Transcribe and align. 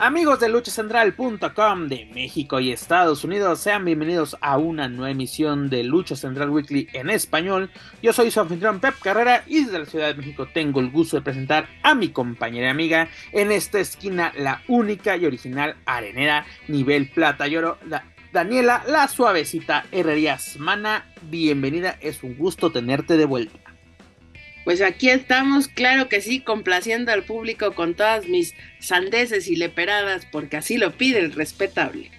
Amigos 0.00 0.38
de 0.38 0.48
luchacentral.com 0.48 1.88
de 1.88 2.08
México 2.14 2.60
y 2.60 2.70
Estados 2.70 3.24
Unidos, 3.24 3.58
sean 3.58 3.84
bienvenidos 3.84 4.36
a 4.40 4.56
una 4.56 4.88
nueva 4.88 5.10
emisión 5.10 5.68
de 5.68 5.82
Lucha 5.82 6.14
Central 6.14 6.50
Weekly 6.50 6.86
en 6.92 7.10
español. 7.10 7.68
Yo 8.00 8.12
soy 8.12 8.30
su 8.30 8.38
anfitrión 8.38 8.78
Pep 8.78 8.94
Carrera 9.00 9.42
y 9.48 9.64
desde 9.64 9.80
la 9.80 9.86
Ciudad 9.86 10.06
de 10.06 10.14
México 10.14 10.46
tengo 10.54 10.78
el 10.78 10.92
gusto 10.92 11.16
de 11.16 11.22
presentar 11.22 11.68
a 11.82 11.96
mi 11.96 12.10
compañera 12.10 12.68
y 12.68 12.70
amiga 12.70 13.08
en 13.32 13.50
esta 13.50 13.80
esquina, 13.80 14.32
la 14.38 14.62
única 14.68 15.16
y 15.16 15.26
original 15.26 15.74
arenera 15.84 16.46
nivel 16.68 17.10
plata 17.10 17.48
y 17.48 17.56
oro, 17.56 17.78
Daniela, 18.32 18.84
la 18.86 19.08
suavecita 19.08 19.86
Herrerías. 19.90 20.58
Mana, 20.60 21.12
bienvenida, 21.22 21.98
es 22.00 22.22
un 22.22 22.38
gusto 22.38 22.70
tenerte 22.70 23.16
de 23.16 23.24
vuelta. 23.24 23.67
Pues 24.68 24.82
aquí 24.82 25.08
estamos, 25.08 25.66
claro 25.66 26.10
que 26.10 26.20
sí, 26.20 26.40
complaciendo 26.40 27.10
al 27.10 27.22
público 27.22 27.72
con 27.74 27.94
todas 27.94 28.28
mis 28.28 28.54
sandeces 28.80 29.48
y 29.48 29.56
leperadas, 29.56 30.26
porque 30.30 30.58
así 30.58 30.76
lo 30.76 30.92
pide 30.92 31.20
el 31.20 31.32
respetable. 31.32 32.10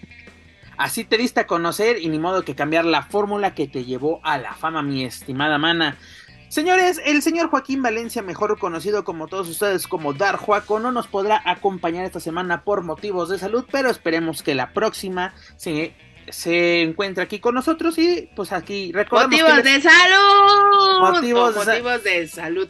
Así 0.76 1.04
te 1.04 1.20
diste 1.20 1.42
a 1.42 1.46
conocer 1.46 2.00
y 2.02 2.10
ni 2.10 2.18
modo 2.18 2.44
que 2.44 2.56
cambiar 2.56 2.86
la 2.86 3.04
fórmula 3.04 3.54
que 3.54 3.68
te 3.68 3.86
llevó 3.86 4.20
a 4.24 4.40
la 4.40 4.56
fama, 4.56 4.82
mi 4.82 5.06
estimada 5.06 5.60
mana. 5.60 6.00
Señores, 6.48 7.00
el 7.06 7.22
señor 7.22 7.52
Joaquín 7.52 7.84
Valencia, 7.84 8.24
mejor 8.24 8.58
conocido 8.58 9.04
como 9.04 9.28
todos 9.28 9.48
ustedes 9.48 9.88
como 9.88 10.14
Dar 10.14 10.38
Juaco, 10.38 10.80
no 10.80 10.92
nos 10.92 11.06
podrá 11.06 11.44
acompañar 11.46 12.04
esta 12.04 12.20
semana 12.20 12.64
por 12.64 12.82
motivos 12.82 13.30
de 13.30 13.38
salud, 13.38 13.66
pero 13.72 13.92
esperemos 13.92 14.42
que 14.42 14.56
la 14.56 14.74
próxima 14.74 15.36
se 15.56 15.94
se 16.32 16.82
encuentra 16.82 17.24
aquí 17.24 17.40
con 17.40 17.56
nosotros 17.56 17.98
y 17.98 18.30
pues 18.36 18.52
aquí 18.52 18.92
recordamos 18.92 19.32
motivos 19.32 19.64
de 19.64 19.82
salud. 19.82 21.00
Motivos, 21.02 22.04
de, 22.04 22.28
salud. 22.28 22.70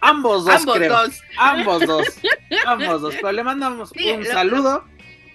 Ambos 0.00 0.44
dos 0.44 0.54
ambos 0.60 0.88
dos. 0.88 1.22
Ambos 1.38 1.86
dos 1.86 2.06
ambos 2.66 3.00
dos. 3.00 3.14
Pero 3.14 3.32
le 3.32 3.42
mandamos 3.42 3.92
un 3.92 4.24
saludo. 4.24 4.84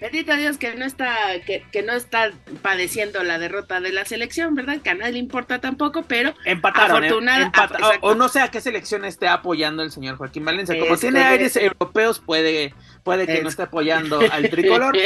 Bendito 0.02 0.36
Dios 0.36 0.58
que 0.58 0.74
no 0.74 0.84
está, 0.84 1.14
que, 1.46 1.64
que, 1.70 1.84
no 1.84 1.92
está 1.92 2.32
padeciendo 2.60 3.22
la 3.22 3.38
derrota 3.38 3.80
de 3.80 3.92
la 3.92 4.04
selección, 4.04 4.56
¿verdad? 4.56 4.80
Que 4.82 4.90
a 4.90 4.94
nadie 4.96 5.12
le 5.12 5.18
importa 5.20 5.60
tampoco, 5.60 6.02
pero 6.02 6.34
empataron, 6.44 7.04
¿eh? 7.04 7.52
o, 8.00 8.16
no 8.16 8.28
sé 8.28 8.40
a 8.40 8.48
qué 8.48 8.60
selección 8.60 9.04
esté 9.04 9.28
apoyando 9.28 9.84
el 9.84 9.92
señor 9.92 10.16
Joaquín 10.16 10.44
Valencia. 10.44 10.76
Como 10.76 10.96
tiene 10.96 11.22
aires 11.22 11.54
europeos, 11.54 12.18
puede, 12.18 12.74
puede 13.02 13.26
que 13.26 13.42
no 13.42 13.48
esté 13.48 13.62
apoyando 13.62 14.20
al 14.30 14.48
tricolor. 14.50 14.96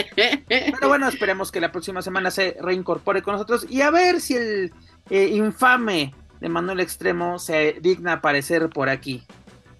pero 0.47 0.89
bueno, 0.89 1.08
esperemos 1.08 1.50
que 1.50 1.61
la 1.61 1.72
próxima 1.72 2.02
semana 2.02 2.30
se 2.30 2.56
reincorpore 2.61 3.22
con 3.22 3.33
nosotros 3.33 3.66
y 3.69 3.80
a 3.80 3.91
ver 3.91 4.20
si 4.20 4.36
el 4.36 4.72
eh, 5.11 5.28
infame 5.33 6.14
de 6.41 6.48
Manuel 6.48 6.80
Extremo 6.80 7.39
se 7.39 7.77
digna 7.80 8.14
aparecer 8.14 8.69
por 8.69 8.89
aquí. 8.89 9.24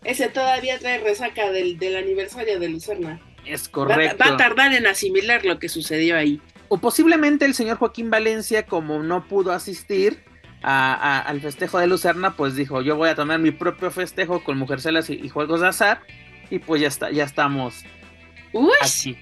Ese 0.05 0.29
todavía 0.29 0.79
trae 0.79 0.99
resaca 0.99 1.51
del, 1.51 1.79
del 1.79 1.97
aniversario 1.97 2.61
de 2.61 2.69
Lucerna. 2.69 3.21
Es 3.45 3.69
correcto. 3.69 4.17
Va, 4.25 4.35
a 4.35 4.37
tardar 4.37 4.73
en 4.73 4.87
asimilar 4.87 5.45
lo 5.45 5.59
que 5.59 5.69
sucedió 5.69 6.17
ahí. 6.17 6.41
O 6.69 6.79
posiblemente 6.79 7.45
el 7.45 7.55
señor 7.55 7.77
Joaquín 7.79 8.11
Valencia, 8.11 8.67
como 8.67 9.03
no 9.03 9.27
pudo 9.27 9.53
asistir 9.53 10.25
al 10.63 11.41
festejo 11.41 11.79
de 11.79 11.87
Lucerna, 11.87 12.35
pues 12.35 12.57
dijo, 12.57 12.83
yo 12.83 12.97
voy 12.97 13.09
a 13.09 13.15
tomar 13.15 13.39
mi 13.39 13.53
propio 13.53 13.91
festejo 13.91 14.43
con 14.43 14.59
mujercelas 14.59 15.11
y, 15.11 15.15
y 15.15 15.29
juegos 15.29 15.61
de 15.61 15.69
azar. 15.69 16.01
Y 16.51 16.61
pues 16.61 16.81
ya 16.81 16.89
está, 16.89 17.11
ya 17.11 17.25
estamos 17.25 17.85
Uy. 18.53 18.73
aquí. 18.83 19.17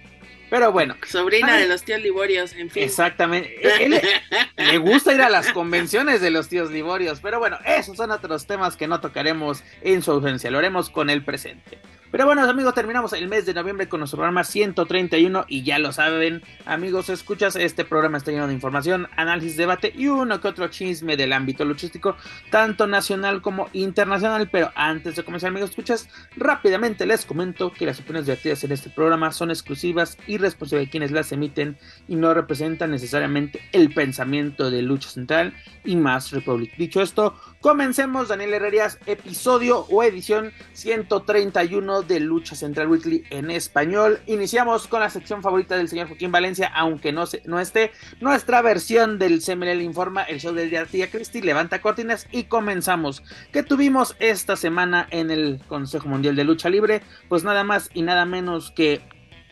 Pero 0.50 0.70
bueno. 0.70 0.94
Sobrina 1.06 1.56
de 1.56 1.66
los 1.66 1.82
tíos 1.82 2.00
Liborios, 2.00 2.52
en 2.52 2.70
fin. 2.70 2.84
Exactamente. 2.84 3.84
Él, 3.84 4.00
le 4.56 4.78
gusta 4.78 5.12
ir 5.12 5.20
a 5.20 5.28
las 5.28 5.52
convenciones 5.52 6.20
de 6.20 6.30
los 6.30 6.48
tíos 6.48 6.70
Liborios. 6.70 7.18
Pero 7.20 7.38
bueno, 7.38 7.58
esos 7.64 7.96
son 7.96 8.12
otros 8.12 8.46
temas 8.46 8.76
que 8.76 8.86
no 8.86 9.00
tocaremos 9.00 9.64
en 9.82 10.02
su 10.02 10.12
ausencia. 10.12 10.50
Lo 10.50 10.58
haremos 10.58 10.90
con 10.90 11.10
el 11.10 11.24
presente. 11.24 11.78
Pero 12.14 12.26
bueno, 12.26 12.48
amigos, 12.48 12.74
terminamos 12.74 13.12
el 13.12 13.26
mes 13.26 13.44
de 13.44 13.54
noviembre 13.54 13.88
con 13.88 13.98
nuestro 13.98 14.18
programa 14.18 14.44
131 14.44 15.46
y 15.48 15.64
ya 15.64 15.80
lo 15.80 15.90
saben, 15.90 16.44
amigos, 16.64 17.08
escuchas, 17.08 17.56
este 17.56 17.84
programa 17.84 18.18
está 18.18 18.30
lleno 18.30 18.46
de 18.46 18.54
información, 18.54 19.08
análisis, 19.16 19.56
debate 19.56 19.92
y 19.92 20.06
uno 20.06 20.40
que 20.40 20.46
otro 20.46 20.68
chisme 20.68 21.16
del 21.16 21.32
ámbito 21.32 21.64
luchístico, 21.64 22.16
tanto 22.52 22.86
nacional 22.86 23.42
como 23.42 23.68
internacional. 23.72 24.48
Pero 24.48 24.70
antes 24.76 25.16
de 25.16 25.24
comenzar, 25.24 25.48
amigos, 25.48 25.70
escuchas, 25.70 26.08
rápidamente 26.36 27.04
les 27.04 27.26
comento 27.26 27.72
que 27.72 27.84
las 27.84 27.98
opiniones 27.98 28.28
vertidas 28.28 28.62
en 28.62 28.70
este 28.70 28.90
programa 28.90 29.32
son 29.32 29.50
exclusivas 29.50 30.16
y 30.28 30.38
responsables 30.38 30.86
de 30.86 30.90
quienes 30.92 31.10
las 31.10 31.32
emiten 31.32 31.76
y 32.06 32.14
no 32.14 32.32
representan 32.32 32.92
necesariamente 32.92 33.60
el 33.72 33.92
pensamiento 33.92 34.70
de 34.70 34.82
Lucha 34.82 35.08
Central 35.08 35.52
y 35.84 35.96
Más 35.96 36.30
Republic. 36.30 36.76
Dicho 36.76 37.02
esto, 37.02 37.34
comencemos, 37.64 38.28
Daniel 38.28 38.52
Herrerías, 38.52 38.98
episodio 39.06 39.86
o 39.88 40.02
edición 40.02 40.52
131 40.74 42.02
de 42.02 42.20
Lucha 42.20 42.54
Central 42.56 42.88
Weekly 42.88 43.24
en 43.30 43.50
español. 43.50 44.20
Iniciamos 44.26 44.86
con 44.86 45.00
la 45.00 45.08
sección 45.08 45.40
favorita 45.40 45.74
del 45.74 45.88
señor 45.88 46.08
Joaquín 46.08 46.30
Valencia, 46.30 46.70
aunque 46.74 47.10
no, 47.10 47.24
se, 47.24 47.40
no 47.46 47.58
esté, 47.58 47.90
nuestra 48.20 48.60
versión 48.60 49.18
del 49.18 49.40
CML 49.40 49.80
Informa, 49.80 50.24
el 50.24 50.40
show 50.40 50.52
del 50.52 50.68
día 50.68 50.84
tía 50.84 51.10
Cristi, 51.10 51.40
levanta 51.40 51.80
cortinas 51.80 52.26
y 52.30 52.44
comenzamos. 52.44 53.22
¿Qué 53.50 53.62
tuvimos 53.62 54.14
esta 54.18 54.56
semana 54.56 55.08
en 55.10 55.30
el 55.30 55.58
Consejo 55.66 56.06
Mundial 56.06 56.36
de 56.36 56.44
Lucha 56.44 56.68
Libre? 56.68 57.00
Pues 57.30 57.44
nada 57.44 57.64
más 57.64 57.88
y 57.94 58.02
nada 58.02 58.26
menos 58.26 58.72
que 58.72 59.00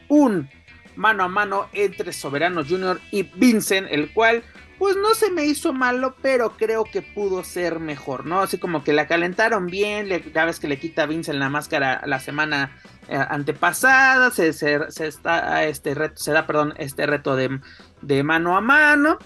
un 0.08 0.50
mano 0.96 1.24
a 1.24 1.28
mano 1.28 1.68
entre 1.72 2.12
Soberano 2.12 2.64
Junior 2.64 3.00
y 3.10 3.22
Vincent, 3.22 3.88
el 3.90 4.12
cual 4.12 4.42
pues 4.82 4.96
no 4.96 5.14
se 5.14 5.30
me 5.30 5.44
hizo 5.44 5.72
malo, 5.72 6.16
pero 6.22 6.56
creo 6.56 6.82
que 6.82 7.02
pudo 7.02 7.44
ser 7.44 7.78
mejor, 7.78 8.26
¿no? 8.26 8.40
Así 8.40 8.58
como 8.58 8.82
que 8.82 8.92
la 8.92 9.06
calentaron 9.06 9.66
bien, 9.66 10.08
le, 10.08 10.20
cada 10.20 10.46
vez 10.46 10.58
que 10.58 10.66
le 10.66 10.80
quita 10.80 11.06
Vince 11.06 11.32
la 11.32 11.48
máscara 11.48 12.02
la 12.04 12.18
semana 12.18 12.76
eh, 13.06 13.14
antepasada, 13.16 14.32
se, 14.32 14.48
está 14.48 15.64
este 15.66 15.94
reto, 15.94 16.16
se 16.16 16.32
da, 16.32 16.48
perdón, 16.48 16.74
este 16.78 17.06
reto 17.06 17.36
de, 17.36 17.60
mano 18.24 18.56
a 18.56 18.60
mano 18.60 19.18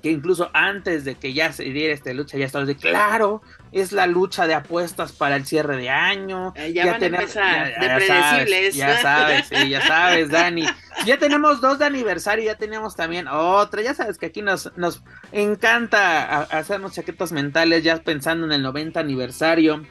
que 0.00 0.10
incluso 0.10 0.50
antes 0.52 1.04
de 1.04 1.16
que 1.16 1.32
ya 1.32 1.52
se 1.52 1.64
diera 1.64 1.92
esta 1.92 2.12
lucha 2.12 2.38
ya 2.38 2.46
estaba 2.46 2.64
de 2.64 2.76
claro, 2.76 3.42
es 3.72 3.92
la 3.92 4.06
lucha 4.06 4.46
de 4.46 4.54
apuestas 4.54 5.12
para 5.12 5.36
el 5.36 5.46
cierre 5.46 5.76
de 5.76 5.88
año. 5.88 6.52
Eh, 6.56 6.72
ya, 6.72 6.92
van 6.92 7.02
a 7.02 7.06
empezar, 7.06 7.80
de 7.80 7.86
predecibles. 7.86 8.74
Ya 8.74 9.00
sabes, 9.00 9.48
sí, 9.48 9.68
ya 9.68 9.86
sabes, 9.86 10.28
Dani. 10.28 10.66
Ya 11.06 11.18
tenemos 11.18 11.60
dos 11.60 11.78
de 11.78 11.86
aniversario, 11.86 12.44
ya 12.44 12.56
tenemos 12.56 12.94
también 12.94 13.26
otra, 13.28 13.82
ya 13.82 13.94
sabes 13.94 14.18
que 14.18 14.26
aquí 14.26 14.42
nos, 14.42 14.70
nos 14.76 15.02
encanta 15.32 16.42
hacernos 16.42 16.92
chaquetas 16.92 17.32
mentales 17.32 17.82
ya 17.82 17.96
pensando 17.96 18.46
en 18.46 18.52
el 18.52 18.62
90 18.62 19.00
aniversario. 19.00 19.82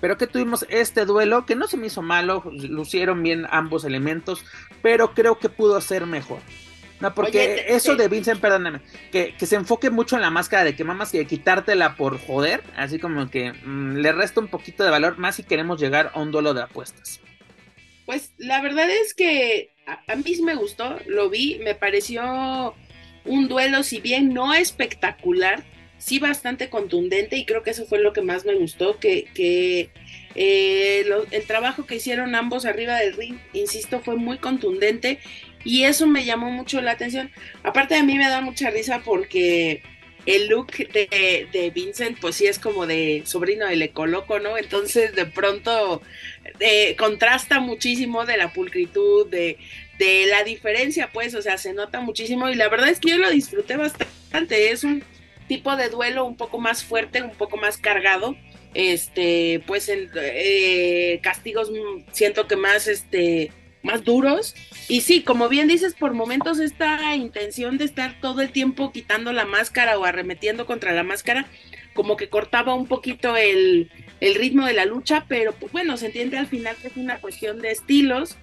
Pero 0.00 0.16
que 0.16 0.26
tuvimos 0.26 0.64
este 0.70 1.04
duelo 1.04 1.44
que 1.44 1.56
no 1.56 1.66
se 1.66 1.76
me 1.76 1.88
hizo 1.88 2.02
malo, 2.02 2.42
lucieron 2.52 3.22
bien 3.22 3.46
ambos 3.50 3.84
elementos, 3.84 4.44
pero 4.82 5.12
creo 5.12 5.38
que 5.38 5.48
pudo 5.48 5.80
ser 5.80 6.06
mejor. 6.06 6.38
No, 7.00 7.14
porque 7.14 7.64
eso 7.68 7.96
de 7.96 8.08
Vincent, 8.08 8.40
perdóname, 8.40 8.80
que, 9.10 9.34
se 9.38 9.56
enfoque 9.56 9.88
mucho 9.88 10.16
en 10.16 10.22
la 10.22 10.30
máscara 10.30 10.64
de 10.64 10.76
que 10.76 10.84
mamas 10.84 11.14
y 11.14 11.24
quitártela 11.24 11.96
por 11.96 12.20
joder, 12.20 12.62
así 12.76 12.98
como 12.98 13.30
que 13.30 13.52
mm, 13.52 13.96
le 13.96 14.12
resta 14.12 14.40
un 14.40 14.48
poquito 14.48 14.84
de 14.84 14.90
valor 14.90 15.16
más 15.16 15.36
si 15.36 15.42
queremos 15.42 15.80
llegar 15.80 16.12
a 16.14 16.20
un 16.20 16.30
duelo 16.30 16.52
de 16.52 16.62
apuestas. 16.62 17.20
Pues 18.04 18.34
la 18.36 18.60
verdad 18.60 18.90
es 18.90 19.14
que 19.14 19.72
a, 19.86 20.16
mí 20.16 20.36
me 20.42 20.54
gustó, 20.54 20.98
lo 21.06 21.30
vi, 21.30 21.58
me 21.64 21.74
pareció 21.74 22.74
un 23.24 23.48
duelo, 23.48 23.82
si 23.82 24.00
bien 24.00 24.34
no 24.34 24.52
espectacular, 24.52 25.64
sí 25.96 26.18
bastante 26.18 26.68
contundente 26.68 27.36
y 27.36 27.46
creo 27.46 27.62
que 27.62 27.70
eso 27.70 27.86
fue 27.86 28.00
lo 28.00 28.12
que 28.12 28.22
más 28.22 28.44
me 28.44 28.54
gustó, 28.54 28.98
que, 28.98 29.24
que 29.34 29.90
eh, 30.34 31.04
el 31.30 31.44
trabajo 31.44 31.86
que 31.86 31.96
hicieron 31.96 32.34
ambos 32.34 32.66
arriba 32.66 32.96
del 32.96 33.14
ring, 33.14 33.38
insisto, 33.52 34.00
fue 34.00 34.16
muy 34.16 34.38
contundente 34.38 35.18
y 35.64 35.84
eso 35.84 36.06
me 36.06 36.24
llamó 36.24 36.50
mucho 36.50 36.80
la 36.80 36.92
atención. 36.92 37.30
Aparte 37.62 37.96
a 37.96 38.02
mí 38.02 38.16
me 38.16 38.28
da 38.28 38.40
mucha 38.40 38.70
risa 38.70 39.02
porque 39.04 39.82
el 40.26 40.48
look 40.48 40.72
de, 40.76 41.72
Vincent 41.74 42.18
pues 42.20 42.36
sí 42.36 42.46
es 42.46 42.58
como 42.58 42.86
de 42.86 43.22
sobrino 43.24 43.66
de 43.66 43.76
Le 43.76 43.90
Coloco, 43.90 44.38
¿no? 44.38 44.56
Entonces 44.56 45.14
de 45.14 45.26
pronto 45.26 46.02
eh, 46.60 46.96
contrasta 46.96 47.60
muchísimo 47.60 48.24
de 48.24 48.36
la 48.36 48.52
pulcritud, 48.52 49.28
de, 49.28 49.58
de 49.98 50.26
la 50.26 50.44
diferencia 50.44 51.10
pues, 51.12 51.34
o 51.34 51.42
sea, 51.42 51.58
se 51.58 51.72
nota 51.72 52.00
muchísimo 52.00 52.48
y 52.48 52.54
la 52.54 52.68
verdad 52.68 52.88
es 52.88 53.00
que 53.00 53.10
yo 53.10 53.18
lo 53.18 53.30
disfruté 53.30 53.76
bastante. 53.76 54.70
Es 54.70 54.84
un 54.84 55.02
tipo 55.48 55.76
de 55.76 55.88
duelo 55.88 56.24
un 56.24 56.36
poco 56.36 56.58
más 56.58 56.84
fuerte, 56.84 57.22
un 57.22 57.34
poco 57.34 57.56
más 57.56 57.76
cargado. 57.76 58.36
Este, 58.72 59.60
pues 59.66 59.88
en 59.88 60.08
eh, 60.14 61.18
castigos 61.24 61.72
mm, 61.72 62.12
siento 62.12 62.46
que 62.46 62.54
más 62.54 62.86
este 62.86 63.50
más 63.82 64.04
duros. 64.04 64.54
Y 64.88 65.02
sí, 65.02 65.22
como 65.22 65.48
bien 65.48 65.68
dices, 65.68 65.94
por 65.94 66.14
momentos 66.14 66.58
esta 66.58 67.14
intención 67.14 67.78
de 67.78 67.84
estar 67.84 68.20
todo 68.20 68.42
el 68.42 68.50
tiempo 68.50 68.92
quitando 68.92 69.32
la 69.32 69.44
máscara 69.44 69.98
o 69.98 70.04
arremetiendo 70.04 70.66
contra 70.66 70.92
la 70.92 71.02
máscara, 71.02 71.46
como 71.94 72.16
que 72.16 72.28
cortaba 72.28 72.74
un 72.74 72.86
poquito 72.86 73.36
el, 73.36 73.90
el 74.20 74.34
ritmo 74.34 74.66
de 74.66 74.74
la 74.74 74.84
lucha, 74.84 75.24
pero 75.28 75.52
pues 75.52 75.72
bueno, 75.72 75.96
se 75.96 76.06
entiende 76.06 76.38
al 76.38 76.46
final 76.46 76.76
que 76.76 76.88
es 76.88 76.96
una 76.96 77.18
cuestión 77.18 77.60
de 77.60 77.70
estilos. 77.70 78.36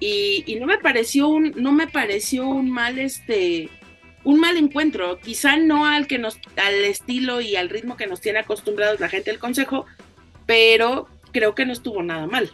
Y, 0.00 0.56
no 0.58 0.66
me 0.66 0.78
pareció 0.78 1.28
un, 1.28 1.52
no 1.56 1.72
me 1.72 1.86
pareció 1.86 2.48
un 2.48 2.70
mal 2.70 2.98
este 2.98 3.68
un 4.22 4.38
mal 4.38 4.58
encuentro, 4.58 5.18
quizá 5.18 5.56
no 5.56 5.86
al 5.86 6.06
que 6.06 6.18
nos, 6.18 6.38
al 6.56 6.74
estilo 6.84 7.40
y 7.40 7.56
al 7.56 7.70
ritmo 7.70 7.96
que 7.96 8.06
nos 8.06 8.20
tiene 8.20 8.40
acostumbrados 8.40 9.00
la 9.00 9.08
gente 9.08 9.30
del 9.30 9.40
consejo, 9.40 9.86
pero 10.44 11.08
creo 11.32 11.54
que 11.54 11.64
no 11.64 11.72
estuvo 11.72 12.02
nada 12.02 12.26
mal. 12.26 12.50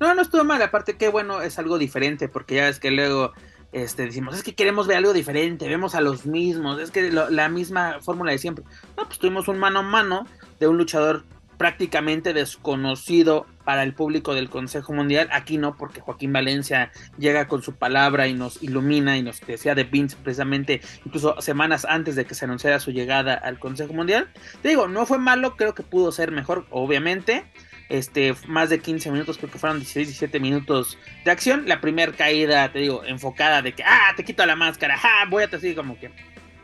No, 0.00 0.14
no 0.14 0.22
estuvo 0.22 0.44
mal, 0.44 0.60
aparte 0.62 0.96
que 0.96 1.08
bueno, 1.08 1.40
es 1.42 1.58
algo 1.58 1.78
diferente, 1.78 2.28
porque 2.28 2.56
ya 2.56 2.64
ves 2.64 2.80
que 2.80 2.90
luego 2.90 3.32
este, 3.72 4.04
decimos, 4.04 4.36
es 4.36 4.42
que 4.42 4.54
queremos 4.54 4.86
ver 4.86 4.98
algo 4.98 5.12
diferente, 5.12 5.68
vemos 5.68 5.94
a 5.94 6.00
los 6.00 6.26
mismos, 6.26 6.80
es 6.80 6.90
que 6.90 7.10
la 7.10 7.48
misma 7.48 7.98
fórmula 8.00 8.32
de 8.32 8.38
siempre. 8.38 8.64
No, 8.96 9.04
pues 9.06 9.18
tuvimos 9.18 9.48
un 9.48 9.58
mano 9.58 9.80
a 9.80 9.82
mano 9.82 10.26
de 10.60 10.68
un 10.68 10.78
luchador 10.78 11.24
prácticamente 11.56 12.32
desconocido 12.32 13.46
para 13.64 13.82
el 13.82 13.94
público 13.94 14.34
del 14.34 14.50
Consejo 14.50 14.92
Mundial. 14.92 15.28
Aquí 15.32 15.58
no, 15.58 15.76
porque 15.76 16.00
Joaquín 16.00 16.32
Valencia 16.32 16.92
llega 17.18 17.48
con 17.48 17.62
su 17.62 17.74
palabra 17.74 18.28
y 18.28 18.34
nos 18.34 18.62
ilumina 18.62 19.16
y 19.16 19.22
nos 19.22 19.40
decía 19.40 19.74
de 19.74 19.84
Vince 19.84 20.16
precisamente 20.22 20.80
incluso 21.04 21.40
semanas 21.40 21.84
antes 21.88 22.16
de 22.16 22.24
que 22.24 22.34
se 22.34 22.44
anunciara 22.44 22.80
su 22.80 22.90
llegada 22.90 23.34
al 23.34 23.58
Consejo 23.58 23.92
Mundial. 23.92 24.28
Te 24.62 24.68
digo, 24.68 24.88
no 24.88 25.06
fue 25.06 25.18
malo, 25.18 25.56
creo 25.56 25.74
que 25.74 25.82
pudo 25.82 26.12
ser 26.12 26.30
mejor, 26.30 26.66
obviamente. 26.70 27.44
Este, 27.88 28.34
más 28.46 28.70
de 28.70 28.80
15 28.80 29.10
minutos, 29.10 29.36
creo 29.36 29.50
que 29.50 29.58
fueron 29.58 29.78
16, 29.78 30.08
17 30.08 30.40
minutos 30.40 30.98
de 31.24 31.30
acción. 31.30 31.64
La 31.66 31.80
primera 31.80 32.12
caída, 32.12 32.72
te 32.72 32.78
digo, 32.78 33.04
enfocada 33.04 33.62
de 33.62 33.72
que, 33.72 33.84
ah, 33.84 34.12
te 34.16 34.24
quito 34.24 34.44
la 34.46 34.56
máscara, 34.56 34.98
ah, 35.02 35.26
voy 35.28 35.42
a 35.42 35.48
te 35.48 35.74
como 35.74 35.98
que, 35.98 36.10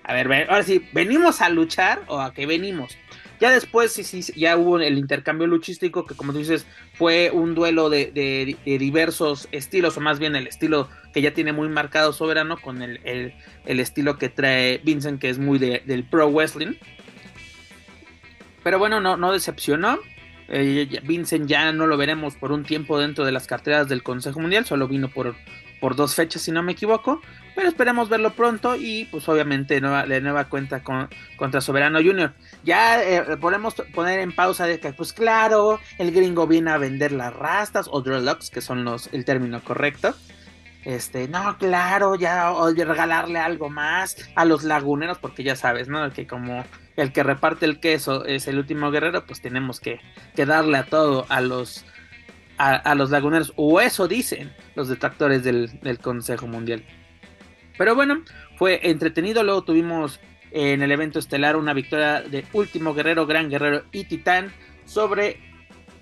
a 0.02 0.14
ver, 0.14 0.32
ahora 0.48 0.62
sí, 0.62 0.86
¿venimos 0.92 1.40
a 1.40 1.50
luchar 1.50 2.02
o 2.06 2.20
a 2.20 2.32
qué 2.32 2.46
venimos? 2.46 2.96
Ya 3.40 3.50
después 3.50 3.92
sí, 3.92 4.04
sí, 4.04 4.20
ya 4.36 4.58
hubo 4.58 4.78
el 4.78 4.98
intercambio 4.98 5.46
luchístico, 5.46 6.04
que 6.04 6.14
como 6.14 6.32
tú 6.32 6.38
dices, 6.38 6.66
fue 6.92 7.30
un 7.30 7.54
duelo 7.54 7.88
de, 7.88 8.56
diversos 8.64 9.48
estilos, 9.50 9.96
o 9.96 10.00
más 10.00 10.18
bien 10.18 10.36
el 10.36 10.46
estilo 10.46 10.90
que 11.14 11.22
ya 11.22 11.32
tiene 11.32 11.54
muy 11.54 11.70
marcado 11.70 12.12
soberano 12.12 12.58
con 12.60 12.82
el, 12.82 13.34
estilo 13.64 14.18
que 14.18 14.28
trae 14.28 14.78
Vincent, 14.84 15.18
que 15.20 15.30
es 15.30 15.38
muy 15.38 15.58
del 15.58 16.04
pro 16.04 16.28
wrestling. 16.28 16.74
Pero 18.62 18.78
bueno, 18.78 19.00
no, 19.00 19.16
no 19.16 19.32
decepcionó. 19.32 19.98
Eh, 20.50 21.00
Vincent 21.04 21.46
ya 21.46 21.72
no 21.72 21.86
lo 21.86 21.96
veremos 21.96 22.34
por 22.34 22.52
un 22.52 22.64
tiempo 22.64 22.98
dentro 22.98 23.24
de 23.24 23.32
las 23.32 23.46
carteras 23.46 23.88
del 23.88 24.02
Consejo 24.02 24.40
Mundial, 24.40 24.66
solo 24.66 24.88
vino 24.88 25.08
por, 25.08 25.36
por 25.80 25.96
dos 25.96 26.14
fechas 26.14 26.42
si 26.42 26.50
no 26.50 26.62
me 26.62 26.72
equivoco. 26.72 27.20
Pero 27.54 27.68
esperemos 27.68 28.08
verlo 28.08 28.32
pronto 28.32 28.76
y 28.76 29.06
pues 29.06 29.28
obviamente 29.28 29.80
nueva, 29.80 30.06
nueva 30.06 30.44
cuenta 30.44 30.82
con, 30.82 31.08
contra 31.36 31.60
Soberano 31.60 31.98
Junior. 31.98 32.32
Ya 32.64 33.02
eh, 33.02 33.36
podemos 33.38 33.74
poner 33.94 34.20
en 34.20 34.34
pausa 34.34 34.66
de 34.66 34.80
que 34.80 34.92
pues 34.92 35.12
claro, 35.12 35.80
el 35.98 36.10
gringo 36.12 36.46
viene 36.46 36.70
a 36.70 36.78
vender 36.78 37.12
las 37.12 37.32
rastas 37.34 37.86
o 37.90 38.02
dreadlocks, 38.02 38.50
que 38.50 38.60
son 38.60 38.84
los, 38.84 39.08
el 39.12 39.24
término 39.24 39.60
correcto. 39.62 40.14
Este, 40.84 41.28
no, 41.28 41.58
claro, 41.58 42.14
ya 42.14 42.52
oye, 42.52 42.84
regalarle 42.84 43.38
algo 43.38 43.68
más 43.68 44.16
a 44.34 44.44
los 44.44 44.64
laguneros, 44.64 45.18
porque 45.18 45.42
ya 45.42 45.54
sabes, 45.54 45.88
¿no? 45.88 46.10
Que 46.10 46.26
como 46.26 46.64
el 46.96 47.12
que 47.12 47.22
reparte 47.22 47.66
el 47.66 47.80
queso 47.80 48.24
es 48.24 48.48
el 48.48 48.58
último 48.58 48.90
guerrero, 48.90 49.26
pues 49.26 49.42
tenemos 49.42 49.78
que, 49.80 50.00
darle 50.36 50.78
a 50.78 50.86
todo 50.86 51.26
a 51.28 51.40
los 51.40 51.84
a, 52.56 52.94
los 52.94 53.10
laguneros, 53.10 53.54
o 53.56 53.80
eso 53.80 54.06
dicen 54.06 54.52
los 54.74 54.88
detractores 54.88 55.42
del, 55.42 55.80
del 55.80 55.98
Consejo 55.98 56.46
Mundial. 56.46 56.84
Pero 57.78 57.94
bueno, 57.94 58.22
fue 58.56 58.90
entretenido. 58.90 59.42
Luego 59.42 59.64
tuvimos 59.64 60.20
en 60.50 60.82
el 60.82 60.92
evento 60.92 61.18
estelar 61.18 61.56
una 61.56 61.72
victoria 61.72 62.20
de 62.20 62.44
Último 62.52 62.92
Guerrero, 62.92 63.26
Gran 63.26 63.48
Guerrero 63.48 63.84
y 63.92 64.04
Titán 64.04 64.52
sobre 64.84 65.49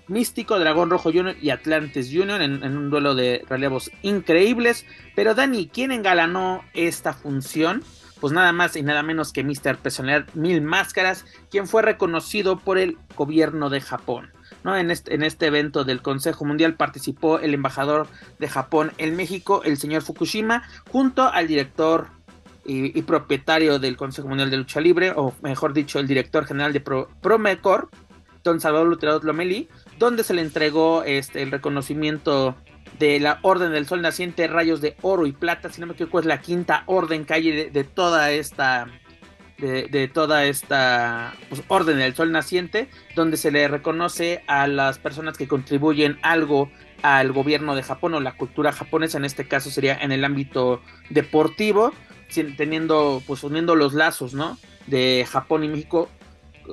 Místico, 0.09 0.59
Dragón 0.59 0.89
Rojo 0.89 1.11
Junior 1.11 1.35
y 1.41 1.51
Atlantis 1.51 2.09
Junior 2.11 2.41
en, 2.41 2.63
un 2.63 2.89
duelo 2.89 3.15
de 3.15 3.43
relevos 3.47 3.91
increíbles. 4.01 4.85
Pero 5.15 5.35
Dani, 5.35 5.67
¿quién 5.67 5.91
engalanó 5.91 6.63
esta 6.73 7.13
función? 7.13 7.83
Pues 8.19 8.33
nada 8.33 8.51
más 8.51 8.75
y 8.75 8.81
nada 8.81 9.03
menos 9.03 9.31
que 9.31 9.43
Mr. 9.43 9.77
Personalidad 9.77 10.33
Mil 10.33 10.61
Máscaras, 10.61 11.25
quien 11.49 11.67
fue 11.67 11.81
reconocido 11.81 12.59
por 12.59 12.77
el 12.77 12.97
gobierno 13.15 13.69
de 13.69 13.79
Japón. 13.79 14.31
¿no? 14.63 14.75
En, 14.75 14.91
este, 14.91 15.15
en 15.15 15.23
este 15.23 15.45
evento 15.45 15.85
del 15.85 16.01
Consejo 16.01 16.43
Mundial 16.43 16.75
participó 16.75 17.39
el 17.39 17.53
embajador 17.53 18.07
de 18.39 18.49
Japón 18.49 18.91
en 18.97 19.15
México, 19.15 19.61
el 19.63 19.77
señor 19.77 20.01
Fukushima, 20.01 20.63
junto 20.91 21.23
al 21.31 21.47
director 21.47 22.07
y, 22.65 23.01
propietario 23.01 23.79
del 23.79 23.97
Consejo 23.97 24.27
Mundial 24.27 24.51
de 24.51 24.57
Lucha 24.57 24.79
Libre, 24.79 25.11
o 25.15 25.33
mejor 25.41 25.73
dicho, 25.73 25.99
el 25.99 26.07
director 26.07 26.45
general 26.45 26.71
de 26.71 26.81
Promecor, 26.81 27.89
don 28.43 28.59
Salvador 28.61 28.87
Lutero 28.87 29.19
Lomeli, 29.23 29.67
donde 29.99 30.23
se 30.23 30.33
le 30.33 30.41
entregó 30.41 31.03
este, 31.03 31.43
el 31.43 31.51
reconocimiento 31.51 32.55
de 32.97 33.19
la 33.19 33.39
Orden 33.43 33.71
del 33.71 33.85
Sol 33.85 34.01
Naciente, 34.01 34.47
rayos 34.47 34.81
de 34.81 34.95
oro 35.01 35.27
y 35.27 35.31
plata, 35.31 35.69
si 35.69 35.79
no 35.79 35.87
me 35.87 35.93
equivoco, 35.93 36.19
es 36.19 36.25
la 36.25 36.41
quinta 36.41 36.83
orden 36.87 37.25
que 37.25 37.33
hay 37.35 37.69
de 37.69 37.83
toda 37.83 38.31
esta 38.31 38.87
de, 39.59 40.09
toda 40.13 40.45
esta 40.45 41.33
pues, 41.49 41.61
orden 41.67 41.97
del 41.97 42.15
sol 42.15 42.31
naciente, 42.31 42.89
donde 43.15 43.37
se 43.37 43.51
le 43.51 43.67
reconoce 43.67 44.43
a 44.47 44.67
las 44.67 44.99
personas 44.99 45.37
que 45.37 45.47
contribuyen 45.47 46.17
algo 46.21 46.71
al 47.01 47.31
gobierno 47.31 47.75
de 47.75 47.83
Japón 47.83 48.13
o 48.13 48.19
la 48.19 48.35
cultura 48.35 48.71
japonesa, 48.71 49.17
en 49.17 49.25
este 49.25 49.47
caso 49.47 49.69
sería 49.69 49.97
en 49.97 50.11
el 50.11 50.25
ámbito 50.25 50.81
deportivo, 51.09 51.93
teniendo, 52.57 53.23
pues 53.25 53.43
uniendo 53.43 53.75
los 53.75 53.93
lazos, 53.93 54.33
¿no? 54.33 54.57
De 54.87 55.25
Japón 55.29 55.63
y 55.63 55.67
México 55.67 56.09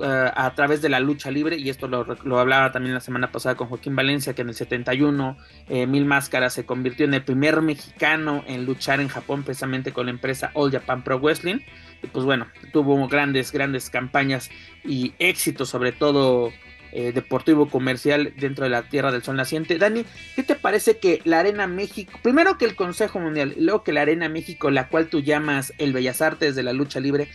eh, 0.03 0.31
a 0.35 0.53
través 0.53 0.81
de 0.81 0.89
la 0.89 0.99
lucha 0.99 1.31
libre, 1.31 1.57
y 1.57 1.69
esto 1.69 1.87
lo, 1.87 2.39
hablaba 2.39 2.71
también 2.71 2.93
la 2.93 2.99
semana 2.99 3.31
pasada 3.31 3.55
con 3.55 3.67
Joaquín 3.67 3.95
Valencia, 3.95 4.33
que 4.33 4.43
en 4.43 4.49
el 4.49 4.55
71 4.55 5.37
eh, 5.69 5.87
Mil 5.87 6.05
Máscaras 6.05 6.53
se 6.53 6.65
convirtió 6.65 7.05
en 7.05 7.13
el 7.13 7.23
primer 7.23 7.61
mexicano 7.61 8.43
en 8.47 8.65
luchar 8.65 9.01
en 9.01 9.07
Japón, 9.07 9.43
precisamente 9.43 9.91
con 9.91 10.05
la 10.05 10.11
empresa 10.11 10.51
All 10.53 10.71
Japan 10.71 11.03
Pro 11.03 11.19
Wrestling. 11.19 11.59
Y 12.03 12.07
pues 12.07 12.25
bueno, 12.25 12.47
tuvo 12.73 13.07
grandes, 13.07 13.51
grandes 13.51 13.89
campañas 13.89 14.49
y 14.83 15.13
éxitos, 15.17 15.69
sobre 15.69 15.91
todo 15.91 16.51
eh, 16.91 17.11
deportivo 17.11 17.69
comercial 17.69 18.33
dentro 18.37 18.63
de 18.63 18.69
la 18.69 18.83
Tierra 18.83 19.11
del 19.11 19.23
Sol 19.23 19.35
Naciente. 19.35 19.77
Dani, 19.77 20.05
¿qué 20.35 20.43
te 20.43 20.55
parece 20.55 20.99
que 20.99 21.21
la 21.25 21.39
Arena 21.39 21.67
México, 21.67 22.17
primero 22.21 22.57
que 22.57 22.65
el 22.65 22.75
Consejo 22.75 23.19
Mundial, 23.19 23.55
luego 23.57 23.83
que 23.83 23.93
la 23.93 24.01
Arena 24.01 24.29
México, 24.29 24.71
la 24.71 24.87
cual 24.89 25.07
tú 25.07 25.19
llamas 25.19 25.73
el 25.79 25.91
Bellas 25.91 26.21
Artes 26.21 26.55
de 26.55 26.63
la 26.63 26.73
lucha 26.73 26.99
libre, 26.99 27.29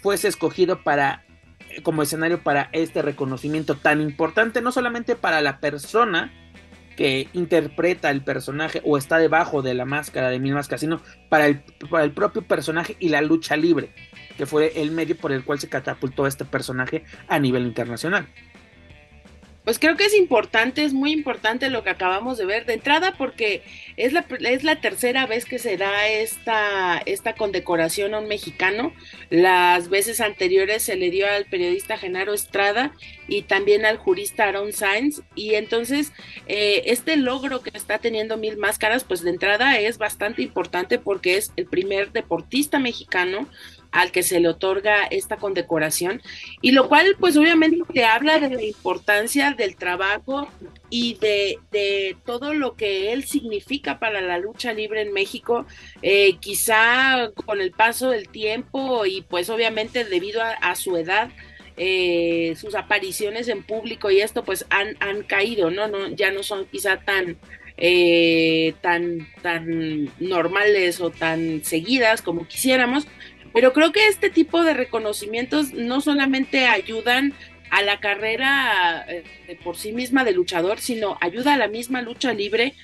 fuese 0.00 0.28
escogido 0.28 0.82
para 0.82 1.24
como 1.82 2.02
escenario 2.02 2.42
para 2.42 2.68
este 2.72 3.02
reconocimiento 3.02 3.76
tan 3.76 4.00
importante, 4.00 4.60
no 4.60 4.72
solamente 4.72 5.16
para 5.16 5.40
la 5.40 5.60
persona 5.60 6.32
que 6.96 7.28
interpreta 7.32 8.10
el 8.10 8.22
personaje 8.22 8.82
o 8.84 8.98
está 8.98 9.18
debajo 9.18 9.62
de 9.62 9.72
la 9.74 9.86
máscara 9.86 10.28
de 10.28 10.38
Mil 10.38 10.54
Máscaras, 10.54 10.82
sino 10.82 11.00
para 11.28 11.46
el, 11.46 11.60
para 11.90 12.04
el 12.04 12.12
propio 12.12 12.42
personaje 12.42 12.96
y 12.98 13.08
la 13.08 13.22
lucha 13.22 13.56
libre, 13.56 13.94
que 14.36 14.44
fue 14.44 14.82
el 14.82 14.90
medio 14.90 15.16
por 15.16 15.32
el 15.32 15.44
cual 15.44 15.58
se 15.58 15.68
catapultó 15.68 16.26
este 16.26 16.44
personaje 16.44 17.04
a 17.26 17.38
nivel 17.38 17.66
internacional. 17.66 18.26
Pues 19.70 19.78
creo 19.78 19.96
que 19.96 20.06
es 20.06 20.16
importante, 20.16 20.82
es 20.82 20.92
muy 20.92 21.12
importante 21.12 21.70
lo 21.70 21.84
que 21.84 21.90
acabamos 21.90 22.36
de 22.38 22.44
ver 22.44 22.66
de 22.66 22.72
entrada 22.72 23.14
porque 23.16 23.62
es 23.96 24.12
la, 24.12 24.26
es 24.40 24.64
la 24.64 24.80
tercera 24.80 25.26
vez 25.26 25.44
que 25.44 25.60
se 25.60 25.76
da 25.76 26.08
esta, 26.08 27.00
esta 27.06 27.36
condecoración 27.36 28.12
a 28.12 28.18
un 28.18 28.26
mexicano. 28.26 28.92
Las 29.28 29.88
veces 29.88 30.20
anteriores 30.20 30.82
se 30.82 30.96
le 30.96 31.10
dio 31.10 31.24
al 31.28 31.44
periodista 31.44 31.96
Genaro 31.96 32.34
Estrada 32.34 32.92
y 33.28 33.42
también 33.42 33.86
al 33.86 33.96
jurista 33.96 34.48
Aaron 34.48 34.72
Sainz. 34.72 35.22
Y 35.36 35.54
entonces 35.54 36.10
eh, 36.48 36.82
este 36.86 37.16
logro 37.16 37.62
que 37.62 37.70
está 37.72 37.98
teniendo 37.98 38.38
Mil 38.38 38.56
Máscaras, 38.56 39.04
pues 39.04 39.22
de 39.22 39.30
entrada 39.30 39.78
es 39.78 39.98
bastante 39.98 40.42
importante 40.42 40.98
porque 40.98 41.36
es 41.36 41.52
el 41.54 41.66
primer 41.66 42.10
deportista 42.10 42.80
mexicano 42.80 43.48
al 43.92 44.12
que 44.12 44.22
se 44.22 44.40
le 44.40 44.48
otorga 44.48 45.04
esta 45.04 45.36
condecoración 45.36 46.22
y 46.60 46.72
lo 46.72 46.88
cual 46.88 47.16
pues 47.18 47.36
obviamente 47.36 47.78
te 47.92 48.04
habla 48.04 48.38
de 48.38 48.54
la 48.54 48.62
importancia 48.62 49.52
del 49.52 49.76
trabajo 49.76 50.48
y 50.90 51.14
de, 51.14 52.16
todo 52.24 52.54
lo 52.54 52.74
que 52.74 53.12
él 53.12 53.24
significa 53.24 53.98
para 53.98 54.20
la 54.20 54.38
lucha 54.38 54.72
libre 54.72 55.02
en 55.02 55.12
México, 55.12 55.66
eh, 56.02 56.36
quizá 56.40 57.30
con 57.46 57.60
el 57.60 57.70
paso 57.72 58.10
del 58.10 58.28
tiempo 58.28 59.06
y 59.06 59.22
pues 59.22 59.50
obviamente 59.50 60.04
debido 60.04 60.42
a, 60.42 60.74
su 60.74 60.96
edad, 60.96 61.30
eh, 61.76 62.54
sus 62.60 62.74
apariciones 62.74 63.48
en 63.48 63.62
público 63.62 64.10
y 64.10 64.20
esto 64.20 64.44
pues 64.44 64.66
han, 64.70 64.96
han 65.00 65.22
caído, 65.22 65.70
¿no? 65.70 65.88
¿no? 65.88 66.08
Ya 66.08 66.30
no 66.30 66.42
son 66.42 66.66
quizá 66.66 66.98
tan, 66.98 67.38
eh, 67.76 68.74
tan, 68.82 69.26
tan 69.42 70.10
normales 70.18 71.00
o 71.00 71.10
tan 71.10 71.64
seguidas 71.64 72.20
como 72.20 72.46
quisiéramos, 72.46 73.06
pero 73.52 73.72
creo 73.72 73.92
que 73.92 74.08
este 74.08 74.30
tipo 74.30 74.62
de 74.62 74.74
reconocimientos 74.74 75.72
no 75.72 76.00
solamente 76.00 76.66
ayudan 76.66 77.34
a 77.70 77.82
la 77.82 78.00
carrera 78.00 79.04
eh, 79.08 79.24
por 79.62 79.76
sí 79.76 79.92
misma 79.92 80.24
de 80.24 80.32
luchador, 80.32 80.80
sino 80.80 81.18
ayuda 81.20 81.54
a 81.54 81.58
la 81.58 81.68
misma 81.68 82.02
lucha 82.02 82.32
libre 82.32 82.74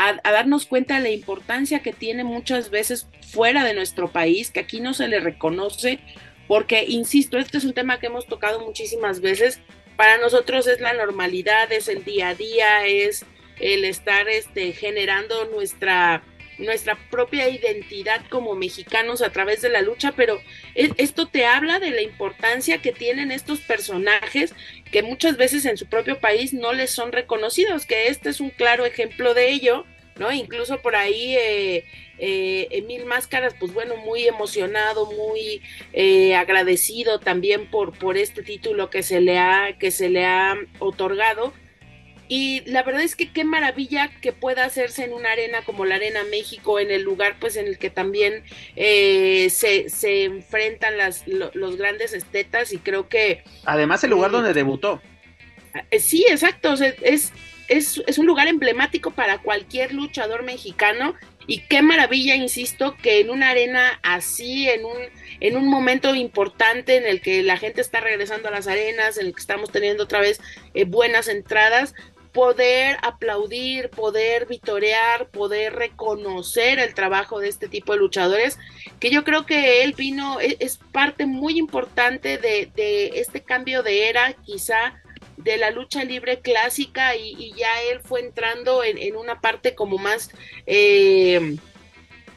a, 0.00 0.30
darnos 0.30 0.64
cuenta 0.64 0.94
de 0.94 1.02
la 1.02 1.10
importancia 1.10 1.80
que 1.80 1.92
tiene 1.92 2.24
muchas 2.24 2.70
veces 2.70 3.06
fuera 3.30 3.64
de 3.64 3.74
nuestro 3.74 4.10
país, 4.10 4.50
que 4.50 4.60
aquí 4.60 4.80
no 4.80 4.94
se 4.94 5.08
le 5.08 5.20
reconoce, 5.20 6.00
porque, 6.48 6.84
insisto, 6.88 7.38
este 7.38 7.58
es 7.58 7.64
un 7.64 7.74
tema 7.74 8.00
que 8.00 8.06
hemos 8.06 8.26
tocado 8.26 8.60
muchísimas 8.60 9.20
veces. 9.20 9.60
Para 9.96 10.16
nosotros 10.16 10.66
es 10.66 10.80
la 10.80 10.94
normalidad, 10.94 11.70
es 11.70 11.88
el 11.88 12.02
día 12.02 12.30
a 12.30 12.34
día, 12.34 12.86
es 12.86 13.26
el 13.60 13.84
estar 13.84 14.26
este, 14.28 14.72
generando 14.72 15.44
nuestra 15.50 16.22
nuestra 16.60 16.98
propia 17.10 17.48
identidad 17.48 18.20
como 18.28 18.54
mexicanos 18.54 19.22
a 19.22 19.30
través 19.30 19.62
de 19.62 19.68
la 19.68 19.82
lucha, 19.82 20.12
pero 20.16 20.40
e, 20.74 20.90
esto 20.98 21.26
te 21.26 21.46
habla 21.46 21.78
de 21.78 21.90
la 21.90 22.02
importancia 22.02 22.78
que 22.78 22.92
tienen 22.92 23.32
estos 23.32 23.60
personajes 23.60 24.54
que 24.90 25.02
muchas 25.02 25.36
veces 25.36 25.64
en 25.64 25.76
su 25.76 25.86
propio 25.86 26.20
país 26.20 26.52
no 26.52 26.72
les 26.72 26.90
son 26.90 27.12
reconocidos, 27.12 27.86
que 27.86 28.08
este 28.08 28.30
es 28.30 28.40
un 28.40 28.50
claro 28.50 28.84
ejemplo 28.84 29.34
de 29.34 29.50
ello, 29.50 29.84
¿no? 30.18 30.32
Incluso 30.32 30.80
por 30.82 30.96
ahí 30.96 31.36
eh, 31.36 31.84
eh, 32.18 32.68
Emil 32.70 33.06
Máscaras, 33.06 33.54
pues 33.58 33.72
bueno, 33.72 33.96
muy 33.96 34.26
emocionado, 34.26 35.10
muy 35.10 35.62
eh, 35.92 36.34
agradecido 36.34 37.18
también 37.18 37.70
por, 37.70 37.96
por 37.96 38.18
este 38.18 38.42
título 38.42 38.90
que 38.90 39.02
se 39.02 39.20
le 39.20 39.38
ha, 39.38 39.76
que 39.78 39.90
se 39.90 40.10
le 40.10 40.26
ha 40.26 40.56
otorgado 40.78 41.54
y 42.32 42.62
la 42.70 42.84
verdad 42.84 43.02
es 43.02 43.16
que 43.16 43.32
qué 43.32 43.42
maravilla 43.42 44.08
que 44.20 44.32
pueda 44.32 44.64
hacerse 44.64 45.02
en 45.02 45.12
una 45.12 45.32
arena 45.32 45.62
como 45.62 45.84
la 45.84 45.96
Arena 45.96 46.22
México, 46.30 46.78
en 46.78 46.92
el 46.92 47.02
lugar 47.02 47.34
pues 47.40 47.56
en 47.56 47.66
el 47.66 47.76
que 47.76 47.90
también 47.90 48.44
eh, 48.76 49.48
se, 49.50 49.90
se, 49.90 50.26
enfrentan 50.26 50.96
las, 50.96 51.24
los 51.26 51.76
grandes 51.76 52.12
estetas 52.12 52.72
y 52.72 52.78
creo 52.78 53.08
que... 53.08 53.42
Además 53.64 54.04
el 54.04 54.10
lugar 54.10 54.30
donde 54.30 54.54
debutó. 54.54 55.02
Eh, 55.90 55.98
sí, 55.98 56.24
exacto, 56.30 56.74
es, 56.74 57.32
es, 57.66 58.00
es 58.06 58.18
un 58.18 58.26
lugar 58.26 58.46
emblemático 58.46 59.10
para 59.10 59.38
cualquier 59.38 59.92
luchador 59.92 60.44
mexicano 60.44 61.16
y 61.48 61.62
qué 61.62 61.82
maravilla, 61.82 62.36
insisto, 62.36 62.96
que 63.02 63.18
en 63.18 63.30
una 63.30 63.50
arena 63.50 63.98
así, 64.04 64.68
en 64.68 64.84
un, 64.84 64.98
en 65.40 65.56
un 65.56 65.66
momento 65.66 66.14
importante 66.14 66.96
en 66.96 67.06
el 67.06 67.20
que 67.20 67.42
la 67.42 67.56
gente 67.56 67.80
está 67.80 67.98
regresando 67.98 68.46
a 68.46 68.52
las 68.52 68.68
arenas, 68.68 69.18
en 69.18 69.26
el 69.26 69.34
que 69.34 69.40
estamos 69.40 69.72
teniendo 69.72 70.04
otra 70.04 70.20
vez 70.20 70.40
eh, 70.74 70.84
buenas 70.84 71.26
entradas, 71.26 71.96
poder 72.32 72.96
aplaudir, 73.02 73.90
poder 73.90 74.46
vitorear, 74.46 75.28
poder 75.28 75.74
reconocer 75.74 76.78
el 76.78 76.94
trabajo 76.94 77.40
de 77.40 77.48
este 77.48 77.68
tipo 77.68 77.92
de 77.92 77.98
luchadores, 77.98 78.58
que 78.98 79.10
yo 79.10 79.24
creo 79.24 79.46
que 79.46 79.82
él 79.82 79.94
vino, 79.96 80.40
e, 80.40 80.56
es, 80.60 80.78
parte 80.92 81.26
muy 81.26 81.58
importante 81.58 82.38
de, 82.38 82.70
este 83.14 83.42
cambio 83.42 83.82
de 83.82 84.08
era, 84.08 84.32
quizá 84.44 85.00
de 85.36 85.56
la 85.56 85.70
lucha 85.70 86.04
libre 86.04 86.40
clásica 86.40 87.16
y, 87.16 87.52
ya 87.56 87.82
él 87.90 88.00
fue 88.00 88.20
entrando 88.20 88.84
en, 88.84 89.16
una 89.16 89.40
parte 89.40 89.74
como 89.74 89.98
más... 89.98 90.30
Eh, 90.66 91.56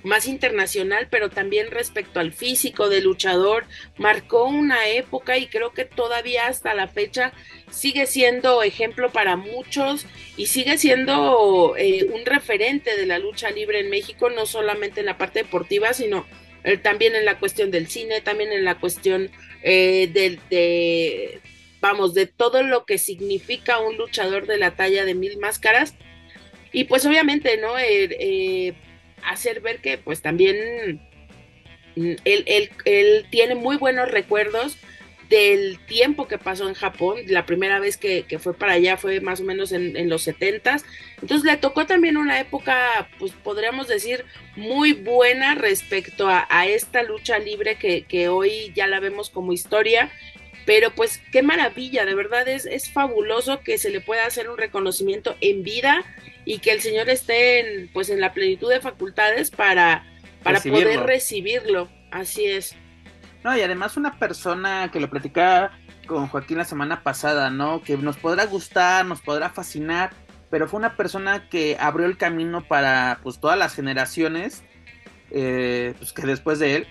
más 0.03 0.27
internacional, 0.27 1.07
pero 1.09 1.29
también 1.29 1.71
respecto 1.71 2.19
al 2.19 2.33
físico 2.33 2.89
del 2.89 3.05
luchador, 3.05 3.65
marcó 3.97 4.45
una 4.45 4.89
época 4.89 5.37
y 5.37 5.47
creo 5.47 5.73
que 5.73 5.85
todavía 5.85 6.47
hasta 6.47 6.73
la 6.73 6.87
fecha 6.87 7.33
sigue 7.71 8.05
siendo 8.05 8.63
ejemplo 8.63 9.11
para 9.11 9.37
muchos 9.37 10.05
y 10.37 10.47
sigue 10.47 10.77
siendo 10.77 11.75
eh, 11.77 12.05
un 12.13 12.25
referente 12.25 12.95
de 12.97 13.05
la 13.05 13.19
lucha 13.19 13.49
libre 13.49 13.79
en 13.79 13.89
México, 13.89 14.29
no 14.29 14.45
solamente 14.45 14.99
en 14.99 15.07
la 15.07 15.17
parte 15.17 15.43
deportiva, 15.43 15.93
sino 15.93 16.25
eh, 16.63 16.77
también 16.77 17.15
en 17.15 17.25
la 17.25 17.39
cuestión 17.39 17.71
del 17.71 17.87
cine, 17.87 18.21
también 18.21 18.51
en 18.51 18.65
la 18.65 18.79
cuestión 18.79 19.31
eh, 19.63 20.09
de, 20.11 21.39
vamos, 21.79 22.13
de 22.13 22.27
todo 22.27 22.61
lo 22.61 22.85
que 22.85 22.97
significa 22.97 23.79
un 23.79 23.97
luchador 23.97 24.47
de 24.47 24.57
la 24.57 24.75
talla 24.75 25.05
de 25.05 25.15
mil 25.15 25.37
máscaras. 25.37 25.95
Y 26.71 26.85
pues 26.85 27.05
obviamente, 27.05 27.57
¿no? 27.57 27.77
Hacer 29.29 29.61
ver 29.61 29.79
que 29.79 29.97
pues 29.97 30.21
también 30.21 31.01
mm, 31.95 32.13
él, 32.25 32.69
él, 32.85 33.25
tiene 33.29 33.55
muy 33.55 33.77
buenos 33.77 34.09
recuerdos 34.11 34.77
del 35.29 35.79
tiempo 35.87 36.27
que 36.27 36.37
pasó 36.37 36.67
en 36.67 36.75
Japón. 36.75 37.21
La 37.27 37.45
primera 37.45 37.79
vez 37.79 37.97
que, 37.97 38.25
fue 38.39 38.53
para 38.53 38.73
allá 38.73 38.97
fue 38.97 39.19
más 39.19 39.41
o 39.41 39.43
menos 39.43 39.71
en, 39.71 40.09
los 40.09 40.21
setentas. 40.21 40.85
Entonces 41.21 41.43
le 41.43 41.57
tocó 41.57 41.85
también 41.85 42.17
una 42.17 42.39
época, 42.39 43.09
pues 43.17 43.31
podríamos 43.31 43.87
decir, 43.87 44.25
muy 44.55 44.93
buena 44.93 45.55
respecto 45.55 46.27
a, 46.27 46.67
esta 46.67 47.03
lucha 47.03 47.39
libre 47.39 47.75
que, 47.75 48.03
que, 48.03 48.29
hoy 48.29 48.71
ya 48.75 48.85
la 48.87 48.99
vemos 48.99 49.29
como 49.29 49.53
historia. 49.53 50.11
Pero 50.65 50.91
pues 50.91 51.21
qué 51.31 51.41
maravilla, 51.41 52.05
de 52.05 52.15
verdad 52.15 52.47
es, 52.47 52.65
es 52.65 52.89
fabuloso 52.89 53.61
que 53.61 53.77
se 53.77 53.89
le 53.89 53.99
pueda 53.99 54.25
hacer 54.25 54.49
un 54.49 54.57
reconocimiento 54.57 55.35
en 55.41 55.63
vida 55.63 56.05
y 56.45 56.59
que 56.59 56.71
el 56.71 56.81
Señor 56.81 57.09
esté 57.09 57.59
en, 57.59 57.89
pues 57.93 58.09
en 58.09 58.19
la 58.19 58.33
plenitud 58.33 58.69
de 58.69 58.81
facultades 58.81 59.51
para, 59.51 60.05
para 60.43 60.59
poder 60.59 61.01
recibirlo. 61.01 61.89
Así 62.11 62.45
es. 62.45 62.75
No, 63.43 63.57
y 63.57 63.61
además 63.61 63.97
una 63.97 64.17
persona 64.19 64.89
que 64.91 64.99
lo 64.99 65.09
platicaba 65.09 65.71
con 66.07 66.27
Joaquín 66.27 66.57
la 66.57 66.65
semana 66.65 67.03
pasada, 67.03 67.49
¿no? 67.49 67.81
Que 67.81 67.97
nos 67.97 68.17
podrá 68.17 68.45
gustar, 68.45 69.05
nos 69.05 69.21
podrá 69.21 69.49
fascinar, 69.49 70.11
pero 70.49 70.67
fue 70.67 70.79
una 70.79 70.95
persona 70.95 71.49
que 71.49 71.77
abrió 71.79 72.05
el 72.05 72.17
camino 72.17 72.67
para 72.67 73.19
pues 73.23 73.39
todas 73.39 73.57
las 73.57 73.73
generaciones, 73.75 74.63
eh, 75.31 75.93
pues 75.97 76.13
que 76.13 76.25
después 76.25 76.59
de 76.59 76.75
él, 76.75 76.87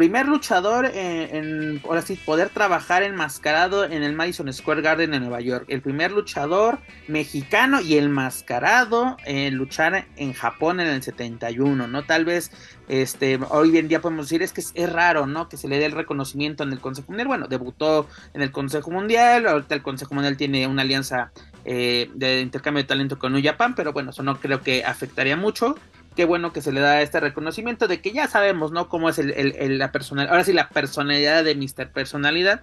primer 0.00 0.26
luchador 0.26 0.86
en, 0.86 1.78
ahora 1.84 2.00
sí, 2.00 2.16
poder 2.16 2.48
trabajar 2.48 3.02
enmascarado 3.02 3.84
en 3.84 4.02
el 4.02 4.14
Madison 4.14 4.50
Square 4.50 4.80
Garden 4.80 5.12
en 5.12 5.20
Nueva 5.20 5.42
York. 5.42 5.66
El 5.68 5.82
primer 5.82 6.10
luchador 6.10 6.78
mexicano 7.06 7.82
y 7.82 7.98
el 7.98 8.08
mascarado 8.08 9.18
en 9.26 9.56
luchar 9.56 10.06
en 10.16 10.32
Japón 10.32 10.80
en 10.80 10.86
el 10.86 11.02
71, 11.02 11.86
¿no? 11.86 12.02
Tal 12.06 12.24
vez 12.24 12.50
este, 12.88 13.38
hoy 13.50 13.76
en 13.76 13.88
día 13.88 14.00
podemos 14.00 14.24
decir 14.24 14.42
es 14.42 14.54
que 14.54 14.62
es, 14.62 14.90
raro, 14.90 15.26
¿no? 15.26 15.50
Que 15.50 15.58
se 15.58 15.68
le 15.68 15.78
dé 15.78 15.84
el 15.84 15.92
reconocimiento 15.92 16.62
en 16.62 16.72
el 16.72 16.80
Consejo 16.80 17.08
Mundial. 17.08 17.28
Bueno, 17.28 17.46
debutó 17.46 18.08
en 18.32 18.40
el 18.40 18.50
Consejo 18.50 18.90
Mundial, 18.90 19.46
ahorita 19.46 19.74
el 19.74 19.82
Consejo 19.82 20.14
Mundial 20.14 20.38
tiene 20.38 20.66
una 20.66 20.80
alianza 20.80 21.30
eh, 21.66 22.10
de 22.14 22.40
intercambio 22.40 22.82
de 22.82 22.88
talento 22.88 23.18
con 23.18 23.34
New 23.34 23.42
pero 23.76 23.92
bueno, 23.92 24.12
eso 24.12 24.22
no 24.22 24.40
creo 24.40 24.62
que 24.62 24.82
afectaría 24.82 25.36
mucho 25.36 25.76
qué 26.16 26.24
bueno 26.24 26.52
que 26.52 26.62
se 26.62 26.72
le 26.72 26.80
da 26.80 27.02
este 27.02 27.20
reconocimiento 27.20 27.88
de 27.88 28.00
que 28.00 28.12
ya 28.12 28.28
sabemos, 28.28 28.72
¿no? 28.72 28.88
Cómo 28.88 29.08
es 29.08 29.18
el, 29.18 29.78
la 29.78 29.92
personalidad, 29.92 30.32
ahora 30.32 30.44
sí, 30.44 30.52
la 30.52 30.68
personalidad 30.68 31.44
de 31.44 31.54
Mr. 31.54 31.92
Personalidad. 31.92 32.62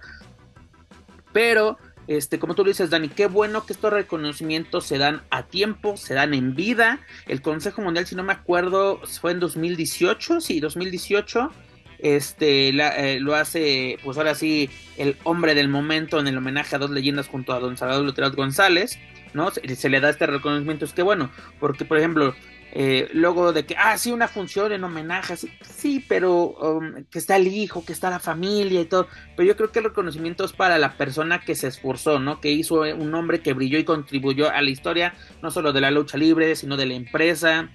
Pero, 1.32 1.78
este, 2.06 2.38
como 2.38 2.54
tú 2.54 2.64
lo 2.64 2.68
dices, 2.68 2.90
Dani, 2.90 3.08
qué 3.08 3.26
bueno 3.26 3.64
que 3.64 3.72
estos 3.72 3.92
reconocimientos 3.92 4.86
se 4.86 4.98
dan 4.98 5.22
a 5.30 5.44
tiempo, 5.44 5.96
se 5.96 6.14
dan 6.14 6.34
en 6.34 6.54
vida. 6.54 7.00
El 7.26 7.42
Consejo 7.42 7.82
Mundial, 7.82 8.06
si 8.06 8.14
no 8.14 8.22
me 8.22 8.32
acuerdo, 8.32 9.00
fue 9.20 9.32
en 9.32 9.40
2018, 9.40 10.40
sí, 10.40 10.60
2018. 10.60 11.50
Este 11.98 12.68
eh, 12.68 13.18
lo 13.18 13.34
hace, 13.34 13.98
pues 14.04 14.16
ahora 14.18 14.36
sí, 14.36 14.70
el 14.96 15.16
hombre 15.24 15.56
del 15.56 15.68
momento 15.68 16.20
en 16.20 16.28
el 16.28 16.38
homenaje 16.38 16.76
a 16.76 16.78
dos 16.78 16.90
leyendas 16.90 17.26
junto 17.26 17.52
a 17.52 17.58
don 17.58 17.76
Salvador 17.76 18.04
Lutero 18.04 18.30
González, 18.30 18.98
¿no? 19.34 19.50
Se, 19.50 19.74
se, 19.74 19.88
le 19.88 19.98
da 19.98 20.08
este 20.08 20.26
reconocimiento, 20.28 20.84
es 20.84 20.92
que 20.92 21.02
bueno, 21.02 21.28
porque 21.58 21.84
por 21.84 21.98
ejemplo, 21.98 22.36
eh, 22.80 23.08
luego 23.12 23.52
de 23.52 23.66
que, 23.66 23.74
ah, 23.76 23.98
sí, 23.98 24.12
una 24.12 24.28
función 24.28 24.70
en 24.70 24.84
homenaje, 24.84 25.34
sí, 25.62 26.04
pero 26.06 26.50
um, 26.50 27.02
que 27.10 27.18
está 27.18 27.34
el 27.34 27.48
hijo, 27.48 27.84
que 27.84 27.92
está 27.92 28.08
la 28.08 28.20
familia 28.20 28.80
y 28.80 28.84
todo. 28.84 29.08
Pero 29.36 29.48
yo 29.48 29.56
creo 29.56 29.72
que 29.72 29.80
el 29.80 29.86
reconocimiento 29.86 30.44
es 30.44 30.52
para 30.52 30.78
la 30.78 30.96
persona 30.96 31.40
que 31.40 31.56
se 31.56 31.66
esforzó, 31.66 32.20
¿no? 32.20 32.40
Que 32.40 32.52
hizo 32.52 32.82
un 32.82 33.12
hombre 33.16 33.40
que 33.40 33.52
brilló 33.52 33.80
y 33.80 33.84
contribuyó 33.84 34.48
a 34.48 34.62
la 34.62 34.70
historia, 34.70 35.12
no 35.42 35.50
solo 35.50 35.72
de 35.72 35.80
la 35.80 35.90
lucha 35.90 36.16
libre, 36.18 36.54
sino 36.54 36.76
de 36.76 36.86
la 36.86 36.94
empresa. 36.94 37.68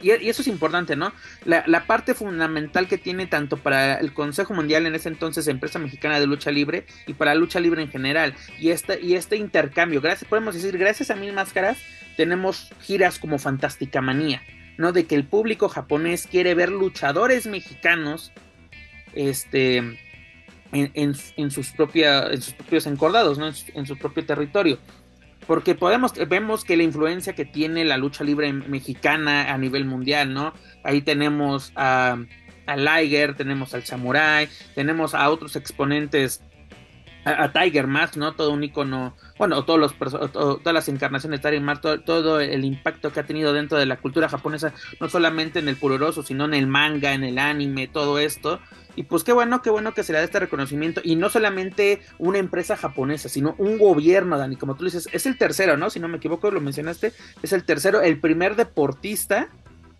Y, 0.00 0.10
eso 0.10 0.42
es 0.42 0.46
importante, 0.48 0.94
¿no? 0.94 1.12
La, 1.44 1.64
la, 1.66 1.88
parte 1.88 2.14
fundamental 2.14 2.86
que 2.86 2.98
tiene 2.98 3.26
tanto 3.26 3.56
para 3.56 3.96
el 3.96 4.14
Consejo 4.14 4.54
Mundial 4.54 4.86
en 4.86 4.94
ese 4.94 5.08
entonces, 5.08 5.48
Empresa 5.48 5.80
Mexicana 5.80 6.20
de 6.20 6.28
Lucha 6.28 6.52
Libre, 6.52 6.86
y 7.08 7.14
para 7.14 7.34
la 7.34 7.40
lucha 7.40 7.58
libre 7.58 7.82
en 7.82 7.90
general. 7.90 8.36
Y 8.60 8.70
este, 8.70 9.00
y 9.00 9.14
este 9.14 9.38
intercambio, 9.38 10.00
gracias, 10.00 10.30
podemos 10.30 10.54
decir, 10.54 10.78
gracias 10.78 11.10
a 11.10 11.16
Mil 11.16 11.32
Máscaras, 11.32 11.78
tenemos 12.16 12.70
giras 12.82 13.18
como 13.18 13.38
Fantástica 13.38 14.00
Manía, 14.00 14.42
¿no? 14.78 14.92
De 14.92 15.06
que 15.06 15.14
el 15.14 15.24
público 15.24 15.68
japonés 15.68 16.26
quiere 16.26 16.54
ver 16.54 16.70
luchadores 16.70 17.46
mexicanos 17.46 18.32
este, 19.14 19.98
en, 20.72 21.50
sus, 21.50 21.70
propia, 21.70 22.26
en 22.26 22.42
sus 22.42 22.54
propios 22.54 22.86
encordados, 22.86 23.38
¿no? 23.38 23.50
En 23.74 23.86
su, 23.86 23.96
propio 23.96 24.24
territorio. 24.26 24.78
Porque 25.46 25.74
podemos, 25.74 26.12
vemos 26.28 26.64
que 26.64 26.76
la 26.76 26.82
influencia 26.82 27.34
que 27.34 27.44
tiene 27.44 27.84
la 27.84 27.98
lucha 27.98 28.24
libre 28.24 28.52
mexicana 28.52 29.52
a 29.52 29.58
nivel 29.58 29.84
mundial, 29.84 30.32
¿no? 30.32 30.54
Ahí 30.82 31.02
tenemos 31.02 31.72
a, 31.76 32.16
a 32.66 32.76
Liger, 32.76 33.34
tenemos 33.34 33.74
al 33.74 33.84
Samurai, 33.84 34.48
tenemos 34.74 35.14
a 35.14 35.28
otros 35.28 35.56
exponentes 35.56 36.42
a, 37.24 37.52
Tiger 37.52 37.86
Mask, 37.86 38.16
¿no? 38.16 38.34
Todo 38.34 38.50
un 38.52 38.64
icono, 38.64 39.16
bueno, 39.38 39.64
todos 39.64 39.80
los 39.80 39.94
todas 40.32 40.74
las 40.74 40.88
encarnaciones 40.88 41.40
de 41.40 41.48
Tiger 41.48 41.62
Mask, 41.62 41.82
todo, 42.04 42.40
el 42.40 42.64
impacto 42.64 43.12
que 43.12 43.20
ha 43.20 43.26
tenido 43.26 43.52
dentro 43.52 43.78
de 43.78 43.86
la 43.86 43.96
cultura 43.96 44.28
japonesa, 44.28 44.72
no 45.00 45.08
solamente 45.08 45.58
en 45.58 45.68
el 45.68 45.76
puroroso, 45.76 46.22
sino 46.22 46.44
en 46.44 46.54
el 46.54 46.66
manga, 46.66 47.12
en 47.12 47.24
el 47.24 47.38
anime, 47.38 47.88
todo 47.88 48.18
esto. 48.18 48.60
Y 48.96 49.04
pues 49.04 49.24
qué 49.24 49.32
bueno, 49.32 49.60
qué 49.60 49.70
bueno 49.70 49.92
que 49.92 50.04
se 50.04 50.12
le 50.12 50.18
da 50.18 50.24
este 50.24 50.38
reconocimiento. 50.38 51.00
Y 51.02 51.16
no 51.16 51.28
solamente 51.28 52.00
una 52.18 52.38
empresa 52.38 52.76
japonesa, 52.76 53.28
sino 53.28 53.56
un 53.58 53.76
gobierno, 53.76 54.38
Dani, 54.38 54.56
como 54.56 54.76
tú 54.76 54.84
dices, 54.84 55.08
es 55.12 55.26
el 55.26 55.36
tercero, 55.36 55.76
¿no? 55.76 55.90
Si 55.90 55.98
no 55.98 56.06
me 56.06 56.18
equivoco, 56.18 56.50
lo 56.50 56.60
mencionaste, 56.60 57.12
es 57.42 57.52
el 57.52 57.64
tercero, 57.64 58.02
el 58.02 58.20
primer 58.20 58.54
deportista. 58.54 59.48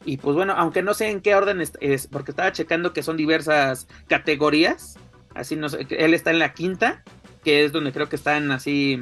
Y 0.04 0.18
pues 0.18 0.36
bueno, 0.36 0.54
aunque 0.56 0.82
no 0.82 0.94
sé 0.94 1.08
en 1.08 1.22
qué 1.22 1.34
orden 1.34 1.62
es 1.80 2.06
porque 2.06 2.30
estaba 2.30 2.52
checando 2.52 2.92
que 2.92 3.02
son 3.02 3.16
diversas 3.16 3.88
categorías 4.06 4.96
así 5.34 5.56
no 5.56 5.68
sé, 5.68 5.86
él 5.90 6.14
está 6.14 6.30
en 6.30 6.38
la 6.38 6.54
quinta, 6.54 7.02
que 7.44 7.64
es 7.64 7.72
donde 7.72 7.92
creo 7.92 8.08
que 8.08 8.16
están 8.16 8.50
así 8.50 9.00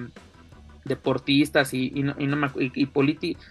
deportistas 0.85 1.75
y, 1.75 1.91
no, 1.91 2.15
y, 2.59 2.87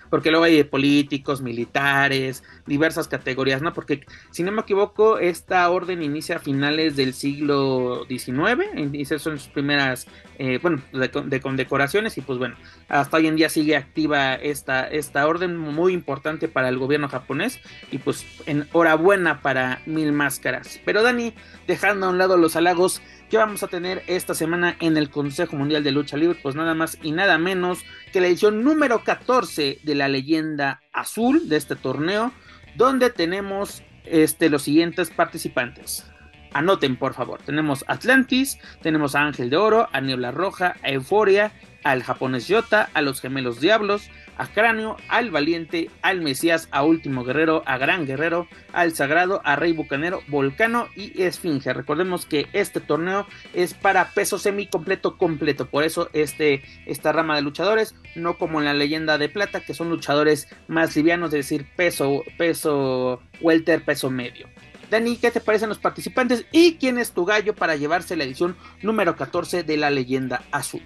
porque 0.10 0.32
luego 0.32 0.46
hay 0.46 0.56
de 0.58 0.66
políticos, 0.66 1.42
militares, 1.42 2.44
diversas 2.66 3.08
categorías, 3.08 3.62
¿no? 3.62 3.74
Porque 3.74 4.06
si 4.32 4.44
no 4.44 4.52
me 4.52 4.62
equivoco, 4.62 5.18
esta 5.18 5.70
orden 5.70 6.04
inicia 6.04 6.38
a 6.38 6.40
finales 6.40 6.96
del 6.96 7.14
siglo 7.14 8.06
XIX, 8.08 8.94
esas 8.94 9.22
son 9.22 9.40
sus 9.40 9.48
primeras, 9.48 10.08
eh, 10.40 10.60
bueno, 10.62 10.82
de, 10.92 11.42
condecoraciones, 11.42 12.18
y 12.18 12.22
pues 12.22 12.38
bueno, 12.38 12.56
hasta 12.90 13.18
hoy 13.18 13.28
en 13.28 13.36
día 13.36 13.50
sigue 13.50 13.78
activa 13.78 14.36
esta, 14.36 14.86
esta 14.88 15.26
orden 15.28 15.58
muy 15.58 15.94
importante 15.94 16.48
para 16.48 16.70
el 16.70 16.78
gobierno 16.78 17.08
japonés, 17.08 17.60
y 17.92 18.00
pues 18.00 18.26
enhorabuena 18.46 19.42
para 19.42 19.82
Mil 19.86 20.12
Máscaras. 20.12 20.80
Pero 20.84 21.02
Dani, 21.02 21.34
dejando 21.68 22.08
a 22.08 22.10
un 22.10 22.18
lado 22.18 22.36
los 22.36 22.56
halagos, 22.58 23.02
¿Qué 23.32 23.38
vamos 23.38 23.64
a 23.64 23.70
tener 23.70 24.04
esta 24.08 24.34
semana 24.34 24.76
en 24.82 24.98
el 24.98 25.10
Consejo 25.10 25.56
Mundial 25.56 25.86
de 25.86 25.94
Lucha 25.94 26.18
Libre? 26.18 26.38
Pues 26.44 26.54
nada 26.54 26.76
más 26.76 26.98
y 27.02 27.14
nada 27.14 27.38
menos 27.38 27.80
que 28.12 28.20
la 28.20 28.28
edición 28.28 28.62
número 28.62 29.06
14 29.06 29.80
de 29.82 29.96
la 29.96 30.10
leyenda 30.10 30.82
azul 30.92 31.48
de 31.48 31.56
este 31.56 31.78
torneo, 31.78 32.34
donde 32.76 33.10
tenemos 33.10 33.84
este, 34.04 34.50
los 34.50 34.64
siguientes 34.64 35.12
participantes. 35.12 36.06
Anoten, 36.52 36.98
por 36.98 37.14
favor. 37.14 37.42
Tenemos 37.42 37.86
Atlantis, 37.88 38.60
tenemos 38.82 39.16
a 39.16 39.22
Ángel 39.22 39.50
de 39.50 39.56
Oro, 39.56 39.88
a 39.94 40.02
Niebla 40.02 40.32
Roja, 40.32 40.76
a 40.84 40.90
Euforia, 40.90 41.54
al 41.86 42.04
japonés 42.04 42.50
Yota, 42.50 42.90
a 42.94 43.02
los 43.02 43.22
gemelos 43.22 43.62
Diablos, 43.62 44.10
a 44.38 44.48
Cráneo, 44.48 44.98
al 45.08 45.32
Valiente, 45.32 45.90
al 46.02 46.22
Mesías, 46.22 46.68
a 46.72 46.84
Último 46.84 47.24
Guerrero, 47.24 47.64
a 47.66 47.78
Gran 47.78 48.06
Guerrero, 48.06 48.48
al 48.74 48.94
Sagrado, 48.94 49.42
a 49.44 49.56
Rey 49.56 49.74
Bucanero, 49.74 50.22
Volcano 50.28 50.88
y 50.96 51.22
Esfinge. 51.22 51.74
Recordemos 51.74 52.26
que 52.26 52.48
este 52.54 52.80
torneo 52.80 53.28
es 53.54 53.74
para 53.74 54.10
peso 54.14 54.38
semi 54.38 54.68
completo 54.68 55.18
completo, 55.18 55.68
por 55.68 55.84
eso 55.84 56.10
este, 56.14 56.64
esta 56.86 57.12
rama 57.12 57.36
de 57.36 57.42
luchadores, 57.42 57.96
no 58.16 58.38
como 58.38 58.60
en 58.60 58.66
la 58.66 58.74
leyenda 58.74 59.18
de 59.18 59.30
plata, 59.30 59.62
que 59.62 59.74
son 59.74 59.90
luchadores 59.90 60.48
más 60.68 60.96
livianos, 60.96 61.30
es 61.30 61.50
decir, 61.50 61.68
peso, 61.76 62.24
peso 62.38 63.22
welter, 63.42 63.84
peso 63.84 64.10
medio. 64.10 64.48
Dani, 64.90 65.16
¿qué 65.16 65.32
te 65.32 65.40
parecen 65.40 65.70
los 65.70 65.80
participantes 65.80 66.46
y 66.52 66.76
quién 66.76 66.98
es 66.98 67.14
tu 67.14 67.24
gallo 67.24 67.56
para 67.56 67.78
llevarse 67.78 68.18
la 68.18 68.26
edición 68.26 68.58
número 68.82 69.16
14 69.16 69.64
de 69.64 69.78
la 69.78 69.90
leyenda 69.90 70.44
azul? 70.52 70.82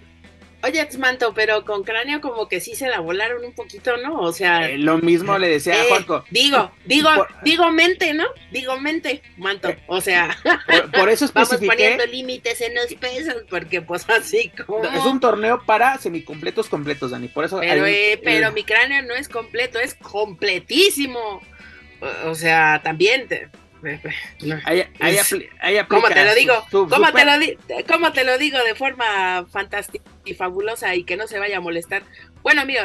Oye, 0.66 0.88
Manto, 0.98 1.32
pero 1.36 1.64
con 1.64 1.84
cráneo 1.84 2.22
como 2.22 2.48
que 2.48 2.60
sí 2.60 2.74
se 2.76 2.88
la 2.88 3.00
volaron 3.00 3.46
un 3.46 3.54
poquito, 3.54 3.98
¿no? 3.98 4.20
O 4.20 4.34
sea. 4.34 4.68
Eh, 4.68 4.80
lo 4.80 4.98
mismo 4.98 5.38
le 5.38 5.48
decía 5.48 5.74
a 5.74 5.84
eh, 5.84 5.86
Juanco. 5.90 6.26
Digo, 6.32 6.72
digo, 6.86 7.10
digo 7.44 7.72
mente, 7.72 8.16
¿no? 8.16 8.26
Digo 8.52 8.80
mente, 8.80 9.22
Manto. 9.38 9.70
O 9.86 10.02
sea. 10.02 10.36
Por, 10.92 11.10
eso 11.10 11.26
especifiqué. 11.26 11.68
Vamos 11.68 11.76
poniendo 11.76 12.06
límites 12.08 12.62
en 12.62 12.74
los 12.74 12.92
pesos, 12.96 13.44
porque 13.48 13.84
pues 13.84 14.10
así 14.10 14.52
como. 14.66 14.84
Es 14.86 15.06
un 15.06 15.20
torneo 15.20 15.62
para 15.68 16.00
semicompletos 16.00 16.68
completos, 16.68 17.12
Dani. 17.12 17.28
Por 17.28 17.46
eso. 17.46 17.60
Pero, 17.60 17.86
eh, 17.86 18.20
pero 18.24 18.52
mi 18.52 18.64
cráneo 18.64 19.04
no 19.04 19.14
es 19.14 19.30
completo, 19.30 19.80
es 19.80 19.94
completísimo. 19.94 21.42
O, 22.26 22.34
sea, 22.34 22.82
también. 22.84 23.28
Te, 23.28 23.50
¿Cómo 25.88 26.08
te 26.10 26.26
lo 26.26 26.36
digo? 26.36 26.54
¿Cómo, 26.72 27.12
te 27.12 27.26
lo 27.26 27.32
¿Cómo 27.88 28.12
te 28.12 28.24
lo 28.24 28.38
digo 28.38 28.58
de 28.64 28.76
forma 28.76 29.46
fantástica 29.50 30.04
y 30.26 30.34
fabulosa 30.34 30.96
y 30.96 31.04
que 31.04 31.18
no 31.18 31.28
se 31.28 31.40
vaya 31.40 31.58
a 31.58 31.62
molestar? 31.62 32.04
Bueno, 32.42 32.62
amigo, 32.62 32.82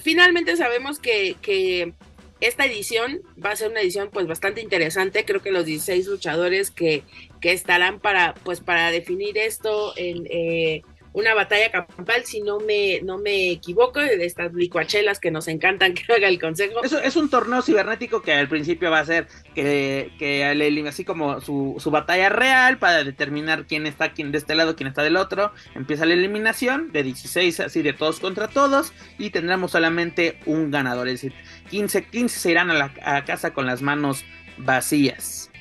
finalmente 0.00 0.56
sabemos 0.56 0.98
que, 0.98 1.36
que 1.40 1.92
esta 2.40 2.66
edición 2.66 3.22
va 3.42 3.50
a 3.50 3.56
ser 3.56 3.70
una 3.70 3.80
edición 3.80 4.10
pues 4.12 4.26
bastante 4.26 4.60
interesante. 4.60 5.24
Creo 5.24 5.42
que 5.42 5.52
los 5.52 5.64
16 5.64 6.06
luchadores 6.06 6.70
que, 6.70 7.04
que 7.40 7.52
estarán 7.52 8.00
para, 8.00 8.34
pues, 8.34 8.60
para 8.60 8.90
definir 8.90 9.38
esto 9.38 9.92
en, 9.96 10.26
eh, 10.30 10.82
una 11.12 11.34
batalla 11.34 11.70
campal, 11.70 12.24
si 12.24 12.40
no 12.40 12.60
me, 12.60 13.00
no 13.02 13.18
me 13.18 13.50
equivoco, 13.50 14.00
de 14.00 14.24
estas 14.24 14.52
licuachelas 14.54 15.20
que 15.20 15.30
nos 15.30 15.48
encantan 15.48 15.94
que 15.94 16.12
haga 16.12 16.28
el 16.28 16.40
consejo. 16.40 16.82
Eso 16.82 16.98
es 16.98 17.16
un 17.16 17.28
torneo 17.28 17.62
cibernético 17.62 18.22
que 18.22 18.32
al 18.32 18.48
principio 18.48 18.90
va 18.90 19.00
a 19.00 19.04
ser 19.04 19.26
que, 19.54 20.12
que 20.18 20.44
así 20.88 21.04
como 21.04 21.40
su, 21.40 21.76
su, 21.78 21.90
batalla 21.90 22.28
real 22.28 22.78
para 22.78 23.04
determinar 23.04 23.66
quién 23.66 23.86
está 23.86 24.12
quién 24.12 24.32
de 24.32 24.38
este 24.38 24.54
lado, 24.54 24.76
quién 24.76 24.88
está 24.88 25.02
del 25.02 25.16
otro. 25.16 25.52
Empieza 25.74 26.06
la 26.06 26.14
eliminación 26.14 26.92
de 26.92 27.02
16 27.02 27.60
así 27.60 27.82
de 27.82 27.92
todos 27.92 28.20
contra 28.20 28.48
todos 28.48 28.92
y 29.18 29.30
tendremos 29.30 29.72
solamente 29.72 30.38
un 30.46 30.70
ganador, 30.70 31.08
es 31.08 31.22
decir, 31.22 31.34
15, 31.70 32.06
15 32.06 32.38
se 32.38 32.50
irán 32.50 32.70
a 32.70 32.74
la 32.74 32.92
a 33.04 33.24
casa 33.24 33.52
con 33.52 33.66
las 33.66 33.82
manos 33.82 34.24
vacías. 34.58 35.51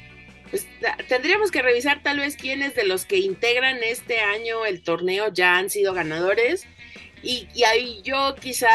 Pues, 0.51 0.67
tendríamos 1.07 1.49
que 1.49 1.61
revisar 1.61 2.03
tal 2.03 2.19
vez 2.19 2.35
quiénes 2.35 2.75
de 2.75 2.83
los 2.83 3.05
que 3.05 3.17
integran 3.17 3.79
este 3.83 4.19
año 4.19 4.65
el 4.65 4.83
torneo 4.83 5.33
ya 5.33 5.57
han 5.57 5.69
sido 5.69 5.93
ganadores. 5.93 6.67
Y, 7.23 7.47
ahí 7.63 8.01
yo 8.03 8.35
quizá 8.35 8.67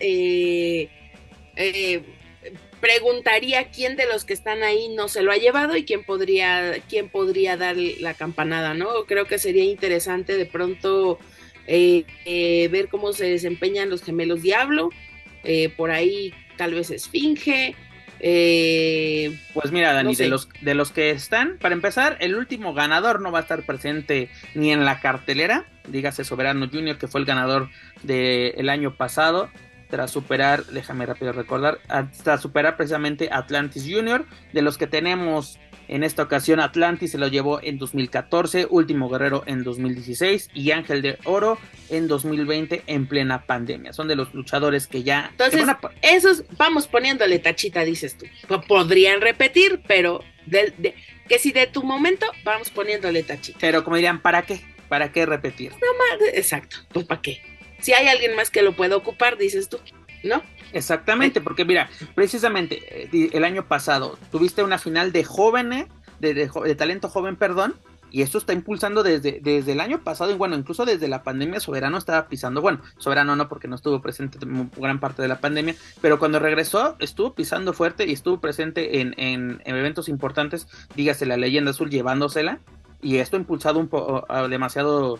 eh, 0.00 0.90
eh, 1.56 2.02
preguntaría 2.80 3.70
quién 3.70 3.96
de 3.96 4.06
los 4.06 4.26
que 4.26 4.34
están 4.34 4.62
ahí 4.62 4.88
no 4.88 5.08
se 5.08 5.22
lo 5.22 5.32
ha 5.32 5.36
llevado 5.36 5.76
y 5.76 5.84
quién 5.84 6.04
podría, 6.04 6.82
quién 6.88 7.08
podría 7.08 7.56
dar 7.56 7.76
la 7.76 8.12
campanada, 8.12 8.74
¿no? 8.74 9.06
Creo 9.06 9.26
que 9.26 9.38
sería 9.38 9.64
interesante 9.64 10.36
de 10.36 10.46
pronto 10.46 11.18
eh, 11.66 12.04
ver 12.70 12.88
cómo 12.88 13.14
se 13.14 13.26
desempeñan 13.26 13.88
los 13.88 14.02
gemelos 14.02 14.42
Diablo. 14.42 14.90
por 15.78 15.92
ahí 15.92 16.34
tal 16.58 16.74
vez 16.74 16.90
Esfinge. 16.90 17.74
Eh, 18.28 19.38
pues 19.54 19.70
mira, 19.70 19.92
Dani, 19.92 20.16
de, 20.16 20.26
los, 20.26 20.48
de 20.60 20.74
los 20.74 20.90
que 20.90 21.10
están, 21.10 21.58
para 21.60 21.76
empezar, 21.76 22.16
el 22.18 22.34
último 22.34 22.74
ganador 22.74 23.20
no 23.20 23.30
va 23.30 23.38
a 23.38 23.42
estar 23.42 23.62
presente 23.62 24.30
ni 24.56 24.72
en 24.72 24.84
la 24.84 24.98
cartelera, 24.98 25.66
dígase 25.86 26.24
Soberano 26.24 26.68
Junior, 26.68 26.98
que 26.98 27.06
fue 27.06 27.20
el 27.20 27.24
ganador 27.24 27.70
del 28.02 28.68
año 28.68 28.96
pasado, 28.96 29.48
tras 29.88 30.10
superar, 30.10 30.64
déjame 30.66 31.06
rápido 31.06 31.30
recordar, 31.30 31.78
tras 32.24 32.42
superar 32.42 32.76
precisamente 32.76 33.28
Atlantis 33.30 33.86
Junior, 33.88 34.26
de 34.52 34.62
los 34.62 34.76
que 34.76 34.88
tenemos 34.88 35.60
en 35.88 36.02
esta 36.02 36.22
ocasión 36.22 36.60
Atlantis 36.60 37.12
se 37.12 37.18
lo 37.18 37.28
llevó 37.28 37.60
en 37.62 37.78
2014, 37.78 38.66
Último 38.70 39.08
Guerrero 39.08 39.44
en 39.46 39.62
2016 39.64 40.50
y 40.54 40.70
Ángel 40.72 41.02
de 41.02 41.18
Oro 41.24 41.58
en 41.88 42.08
2020 42.08 42.82
en 42.86 43.06
plena 43.06 43.46
pandemia. 43.46 43.92
Son 43.92 44.08
de 44.08 44.16
los 44.16 44.34
luchadores 44.34 44.86
que 44.86 45.02
ya... 45.02 45.28
Entonces, 45.30 45.66
esos 46.02 46.44
vamos 46.56 46.86
poniéndole 46.86 47.38
tachita, 47.38 47.84
dices 47.84 48.16
tú. 48.16 48.26
Podrían 48.66 49.20
repetir, 49.20 49.82
pero 49.86 50.24
que 51.28 51.38
si 51.38 51.52
de 51.52 51.66
tu 51.66 51.82
momento 51.82 52.26
vamos 52.44 52.70
poniéndole 52.70 53.22
tachita. 53.22 53.58
Pero 53.60 53.84
como 53.84 53.96
dirían, 53.96 54.20
¿para 54.20 54.42
qué? 54.42 54.60
¿Para 54.88 55.12
qué 55.12 55.26
repetir? 55.26 55.72
No 55.72 55.78
más, 55.98 56.28
exacto, 56.34 56.78
¿tú 56.92 57.06
para 57.06 57.20
qué? 57.20 57.42
Si 57.80 57.92
hay 57.92 58.08
alguien 58.08 58.34
más 58.36 58.50
que 58.50 58.62
lo 58.62 58.74
pueda 58.74 58.96
ocupar, 58.96 59.36
dices 59.36 59.68
tú, 59.68 59.78
¿no? 60.26 60.42
Exactamente, 60.72 61.40
porque 61.40 61.64
mira, 61.64 61.88
precisamente 62.14 63.08
eh, 63.12 63.30
el 63.32 63.44
año 63.44 63.66
pasado 63.66 64.18
tuviste 64.30 64.62
una 64.62 64.78
final 64.78 65.12
de 65.12 65.24
jóvenes, 65.24 65.86
de, 66.20 66.74
talento 66.76 67.08
joven, 67.08 67.36
perdón, 67.36 67.74
y 68.10 68.22
esto 68.22 68.38
está 68.38 68.52
impulsando 68.52 69.02
desde, 69.02 69.40
desde 69.42 69.72
el 69.72 69.80
año 69.80 70.02
pasado, 70.02 70.30
y 70.30 70.34
bueno, 70.34 70.56
incluso 70.56 70.84
desde 70.84 71.08
la 71.08 71.22
pandemia, 71.22 71.60
Soberano 71.60 71.98
estaba 71.98 72.28
pisando, 72.28 72.62
bueno, 72.62 72.80
Soberano 72.98 73.36
no 73.36 73.48
porque 73.48 73.68
no 73.68 73.76
estuvo 73.76 74.00
presente 74.00 74.38
gran 74.76 75.00
parte 75.00 75.22
de 75.22 75.28
la 75.28 75.40
pandemia, 75.40 75.74
pero 76.00 76.18
cuando 76.18 76.38
regresó 76.38 76.96
estuvo 76.98 77.34
pisando 77.34 77.72
fuerte 77.72 78.06
y 78.06 78.12
estuvo 78.12 78.40
presente 78.40 79.00
en, 79.00 79.14
en, 79.18 79.60
eventos 79.64 80.08
importantes, 80.08 80.68
dígase 80.94 81.26
la 81.26 81.36
leyenda 81.36 81.72
azul 81.72 81.90
llevándosela, 81.90 82.60
y 83.02 83.16
esto 83.16 83.36
ha 83.36 83.40
impulsado 83.40 83.78
un 83.78 83.88
poco 83.88 84.26
demasiado 84.48 85.18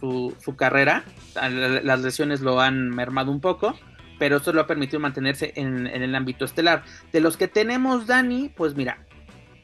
su, 0.00 0.34
su 0.40 0.56
carrera, 0.56 1.04
las 1.34 2.00
lesiones 2.00 2.40
lo 2.40 2.60
han 2.60 2.90
mermado 2.90 3.30
un 3.30 3.40
poco, 3.40 3.76
pero 4.22 4.36
esto 4.36 4.52
lo 4.52 4.60
ha 4.60 4.68
permitido 4.68 5.00
mantenerse 5.00 5.52
en, 5.56 5.88
el 5.88 6.14
ámbito 6.14 6.44
estelar. 6.44 6.84
De 7.10 7.18
los 7.18 7.36
que 7.36 7.48
tenemos, 7.48 8.06
Dani, 8.06 8.52
pues 8.56 8.76
mira, 8.76 9.04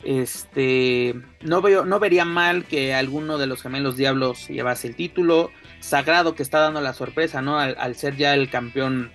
este, 0.03 1.14
no 1.42 1.62
veo, 1.62 1.85
no 1.85 2.01
vería 2.01 2.25
mal 2.25 2.64
que 2.64 2.92
alguno 2.92 3.38
de 3.38 3.47
los 3.47 3.62
gemelos 3.62 3.97
diablos 3.97 4.49
llevase 4.49 4.88
el 4.88 4.97
título. 4.97 5.53
Sagrado 5.79 6.35
que 6.35 6.42
está 6.42 6.59
dando 6.59 6.81
la 6.81 6.92
sorpresa, 6.92 7.40
¿no? 7.40 7.57
Al, 7.57 7.94
ser 7.94 8.16
ya 8.16 8.35
el 8.35 8.51
campeón 8.51 9.12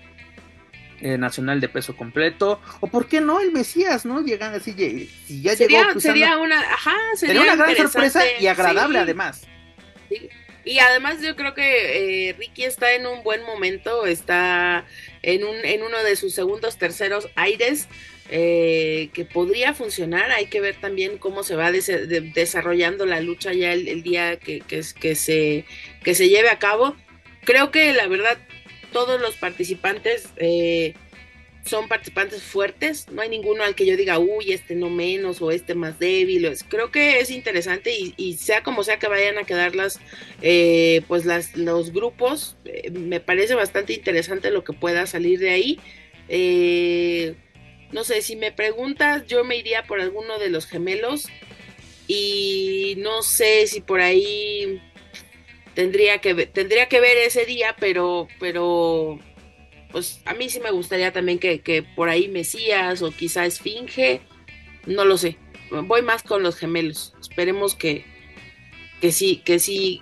eh, 1.01 1.17
nacional 1.17 1.59
de 1.59 1.67
peso 1.67 1.97
completo. 1.97 2.61
O 2.79 2.87
por 2.87 3.09
qué 3.09 3.19
no 3.19 3.41
el 3.41 3.51
Mesías, 3.51 4.05
¿no? 4.05 4.21
Llegan 4.21 4.53
así, 4.53 4.71
si 5.25 5.41
ya 5.41 5.57
sería, 5.57 5.89
llegó 5.89 5.99
sería 5.99 6.37
una, 6.37 6.57
ajá, 6.61 6.95
sería, 7.17 7.41
una 7.41 7.57
gran 7.57 7.75
sorpresa 7.75 8.21
y 8.39 8.47
agradable 8.47 8.97
además. 8.97 9.45
Y 10.65 10.79
además 10.79 11.19
yo 11.21 11.35
creo 11.35 11.53
que 11.53 12.29
eh, 12.29 12.33
Ricky 12.33 12.63
está 12.63 12.93
en 12.93 13.05
un 13.05 13.23
buen 13.23 13.43
momento, 13.43 14.05
está 14.05 14.85
en, 15.23 15.43
un, 15.43 15.55
en 15.63 15.81
uno 15.81 16.03
de 16.03 16.15
sus 16.15 16.33
segundos, 16.33 16.77
terceros 16.77 17.29
aires, 17.35 17.87
eh, 18.29 19.09
que 19.13 19.25
podría 19.25 19.73
funcionar. 19.73 20.31
Hay 20.31 20.45
que 20.45 20.61
ver 20.61 20.75
también 20.79 21.17
cómo 21.17 21.43
se 21.43 21.55
va 21.55 21.71
desarrollando 21.71 23.05
la 23.05 23.19
lucha 23.21 23.53
ya 23.53 23.73
el, 23.73 24.03
día 24.03 24.37
que, 24.37 24.61
que, 24.61 25.15
se, 25.15 25.65
que 26.03 26.15
se 26.15 26.29
lleve 26.29 26.49
a 26.49 26.59
cabo. 26.59 26.95
Creo 27.43 27.71
que 27.71 27.93
la 27.93 28.07
verdad 28.07 28.37
todos 28.91 29.19
los 29.19 29.35
participantes 29.35 30.29
eh, 30.37 30.93
son 31.65 31.87
participantes 31.87 32.43
fuertes, 32.43 33.07
no 33.09 33.21
hay 33.21 33.29
ninguno 33.29 33.63
al 33.63 33.75
que 33.75 33.85
yo 33.85 33.95
diga, 33.95 34.19
uy, 34.19 34.51
este 34.51 34.75
no 34.75 34.89
menos 34.89 35.41
o 35.41 35.51
este 35.51 35.75
más 35.75 35.97
débil. 35.97 36.51
Creo 36.67 36.91
que 36.91 37.19
es 37.19 37.31
interesante 37.31 37.95
y, 38.17 38.33
sea 38.33 38.63
como 38.63 38.83
sea 38.83 38.99
que 38.99 39.07
vayan 39.07 39.37
a 39.37 39.45
quedar 39.45 39.75
las, 39.75 39.99
eh, 40.41 41.01
pues 41.07 41.25
las, 41.25 41.55
los 41.55 41.93
grupos, 41.93 42.57
eh, 42.65 42.91
me 42.91 43.19
parece 43.21 43.55
bastante 43.55 43.93
interesante 43.93 44.51
lo 44.51 44.63
que 44.63 44.73
pueda 44.73 45.05
salir 45.07 45.39
de 45.39 45.51
ahí. 45.51 45.79
Eh, 46.27 47.35
no 47.91 48.03
sé, 48.03 48.21
si 48.21 48.35
me 48.35 48.51
preguntas, 48.51 49.25
yo 49.27 49.43
me 49.43 49.55
iría 49.55 49.83
por 49.83 50.01
alguno 50.01 50.39
de 50.39 50.49
los 50.49 50.65
gemelos 50.65 51.27
y 52.07 52.95
no 52.97 53.21
sé 53.21 53.67
si 53.67 53.79
por 53.79 54.01
ahí 54.01 54.81
tendría 55.75 56.17
que, 56.17 56.33
tendría 56.47 56.89
que 56.89 56.99
ver 56.99 57.17
ese 57.17 57.45
día, 57.45 57.75
pero, 57.79 58.27
pero 58.39 59.19
pues 59.93 60.21
a 60.25 60.33
mí 60.33 60.49
sí 60.49 60.59
me 60.59 60.71
gustaría 60.71 61.13
también 61.13 61.39
que, 61.39 61.85
por 61.95 62.09
ahí 62.09 62.27
Mesías 62.27 63.01
o 63.03 63.11
quizá 63.11 63.45
Esfinge, 63.45 64.21
no 64.87 65.05
lo 65.05 65.17
sé. 65.17 65.37
Voy 65.69 66.01
más 66.01 66.23
con 66.23 66.43
los 66.43 66.57
gemelos. 66.57 67.13
Esperemos 67.21 67.75
que, 67.75 68.03
que 68.99 69.11
sí, 69.11 69.37
que 69.45 69.59
sí, 69.59 70.01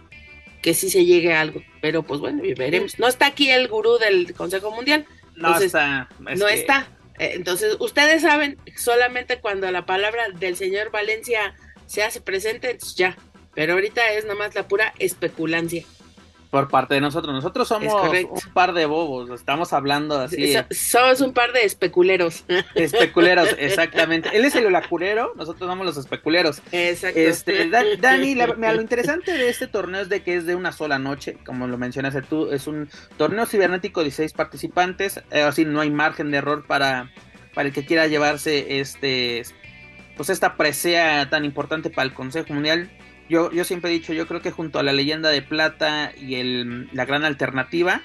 que 0.62 0.74
sí 0.74 0.90
se 0.90 1.06
llegue 1.06 1.34
a 1.34 1.42
algo. 1.42 1.62
Pero 1.82 2.04
pues 2.04 2.22
bueno, 2.22 2.42
veremos. 2.58 2.98
No 3.00 3.08
está 3.08 3.28
aquí 3.28 3.50
el 3.52 3.68
gurú 3.68 3.98
del 3.98 4.34
Consejo 4.34 4.72
Mundial. 4.72 5.06
No 5.36 5.60
está. 5.60 6.10
No 6.20 6.48
está. 6.48 6.88
Eh, 7.20 7.34
entonces, 7.36 7.76
ustedes 7.80 8.22
saben, 8.22 8.58
solamente 8.78 9.40
cuando 9.40 9.70
la 9.72 9.86
palabra 9.86 10.30
del 10.30 10.56
señor 10.56 10.90
Valencia 10.92 11.54
se 11.86 12.02
hace 12.02 12.22
presente, 12.22 12.78
ya. 12.96 13.18
Pero 13.54 13.74
ahorita 13.74 14.14
es 14.14 14.26
nomás 14.26 14.56
la 14.56 14.68
pura 14.70 14.94
especulancia 15.00 15.86
por 16.52 16.68
parte 16.68 16.94
de 16.94 17.02
nosotros. 17.02 17.34
Nosotros 17.34 17.68
somos 17.68 17.92
un 17.94 18.54
par 18.54 18.74
de 18.74 18.86
bobos, 18.86 19.30
estamos 19.32 19.74
hablando 19.74 20.20
así. 20.20 20.54
somos 20.70 21.22
un 21.22 21.34
par 21.34 21.54
de 21.54 21.64
especuleros. 21.64 22.44
Especuleros, 22.76 23.56
exactamente. 23.58 24.30
Él 24.34 24.44
es 24.46 24.54
el 24.56 24.66
olacurero, 24.66 25.34
nosotros 25.36 25.70
somos 25.70 25.86
los 25.86 25.98
especuleros. 25.98 26.62
Exacto. 26.72 27.20
Este, 27.20 27.70
Dani, 28.02 28.36
lo 28.36 28.82
interesante 28.82 29.32
de 29.32 29.50
este 29.50 29.68
torneo 29.68 30.02
es 30.02 30.10
de 30.10 30.22
que 30.22 30.36
es 30.36 30.46
de 30.46 30.56
una 30.56 30.74
sola 30.74 31.00
noche, 31.00 31.38
como 31.46 31.68
lo 31.68 31.78
mencionaste 31.78 32.22
tú, 32.22 32.52
es 32.52 32.68
un 32.68 32.90
torneo 33.18 33.46
cibernético 33.46 34.02
de 34.02 34.06
16 34.06 34.34
participantes, 34.34 35.24
eh, 35.32 35.42
así 35.42 35.64
no 35.64 35.80
hay 35.80 35.90
margen 35.90 36.32
de 36.32 36.38
error 36.38 36.66
para, 36.68 37.12
para 37.56 37.70
el 37.70 37.74
que 37.74 37.86
quiera 37.86 38.08
llevarse 38.08 38.82
este 38.82 39.44
pues 40.18 40.30
esta 40.30 40.58
presea 40.58 41.30
tan 41.30 41.46
importante 41.46 41.90
para 41.90 42.04
el 42.04 42.14
Consejo 42.14 42.54
Mundial 42.54 42.92
yo, 43.32 43.50
yo 43.52 43.64
siempre 43.64 43.90
he 43.90 43.94
dicho, 43.94 44.12
yo 44.12 44.28
creo 44.28 44.42
que 44.42 44.52
junto 44.52 44.78
a 44.78 44.84
la 44.84 44.92
leyenda 44.92 45.30
de 45.30 45.42
plata 45.42 46.12
y 46.18 46.36
el, 46.36 46.90
la 46.92 47.06
gran 47.06 47.24
alternativa, 47.24 48.02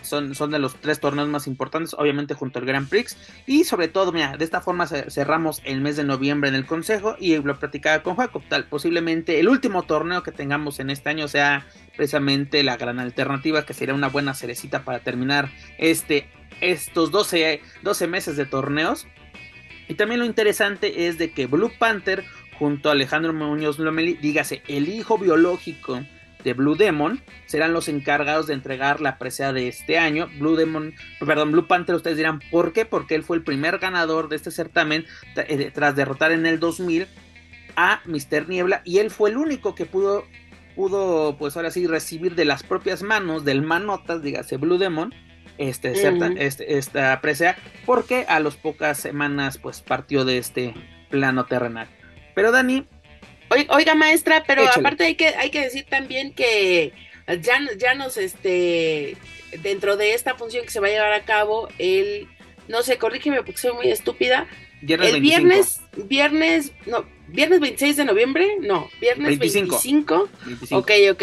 son, 0.00 0.34
son 0.34 0.50
de 0.50 0.58
los 0.58 0.76
tres 0.76 1.00
torneos 1.00 1.28
más 1.28 1.46
importantes, 1.46 1.92
obviamente 1.92 2.32
junto 2.32 2.58
al 2.58 2.64
Grand 2.64 2.88
Prix. 2.88 3.18
Y 3.46 3.64
sobre 3.64 3.88
todo, 3.88 4.10
mira, 4.10 4.38
de 4.38 4.44
esta 4.44 4.62
forma 4.62 4.86
cerramos 4.86 5.60
el 5.64 5.82
mes 5.82 5.96
de 5.98 6.04
noviembre 6.04 6.48
en 6.48 6.54
el 6.54 6.64
Consejo 6.64 7.14
y 7.20 7.36
lo 7.36 7.58
platicaba 7.58 8.02
con 8.02 8.16
Jacob. 8.16 8.42
Tal, 8.48 8.64
posiblemente 8.64 9.38
el 9.38 9.50
último 9.50 9.82
torneo 9.82 10.22
que 10.22 10.32
tengamos 10.32 10.80
en 10.80 10.88
este 10.88 11.10
año 11.10 11.28
sea 11.28 11.66
precisamente 11.94 12.62
la 12.62 12.78
gran 12.78 13.00
alternativa, 13.00 13.66
que 13.66 13.74
sería 13.74 13.94
una 13.94 14.08
buena 14.08 14.32
cerecita 14.32 14.82
para 14.82 15.00
terminar 15.00 15.50
este, 15.76 16.26
estos 16.62 17.10
12, 17.10 17.60
12 17.82 18.06
meses 18.06 18.38
de 18.38 18.46
torneos. 18.46 19.06
Y 19.88 19.94
también 19.94 20.20
lo 20.20 20.24
interesante 20.24 21.06
es 21.06 21.18
de 21.18 21.32
que 21.32 21.46
Blue 21.46 21.72
Panther 21.78 22.24
junto 22.60 22.90
a 22.90 22.92
Alejandro 22.92 23.32
Muñoz 23.32 23.78
Lomeli, 23.78 24.18
dígase, 24.20 24.62
el 24.68 24.90
hijo 24.90 25.16
biológico 25.16 25.98
de 26.44 26.52
Blue 26.52 26.76
Demon, 26.76 27.22
serán 27.46 27.72
los 27.72 27.88
encargados 27.88 28.46
de 28.46 28.52
entregar 28.52 29.00
la 29.00 29.16
presea 29.16 29.54
de 29.54 29.66
este 29.66 29.96
año. 29.98 30.28
Blue 30.38 30.56
Demon, 30.56 30.94
perdón, 31.20 31.52
Blue 31.52 31.66
Panther, 31.66 31.94
ustedes 31.94 32.18
dirán, 32.18 32.40
¿por 32.50 32.74
qué? 32.74 32.84
Porque 32.84 33.14
él 33.14 33.22
fue 33.24 33.38
el 33.38 33.44
primer 33.44 33.78
ganador 33.78 34.28
de 34.28 34.36
este 34.36 34.50
certamen 34.50 35.06
eh, 35.36 35.70
tras 35.72 35.96
derrotar 35.96 36.32
en 36.32 36.44
el 36.44 36.60
2000 36.60 37.08
a 37.76 38.02
Mr. 38.04 38.46
Niebla 38.46 38.82
y 38.84 38.98
él 38.98 39.10
fue 39.10 39.30
el 39.30 39.38
único 39.38 39.74
que 39.74 39.86
pudo, 39.86 40.26
pudo, 40.76 41.38
pues 41.38 41.56
ahora 41.56 41.70
sí, 41.70 41.86
recibir 41.86 42.34
de 42.34 42.44
las 42.44 42.62
propias 42.62 43.02
manos 43.02 43.46
del 43.46 43.62
manotas, 43.62 44.22
dígase 44.22 44.58
Blue 44.58 44.76
Demon, 44.76 45.14
este, 45.56 45.92
este, 45.92 46.76
esta 46.76 47.18
presea, 47.22 47.56
porque 47.86 48.26
a 48.28 48.38
las 48.38 48.56
pocas 48.56 48.98
semanas 48.98 49.56
pues 49.56 49.80
partió 49.80 50.26
de 50.26 50.36
este 50.36 50.74
plano 51.08 51.46
terrenal. 51.46 51.88
Pero 52.34 52.52
Dani. 52.52 52.86
Oiga, 53.68 53.96
maestra, 53.96 54.44
pero 54.46 54.62
aparte 54.68 55.04
hay 55.04 55.16
que, 55.16 55.28
hay 55.28 55.50
que 55.50 55.62
decir 55.62 55.84
también 55.88 56.32
que 56.32 56.92
ya, 57.40 57.58
ya 57.76 57.94
nos, 57.94 58.16
este, 58.16 59.16
dentro 59.62 59.96
de 59.96 60.14
esta 60.14 60.36
función 60.36 60.64
que 60.64 60.70
se 60.70 60.78
va 60.78 60.86
a 60.86 60.90
llevar 60.90 61.12
a 61.12 61.24
cabo, 61.24 61.68
el, 61.78 62.28
no 62.68 62.82
sé, 62.82 62.96
corrígeme 62.96 63.42
porque 63.42 63.58
soy 63.58 63.72
muy 63.72 63.90
estúpida. 63.90 64.46
el 64.86 65.20
viernes, 65.20 65.80
viernes, 65.96 66.72
no, 66.86 67.04
viernes 67.32 67.60
26 67.60 67.96
de 67.96 68.04
noviembre, 68.04 68.56
no, 68.60 68.88
viernes 69.00 69.38
25. 69.38 69.76
25. 69.82 70.28
25. 70.46 70.78
Ok, 70.78 70.90
ok. 71.12 71.22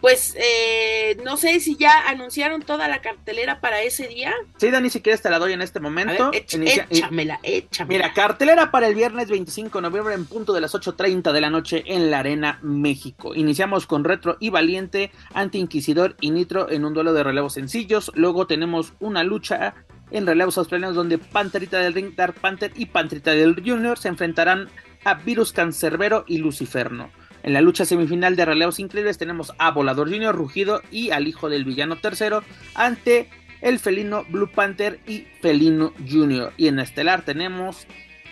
Pues 0.00 0.34
eh, 0.38 1.18
no 1.24 1.36
sé 1.36 1.60
si 1.60 1.76
ya 1.76 2.08
anunciaron 2.08 2.62
toda 2.62 2.88
la 2.88 3.02
cartelera 3.02 3.60
para 3.60 3.82
ese 3.82 4.08
día. 4.08 4.32
Sí, 4.56 4.70
Dani, 4.70 4.88
si 4.88 5.02
quieres 5.02 5.20
te 5.20 5.28
la 5.28 5.38
doy 5.38 5.52
en 5.52 5.60
este 5.60 5.78
momento. 5.78 6.30
échamela, 6.32 7.38
échamela. 7.42 8.06
Mira, 8.06 8.14
cartelera 8.14 8.70
para 8.70 8.88
el 8.88 8.94
viernes 8.94 9.28
25 9.28 9.78
de 9.78 9.82
noviembre 9.82 10.14
en 10.14 10.24
punto 10.24 10.54
de 10.54 10.62
las 10.62 10.74
8.30 10.74 11.32
de 11.32 11.40
la 11.40 11.50
noche 11.50 11.82
en 11.86 12.10
la 12.10 12.20
Arena 12.20 12.58
México. 12.62 13.34
Iniciamos 13.34 13.86
con 13.86 14.04
Retro 14.04 14.38
y 14.40 14.48
Valiente, 14.48 15.10
Anti 15.34 15.58
Inquisidor 15.58 16.16
y 16.20 16.30
Nitro 16.30 16.70
en 16.70 16.86
un 16.86 16.94
duelo 16.94 17.12
de 17.12 17.22
relevos 17.22 17.52
sencillos. 17.52 18.10
Luego 18.14 18.46
tenemos 18.46 18.94
una 19.00 19.22
lucha 19.22 19.74
en 20.10 20.26
relevos 20.26 20.58
australianos 20.58 20.96
donde 20.96 21.18
Panterita 21.18 21.78
del 21.78 21.94
Ring, 21.94 22.14
Dark 22.14 22.34
Panther 22.34 22.72
y 22.74 22.86
Panterita 22.86 23.32
del 23.32 23.54
Junior 23.64 23.98
se 23.98 24.08
enfrentarán 24.08 24.68
a 25.04 25.14
Virus 25.14 25.52
Cancerbero 25.52 26.24
y 26.26 26.38
Luciferno. 26.38 27.10
En 27.42 27.54
la 27.54 27.62
lucha 27.62 27.84
semifinal 27.84 28.36
de 28.36 28.44
relevos 28.44 28.78
increíbles 28.78 29.18
tenemos 29.18 29.52
a 29.58 29.70
Volador 29.70 30.10
Junior 30.10 30.34
Rugido 30.34 30.82
y 30.90 31.10
al 31.10 31.26
hijo 31.26 31.48
del 31.48 31.64
villano 31.64 31.96
tercero 31.96 32.42
ante 32.74 33.28
el 33.62 33.78
felino 33.78 34.24
Blue 34.28 34.50
Panther 34.50 35.00
y 35.06 35.26
Felino 35.40 35.92
Junior. 36.08 36.52
Y 36.56 36.68
en 36.68 36.78
estelar 36.78 37.22
tenemos 37.22 37.86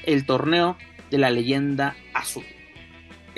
el 0.04 0.26
torneo 0.26 0.76
de 1.10 1.18
la 1.18 1.30
leyenda 1.30 1.96
azul. 2.12 2.44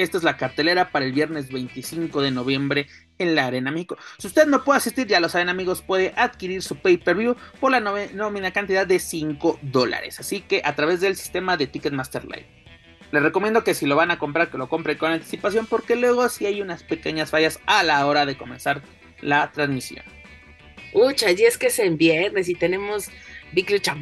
Esta 0.01 0.17
es 0.17 0.25
la 0.25 0.39
cartelera 0.39 0.91
para 0.93 1.05
el 1.05 1.13
viernes 1.13 1.53
25 1.53 2.23
de 2.23 2.31
noviembre 2.31 2.87
en 3.19 3.35
la 3.35 3.45
Arena 3.45 3.71
México. 3.71 3.99
Si 4.17 4.29
usted 4.29 4.47
no 4.47 4.65
puede 4.65 4.79
asistir, 4.79 5.07
ya 5.07 5.21
lo 5.21 5.29
saben 5.29 5.51
amigos, 5.51 5.83
puede 5.83 6.15
adquirir 6.17 6.63
su 6.63 6.77
pay-per-view 6.77 7.37
por 7.61 7.71
la 7.71 7.81
nómina 7.81 8.51
cantidad 8.51 8.87
de 8.87 8.99
5 8.99 9.59
dólares. 9.61 10.19
Así 10.19 10.41
que 10.41 10.63
a 10.65 10.75
través 10.75 11.03
del 11.03 11.17
sistema 11.17 11.59
de 11.59 11.67
Ticketmaster 11.67 12.25
Live. 12.25 12.47
Les 13.13 13.23
recomiendo 13.23 13.63
que 13.63 13.75
si 13.75 13.85
lo 13.85 13.95
van 13.95 14.11
a 14.11 14.19
comprar, 14.19 14.51
que 14.51 14.57
lo 14.57 14.71
compre 14.71 14.97
con 14.97 15.13
anticipación, 15.13 15.67
porque 15.67 15.97
luego 15.97 16.27
sí 16.31 16.47
hay 16.47 16.63
unas 16.63 16.83
pequeñas 16.83 17.29
fallas 17.29 17.61
a 17.67 17.83
la 17.83 18.07
hora 18.07 18.25
de 18.25 18.39
comenzar 18.39 18.81
la 19.21 19.53
transmisión. 19.53 20.07
Ucha, 20.95 21.31
y 21.31 21.43
es 21.43 21.59
que 21.59 21.67
es 21.67 21.79
en 21.79 21.99
viernes 21.99 22.49
y 22.49 22.55
tenemos 22.55 23.11
Big 23.53 23.71
Lucha. 23.71 23.95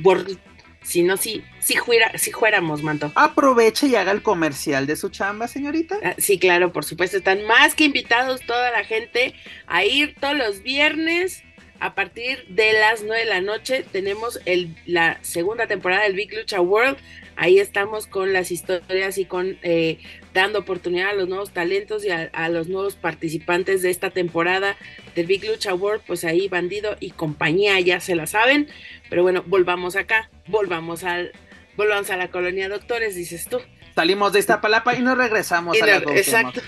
Si 0.89 1.03
no, 1.03 1.19
si, 1.19 1.45
si, 1.61 1.77
si 2.15 2.33
fuéramos, 2.33 2.83
manto. 2.83 3.13
Aproveche 3.15 3.89
y 3.89 3.95
haga 3.95 4.11
el 4.11 4.23
comercial 4.23 4.87
de 4.87 4.97
su 4.97 5.11
chamba, 5.11 5.47
señorita. 5.47 5.99
Ah, 6.03 6.15
sí, 6.17 6.39
claro, 6.39 6.73
por 6.73 6.83
supuesto. 6.83 7.19
Están 7.19 7.45
más 7.45 7.75
que 7.75 7.85
invitados 7.85 8.41
toda 8.41 8.71
la 8.71 8.83
gente 8.85 9.35
a 9.67 9.85
ir 9.85 10.15
todos 10.19 10.35
los 10.35 10.63
viernes. 10.63 11.43
A 11.81 11.95
partir 11.95 12.45
de 12.49 12.73
las 12.73 13.03
9 13.03 13.21
de 13.21 13.31
la 13.31 13.41
noche 13.41 13.85
tenemos 13.93 14.41
el, 14.47 14.75
la 14.87 15.19
segunda 15.23 15.67
temporada 15.67 16.03
del 16.03 16.15
Big 16.15 16.35
Lucha 16.35 16.61
World. 16.61 16.97
Ahí 17.37 17.61
estamos 17.61 18.09
con 18.09 18.33
las 18.33 18.51
historias 18.51 19.17
y 19.17 19.25
con 19.25 19.59
eh, 19.63 19.99
dando 20.35 20.59
oportunidad 20.59 21.11
a 21.11 21.13
los 21.13 21.29
nuevos 21.29 21.53
talentos 21.53 22.05
y 22.05 22.11
a, 22.11 22.49
los 22.49 22.69
nuevos 22.69 22.97
participantes 22.97 23.83
de 23.83 23.91
esta 23.91 24.11
temporada 24.11 24.77
del 25.15 25.27
Big 25.27 25.45
Lucha 25.45 25.73
World, 25.73 26.03
pues 26.05 26.25
ahí 26.25 26.49
Bandido 26.49 26.97
y 26.99 27.11
compañía 27.11 27.79
ya 27.79 28.01
se 28.01 28.17
la 28.17 28.27
saben, 28.27 28.69
pero 29.09 29.23
bueno, 29.23 29.45
volvamos 29.47 29.95
acá, 29.95 30.31
volvamos 30.49 31.05
al, 31.05 31.33
volvamos 31.77 32.11
a 32.11 32.17
la 32.17 32.29
colonia 32.29 32.69
doctores, 32.69 33.15
dices 33.15 33.47
tú. 33.49 33.61
Salimos 33.95 34.33
de 34.33 34.41
esta 34.41 34.61
palapa 34.61 34.97
y 34.97 35.03
nos 35.03 35.17
regresamos 35.17 35.81
a 35.81 35.87
la, 35.87 35.97
Exacto. 35.97 36.61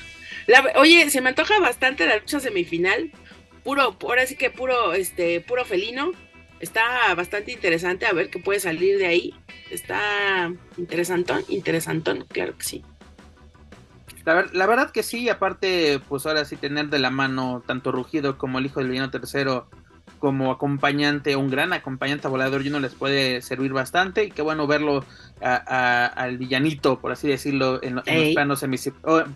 oye, 0.76 1.10
se 1.10 1.20
me 1.20 1.30
antoja 1.30 1.58
bastante 1.58 2.06
la 2.06 2.18
lucha 2.18 2.38
semifinal, 2.38 3.10
puro, 3.64 3.96
ahora 4.02 4.26
sí 4.26 4.36
que 4.36 4.50
puro, 4.50 4.94
este, 4.94 5.40
puro 5.40 5.64
felino, 5.64 6.12
está 6.60 7.14
bastante 7.14 7.52
interesante 7.52 8.06
a 8.06 8.12
ver 8.12 8.30
qué 8.30 8.38
puede 8.38 8.60
salir 8.60 8.98
de 8.98 9.06
ahí 9.06 9.34
está 9.70 10.52
interesantón, 10.76 11.44
interesantón, 11.48 12.26
claro 12.28 12.56
que 12.58 12.64
sí. 12.64 12.84
La, 14.24 14.66
verdad 14.66 14.90
que 14.90 15.02
sí, 15.02 15.28
aparte, 15.28 16.00
pues 16.08 16.26
ahora 16.26 16.44
sí 16.44 16.56
tener 16.56 16.88
de 16.88 16.98
la 16.98 17.10
mano 17.10 17.62
tanto 17.66 17.90
Rugido 17.90 18.36
como 18.36 18.58
el 18.58 18.66
hijo 18.66 18.80
del 18.80 18.90
villano 18.90 19.10
tercero 19.10 19.68
como 20.18 20.50
acompañante, 20.50 21.36
un 21.36 21.50
gran 21.50 21.72
acompañante 21.72 22.28
volador, 22.28 22.64
y 22.64 22.68
uno 22.68 22.80
les 22.80 22.94
puede 22.94 23.42
servir 23.42 23.72
bastante. 23.72 24.24
Y 24.24 24.30
qué 24.30 24.42
bueno 24.42 24.66
verlo 24.66 25.04
al 25.40 26.36
villanito, 26.38 27.00
por 27.00 27.12
así 27.12 27.28
decirlo, 27.28 27.80
en, 27.82 27.94
los 27.96 28.04
planos, 28.34 28.64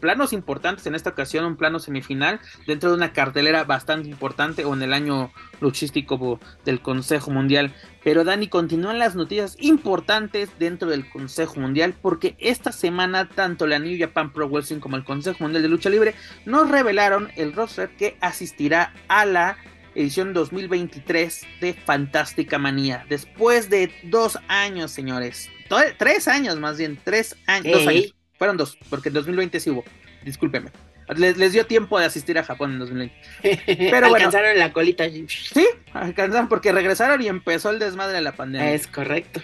planos 0.01 0.33
importantes. 0.33 0.87
En 0.87 0.95
esta 0.95 1.11
ocasión, 1.11 1.45
un 1.45 1.57
plano 1.57 1.79
semifinal 1.79 2.41
dentro 2.67 2.91
de 2.91 2.97
una 2.97 3.13
cartelera 3.13 3.65
bastante 3.65 4.09
importante 4.09 4.65
o 4.65 4.75
en 4.75 4.83
el 4.83 4.93
año 4.93 5.31
luchístico 5.61 6.41
del 6.65 6.81
Consejo 6.81 7.31
Mundial. 7.31 7.73
Pero 8.03 8.23
Dani, 8.23 8.49
continúan 8.49 8.99
las 8.99 9.17
noticias 9.17 9.57
importantes 9.61 10.51
dentro 10.59 10.91
del 10.91 11.09
Consejo 11.09 11.59
Mundial 11.59 11.95
porque 12.01 12.37
esta 12.39 12.71
semana 12.71 13.29
tanto 13.29 13.67
la 13.67 13.79
New 13.79 13.99
Japan 13.99 14.33
Pro 14.33 14.49
Wrestling 14.49 14.81
como 14.81 14.97
el 14.97 15.05
Consejo 15.05 15.39
Mundial 15.41 15.63
de 15.63 15.69
Lucha 15.71 15.89
Libre 15.89 16.15
nos 16.45 16.71
revelaron 16.71 17.31
el 17.37 17.55
roster 17.55 17.91
que 17.97 18.17
asistirá 18.21 18.93
a 19.09 19.25
la 19.25 19.57
edición 19.95 20.33
2023 20.33 21.47
de 21.61 21.75
Fantástica 21.75 22.59
Manía. 22.59 23.05
Después 23.09 23.71
de 23.71 23.91
dos 24.05 24.39
años, 24.49 24.91
señores. 24.91 25.51
Tres 25.99 26.29
años 26.29 26.59
más 26.59 26.79
bien, 26.79 26.99
tres 27.03 27.37
años. 27.47 27.79
Dos 27.79 27.87
años. 27.87 28.15
Fueron 28.39 28.57
dos, 28.57 28.79
porque 28.91 29.09
en 29.09 29.15
2020 29.15 29.61
sí 29.61 29.71
hubo. 29.71 29.85
Discúlpenme. 30.25 30.71
Les, 31.17 31.53
dio 31.53 31.67
tiempo 31.67 31.99
de 31.99 32.07
asistir 32.07 32.39
a 32.39 32.45
Japón 32.45 32.73
en 32.73 32.79
2020. 32.79 33.15
Pero 33.67 34.09
bueno. 34.09 34.27
Alcanzaron 34.27 34.59
la 34.59 34.73
colita. 34.73 35.05
Sí, 35.09 35.67
alcanzaron 35.93 36.49
porque 36.49 36.73
regresaron 36.73 37.21
y 37.21 37.29
empezó 37.29 37.71
el 37.71 37.79
desmadre 37.79 38.17
de 38.17 38.23
la 38.23 38.33
pandemia. 38.33 38.73
Es 38.73 38.87
correcto. 38.87 39.43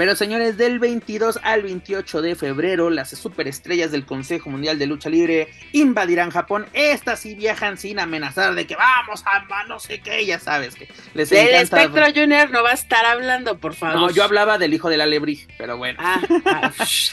Pero 0.00 0.16
señores, 0.16 0.56
del 0.56 0.78
22 0.78 1.40
al 1.42 1.60
28 1.60 2.22
de 2.22 2.34
febrero, 2.34 2.88
las 2.88 3.10
superestrellas 3.10 3.90
del 3.90 4.06
Consejo 4.06 4.48
Mundial 4.48 4.78
de 4.78 4.86
Lucha 4.86 5.10
Libre 5.10 5.50
invadirán 5.72 6.30
Japón. 6.30 6.64
Estas 6.72 7.20
sí 7.20 7.34
viajan 7.34 7.76
sin 7.76 7.98
amenazar 7.98 8.54
de 8.54 8.66
que 8.66 8.76
vamos 8.76 9.22
a 9.26 9.44
no 9.68 9.78
sé 9.78 10.00
qué, 10.00 10.24
ya 10.24 10.38
sabes 10.38 10.74
que 10.74 10.88
les 11.12 11.30
El 11.30 11.48
Espectro 11.48 12.02
Junior 12.14 12.50
no 12.50 12.62
va 12.62 12.70
a 12.70 12.72
estar 12.72 13.04
hablando, 13.04 13.58
por 13.58 13.74
favor. 13.74 14.00
No, 14.00 14.10
yo 14.10 14.24
hablaba 14.24 14.56
del 14.56 14.72
hijo 14.72 14.88
de 14.88 14.96
la 14.96 15.04
Lebrí, 15.04 15.46
pero 15.58 15.76
bueno. 15.76 15.98
Ah, 16.02 16.22
ah, 16.46 16.72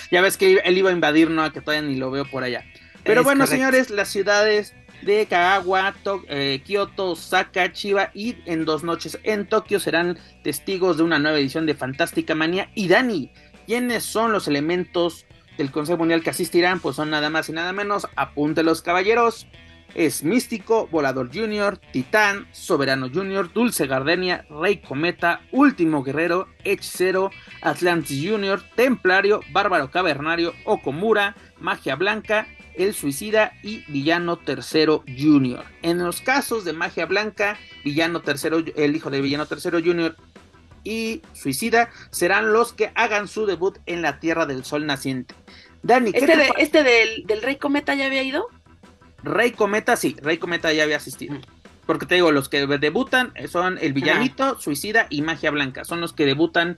ya 0.09 0.21
ves 0.21 0.37
que 0.37 0.61
él 0.63 0.77
iba 0.77 0.89
a 0.89 0.93
invadir, 0.93 1.29
no, 1.29 1.51
que 1.51 1.59
todavía 1.59 1.89
ni 1.89 1.97
lo 1.97 2.09
veo 2.09 2.23
por 2.23 2.45
allá. 2.45 2.63
Pero 3.03 3.21
bueno, 3.21 3.47
señores, 3.47 3.89
las 3.89 4.07
ciudades 4.07 4.73
de 5.01 5.25
Kagawa, 5.25 5.95
eh, 6.27 6.61
Kyoto, 6.65 7.11
Osaka, 7.11 7.71
Chiba 7.71 8.11
y 8.13 8.37
en 8.45 8.65
dos 8.65 8.83
noches 8.83 9.19
en 9.23 9.47
Tokio 9.47 9.79
serán 9.79 10.17
testigos 10.43 10.97
de 10.97 11.03
una 11.03 11.19
nueva 11.19 11.37
edición 11.37 11.65
de 11.65 11.75
Fantástica 11.75 12.35
Manía. 12.35 12.69
Y 12.75 12.87
Dani, 12.87 13.31
¿quiénes 13.65 14.03
son 14.03 14.31
los 14.31 14.47
elementos 14.47 15.25
del 15.57 15.71
Consejo 15.71 15.99
Mundial 15.99 16.23
que 16.23 16.31
asistirán? 16.31 16.79
Pues 16.79 16.95
son 16.95 17.09
nada 17.09 17.29
más 17.29 17.49
y 17.49 17.53
nada 17.53 17.73
menos, 17.73 18.07
apunte 18.15 18.63
los 18.63 18.81
caballeros. 18.81 19.47
Es 19.95 20.23
Místico, 20.23 20.87
Volador 20.87 21.33
Junior, 21.33 21.77
Titán, 21.77 22.47
Soberano 22.51 23.09
Junior, 23.09 23.51
Dulce 23.51 23.87
Gardenia, 23.87 24.45
Rey 24.49 24.77
Cometa, 24.77 25.41
Último 25.51 26.03
Guerrero, 26.03 26.49
Hechicero, 26.63 27.31
Atlantis 27.61 28.29
Junior, 28.29 28.61
Templario, 28.75 29.39
Bárbaro 29.51 29.89
Cavernario, 29.89 30.53
Okomura, 30.65 31.35
Magia 31.57 31.95
Blanca 31.95 32.47
el 32.77 32.93
Suicida 32.93 33.53
y 33.63 33.83
Villano 33.91 34.37
Tercero 34.37 35.03
Junior. 35.07 35.65
En 35.81 35.97
los 35.97 36.21
casos 36.21 36.63
de 36.63 36.73
Magia 36.73 37.05
Blanca, 37.05 37.57
Villano 37.83 38.21
Tercero, 38.21 38.63
el 38.75 38.95
hijo 38.95 39.09
de 39.09 39.21
Villano 39.21 39.45
Tercero 39.45 39.79
Junior 39.83 40.15
y 40.83 41.21
Suicida 41.33 41.89
serán 42.11 42.53
los 42.53 42.73
que 42.73 42.91
hagan 42.95 43.27
su 43.27 43.45
debut 43.45 43.77
en 43.85 44.01
la 44.01 44.19
Tierra 44.19 44.45
del 44.45 44.63
Sol 44.63 44.85
Naciente. 44.85 45.35
Dani, 45.83 46.11
¿este, 46.13 46.49
este 46.57 46.83
del, 46.83 47.41
Rey 47.41 47.57
Cometa 47.57 47.93
ya 47.95 48.05
había 48.05 48.23
ido? 48.23 48.47
Rey 49.23 49.51
Cometa, 49.51 49.97
sí, 49.97 50.15
Rey 50.21 50.37
Cometa 50.37 50.71
ya 50.71 50.83
había 50.83 50.97
asistido. 50.97 51.35
Mm. 51.35 51.41
Porque 51.85 52.05
te 52.05 52.15
digo, 52.15 52.31
los 52.31 52.49
que 52.49 52.67
debutan 52.67 53.33
son 53.49 53.77
el 53.79 53.93
Villanito, 53.93 54.59
Suicida 54.59 55.07
y 55.09 55.21
Magia 55.21 55.51
Blanca. 55.51 55.85
Son 55.85 56.01
los 56.01 56.11
que 56.11 56.25
debutan 56.25 56.77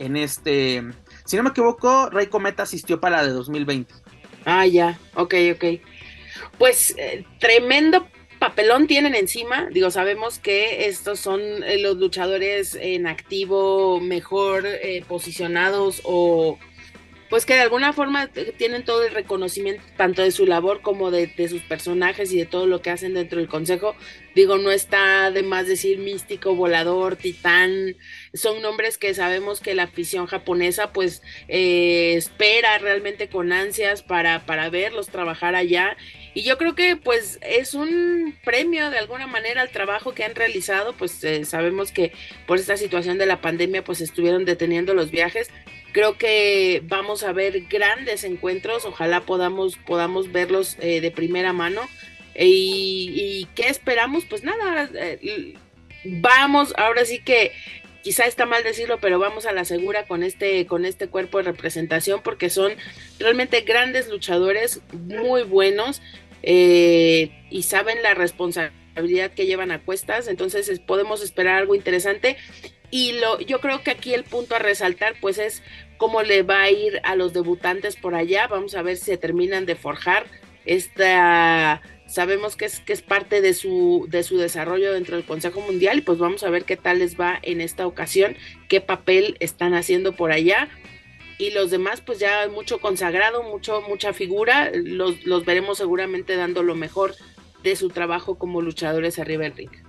en 0.00 0.16
este. 0.16 0.84
Si 1.24 1.36
no 1.36 1.44
me 1.44 1.50
equivoco, 1.50 2.10
Rey 2.10 2.26
Cometa 2.26 2.64
asistió 2.64 3.00
para 3.00 3.18
la 3.18 3.28
de 3.28 3.32
2020. 3.32 3.94
Ah, 4.44 4.66
ya, 4.66 4.98
ok, 5.14 5.34
ok. 5.54 5.64
Pues 6.58 6.94
eh, 6.98 7.24
tremendo 7.38 8.06
papelón 8.38 8.86
tienen 8.86 9.14
encima. 9.14 9.68
Digo, 9.70 9.90
sabemos 9.90 10.38
que 10.38 10.86
estos 10.86 11.20
son 11.20 11.40
eh, 11.40 11.78
los 11.78 11.96
luchadores 11.96 12.74
en 12.74 13.06
activo 13.06 14.00
mejor 14.00 14.66
eh, 14.66 15.04
posicionados 15.06 16.00
o 16.04 16.58
pues 17.30 17.44
que 17.44 17.54
de 17.54 17.60
alguna 17.60 17.92
forma 17.92 18.28
tienen 18.56 18.84
todo 18.84 19.04
el 19.04 19.12
reconocimiento 19.12 19.82
tanto 19.96 20.22
de 20.22 20.30
su 20.30 20.46
labor 20.46 20.80
como 20.80 21.10
de, 21.10 21.30
sus 21.48 21.62
personajes 21.62 22.32
y 22.32 22.38
de 22.38 22.46
todo 22.46 22.66
lo 22.66 22.80
que 22.80 22.90
hacen 22.90 23.14
dentro 23.14 23.38
del 23.38 23.48
consejo. 23.48 23.94
Digo, 24.34 24.56
no 24.56 24.70
está 24.70 25.30
de 25.30 25.42
más 25.42 25.66
decir 25.66 25.98
místico, 25.98 26.54
volador, 26.54 27.16
titán. 27.16 27.96
Son 28.32 28.62
nombres 28.62 28.96
que 28.96 29.12
sabemos 29.14 29.60
que 29.60 29.74
la 29.74 29.84
afición 29.84 30.26
japonesa 30.26 30.92
pues 30.92 31.22
eh, 31.48 32.14
espera 32.16 32.78
realmente 32.78 33.28
con 33.28 33.52
ansias 33.52 34.02
para, 34.02 34.46
para 34.46 34.70
verlos 34.70 35.08
trabajar 35.08 35.54
allá. 35.54 35.96
Y 36.34 36.44
yo 36.44 36.56
creo 36.56 36.74
que 36.74 36.96
pues 36.96 37.38
es 37.42 37.74
un 37.74 38.36
premio 38.44 38.90
de 38.90 38.98
alguna 38.98 39.26
manera 39.26 39.60
al 39.60 39.70
trabajo 39.70 40.14
que 40.14 40.24
han 40.24 40.34
realizado. 40.34 40.94
Pues 40.94 41.22
eh, 41.24 41.44
sabemos 41.44 41.90
que 41.90 42.12
por 42.46 42.58
esta 42.58 42.76
situación 42.76 43.18
de 43.18 43.26
la 43.26 43.40
pandemia 43.40 43.84
pues 43.84 44.00
estuvieron 44.00 44.44
deteniendo 44.44 44.94
los 44.94 45.10
viajes 45.10 45.50
Creo 45.92 46.18
que 46.18 46.82
vamos 46.84 47.22
a 47.22 47.32
ver 47.32 47.62
grandes 47.68 48.24
encuentros, 48.24 48.84
ojalá 48.84 49.22
podamos, 49.22 49.76
podamos 49.76 50.32
verlos 50.32 50.76
eh, 50.80 51.00
de 51.00 51.10
primera 51.10 51.52
mano. 51.52 51.82
Y, 52.40 53.48
qué 53.56 53.68
esperamos? 53.68 54.24
Pues 54.24 54.44
nada, 54.44 54.88
eh, 54.94 55.54
vamos, 56.04 56.72
ahora 56.76 57.04
sí 57.04 57.18
que 57.18 57.52
quizá 58.02 58.26
está 58.26 58.46
mal 58.46 58.62
decirlo, 58.62 58.98
pero 59.00 59.18
vamos 59.18 59.46
a 59.46 59.52
la 59.52 59.64
segura 59.64 60.06
con 60.06 60.22
este, 60.22 60.66
con 60.66 60.84
este 60.84 61.08
cuerpo 61.08 61.38
de 61.38 61.44
representación 61.44 62.22
porque 62.22 62.48
son 62.48 62.72
realmente 63.18 63.62
grandes 63.62 64.08
luchadores, 64.08 64.80
muy 64.92 65.42
buenos 65.42 66.00
eh, 66.42 67.30
y 67.50 67.64
saben 67.64 68.02
la 68.02 68.14
responsabilidad 68.14 69.32
que 69.32 69.46
llevan 69.46 69.72
a 69.72 69.80
cuestas, 69.80 70.28
entonces 70.28 70.80
podemos 70.80 71.22
esperar 71.22 71.56
algo 71.56 71.74
interesante 71.74 72.36
y 72.90 73.12
lo, 73.12 73.38
yo 73.40 73.60
creo 73.60 73.82
que 73.82 73.90
aquí 73.90 74.14
el 74.14 74.24
punto 74.24 74.54
a 74.54 74.58
resaltar 74.58 75.14
pues 75.20 75.38
es 75.38 75.62
cómo 75.98 76.22
le 76.22 76.42
va 76.42 76.62
a 76.62 76.70
ir 76.70 77.00
a 77.04 77.16
los 77.16 77.32
debutantes 77.32 77.96
por 77.96 78.14
allá. 78.14 78.46
Vamos 78.46 78.74
a 78.74 78.82
ver 78.82 78.96
si 78.96 79.04
se 79.04 79.16
terminan 79.18 79.66
de 79.66 79.74
forjar 79.74 80.26
esta 80.64 81.82
sabemos 82.08 82.56
que 82.56 82.64
es, 82.64 82.80
que 82.80 82.92
es 82.92 83.02
parte 83.02 83.40
de 83.40 83.54
su, 83.54 84.06
de 84.08 84.22
su 84.22 84.38
desarrollo 84.38 84.92
dentro 84.92 85.16
del 85.16 85.26
Consejo 85.26 85.60
Mundial 85.60 85.98
y 85.98 86.00
pues 86.00 86.18
vamos 86.18 86.42
a 86.42 86.50
ver 86.50 86.64
qué 86.64 86.76
tal 86.76 87.00
les 87.00 87.20
va 87.20 87.38
en 87.42 87.60
esta 87.60 87.86
ocasión, 87.86 88.36
qué 88.68 88.80
papel 88.80 89.36
están 89.40 89.74
haciendo 89.74 90.12
por 90.12 90.32
allá 90.32 90.68
y 91.36 91.50
los 91.50 91.70
demás 91.70 92.00
pues 92.00 92.18
ya 92.18 92.48
mucho 92.48 92.80
consagrado, 92.80 93.42
mucho, 93.42 93.82
mucha 93.82 94.12
figura, 94.12 94.70
los, 94.74 95.24
los 95.24 95.44
veremos 95.44 95.78
seguramente 95.78 96.34
dando 96.36 96.62
lo 96.62 96.74
mejor 96.74 97.14
de 97.62 97.76
su 97.76 97.90
trabajo 97.90 98.38
como 98.38 98.62
luchadores 98.62 99.18
arriba 99.18 99.44
del 99.44 99.54
ring. 99.56 99.87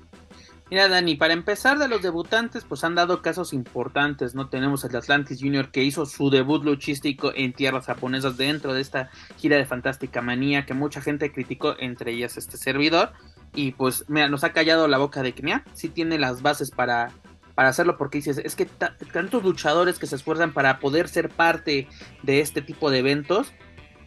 Mira, 0.70 0.88
Dani, 0.88 1.16
para 1.16 1.34
empezar 1.34 1.80
de 1.80 1.88
los 1.88 2.04
debutantes, 2.04 2.64
pues 2.64 2.84
han 2.84 2.94
dado 2.94 3.24
casos 3.24 3.54
importantes, 3.54 4.36
¿no? 4.36 4.50
Tenemos 4.50 4.84
el 4.84 4.96
Atlantis 4.96 5.40
Junior 5.42 5.72
que 5.72 5.84
hizo 5.84 6.06
su 6.06 6.30
debut 6.30 6.64
luchístico 6.64 7.32
en 7.36 7.54
tierras 7.54 7.88
japonesas 7.88 8.38
dentro 8.38 8.76
de 8.76 8.82
esta 8.82 9.10
gira 9.38 9.58
de 9.58 9.66
Fantástica 9.66 10.22
Manía 10.22 10.68
que 10.68 10.76
mucha 10.76 11.02
gente 11.02 11.32
criticó, 11.32 11.74
entre 11.80 12.12
ellas 12.12 12.38
este 12.38 12.58
servidor. 12.58 13.14
Y 13.56 13.72
pues, 13.72 14.06
mira, 14.10 14.30
nos 14.30 14.44
ha 14.44 14.54
callado 14.54 14.88
la 14.88 15.00
boca 15.00 15.24
de 15.24 15.34
que, 15.34 15.42
mira, 15.42 15.64
sí 15.74 15.90
tiene 15.90 16.20
las 16.20 16.44
bases 16.44 16.70
para, 16.70 17.14
para 17.56 17.70
hacerlo, 17.70 17.98
porque 17.98 18.20
dices, 18.20 18.38
es 18.38 18.56
que 18.56 18.66
tantos 18.66 19.42
luchadores 19.42 19.98
que 19.98 20.06
se 20.06 20.18
esfuerzan 20.18 20.54
para 20.54 20.78
poder 20.78 21.08
ser 21.08 21.30
parte 21.30 21.88
de 22.22 22.42
este 22.42 22.62
tipo 22.62 22.92
de 22.92 23.00
eventos 23.00 23.54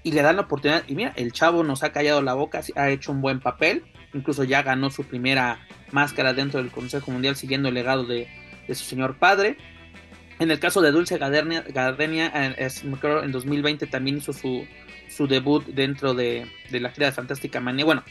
y 0.05 0.13
le 0.13 0.23
dan 0.23 0.37
la 0.37 0.43
oportunidad. 0.43 0.85
Y 0.87 0.95
mira, 0.95 1.13
el 1.17 1.33
chavo 1.33 1.65
nos 1.65 1.83
ha 1.83 1.91
callado 1.91 2.23
la 2.23 2.35
boca, 2.35 2.61
ha 2.77 2.91
hecho 2.91 3.11
un 3.11 3.21
buen 3.21 3.41
papel 3.41 3.83
incluso 4.15 4.45
ya 4.45 4.63
ganó 4.63 4.91
su 4.91 5.05
primera 5.05 5.59
máscara 5.93 6.33
dentro 6.35 6.61
del 6.61 6.71
Consejo 6.71 7.11
Mundial 7.11 7.37
siguiendo 7.37 7.69
el 7.69 7.75
legado 7.75 8.05
de, 8.05 8.29
su 8.69 8.85
señor 8.85 9.17
padre. 9.17 9.57
En 10.39 10.51
el 10.51 10.59
caso 10.59 10.81
de 10.81 10.91
Dulce 10.91 11.19
Gardenia, 11.19 11.65
Gardenia 11.69 12.33
en 12.35 13.33
2020 13.33 13.87
también 13.87 14.19
hizo 14.19 14.33
su, 14.33 14.67
su 15.15 15.27
debut 15.27 15.65
dentro 15.67 16.15
de, 16.15 16.47
la 16.71 16.91
gira 16.91 17.07
de 17.07 17.13
Fantástica 17.13 17.61
Manía. 17.61 17.85
Bueno, 17.85 18.03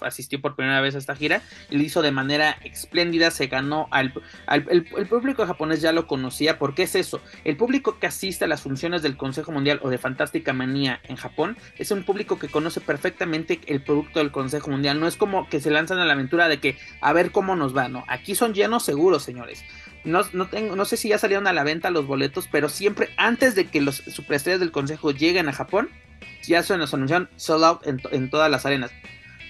asistió 0.00 0.40
por 0.40 0.56
primera 0.56 0.80
vez 0.80 0.94
a 0.94 0.98
esta 0.98 1.14
gira 1.14 1.42
y 1.70 1.76
lo 1.76 1.82
hizo 1.82 2.02
de 2.02 2.10
manera 2.10 2.52
espléndida, 2.64 3.30
se 3.30 3.46
ganó 3.46 3.88
al, 3.90 4.12
público 5.08 5.46
japonés 5.46 5.80
ya 5.80 5.92
lo 5.92 6.06
conocía, 6.06 6.58
porque 6.58 6.84
es 6.84 6.94
eso, 6.94 7.20
el 7.44 7.56
público 7.56 7.98
que 7.98 8.06
asiste 8.06 8.44
a 8.44 8.48
las 8.48 8.62
funciones 8.62 9.02
del 9.02 9.16
Consejo 9.16 9.52
Mundial 9.52 9.80
o 9.82 9.90
de 9.90 9.98
Fantástica 9.98 10.52
Manía 10.52 11.00
en 11.04 11.16
Japón 11.16 11.56
es 11.76 11.90
un 11.90 12.02
público 12.04 12.38
que 12.38 12.48
conoce 12.48 12.80
perfectamente 12.80 13.60
el 13.66 13.82
producto 13.82 14.20
del 14.20 14.30
Consejo 14.30 14.70
Mundial, 14.70 14.98
no 14.98 15.06
es 15.06 15.16
como 15.16 15.48
que 15.48 15.60
se 15.60 15.70
lanzan 15.70 15.98
a 15.98 16.04
la 16.04 16.14
aventura 16.14 16.48
de 16.48 16.58
que 16.58 16.78
a 17.00 17.12
ver 17.12 17.30
cómo 17.30 17.56
nos 17.56 17.76
va, 17.76 17.88
no, 17.88 18.04
aquí 18.08 18.34
son 18.34 18.54
llenos 18.54 18.84
seguros, 18.84 19.22
señores. 19.22 19.64
No, 20.04 20.22
no, 20.32 20.48
tengo, 20.48 20.76
no 20.76 20.84
sé 20.84 20.96
si 20.96 21.08
ya 21.08 21.18
salieron 21.18 21.46
a 21.46 21.52
la 21.52 21.64
venta 21.64 21.90
los 21.90 22.06
boletos, 22.06 22.48
pero 22.50 22.68
siempre 22.68 23.10
antes 23.16 23.54
de 23.54 23.66
que 23.66 23.80
los 23.80 23.96
superestrellas 23.96 24.60
del 24.60 24.72
consejo 24.72 25.10
lleguen 25.10 25.48
a 25.48 25.52
Japón, 25.52 25.90
ya 26.42 26.62
se 26.62 26.76
nos 26.76 26.94
anunciaron 26.94 27.28
sold 27.36 27.64
out 27.64 27.86
en, 27.86 28.00
en 28.10 28.30
todas 28.30 28.50
las 28.50 28.64
arenas. 28.66 28.90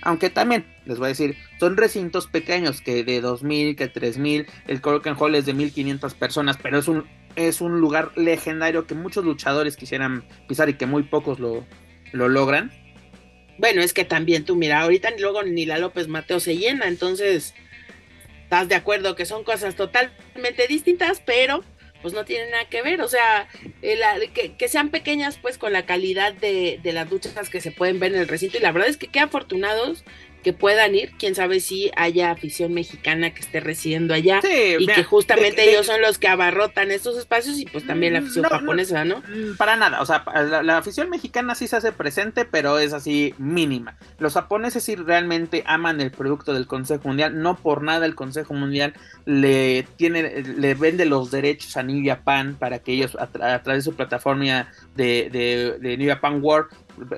Aunque 0.03 0.31
también, 0.31 0.65
les 0.85 0.99
voy 0.99 1.07
a 1.07 1.09
decir, 1.09 1.37
son 1.59 1.77
recintos 1.77 2.29
pequeños, 2.29 2.81
que 2.81 3.05
de 3.05 3.21
2000, 3.21 3.77
que 3.77 3.89
3000, 3.89 4.47
el 4.69 4.81
Korakuen 4.81 5.17
Hall 5.19 5.35
es 5.35 5.45
de 5.45 5.55
1500 5.55 6.15
personas, 6.15 6.57
pero 6.57 6.79
es 6.79 6.89
un, 6.89 7.05
es 7.37 7.61
un 7.61 7.81
lugar 7.81 8.13
legendario 8.17 8.87
que 8.87 8.95
muchos 8.95 9.25
luchadores 9.25 9.77
quisieran 9.77 10.25
pisar 10.49 10.69
y 10.69 10.75
que 10.75 10.87
muy 10.87 11.03
pocos 11.03 11.41
lo, 11.41 11.67
lo 12.13 12.29
logran. 12.29 12.71
Bueno, 13.59 13.83
es 13.83 13.93
que 13.93 14.05
también 14.05 14.45
tú, 14.45 14.55
mira, 14.55 14.81
ahorita 14.81 15.11
luego 15.19 15.43
ni 15.43 15.67
la 15.67 15.79
López 15.79 16.07
Mateo 16.07 16.39
se 16.39 16.57
llena, 16.57 16.87
entonces 16.87 17.55
estás 18.49 18.67
de 18.67 18.77
acuerdo 18.77 19.15
que 19.15 19.27
son 19.27 19.45
cosas 19.45 19.75
totalmente 19.75 20.67
distintas, 20.69 21.21
pero 21.23 21.63
pues 22.01 22.15
no 22.15 22.25
tienen 22.25 22.51
nada 22.51 22.65
que 22.65 22.81
ver, 22.81 23.03
o 23.03 23.09
sea, 23.09 23.47
que, 23.83 24.55
que, 24.57 24.69
sean 24.69 24.89
pequeñas 24.89 25.37
pues 25.37 25.59
con 25.59 25.75
la 25.75 25.85
calidad 25.85 26.33
de, 26.33 26.81
de, 26.83 26.93
las 26.95 27.11
duchas 27.11 27.51
que 27.51 27.61
se 27.61 27.73
pueden 27.73 28.01
ver 28.01 28.15
en 28.15 28.21
el 28.21 28.29
recinto. 28.29 28.57
Y 28.57 28.61
la 28.61 28.73
verdad 28.73 28.89
es 28.89 28.97
que 28.97 29.09
qué 29.09 29.21
afortunados 29.21 30.03
que 30.49 30.55
puedan 30.55 30.95
ir, 30.95 31.13
quién 31.19 31.35
sabe 31.35 31.61
si 31.61 31.91
haya 31.95 32.31
afición 32.31 32.73
mexicana 32.73 33.35
que 33.35 33.41
esté 33.41 33.61
residiendo 33.61 34.15
allá 34.15 34.41
sí, 34.41 34.77
y 34.79 34.87
mira, 34.87 34.95
que 34.95 35.05
justamente 35.05 35.61
de, 35.61 35.67
de, 35.67 35.73
ellos 35.73 35.85
son 35.85 36.01
los 36.01 36.17
que 36.17 36.27
abarrotan 36.27 36.91
estos 36.91 37.19
espacios 37.19 37.59
y 37.59 37.67
pues 37.67 37.87
también 37.87 38.15
la 38.15 38.21
afición 38.21 38.45
no, 38.45 38.49
japonesa, 38.49 39.05
¿no? 39.05 39.19
Mm, 39.19 39.59
para 39.59 39.77
nada, 39.77 40.01
o 40.01 40.07
sea, 40.07 40.25
la, 40.35 40.63
la, 40.63 40.79
afición 40.79 41.11
mexicana 41.11 41.55
sí 41.55 41.69
se 41.69 41.77
hace 41.77 41.93
presente, 41.93 42.47
pero 42.47 42.79
es 42.79 42.95
así 42.95 43.35
mínima. 43.37 43.99
Los 44.19 44.33
japoneses 44.33 44.83
sí 44.83 44.97
realmente 44.97 45.65
aman 45.67 46.01
el 46.01 46.13
producto 46.13 46.55
del 46.55 46.67
Consejo 46.67 47.09
Mundial, 47.09 47.43
no 47.43 47.55
por 47.55 47.83
nada 47.83 48.07
el 48.07 48.15
Consejo 48.15 48.55
Mundial 48.55 48.95
le 49.27 49.87
tiene, 49.97 50.43
le 50.43 50.73
vende 50.73 51.05
los 51.05 51.31
derechos 51.31 51.77
a 51.77 51.83
New 51.83 52.03
Japan 52.07 52.57
para 52.59 52.79
que 52.79 52.93
ellos 52.95 53.19
a, 53.21 53.27
tra 53.27 53.55
a 53.55 53.63
través 53.63 53.85
de 53.85 53.91
su 53.91 53.95
plataforma 53.95 54.73
de, 54.97 55.29
de, 55.31 55.79
de 55.79 55.97
New 55.99 56.09
Japan 56.09 56.43
World 56.43 56.71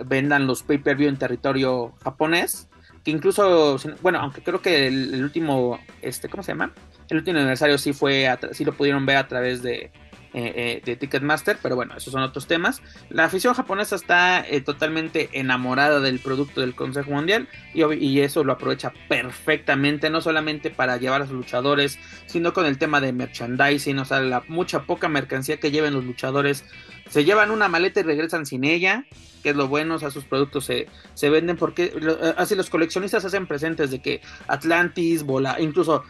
vendan 0.06 0.48
los 0.48 0.64
pay-per-view 0.64 1.08
en 1.08 1.16
territorio 1.16 1.94
japonés 2.02 2.66
que 3.04 3.10
incluso, 3.10 3.78
bueno, 4.02 4.20
aunque 4.20 4.42
creo 4.42 4.60
que 4.60 4.86
el, 4.86 5.14
el, 5.14 5.22
último, 5.22 5.78
este, 6.02 6.28
¿cómo 6.28 6.42
se 6.42 6.52
llama? 6.52 6.72
El 7.08 7.18
último 7.18 7.38
aniversario 7.38 7.78
sí 7.78 7.92
fue, 7.92 8.28
sí 8.52 8.64
lo 8.64 8.72
pudieron 8.72 9.06
ver 9.06 9.16
a 9.16 9.28
través 9.28 9.62
de, 9.62 9.90
eh, 10.32 10.52
eh, 10.54 10.82
de 10.84 10.94
Ticketmaster, 10.94 11.58
pero 11.60 11.74
bueno, 11.74 11.96
esos 11.96 12.12
son 12.12 12.22
otros 12.22 12.46
temas. 12.46 12.82
La 13.08 13.24
afición 13.24 13.52
japonesa 13.52 13.96
está 13.96 14.46
eh, 14.46 14.60
totalmente 14.60 15.28
enamorada 15.32 15.98
del 15.98 16.20
producto 16.20 16.60
del 16.60 16.76
Consejo 16.76 17.10
Mundial 17.10 17.48
y, 17.74 18.20
eso 18.20 18.44
lo 18.44 18.52
aprovecha 18.52 18.92
perfectamente, 19.08 20.08
no 20.08 20.20
solamente 20.20 20.70
para 20.70 20.98
llevar 20.98 21.22
a 21.22 21.26
sus 21.26 21.34
luchadores, 21.34 21.98
sino 22.26 22.52
con 22.52 22.64
el 22.64 22.78
tema 22.78 23.00
de 23.00 23.12
merchandising, 23.12 23.98
o 23.98 24.04
sea, 24.04 24.20
la 24.20 24.44
mucha 24.46 24.84
poca 24.84 25.08
mercancía 25.08 25.58
que 25.58 25.72
lleven 25.72 25.94
los 25.94 26.04
luchadores, 26.04 26.64
se 27.08 27.24
llevan 27.24 27.50
una 27.50 27.66
maleta 27.68 27.98
y 27.98 28.04
regresan 28.04 28.46
sin 28.46 28.62
ella, 28.62 29.06
que 29.42 29.50
es 29.50 29.56
lo 29.56 29.66
bueno, 29.66 29.96
o 29.96 29.98
sea, 29.98 30.12
sus 30.12 30.24
productos 30.24 30.64
se, 30.64 30.86
se 31.14 31.28
venden 31.28 31.56
porque 31.56 31.92
así 32.36 32.54
los 32.54 32.70
coleccionistas 32.70 33.24
hacen 33.24 33.48
presentes 33.48 33.90
de 33.90 34.00
que 34.00 34.20
Atlantis, 34.46 35.24
Bola, 35.24 35.56
incluso 35.60 36.04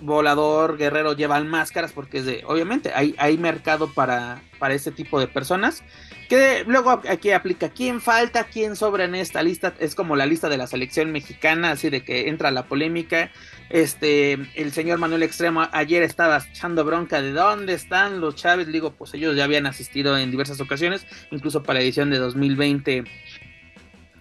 Volador, 0.00 0.76
Guerrero 0.76 1.14
llevan 1.14 1.48
máscaras 1.48 1.92
porque 1.92 2.18
es 2.18 2.26
de, 2.26 2.42
obviamente, 2.46 2.92
hay, 2.94 3.14
hay 3.18 3.38
mercado 3.38 3.92
para, 3.92 4.42
para 4.58 4.74
este 4.74 4.90
tipo 4.90 5.20
de 5.20 5.28
personas. 5.28 5.82
Que 6.28 6.64
luego 6.66 7.02
aquí 7.08 7.32
aplica 7.32 7.68
quién 7.68 8.00
falta, 8.00 8.44
quién 8.44 8.76
sobra 8.76 9.04
en 9.04 9.14
esta 9.14 9.42
lista. 9.42 9.74
Es 9.78 9.94
como 9.94 10.16
la 10.16 10.24
lista 10.24 10.48
de 10.48 10.56
la 10.56 10.66
selección 10.66 11.12
mexicana, 11.12 11.72
así 11.72 11.90
de 11.90 12.02
que 12.02 12.28
entra 12.28 12.50
la 12.50 12.66
polémica. 12.66 13.30
Este, 13.68 14.32
el 14.54 14.72
señor 14.72 14.98
Manuel 14.98 15.22
Extremo 15.22 15.68
ayer 15.72 16.02
estaba 16.02 16.38
echando 16.38 16.84
bronca 16.84 17.20
de 17.20 17.32
dónde 17.32 17.74
están 17.74 18.20
los 18.20 18.36
Chávez. 18.36 18.68
Digo, 18.68 18.92
pues 18.92 19.12
ellos 19.14 19.36
ya 19.36 19.44
habían 19.44 19.66
asistido 19.66 20.16
en 20.16 20.30
diversas 20.30 20.60
ocasiones, 20.60 21.06
incluso 21.30 21.62
para 21.62 21.78
la 21.78 21.84
edición 21.84 22.10
de 22.10 22.18
2020 22.18 23.04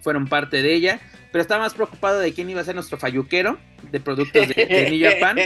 fueron 0.01 0.27
parte 0.27 0.61
de 0.61 0.73
ella. 0.73 0.99
Pero 1.33 1.41
estaba 1.41 1.63
más 1.63 1.73
preocupado 1.73 2.19
de 2.19 2.31
quién 2.31 2.47
iba 2.49 2.61
a 2.61 2.63
ser 2.63 2.75
nuestro 2.75 2.99
falluquero 2.99 3.57
de 3.91 3.99
productos 3.99 4.47
de, 4.49 4.65
de 4.65 4.91
New 4.91 5.11
Japan. 5.11 5.37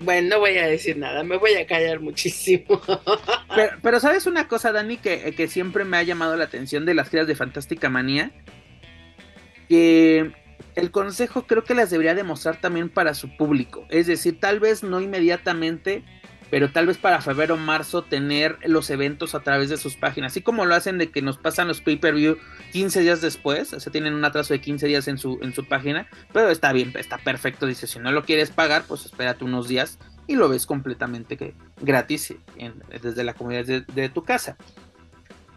Bueno, 0.00 0.30
no 0.30 0.40
voy 0.40 0.58
a 0.58 0.66
decir 0.66 0.96
nada, 0.96 1.22
me 1.22 1.36
voy 1.36 1.54
a 1.54 1.64
callar 1.64 2.00
muchísimo. 2.00 2.82
Pero, 3.54 3.76
pero 3.82 4.00
¿sabes 4.00 4.26
una 4.26 4.48
cosa, 4.48 4.72
Dani, 4.72 4.96
que, 4.96 5.32
que, 5.36 5.46
siempre 5.46 5.84
me 5.84 5.96
ha 5.96 6.02
llamado 6.02 6.36
la 6.36 6.44
atención 6.44 6.84
de 6.84 6.94
las 6.94 7.08
giras 7.08 7.28
de 7.28 7.36
Fantástica 7.36 7.88
Manía? 7.88 8.32
Que 9.68 10.32
el 10.74 10.90
consejo 10.90 11.46
creo 11.46 11.62
que 11.62 11.74
las 11.74 11.90
debería 11.90 12.16
demostrar 12.16 12.60
también 12.60 12.88
para 12.88 13.14
su 13.14 13.36
público. 13.36 13.86
Es 13.90 14.08
decir, 14.08 14.40
tal 14.40 14.58
vez 14.58 14.82
no 14.82 15.00
inmediatamente, 15.00 16.02
pero 16.52 16.70
tal 16.70 16.86
vez 16.86 16.98
para 16.98 17.22
febrero 17.22 17.54
o 17.54 17.56
marzo 17.56 18.02
tener 18.02 18.58
los 18.66 18.90
eventos 18.90 19.34
a 19.34 19.40
través 19.40 19.70
de 19.70 19.78
sus 19.78 19.96
páginas. 19.96 20.32
Así 20.32 20.42
como 20.42 20.66
lo 20.66 20.74
hacen 20.74 20.98
de 20.98 21.10
que 21.10 21.22
nos 21.22 21.38
pasan 21.38 21.66
los 21.66 21.80
pay-per-view 21.80 22.36
15 22.72 23.00
días 23.00 23.22
después, 23.22 23.72
o 23.72 23.80
sea, 23.80 23.90
tienen 23.90 24.12
un 24.12 24.22
atraso 24.22 24.52
de 24.52 24.60
15 24.60 24.86
días 24.86 25.08
en 25.08 25.16
su, 25.16 25.38
en 25.40 25.54
su 25.54 25.64
página, 25.64 26.08
pero 26.30 26.50
está 26.50 26.74
bien, 26.74 26.92
está 26.98 27.16
perfecto. 27.16 27.64
Dice, 27.64 27.86
si 27.86 28.00
no 28.00 28.12
lo 28.12 28.26
quieres 28.26 28.50
pagar, 28.50 28.84
pues 28.86 29.06
espérate 29.06 29.46
unos 29.46 29.66
días 29.66 29.98
y 30.26 30.36
lo 30.36 30.50
ves 30.50 30.66
completamente 30.66 31.54
gratis 31.80 32.34
desde 33.00 33.24
la 33.24 33.32
comunidad 33.32 33.64
de, 33.64 34.08
tu 34.10 34.22
casa. 34.22 34.58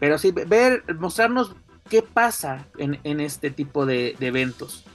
Pero 0.00 0.16
sí, 0.16 0.32
ver, 0.32 0.82
mostrarnos 0.98 1.54
qué 1.90 2.00
pasa 2.00 2.68
en, 2.78 3.00
en 3.04 3.20
este 3.20 3.50
tipo 3.50 3.84
de, 3.84 4.16
de 4.18 4.28
eventos. 4.28 4.86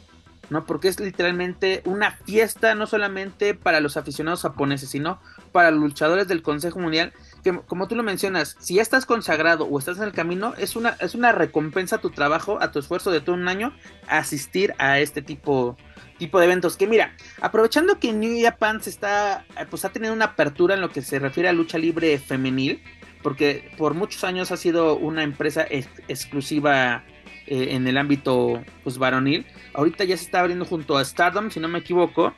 ¿no? 0.49 0.65
Porque 0.65 0.89
es 0.89 0.99
literalmente 0.99 1.81
una 1.85 2.11
fiesta 2.11 2.75
no 2.75 2.85
solamente 2.85 3.53
para 3.53 3.79
los 3.79 3.95
aficionados 3.97 4.41
japoneses, 4.41 4.89
sino 4.89 5.21
para 5.51 5.71
luchadores 5.71 6.27
del 6.27 6.41
Consejo 6.41 6.79
Mundial, 6.79 7.13
que 7.43 7.59
como 7.59 7.87
tú 7.87 7.95
lo 7.95 8.03
mencionas, 8.03 8.55
si 8.59 8.75
ya 8.75 8.81
estás 8.81 9.05
consagrado 9.05 9.65
o 9.65 9.79
estás 9.79 9.97
en 9.97 10.03
el 10.03 10.11
camino, 10.11 10.53
es 10.57 10.75
una, 10.75 10.95
es 10.99 11.15
una 11.15 11.31
recompensa 11.31 11.97
a 11.97 12.01
tu 12.01 12.11
trabajo, 12.11 12.61
a 12.61 12.71
tu 12.71 12.79
esfuerzo 12.79 13.11
de 13.11 13.21
todo 13.21 13.35
un 13.35 13.47
año, 13.47 13.73
asistir 14.07 14.73
a 14.77 14.99
este 14.99 15.21
tipo, 15.21 15.77
tipo 16.17 16.39
de 16.39 16.45
eventos. 16.45 16.77
Que 16.77 16.87
mira, 16.87 17.15
aprovechando 17.41 17.99
que 17.99 18.13
New 18.13 18.41
Japan 18.41 18.81
se 18.81 18.89
está, 18.89 19.45
pues 19.69 19.85
ha 19.85 19.89
tenido 19.89 20.13
una 20.13 20.25
apertura 20.25 20.75
en 20.75 20.81
lo 20.81 20.89
que 20.89 21.01
se 21.01 21.19
refiere 21.19 21.49
a 21.49 21.53
lucha 21.53 21.77
libre 21.77 22.17
femenil, 22.19 22.81
porque 23.23 23.71
por 23.77 23.93
muchos 23.93 24.23
años 24.23 24.51
ha 24.51 24.57
sido 24.57 24.97
una 24.97 25.23
empresa 25.23 25.65
ex 25.69 25.87
exclusiva 26.07 27.03
eh, 27.47 27.75
en 27.75 27.87
el 27.87 27.97
ámbito 27.97 28.63
pues 28.83 28.97
varonil. 28.97 29.45
Ahorita 29.73 30.03
ya 30.03 30.15
se 30.15 30.25
está 30.25 30.39
abriendo 30.39 30.65
junto 30.65 30.97
a 30.97 31.03
Stardom, 31.03 31.49
si 31.49 31.59
no 31.59 31.67
me 31.67 31.79
equivoco. 31.79 32.33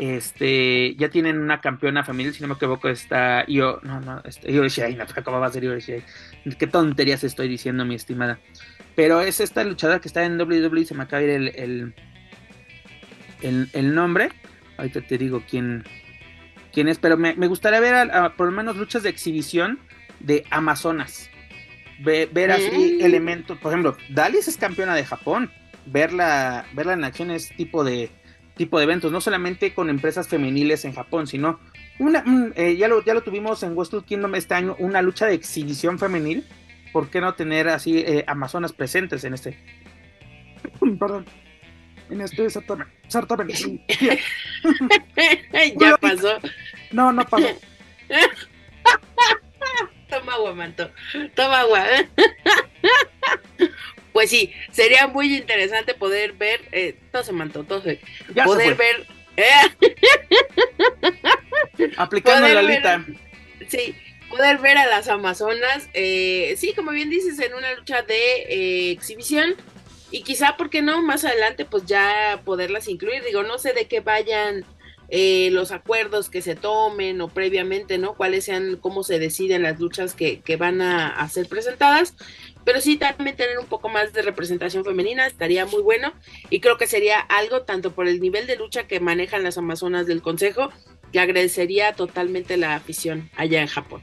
Este, 0.00 0.94
ya 0.94 1.10
tienen 1.10 1.38
una 1.38 1.60
campeona 1.60 2.02
femenil, 2.02 2.32
si 2.32 2.40
no 2.40 2.48
me 2.48 2.54
equivoco, 2.54 2.88
está 2.88 3.44
Io, 3.46 3.80
no, 3.82 4.00
no, 4.00 4.22
este, 4.24 4.50
Io 4.50 4.66
Shirai, 4.66 4.94
no, 4.94 5.04
acababa 5.04 5.48
de 5.48 5.52
ser 5.52 5.64
Io 5.64 5.78
Shirai. 5.78 6.02
Qué 6.58 6.66
tonterías 6.66 7.22
estoy 7.22 7.48
diciendo, 7.48 7.84
mi 7.84 7.96
estimada. 7.96 8.38
Pero 8.96 9.20
es 9.20 9.40
esta 9.40 9.62
luchadora 9.62 10.00
que 10.00 10.08
está 10.08 10.24
en 10.24 10.40
WWE, 10.40 10.86
se 10.86 10.94
me 10.94 11.02
acaba 11.02 11.20
de 11.20 11.26
ir 11.26 11.30
el, 11.34 11.48
el, 11.48 11.94
el, 13.42 13.68
el 13.74 13.94
nombre. 13.94 14.30
Ahorita 14.78 15.02
te 15.02 15.18
digo 15.18 15.42
quién, 15.46 15.84
quién 16.72 16.88
es, 16.88 16.98
pero 16.98 17.18
me, 17.18 17.34
me 17.34 17.46
gustaría 17.46 17.80
ver 17.80 17.92
a, 17.92 18.24
a, 18.24 18.36
por 18.36 18.46
lo 18.46 18.52
menos 18.52 18.78
luchas 18.78 19.02
de 19.02 19.10
exhibición 19.10 19.80
de 20.20 20.46
Amazonas. 20.50 21.28
Ver, 21.98 22.30
ver 22.32 22.52
así 22.52 22.96
mm. 22.98 23.04
elementos, 23.04 23.58
por 23.58 23.70
ejemplo, 23.70 23.98
Dalis 24.08 24.48
es 24.48 24.56
campeona 24.56 24.94
de 24.94 25.04
Japón. 25.04 25.50
Verla, 25.84 26.64
verla 26.72 26.94
en 26.94 27.04
acción 27.04 27.30
es 27.30 27.54
tipo 27.56 27.84
de, 27.84 28.10
tipo 28.60 28.76
de 28.76 28.84
eventos, 28.84 29.10
no 29.10 29.22
solamente 29.22 29.72
con 29.72 29.88
empresas 29.88 30.28
femeniles 30.28 30.84
en 30.84 30.92
Japón, 30.92 31.26
sino 31.26 31.58
una, 31.98 32.22
un, 32.26 32.52
eh, 32.56 32.76
ya, 32.76 32.88
lo, 32.88 33.02
ya 33.02 33.14
lo 33.14 33.22
tuvimos 33.22 33.62
en 33.62 33.74
Westwood 33.74 34.04
Kingdom 34.04 34.34
este 34.34 34.52
año, 34.52 34.76
una 34.78 35.00
lucha 35.00 35.24
de 35.24 35.32
exhibición 35.32 35.98
femenil. 35.98 36.46
¿Por 36.92 37.08
qué 37.08 37.22
no 37.22 37.32
tener 37.32 37.70
así 37.70 38.00
eh, 38.00 38.22
Amazonas 38.26 38.74
presentes 38.74 39.24
en 39.24 39.32
este? 39.32 39.58
Perdón. 41.00 41.24
En 42.10 42.20
este 42.20 42.50
certamen. 42.50 42.86
certamen. 43.08 43.48
ya 45.80 45.96
pasó. 45.96 46.38
No, 46.92 47.14
no 47.14 47.24
pasó. 47.24 47.46
Toma 50.10 50.34
agua, 50.34 50.54
manto. 50.54 50.90
Toma 51.34 51.60
agua. 51.60 51.82
Pues 54.12 54.30
sí, 54.30 54.52
sería 54.72 55.06
muy 55.06 55.36
interesante 55.36 55.94
poder 55.94 56.32
ver, 56.32 56.60
eh, 56.72 56.96
todo 57.12 57.22
se 57.22 57.32
manto, 57.32 57.64
todo 57.64 57.82
se, 57.82 58.00
ya 58.34 58.44
poder 58.44 58.68
se 58.68 58.74
ver. 58.74 59.06
Eh, 59.36 59.44
Aplicando 61.96 62.48
la 62.48 62.62
lista. 62.62 63.04
Sí, 63.68 63.94
poder 64.28 64.58
ver 64.58 64.78
a 64.78 64.86
las 64.86 65.08
Amazonas, 65.08 65.88
eh, 65.94 66.54
sí, 66.56 66.72
como 66.74 66.92
bien 66.92 67.10
dices, 67.10 67.38
en 67.40 67.54
una 67.54 67.74
lucha 67.74 68.02
de 68.02 68.42
eh, 68.48 68.90
exhibición. 68.90 69.54
Y 70.12 70.22
quizá, 70.22 70.56
¿por 70.56 70.70
qué 70.70 70.82
no? 70.82 71.02
Más 71.02 71.24
adelante, 71.24 71.64
pues 71.64 71.86
ya 71.86 72.40
poderlas 72.44 72.88
incluir. 72.88 73.22
Digo, 73.24 73.44
no 73.44 73.58
sé 73.58 73.72
de 73.72 73.86
qué 73.86 74.00
vayan 74.00 74.64
eh, 75.08 75.50
los 75.52 75.72
acuerdos 75.72 76.30
que 76.30 76.42
se 76.42 76.54
tomen 76.54 77.20
o 77.20 77.28
previamente, 77.28 77.98
¿no? 77.98 78.14
Cuáles 78.14 78.44
sean, 78.44 78.76
cómo 78.76 79.02
se 79.02 79.18
deciden 79.18 79.62
las 79.62 79.78
luchas 79.78 80.14
que, 80.14 80.40
que 80.40 80.56
van 80.56 80.80
a, 80.82 81.08
a, 81.08 81.28
ser 81.28 81.48
presentadas. 81.48 82.14
Pero 82.64 82.80
sí 82.80 82.96
también 82.96 83.36
tener 83.36 83.58
un 83.58 83.66
poco 83.66 83.88
más 83.88 84.12
de 84.12 84.22
representación 84.22 84.84
femenina 84.84 85.26
estaría 85.26 85.66
muy 85.66 85.82
bueno 85.82 86.12
y 86.50 86.60
creo 86.60 86.76
que 86.76 86.86
sería 86.86 87.18
algo 87.20 87.62
tanto 87.62 87.92
por 87.92 88.06
el 88.06 88.20
nivel 88.20 88.46
de 88.46 88.56
lucha 88.56 88.86
que 88.86 89.00
manejan 89.00 89.42
las 89.42 89.58
Amazonas 89.58 90.06
del 90.06 90.22
Consejo 90.22 90.70
que 91.12 91.20
agradecería 91.20 91.94
totalmente 91.94 92.56
la 92.56 92.74
afición 92.74 93.30
allá 93.36 93.60
en 93.60 93.66
Japón. 93.66 94.02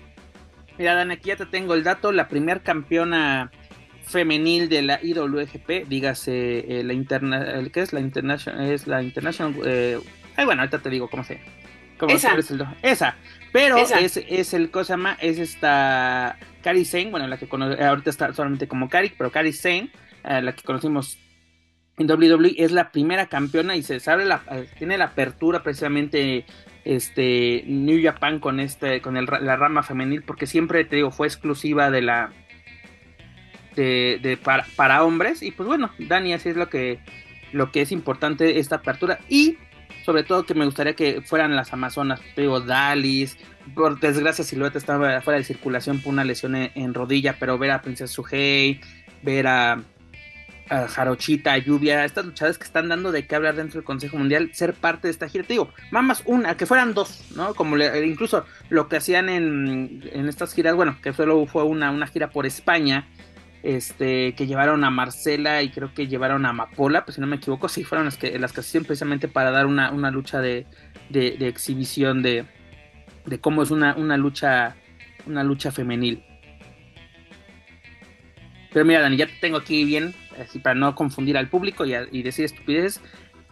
Mira, 0.78 0.94
Dan, 0.94 1.12
aquí 1.12 1.30
ya 1.30 1.36
te 1.36 1.46
tengo 1.46 1.74
el 1.74 1.84
dato. 1.84 2.12
La 2.12 2.28
primera 2.28 2.62
campeona 2.62 3.52
femenil 4.06 4.70
de 4.70 4.82
la 4.84 5.00
IWGP, 5.02 5.88
dígase 5.88 6.80
eh, 6.80 6.84
la 6.84 6.94
interna, 6.94 7.64
¿qué 7.74 7.82
es 7.82 7.94
la 7.94 8.00
international? 8.00 8.72
Es 8.72 8.88
la 8.88 9.02
international. 9.02 9.56
Eh, 9.66 10.00
ay, 10.36 10.46
bueno, 10.46 10.62
ahorita 10.62 10.80
te 10.80 10.90
digo 10.90 11.10
cómo 11.10 11.24
se. 11.24 11.42
Cómo 11.98 12.14
esa. 12.14 12.34
El, 12.34 12.68
esa. 12.84 13.18
Pero 13.58 13.78
esa. 13.78 14.00
Es, 14.00 14.18
es 14.18 14.54
el 14.54 14.70
cosa 14.70 14.98
más, 14.98 15.18
es 15.20 15.40
esta 15.40 16.38
Kari 16.62 16.86
Sane, 16.86 17.10
bueno, 17.10 17.28
la 17.28 17.38
que 17.38 17.48
conoce, 17.48 17.84
ahorita 17.84 18.12
está 18.12 18.32
solamente 18.34 18.68
como 18.68 18.88
Kari, 18.88 19.14
pero 19.18 19.32
Kari 19.32 19.52
Sane, 19.52 19.90
eh, 20.24 20.42
la 20.44 20.54
que 20.54 20.62
conocimos 20.62 21.18
en 21.98 22.08
WWE, 22.08 22.54
es 22.58 22.72
la 22.72 22.92
primera 22.92 23.26
campeona 23.26 23.76
y 23.76 23.82
se 23.82 24.00
sabe 24.00 24.26
la, 24.26 24.44
eh, 24.52 24.68
tiene 24.78 25.00
la 25.00 25.06
apertura 25.06 25.64
precisamente 25.64 26.46
este 26.86 27.64
New 27.66 28.00
Japan 28.04 28.40
con 28.40 28.60
este 28.60 29.02
con 29.02 29.18
el, 29.18 29.26
la 29.26 29.56
rama 29.56 29.82
femenil 29.82 30.22
porque 30.22 30.46
siempre 30.46 30.86
te 30.86 30.98
digo 30.98 31.10
fue 31.12 31.28
exclusiva 31.28 31.90
de 31.90 32.02
la 32.02 32.32
de, 33.76 34.20
de 34.22 34.38
para, 34.38 34.66
para, 34.76 35.04
hombres. 35.04 35.42
Y 35.42 35.52
pues 35.52 35.68
bueno 35.68 35.90
Dani 35.98 36.34
así 36.34 36.50
es 36.50 36.56
lo 36.56 36.70
que 36.70 37.00
lo 37.52 37.72
que 37.72 37.82
es 37.82 37.92
importante 37.92 38.60
esta 38.60 38.78
apertura. 38.78 39.20
Y 39.28 39.58
sobre 40.08 40.24
todo 40.24 40.46
que 40.46 40.54
me 40.54 40.64
gustaría 40.64 40.96
que 40.96 41.22
fueran 41.22 41.54
las 41.58 41.74
amazonas 41.74 42.22
digo 42.38 42.62
Dalis 42.62 43.38
por 43.76 44.00
desgracia 44.00 44.46
Silueta 44.46 44.78
estaba 44.78 45.20
fuera 45.20 45.38
de 45.38 45.44
circulación 45.44 46.00
por 46.00 46.14
una 46.14 46.24
lesión 46.24 46.56
en, 46.56 46.94
rodilla 46.94 47.36
pero 47.38 47.58
ver 47.58 47.72
a 47.72 47.82
Princesa 47.82 48.14
Suhei 48.14 48.80
ver 49.22 49.48
a 49.48 49.84
Jarochita, 50.70 51.54
a 51.54 51.58
Lluvia, 51.58 52.06
estas 52.06 52.26
luchadoras 52.26 52.58
que 52.58 52.66
están 52.66 52.90
dando 52.90 53.12
de 53.12 53.26
qué 53.26 53.36
hablar 53.36 53.56
dentro 53.56 53.80
del 53.80 53.86
Consejo 53.86 54.18
Mundial, 54.18 54.52
ser 54.54 54.74
parte 54.74 55.08
de 55.08 55.12
esta 55.12 55.30
gira. 55.30 55.46
Te 55.46 55.54
digo, 55.54 55.70
más 55.92 56.24
una, 56.26 56.58
que 56.58 56.66
fueran 56.66 56.94
dos, 56.94 57.24
¿no? 57.36 57.54
Como 57.54 57.78
le, 57.78 58.06
incluso 58.06 58.46
lo 58.70 58.90
que 58.90 58.98
hacían 58.98 59.30
en, 59.30 60.04
en, 60.12 60.28
estas 60.28 60.54
giras, 60.54 60.76
bueno, 60.76 60.98
que 61.02 61.14
solo 61.14 61.46
fue 61.46 61.64
una, 61.64 61.92
una 61.92 62.08
gira 62.08 62.30
por 62.30 62.46
España, 62.46 63.08
este, 63.64 64.34
que 64.36 64.48
llevaron 64.48 64.84
a 64.84 64.90
Marcela 64.90 65.64
y 65.64 65.70
creo 65.70 65.94
que 65.94 66.08
llevaron 66.08 66.46
a 66.46 66.50
Amapola, 66.50 67.06
pues 67.06 67.16
si 67.16 67.22
no 67.22 67.28
me 67.28 67.38
equivoco, 67.38 67.70
sí, 67.70 67.84
fueron 67.84 68.06
las 68.06 68.18
que, 68.18 68.38
las 68.40 68.54
que 68.54 68.62
hacían 68.62 68.86
precisamente 68.86 69.28
para 69.28 69.52
dar 69.52 69.66
una, 69.66 69.92
una 69.92 70.12
lucha 70.12 70.40
de, 70.40 70.66
de, 71.10 71.48
exhibición 71.48 72.22
de, 72.22 72.46
de 73.26 73.40
cómo 73.40 73.64
es 73.64 73.72
una, 73.72 73.96
una 73.96 74.18
lucha, 74.18 74.76
una 75.26 75.44
lucha 75.44 75.72
femenil. 75.72 76.24
Pero 78.72 78.86
mira, 78.86 79.02
Dani, 79.02 79.18
ya 79.18 79.26
te 79.26 79.34
tengo 79.42 79.58
aquí 79.58 79.86
bien, 79.86 80.14
así 80.40 80.60
para 80.60 80.76
no 80.76 80.94
confundir 80.94 81.38
al 81.38 81.50
público 81.50 81.86
y, 81.86 81.94
a, 81.94 82.08
y, 82.12 82.22
decir 82.22 82.46
estupideces. 82.46 83.02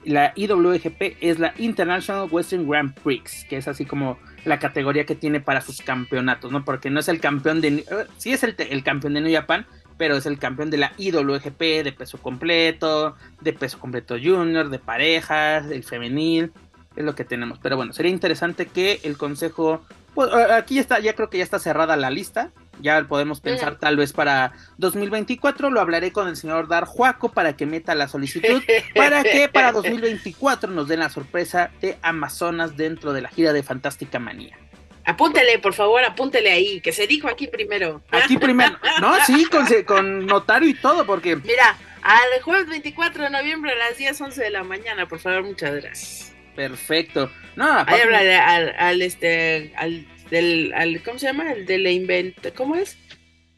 La 0.03 0.33
IWGP 0.35 1.17
es 1.19 1.39
la 1.39 1.55
International 1.57 2.27
Western 2.29 2.69
Grand 2.69 2.93
Prix, 2.93 3.45
que 3.49 3.57
es 3.57 3.67
así 3.67 3.85
como 3.85 4.19
la 4.43 4.59
categoría 4.59 5.05
que 5.05 5.15
tiene 5.15 5.41
para 5.41 5.61
sus 5.61 5.81
campeonatos, 5.81 6.51
¿no? 6.51 6.63
Porque 6.63 6.91
no 6.91 6.99
es 6.99 7.07
el 7.07 7.19
campeón 7.19 7.59
de. 7.59 7.83
Uh, 7.89 8.11
sí 8.17 8.31
es 8.31 8.43
el, 8.43 8.55
el, 8.57 8.83
campeón 8.83 9.15
de 9.15 9.21
New 9.21 9.33
Japan, 9.33 9.65
pero 9.97 10.17
es 10.17 10.25
el 10.25 10.39
campeón 10.39 10.69
de 10.69 10.77
la 10.77 10.93
IWGP 10.97 11.83
de 11.83 11.93
peso 11.97 12.17
completo, 12.17 13.15
de 13.41 13.53
peso 13.53 13.79
completo 13.79 14.15
junior, 14.21 14.69
de 14.69 14.79
parejas, 14.79 15.67
del 15.67 15.83
femenil. 15.83 16.51
Es 16.95 17.03
lo 17.03 17.15
que 17.15 17.25
tenemos. 17.25 17.59
Pero 17.59 17.75
bueno, 17.75 17.93
sería 17.93 18.11
interesante 18.11 18.67
que 18.67 19.01
el 19.03 19.17
consejo. 19.17 19.81
Pues, 20.13 20.31
aquí 20.33 20.79
está, 20.79 20.99
ya 20.99 21.13
creo 21.13 21.29
que 21.29 21.39
ya 21.39 21.43
está 21.43 21.59
cerrada 21.59 21.97
la 21.97 22.09
lista 22.09 22.51
ya 22.81 23.03
podemos 23.07 23.41
pensar 23.41 23.77
tal 23.77 23.97
vez 23.97 24.13
para 24.13 24.53
2024. 24.77 25.69
Lo 25.69 25.81
hablaré 25.81 26.11
con 26.11 26.27
el 26.27 26.35
señor 26.35 26.67
Dar 26.67 26.85
Juaco 26.85 27.31
para 27.31 27.55
que 27.55 27.65
meta 27.65 27.95
la 27.95 28.07
solicitud 28.07 28.61
para 28.95 29.23
que 29.23 29.49
para 29.49 29.71
2024 29.71 30.71
nos 30.71 30.87
den 30.87 30.99
la 30.99 31.09
sorpresa 31.09 31.71
de 31.81 31.97
Amazonas 32.01 32.77
dentro 32.77 33.13
de 33.13 33.21
la 33.21 33.29
gira 33.29 33.53
de 33.53 33.63
Fantástica 33.63 34.19
Manía. 34.19 34.57
Apúntele, 35.05 35.59
por 35.59 35.73
favor, 35.73 36.03
apúntele 36.03 36.51
ahí, 36.51 36.81
que 36.81 36.91
se 36.91 37.05
dijo 37.05 37.27
aquí 37.27 37.47
primero. 37.47 38.01
Aquí 38.11 38.37
primero, 38.37 38.77
no, 38.99 39.13
sí, 39.25 39.45
con, 39.45 39.65
con 39.83 40.25
notario 40.25 40.67
y 40.67 40.73
todo, 40.73 41.05
porque. 41.05 41.35
Mira, 41.35 41.77
al 42.01 42.41
jueves 42.41 42.67
24 42.67 43.23
de 43.23 43.29
noviembre 43.29 43.71
a 43.71 43.75
las 43.75 43.97
10, 43.97 44.19
11 44.19 44.43
de 44.43 44.49
la 44.49 44.63
mañana, 44.63 45.07
por 45.07 45.19
favor, 45.19 45.43
muchas 45.43 45.75
gracias. 45.75 46.33
Perfecto. 46.55 47.31
No, 47.55 47.83
Ahí 47.85 48.01
hablaré 48.01 48.35
al, 48.35 48.75
al, 48.77 49.01
este, 49.01 49.73
al 49.75 50.07
del, 50.29 50.73
al, 50.73 51.01
¿cómo 51.03 51.19
se 51.19 51.27
llama? 51.27 51.51
El 51.51 51.65
de 51.65 51.77
la 51.77 51.91
inventa, 51.91 52.51
¿cómo 52.51 52.75
es? 52.75 52.97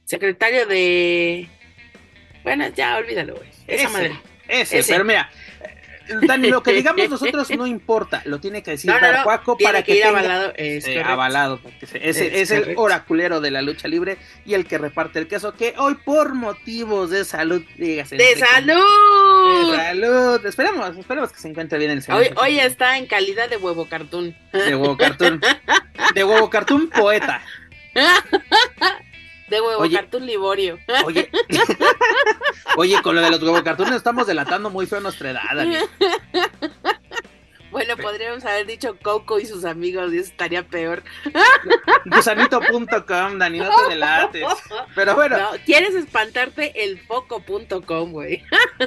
Secretario 0.03 0.65
de, 0.65 1.47
bueno, 2.43 2.67
ya 2.75 2.97
olvídalo, 2.97 3.35
güey. 3.35 3.49
Esa 3.67 3.83
ese, 3.83 3.89
madre. 3.89 4.19
Ese, 4.47 4.79
ese, 4.79 4.93
pero 4.93 5.03
mira, 5.03 5.29
Dani, 6.25 6.49
lo 6.49 6.63
que 6.63 6.73
digamos 6.73 7.09
nosotros 7.09 7.49
no 7.51 7.67
importa, 7.67 8.21
lo 8.25 8.39
tiene 8.39 8.63
que 8.63 8.71
decir 8.71 8.91
no, 8.91 9.23
Juaco 9.23 9.57
para 9.57 9.83
que, 9.83 9.93
que 9.93 10.01
tenga, 10.01 10.19
avalado. 10.19 10.53
Es 10.55 10.87
eh, 10.87 11.01
avalado 11.01 11.59
porque 11.59 11.85
es, 12.01 12.17
es 12.17 12.51
el 12.51 12.75
oraculero 12.77 13.41
de 13.41 13.51
la 13.51 13.61
lucha 13.61 13.87
libre 13.87 14.17
y 14.45 14.53
el 14.53 14.65
que 14.65 14.77
reparte 14.77 15.19
el 15.19 15.27
queso 15.27 15.53
que 15.53 15.73
hoy 15.77 15.95
por 15.95 16.33
motivos 16.33 17.09
de 17.09 17.25
salud, 17.25 17.63
dígase. 17.77 18.17
¡De 18.17 18.35
salud! 18.35 19.71
De 19.71 19.77
salud. 19.77 20.45
Esperemos, 20.45 20.97
esperemos 20.97 21.31
que 21.31 21.39
se 21.39 21.49
encuentre 21.49 21.77
bien 21.77 21.91
el 21.91 22.01
señor. 22.01 22.21
Hoy, 22.21 22.29
hoy 22.41 22.59
está 22.59 22.97
en 22.97 23.05
calidad 23.05 23.49
de 23.49 23.57
huevo 23.57 23.87
cartoon. 23.87 24.35
De 24.51 24.75
huevo 24.75 24.97
cartoon. 24.97 25.41
de 26.15 26.23
huevo 26.23 26.49
cartoon 26.49 26.89
poeta. 26.89 27.41
De 29.49 29.61
huevo 29.61 29.81
oye, 29.81 29.95
cartoon 29.95 30.25
Liborio. 30.25 30.77
Oye, 31.05 31.29
oye, 32.77 33.01
con 33.01 33.15
lo 33.15 33.21
de 33.21 33.31
los 33.31 33.41
huevo 33.41 33.63
cartoon 33.63 33.93
estamos 33.93 34.27
delatando 34.27 34.69
muy 34.69 34.85
feo 34.85 34.99
nuestra 34.99 35.31
edad, 35.31 35.55
Dani. 35.55 35.77
Bueno, 37.69 37.97
podríamos 37.97 38.45
haber 38.45 38.65
dicho 38.65 38.97
Coco 39.03 39.39
y 39.39 39.45
sus 39.45 39.65
amigos, 39.65 40.13
y 40.13 40.19
eso 40.19 40.31
estaría 40.31 40.63
peor. 40.63 41.03
Gusanito.com, 42.05 43.37
Dani, 43.37 43.59
no 43.59 43.69
te 43.69 43.89
delates. 43.89 44.47
Pero 44.95 45.15
bueno. 45.15 45.37
No, 45.37 45.49
¿Quieres 45.65 45.93
espantarte? 45.93 46.71
El 46.83 46.99
foco.com, 47.01 48.13
güey. 48.13 48.43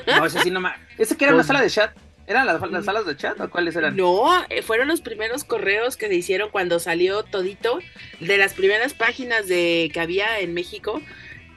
No, 0.07 0.27
ese 0.27 0.41
sí 0.41 0.51
no 0.51 0.61
más. 0.61 0.79
Ese 0.99 1.17
que 1.17 1.25
era 1.25 1.35
una 1.35 1.45
sala 1.45 1.61
de 1.61 1.71
chat. 1.71 1.95
¿Eran 2.31 2.47
las, 2.47 2.61
las, 2.71 2.85
salas 2.85 3.07
de 3.07 3.17
chat 3.17 3.41
o 3.41 3.51
cuáles 3.51 3.75
eran? 3.75 3.97
No, 3.97 4.25
eh, 4.51 4.63
fueron 4.63 4.87
los 4.87 5.01
primeros 5.01 5.43
correos 5.43 5.97
que 5.97 6.07
se 6.07 6.15
hicieron 6.15 6.51
cuando 6.51 6.79
salió 6.79 7.25
Todito. 7.25 7.81
De 8.21 8.37
las 8.39 8.55
primeras 8.55 8.95
páginas 8.95 9.49
de 9.49 9.91
que 9.93 9.99
había 9.99 10.39
en 10.39 10.55
México, 10.55 11.03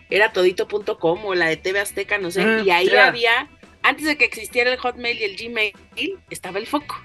era 0.10 0.34
todito.com 0.34 1.26
o 1.26 1.36
la 1.36 1.46
de 1.46 1.58
TV 1.58 1.80
Azteca, 1.80 2.18
no 2.18 2.32
sé. 2.32 2.44
Mm, 2.44 2.66
y 2.66 2.72
ahí 2.72 2.88
yeah. 2.88 3.06
había, 3.06 3.50
antes 3.84 4.08
de 4.08 4.18
que 4.18 4.26
existiera 4.26 4.74
el 4.74 4.80
Hotmail 4.80 5.20
y 5.20 5.24
el 5.26 5.38
Gmail, 5.38 5.74
estaba 6.32 6.58
el 6.58 6.66
foco, 6.66 7.00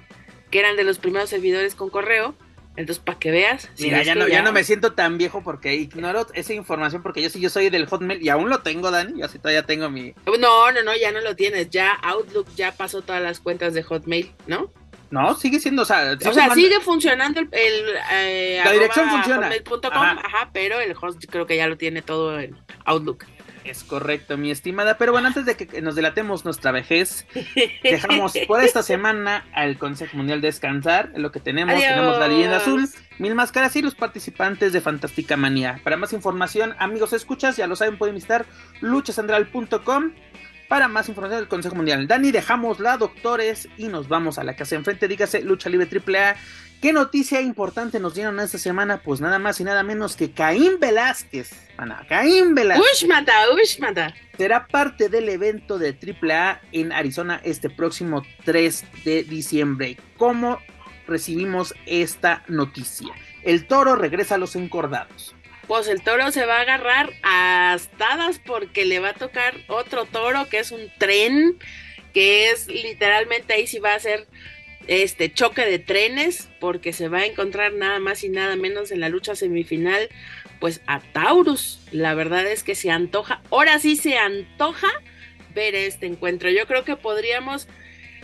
que 0.50 0.60
eran 0.60 0.76
de 0.76 0.84
los 0.84 0.98
primeros 0.98 1.28
servidores 1.28 1.74
con 1.74 1.90
correo. 1.90 2.34
Entonces, 2.78 3.02
para 3.02 3.18
que 3.18 3.32
veas. 3.32 3.68
Mira, 3.80 4.04
ya, 4.04 4.14
no, 4.14 4.28
ya... 4.28 4.34
ya 4.34 4.42
no 4.42 4.52
me 4.52 4.62
siento 4.62 4.92
tan 4.92 5.18
viejo 5.18 5.42
porque 5.42 5.74
ignoro 5.74 6.28
esa 6.32 6.54
información 6.54 7.02
porque 7.02 7.20
yo 7.20 7.28
sí, 7.28 7.40
yo 7.40 7.50
soy 7.50 7.70
del 7.70 7.86
Hotmail 7.86 8.22
y 8.22 8.28
aún 8.28 8.48
lo 8.48 8.60
tengo, 8.60 8.92
Dani. 8.92 9.20
Yo 9.20 9.26
sí 9.26 9.40
todavía 9.40 9.64
tengo 9.64 9.90
mi. 9.90 10.14
No, 10.38 10.70
no, 10.70 10.82
no, 10.84 10.96
ya 10.96 11.10
no 11.10 11.20
lo 11.20 11.34
tienes. 11.34 11.70
Ya 11.70 11.90
Outlook 11.90 12.46
ya 12.54 12.70
pasó 12.70 13.02
todas 13.02 13.20
las 13.20 13.40
cuentas 13.40 13.74
de 13.74 13.82
Hotmail, 13.82 14.32
¿no? 14.46 14.70
No, 15.10 15.34
sigue 15.34 15.58
siendo, 15.58 15.82
o 15.82 15.84
sea, 15.86 16.16
o 16.24 16.32
sea 16.32 16.54
sigue 16.54 16.80
funcionando 16.80 17.40
el, 17.40 17.48
el 17.50 17.84
eh, 18.12 18.60
la 18.62 18.72
dirección 18.72 19.08
funciona, 19.08 19.48
ajá. 19.48 20.20
ajá, 20.22 20.50
pero 20.52 20.78
el 20.80 20.94
host 21.00 21.24
creo 21.30 21.46
que 21.46 21.56
ya 21.56 21.66
lo 21.66 21.78
tiene 21.78 22.02
todo 22.02 22.38
en 22.38 22.54
Outlook. 22.84 23.24
Es 23.68 23.84
correcto, 23.84 24.38
mi 24.38 24.50
estimada. 24.50 24.96
Pero 24.96 25.12
bueno, 25.12 25.28
antes 25.28 25.44
de 25.44 25.56
que 25.56 25.82
nos 25.82 25.94
delatemos 25.94 26.44
nuestra 26.44 26.72
vejez, 26.72 27.26
dejamos 27.82 28.32
por 28.46 28.62
esta 28.62 28.82
semana 28.82 29.46
al 29.52 29.76
Consejo 29.78 30.16
Mundial 30.16 30.40
descansar. 30.40 31.12
Lo 31.16 31.30
que 31.32 31.40
tenemos, 31.40 31.74
Adiós. 31.74 31.88
tenemos 31.88 32.18
la 32.18 32.28
leyenda 32.28 32.56
azul, 32.56 32.88
mil 33.18 33.34
máscaras 33.34 33.76
y 33.76 33.82
los 33.82 33.94
participantes 33.94 34.72
de 34.72 34.80
Fantástica 34.80 35.36
Manía. 35.36 35.80
Para 35.84 35.96
más 35.96 36.12
información, 36.12 36.74
amigos 36.78 37.12
escuchas, 37.12 37.56
ya 37.56 37.66
lo 37.66 37.76
saben, 37.76 37.98
pueden 37.98 38.14
visitar 38.14 38.46
luchasandral.com 38.80 40.12
para 40.68 40.88
más 40.88 41.08
información 41.08 41.40
del 41.40 41.48
Consejo 41.48 41.74
Mundial. 41.74 42.06
Dani, 42.06 42.30
dejamos 42.30 42.78
la 42.78 42.96
doctores 42.96 43.68
y 43.76 43.88
nos 43.88 44.08
vamos 44.08 44.38
a 44.38 44.44
la 44.44 44.54
casa 44.54 44.76
enfrente. 44.76 45.08
Dígase 45.08 45.42
Lucha 45.42 45.68
Libre 45.68 45.88
AAA. 45.90 46.36
¿Qué 46.80 46.92
noticia 46.92 47.40
importante 47.40 47.98
nos 47.98 48.14
dieron 48.14 48.38
esta 48.38 48.56
semana? 48.56 49.02
Pues 49.02 49.20
nada 49.20 49.40
más 49.40 49.58
y 49.58 49.64
nada 49.64 49.82
menos 49.82 50.14
que 50.14 50.30
Caín 50.30 50.78
Velázquez. 50.78 51.50
Ana, 51.76 52.06
Caín 52.08 52.54
Velázquez. 52.54 53.02
Ushmata, 53.02 53.32
Ushmata. 53.50 54.14
Será 54.36 54.68
parte 54.68 55.08
del 55.08 55.28
evento 55.28 55.76
de 55.78 55.90
AAA 55.90 56.60
en 56.70 56.92
Arizona 56.92 57.40
este 57.42 57.68
próximo 57.68 58.22
3 58.44 58.84
de 59.04 59.24
diciembre. 59.24 59.96
¿Cómo 60.16 60.60
recibimos 61.08 61.74
esta 61.86 62.44
noticia? 62.46 63.12
El 63.42 63.66
toro 63.66 63.96
regresa 63.96 64.36
a 64.36 64.38
los 64.38 64.54
encordados. 64.54 65.34
Pues 65.66 65.88
el 65.88 66.00
toro 66.02 66.30
se 66.30 66.46
va 66.46 66.58
a 66.58 66.60
agarrar 66.60 67.10
a 67.24 67.72
astadas 67.72 68.38
porque 68.38 68.84
le 68.84 69.00
va 69.00 69.10
a 69.10 69.14
tocar 69.14 69.54
otro 69.66 70.04
toro 70.04 70.48
que 70.48 70.60
es 70.60 70.70
un 70.70 70.92
tren, 70.98 71.58
que 72.14 72.50
es 72.50 72.68
literalmente 72.68 73.54
ahí 73.54 73.66
sí 73.66 73.80
va 73.80 73.94
a 73.94 73.98
ser 73.98 74.28
este 74.88 75.32
choque 75.32 75.64
de 75.64 75.78
trenes 75.78 76.48
porque 76.58 76.92
se 76.92 77.08
va 77.08 77.18
a 77.18 77.26
encontrar 77.26 77.74
nada 77.74 78.00
más 78.00 78.24
y 78.24 78.30
nada 78.30 78.56
menos 78.56 78.90
en 78.90 79.00
la 79.00 79.08
lucha 79.08 79.36
semifinal 79.36 80.08
pues 80.58 80.80
a 80.86 81.00
Taurus. 81.00 81.80
La 81.92 82.14
verdad 82.14 82.46
es 82.46 82.64
que 82.64 82.74
se 82.74 82.90
antoja, 82.90 83.42
ahora 83.50 83.78
sí 83.78 83.96
se 83.96 84.18
antoja 84.18 84.88
ver 85.54 85.74
este 85.74 86.06
encuentro. 86.06 86.50
Yo 86.50 86.66
creo 86.66 86.84
que 86.84 86.96
podríamos 86.96 87.68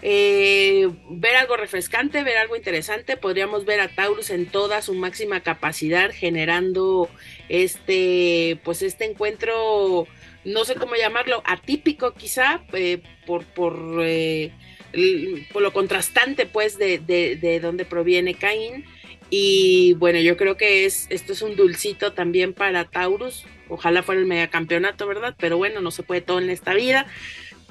eh, 0.02 0.88
ver 1.08 1.36
algo 1.36 1.56
refrescante, 1.56 2.22
ver 2.22 2.36
algo 2.38 2.56
interesante. 2.56 3.16
Podríamos 3.16 3.64
ver 3.64 3.80
a 3.80 3.88
Taurus 3.88 4.30
en 4.30 4.46
toda 4.46 4.82
su 4.82 4.94
máxima 4.94 5.40
capacidad, 5.40 6.10
generando 6.12 7.08
este, 7.48 8.58
pues 8.64 8.82
este 8.82 9.04
encuentro, 9.04 10.06
no 10.44 10.64
sé 10.64 10.74
cómo 10.74 10.94
llamarlo, 10.94 11.42
atípico 11.46 12.14
quizá, 12.14 12.62
eh, 12.72 13.02
por, 13.26 13.44
por, 13.44 14.00
eh, 14.02 14.52
por 14.52 14.63
lo 14.94 15.72
contrastante, 15.72 16.46
pues, 16.46 16.78
de, 16.78 16.98
de, 16.98 17.36
de 17.36 17.60
donde 17.60 17.84
proviene 17.84 18.34
Cain. 18.34 18.84
Y 19.30 19.94
bueno, 19.94 20.20
yo 20.20 20.36
creo 20.36 20.56
que 20.56 20.84
es, 20.84 21.06
esto 21.10 21.32
es 21.32 21.42
un 21.42 21.56
dulcito 21.56 22.12
también 22.12 22.52
para 22.52 22.84
Taurus. 22.84 23.44
Ojalá 23.68 24.02
fuera 24.02 24.20
el 24.20 24.26
megacampeonato, 24.26 25.06
¿verdad? 25.06 25.34
Pero 25.38 25.56
bueno, 25.56 25.80
no 25.80 25.90
se 25.90 26.02
puede 26.02 26.20
todo 26.20 26.38
en 26.38 26.50
esta 26.50 26.74
vida. 26.74 27.06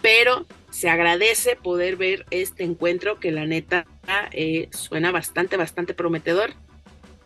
Pero 0.02 0.46
se 0.70 0.90
agradece 0.90 1.56
poder 1.56 1.96
ver 1.96 2.26
este 2.32 2.64
encuentro 2.64 3.20
que 3.20 3.32
la 3.32 3.46
neta 3.46 3.86
eh, 4.32 4.68
suena 4.72 5.12
bastante, 5.12 5.56
bastante 5.56 5.94
prometedor. 5.94 6.52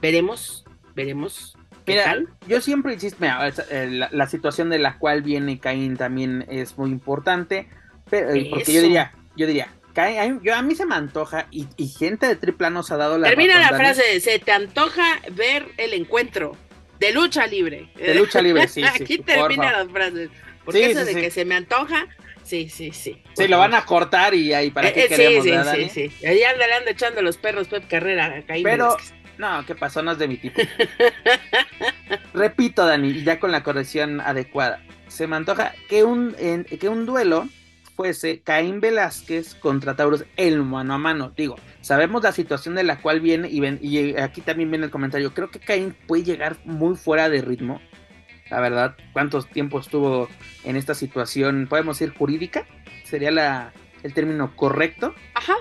Veremos, 0.02 0.66
veremos. 0.94 1.58
Mira, 1.88 2.22
yo 2.48 2.60
siempre 2.60 2.94
insisto, 2.94 3.26
eh, 3.72 4.08
la, 4.12 4.28
situación 4.28 4.70
de 4.70 4.78
la 4.78 5.00
cual 5.00 5.22
viene 5.22 5.58
Caín 5.58 5.96
también 5.96 6.46
es 6.50 6.78
muy 6.78 6.92
importante, 6.92 7.70
pero, 8.10 8.34
eh, 8.34 8.48
porque 8.52 8.74
yo 8.74 8.82
diría, 8.82 9.14
yo 9.38 9.48
diría, 9.48 9.70
Yo, 10.44 10.56
a 10.56 10.62
mí 10.62 10.76
se 10.76 10.86
me 10.86 10.96
antoja 10.96 11.48
y, 11.50 11.66
gente 11.88 12.28
de 12.28 12.36
tripla 12.36 12.70
nos 12.70 12.92
ha 12.92 12.98
dado 12.98 13.18
la 13.18 13.30
Termina 13.30 13.60
la 13.60 13.76
frase, 13.76 14.20
se 14.20 14.38
te 14.40 14.52
antoja 14.52 15.20
ver 15.32 15.66
el 15.78 15.94
encuentro 15.94 16.56
de 17.00 17.14
lucha 17.14 17.48
libre. 17.48 17.90
De 17.96 18.14
lucha 18.14 18.42
libre, 18.42 18.68
sí. 18.68 18.84
Aquí 18.86 19.18
termina 19.18 19.72
las 19.72 19.90
frases. 19.90 20.30
Porque 20.64 20.92
eso 20.92 21.06
de 21.06 21.16
que 21.16 21.32
se 21.32 21.46
me 21.46 21.56
antoja, 21.56 22.08
Sí, 22.44 22.70
sí, 22.70 22.94
sí. 22.94 23.22
Sí, 23.34 23.46
lo 23.50 23.58
van 23.58 23.74
a 23.74 23.84
cortar 23.84 24.34
y 24.34 24.54
ahí 24.54 24.72
para 24.72 24.88
eh, 24.88 24.94
qué 24.94 25.04
eh, 25.04 25.08
queremos, 25.10 25.44
sí, 25.44 25.52
sí, 25.52 25.90
sí, 25.90 26.10
sí. 26.18 26.26
Ahí 26.26 26.42
anda, 26.44 26.64
anda 26.78 26.92
echando 26.92 27.22
los 27.22 27.36
perros 27.36 27.68
Pep 27.68 27.90
Carrera. 27.90 28.42
Pero, 28.48 28.96
no, 29.38 29.66
¿qué 29.66 29.76
pasó? 29.76 30.02
No 30.02 30.14
es 30.14 30.18
de 30.18 30.30
mi 30.30 30.38
tipo. 30.38 30.62
Repito, 32.34 32.86
Dani, 32.86 33.22
ya 33.24 33.42
con 33.42 33.52
la 33.52 33.64
corrección 33.64 34.22
adecuada. 34.22 34.82
Se 35.10 35.28
me 35.28 35.36
antoja 35.36 35.74
que 35.90 36.06
un, 36.06 36.36
que 36.80 36.88
un 36.88 37.06
duelo 37.06 37.50
fuese 37.98 38.40
Caín 38.40 38.80
Velázquez 38.80 39.56
contra 39.56 39.98
Taurus 39.98 40.24
el 40.38 40.64
mano 40.64 40.94
a 40.94 40.98
mano. 40.98 41.34
Digo, 41.36 41.58
sabemos 41.82 42.24
la 42.24 42.32
situación 42.32 42.76
de 42.76 42.84
la 42.84 43.02
cual 43.02 43.20
viene 43.20 43.50
y, 43.50 43.60
ven, 43.60 43.80
y 43.82 44.16
aquí 44.16 44.40
también 44.40 44.72
viene 44.72 44.86
el 44.86 44.92
comentario. 44.92 45.34
Creo 45.34 45.52
que 45.52 45.60
Caín 45.60 45.94
puede 46.08 46.24
llegar 46.24 46.56
muy 46.64 46.96
fuera 46.96 47.28
de 47.28 47.42
ritmo 47.42 47.82
la 48.50 48.62
verdad, 48.62 48.96
cuánto 49.14 49.42
tiempo 49.44 49.80
estuvo 49.80 50.30
en 50.64 50.76
esta 50.76 50.94
situación, 50.94 51.68
podemos 51.68 52.00
decir 52.00 52.16
jurídica, 52.16 52.66
sería 53.04 53.32
la, 53.32 53.74
el 54.04 54.14
término 54.14 54.56
correcto. 54.56 55.14
Ajá. 55.34 55.56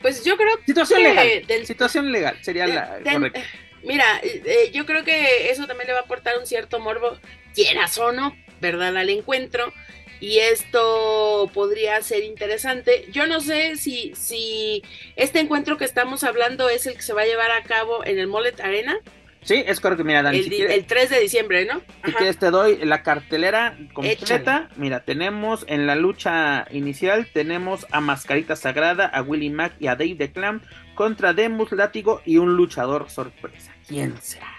Pues 0.00 0.24
yo 0.24 0.36
creo 0.36 0.52
situación 0.64 1.02
legal. 1.02 1.66
situación 1.66 2.12
legal 2.12 2.38
sería 2.42 2.66
la 2.66 2.98
correcta. 3.02 3.42
Mira, 3.84 4.04
eh, 4.22 4.70
yo 4.72 4.86
creo 4.86 5.04
que 5.04 5.50
eso 5.50 5.66
también 5.66 5.86
le 5.88 5.92
va 5.92 6.00
a 6.00 6.02
aportar 6.02 6.38
un 6.38 6.46
cierto 6.46 6.80
morbo, 6.80 7.16
quieras 7.54 7.96
o 7.98 8.12
no, 8.12 8.36
¿verdad? 8.60 8.96
Al 8.96 9.08
encuentro. 9.10 9.72
Y 10.20 10.38
esto 10.38 11.50
podría 11.54 12.00
ser 12.02 12.24
interesante. 12.24 13.06
Yo 13.12 13.26
no 13.26 13.40
sé 13.40 13.76
si, 13.76 14.12
si 14.14 14.82
este 15.16 15.40
encuentro 15.40 15.76
que 15.76 15.84
estamos 15.84 16.24
hablando 16.24 16.68
es 16.68 16.86
el 16.86 16.94
que 16.94 17.02
se 17.02 17.12
va 17.12 17.22
a 17.22 17.26
llevar 17.26 17.50
a 17.50 17.62
cabo 17.62 18.04
en 18.04 18.18
el 18.18 18.26
Mollet 18.26 18.60
Arena 18.60 19.00
Sí, 19.42 19.64
es 19.66 19.80
correcto. 19.80 20.04
Mira, 20.04 20.22
Dani. 20.22 20.38
El, 20.38 20.84
3 20.84 21.10
de 21.10 21.20
diciembre, 21.20 21.64
¿no? 21.64 21.80
Si 22.04 22.12
quieres, 22.12 22.38
te 22.38 22.50
doy 22.50 22.76
la 22.84 23.02
cartelera 23.02 23.78
completa. 23.94 24.68
Mira, 24.76 25.04
tenemos 25.04 25.64
en 25.68 25.86
la 25.86 25.94
lucha 25.94 26.66
inicial: 26.70 27.26
tenemos 27.32 27.86
a 27.90 28.00
Mascarita 28.00 28.56
Sagrada, 28.56 29.06
a 29.06 29.22
Willy 29.22 29.50
Mack 29.50 29.74
y 29.80 29.86
a 29.86 29.96
Dave 29.96 30.16
the 30.16 30.32
Clam 30.32 30.60
contra 30.94 31.32
Demus 31.32 31.72
Látigo 31.72 32.20
y 32.26 32.38
un 32.38 32.56
luchador 32.56 33.08
sorpresa. 33.08 33.72
¿Quién 33.86 34.20
será? 34.20 34.57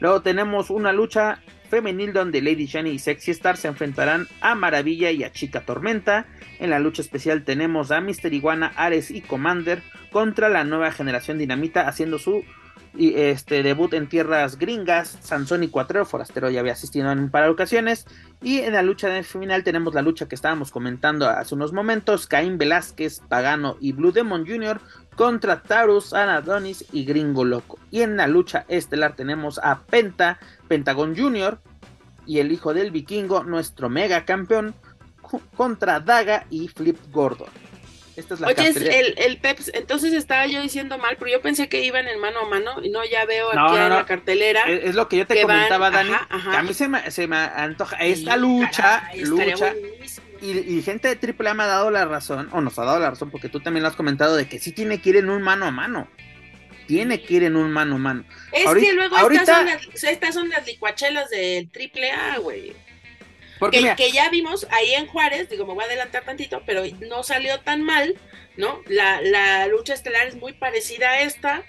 Luego 0.00 0.22
tenemos 0.22 0.70
una 0.70 0.92
lucha 0.92 1.40
femenil 1.70 2.12
donde 2.12 2.42
Lady 2.42 2.66
Shani 2.66 2.90
y 2.90 2.98
Sexy 2.98 3.30
Star 3.32 3.56
se 3.56 3.68
enfrentarán 3.68 4.26
a 4.40 4.54
Maravilla 4.54 5.10
y 5.10 5.24
a 5.24 5.32
Chica 5.32 5.60
Tormenta. 5.62 6.26
En 6.58 6.70
la 6.70 6.78
lucha 6.78 7.02
especial 7.02 7.44
tenemos 7.44 7.90
a 7.90 8.00
Mister 8.00 8.32
Iguana, 8.32 8.72
Ares 8.76 9.10
y 9.10 9.20
Commander 9.22 9.82
contra 10.12 10.48
la 10.48 10.64
nueva 10.64 10.92
generación 10.92 11.38
Dinamita 11.38 11.88
haciendo 11.88 12.18
su 12.18 12.44
y 12.96 13.14
este 13.14 13.62
debut 13.62 13.92
en 13.94 14.08
tierras 14.08 14.58
gringas, 14.58 15.18
Sansón 15.20 15.62
y 15.64 15.68
Cuatrero, 15.68 16.04
Forastero 16.04 16.50
ya 16.50 16.60
había 16.60 16.72
asistido 16.74 17.10
en 17.10 17.18
un 17.18 17.30
par 17.30 17.44
de 17.44 17.50
ocasiones, 17.50 18.06
y 18.42 18.58
en 18.58 18.74
la 18.74 18.82
lucha 18.82 19.08
de 19.08 19.22
final 19.22 19.64
tenemos 19.64 19.94
la 19.94 20.02
lucha 20.02 20.28
que 20.28 20.34
estábamos 20.34 20.70
comentando 20.70 21.28
hace 21.28 21.54
unos 21.54 21.72
momentos, 21.72 22.26
Caín 22.26 22.58
Velázquez, 22.58 23.20
Pagano 23.28 23.76
y 23.80 23.92
Blue 23.92 24.12
Demon 24.12 24.46
Jr. 24.46 24.80
contra 25.16 25.62
Taurus, 25.62 26.12
Anadonis 26.12 26.84
y 26.92 27.04
Gringo 27.04 27.44
Loco. 27.44 27.78
Y 27.90 28.02
en 28.02 28.16
la 28.16 28.26
lucha 28.26 28.64
estelar 28.68 29.16
tenemos 29.16 29.58
a 29.58 29.80
Penta, 29.80 30.38
Pentagon 30.68 31.16
Jr. 31.16 31.58
y 32.26 32.38
el 32.38 32.52
hijo 32.52 32.74
del 32.74 32.90
vikingo, 32.90 33.42
nuestro 33.44 33.88
mega 33.88 34.24
campeón, 34.24 34.74
contra 35.56 36.00
Daga 36.00 36.46
y 36.50 36.68
Flip 36.68 36.98
Gordon. 37.10 37.48
Esta 38.16 38.34
es 38.34 38.40
la 38.40 38.48
Oye, 38.48 38.68
el, 38.68 39.14
el 39.16 39.38
Peps, 39.38 39.72
entonces 39.74 40.12
estaba 40.12 40.46
yo 40.46 40.62
diciendo 40.62 40.98
mal, 40.98 41.16
pero 41.18 41.32
yo 41.32 41.40
pensé 41.40 41.68
que 41.68 41.84
iban 41.84 42.06
en 42.06 42.20
mano 42.20 42.40
a 42.40 42.48
mano 42.48 42.82
y 42.82 42.90
no, 42.90 43.04
ya 43.04 43.24
veo 43.24 43.48
aquí 43.50 43.76
en 43.76 43.90
la 43.90 44.06
cartelera. 44.06 44.62
Es, 44.62 44.94
lo 44.94 45.08
que 45.08 45.18
yo 45.18 45.26
te 45.26 45.42
comentaba, 45.42 45.90
Dani. 45.90 46.12
a 46.30 46.62
mí 46.62 46.74
se 46.74 46.88
me, 46.88 47.10
se 47.10 47.26
me 47.26 47.36
antoja 47.36 47.96
esta 47.96 48.36
lucha, 48.36 49.10
lucha. 49.16 49.74
Y, 50.40 50.82
gente 50.82 51.14
de 51.14 51.34
AAA 51.34 51.54
me 51.54 51.62
ha 51.62 51.66
dado 51.66 51.90
la 51.90 52.04
razón, 52.04 52.48
o 52.52 52.60
nos 52.60 52.78
ha 52.78 52.84
dado 52.84 53.00
la 53.00 53.10
razón, 53.10 53.30
porque 53.30 53.48
tú 53.48 53.60
también 53.60 53.82
lo 53.82 53.88
has 53.88 53.96
comentado, 53.96 54.36
de 54.36 54.46
que 54.46 54.58
sí 54.58 54.72
tiene 54.72 55.00
que 55.00 55.10
ir 55.10 55.16
en 55.16 55.30
un 55.30 55.42
mano 55.42 55.66
a 55.66 55.70
mano. 55.70 56.08
Tiene 56.86 57.22
que 57.22 57.34
ir 57.34 57.44
en 57.44 57.56
un 57.56 57.72
mano 57.72 57.94
a 57.94 57.98
mano. 57.98 58.24
Es 58.52 58.68
que 58.74 58.92
luego 58.92 59.16
estas, 59.30 59.56
son 59.56 59.66
las, 59.66 60.04
estas 60.04 60.34
son 60.34 60.48
las 60.50 60.66
licuachelas 60.66 61.30
del 61.30 61.70
AAA, 61.74 62.38
güey 62.40 62.74
que, 63.70 64.12
ya 64.12 64.30
vimos 64.30 64.66
ahí 64.70 64.94
en 64.94 65.06
Juárez, 65.06 65.48
digo, 65.48 65.66
me 65.66 65.74
voy 65.74 65.84
a 65.84 65.86
adelantar 65.86 66.24
tantito, 66.24 66.62
pero 66.66 66.82
no 67.08 67.22
salió 67.22 67.60
tan 67.60 67.82
mal, 67.82 68.16
¿no? 68.56 68.80
La, 68.86 69.66
lucha 69.68 69.94
estelar 69.94 70.26
es 70.26 70.36
muy 70.36 70.52
parecida 70.52 71.10
a 71.10 71.20
esta. 71.20 71.64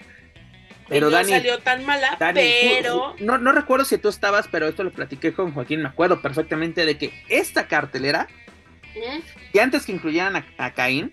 Pero 0.88 1.10
no 1.10 1.24
salió 1.24 1.58
tan 1.58 1.84
mala, 1.84 2.16
pero. 2.32 3.16
No, 3.18 3.52
recuerdo 3.52 3.84
si 3.84 3.98
tú 3.98 4.08
estabas, 4.08 4.46
pero 4.50 4.68
esto 4.68 4.84
lo 4.84 4.92
platiqué 4.92 5.32
con 5.32 5.52
Joaquín, 5.52 5.82
me 5.82 5.88
acuerdo 5.88 6.22
perfectamente 6.22 6.86
de 6.86 6.96
que 6.96 7.12
esta 7.28 7.66
cartelera, 7.66 8.28
y 9.52 9.58
antes 9.58 9.84
que 9.84 9.92
incluyeran 9.92 10.44
a, 10.58 10.74
Caín, 10.74 11.12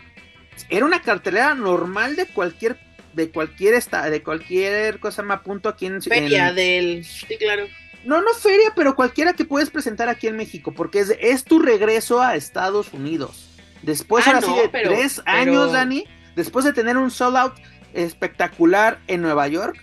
era 0.70 0.86
una 0.86 1.02
cartelera 1.02 1.56
normal 1.56 2.16
de 2.16 2.28
cualquier 2.28 2.78
de 3.14 3.30
cualquier 3.30 3.76
esta, 3.76 4.10
de 4.10 4.24
cualquier 4.24 5.00
cosa 5.00 5.22
más 5.22 5.42
punto 5.42 5.70
aquí 5.70 5.86
en 5.86 6.02
Feria 6.02 6.52
del 6.52 7.06
sí 7.06 7.38
claro 7.38 7.68
no, 8.06 8.22
no 8.22 8.34
feria, 8.34 8.74
pero 8.76 8.96
cualquiera 8.96 9.34
que 9.34 9.46
puedes 9.46 9.70
presentar 9.70 10.10
aquí 10.10 10.28
en 10.28 10.38
México, 10.38 10.74
porque 10.74 11.00
es, 11.00 11.16
es 11.20 11.44
tu 11.44 11.60
regreso 11.60 12.22
a 12.22 12.36
Estados 12.36 12.94
Unidos. 12.94 13.50
Después, 13.82 14.28
ah, 14.28 14.32
ahora 14.32 14.42
sí, 14.42 14.54
de 14.56 14.70
tres 14.70 15.22
años, 15.26 15.72
Dani, 15.72 16.06
después 16.36 16.66
de 16.66 16.74
tener 16.74 16.98
un 16.98 17.12
sold 17.12 17.38
out 17.38 17.54
espectacular 17.94 19.00
en 19.08 19.22
Nueva 19.22 19.48
York, 19.48 19.78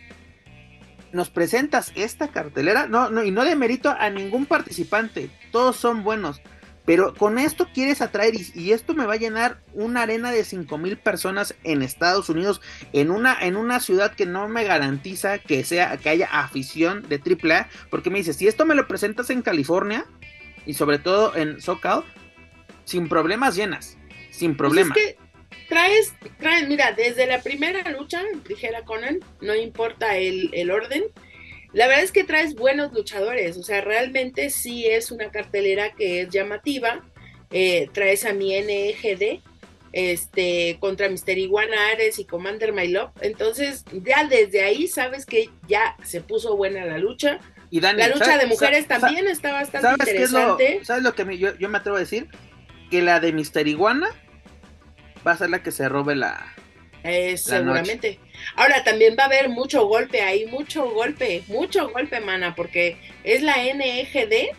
nos 1.13 1.31
presentas 1.31 1.93
esta 1.97 2.29
cartelera, 2.29 2.87
no, 2.87 3.11
no, 3.11 3.25
y 3.25 3.31
no 3.31 3.45
de 3.45 3.57
mérito 3.57 3.91
a 3.91 4.11
ningún 4.11 4.47
participante, 4.47 5.31
todos 5.51 5.77
son 5.77 6.05
buenos. 6.05 6.41
Pero 6.85 7.15
con 7.15 7.39
esto 7.39 7.69
quieres 7.73 8.01
atraer 8.01 8.35
y, 8.35 8.73
esto 8.73 8.95
me 8.95 9.07
va 9.07 9.15
a 9.15 9.19
llenar 9.19 9.61
una 9.75 10.03
arena 10.03 10.33
de 10.33 10.45
cinco 10.45 10.79
mil 10.79 10.97
personas 10.97 11.55
en 11.63 11.83
Estados 11.83 12.29
Unidos, 12.29 12.61
en 12.93 13.11
una, 13.11 13.37
en 13.41 13.57
una 13.57 13.81
ciudad 13.81 14.15
que 14.15 14.27
no 14.27 14.49
me 14.49 14.65
garantiza 14.65 15.39
que 15.39 15.65
sea, 15.65 15.97
que 15.99 16.09
haya 16.09 16.27
afición 16.27 17.07
de 17.09 17.17
AAA, 17.17 17.69
porque 17.91 18.11
me 18.11 18.19
dice, 18.19 18.33
si 18.33 18.49
esto 18.49 18.65
me 18.67 18.75
lo 18.75 18.89
presentas 18.89 19.31
en 19.31 19.43
California 19.43 20.07
y 20.67 20.75
sobre 20.75 20.99
todo 20.99 21.37
en 21.37 21.61
SoCal, 21.61 22.05
sin 22.85 23.09
problemas 23.09 23.57
llenas, 23.57 23.99
sin 24.31 24.57
pues 24.57 24.71
problemas. 24.71 24.97
es 24.97 25.05
que 25.05 25.19
traes, 25.69 26.15
traes, 26.39 26.69
mira, 26.69 26.93
desde 26.93 27.27
la 27.27 27.43
primera 27.43 27.89
lucha, 27.91 28.23
dijera 28.49 28.85
Conan, 28.85 29.21
no 29.41 29.55
importa 29.55 30.17
el, 30.17 30.51
el 30.53 30.71
orden, 30.71 31.05
la 31.73 31.87
verdad 31.87 32.05
es 32.05 32.13
que 32.13 32.25
traes 32.25 32.55
buenos 32.55 32.93
luchadores, 32.93 33.57
o 33.57 33.63
sea, 33.63 33.81
realmente 33.81 34.51
sí 34.51 34.87
es 34.87 35.11
una 35.11 35.31
cartelera 35.31 35.93
que 35.93 36.23
es 36.23 36.31
llamativa. 36.31 37.05
Eh, 37.53 37.89
traes 37.93 38.25
a 38.25 38.33
mi 38.33 38.53
NGD 38.61 39.41
este, 39.93 40.79
contra 40.81 41.09
Mister 41.09 41.37
Iguana 41.37 41.89
Ares 41.93 42.19
y 42.19 42.25
Commander 42.25 42.73
My 42.73 42.89
Love. 42.89 43.11
Entonces, 43.21 43.85
ya 43.93 44.25
desde 44.25 44.63
ahí 44.63 44.87
sabes 44.87 45.27
que 45.27 45.51
ya 45.69 45.97
se 46.05 46.21
puso 46.21 46.57
buena 46.57 46.85
la 46.85 46.99
lucha. 46.99 47.41
Y 47.71 47.81
la 47.81 47.93
lucha 48.09 48.37
de 48.37 48.47
mujeres 48.47 48.87
también 48.87 49.29
está 49.29 49.53
bastante 49.53 49.89
interesante. 49.91 50.81
¿Sabes 50.85 51.03
lo 51.05 51.15
que 51.15 51.39
yo, 51.39 51.57
yo, 51.57 51.69
me 51.69 51.79
atrevo 51.79 51.97
a 51.97 52.01
decir? 52.01 52.29
Que 52.91 53.01
la 53.01 53.21
de 53.21 53.33
Mister 53.33 53.67
Iguana 53.69 54.09
va 55.27 55.33
a 55.33 55.37
ser 55.37 55.51
la 55.51 55.63
que 55.63 55.71
se 55.71 55.89
robe 55.89 56.17
la, 56.17 56.53
eh, 57.05 57.37
seguramente. 57.37 58.19
Ahora 58.57 58.85
también 58.85 59.17
va 59.19 59.25
a 59.25 59.27
haber 59.27 59.49
mucho 59.49 59.87
golpe 59.87 60.21
ahí, 60.23 60.47
mucho 60.47 60.91
golpe, 60.91 61.43
mucho 61.49 61.91
golpe, 61.91 62.21
mana, 62.21 62.55
porque 62.55 62.97
es 63.25 63.43
la 63.43 63.57
NGD 63.57 64.57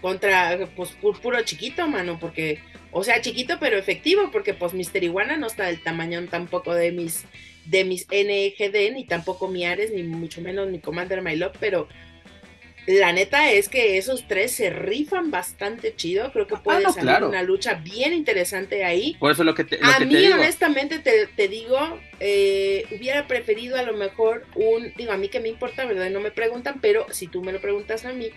contra, 0.00 0.68
pues, 0.76 0.90
puro 1.22 1.42
chiquito, 1.42 1.86
mano, 1.88 2.18
porque 2.20 2.60
O 2.90 3.04
sea, 3.04 3.20
chiquito 3.20 3.58
pero 3.60 3.76
efectivo, 3.76 4.30
porque 4.32 4.54
pues 4.54 4.72
Mister 4.72 5.04
Iguana 5.04 5.36
no 5.36 5.46
está 5.46 5.66
del 5.66 5.82
tamaño 5.82 6.24
tampoco 6.30 6.74
de 6.74 6.90
mis 6.90 7.26
de 7.66 7.84
mis 7.84 8.06
NGD, 8.08 8.94
ni 8.94 9.04
tampoco 9.04 9.46
mi 9.48 9.66
Ares, 9.66 9.92
ni 9.92 10.02
mucho 10.02 10.40
menos 10.40 10.70
mi 10.70 10.78
Commander 10.80 11.20
My 11.20 11.36
Love, 11.36 11.56
pero 11.60 11.86
la 12.88 13.12
neta 13.12 13.52
es 13.52 13.68
que 13.68 13.98
esos 13.98 14.26
tres 14.26 14.52
se 14.52 14.70
rifan 14.70 15.30
bastante 15.30 15.94
chido. 15.94 16.32
Creo 16.32 16.46
que 16.46 16.54
ah, 16.54 16.62
puede 16.62 16.90
salir 16.90 17.22
una 17.22 17.42
lucha 17.42 17.74
bien 17.74 18.14
interesante 18.14 18.82
ahí. 18.82 19.14
Por 19.20 19.30
eso 19.30 19.44
lo 19.44 19.54
que 19.54 19.64
te, 19.64 19.78
A 19.82 20.00
mí, 20.00 20.26
honestamente, 20.28 20.98
te, 20.98 21.48
digo, 21.48 21.78
eh, 22.18 22.86
hubiera 22.90 23.26
preferido 23.26 23.76
a 23.76 23.82
lo 23.82 23.92
mejor 23.92 24.46
un. 24.54 24.94
Digo, 24.96 25.12
a 25.12 25.18
mí 25.18 25.28
que 25.28 25.38
me 25.38 25.50
importa, 25.50 25.84
¿verdad? 25.84 26.08
No 26.08 26.20
me 26.20 26.30
preguntan, 26.30 26.80
pero 26.80 27.06
si 27.12 27.26
tú 27.26 27.42
me 27.42 27.52
lo 27.52 27.60
preguntas 27.60 28.06
a 28.06 28.14
mí, 28.14 28.30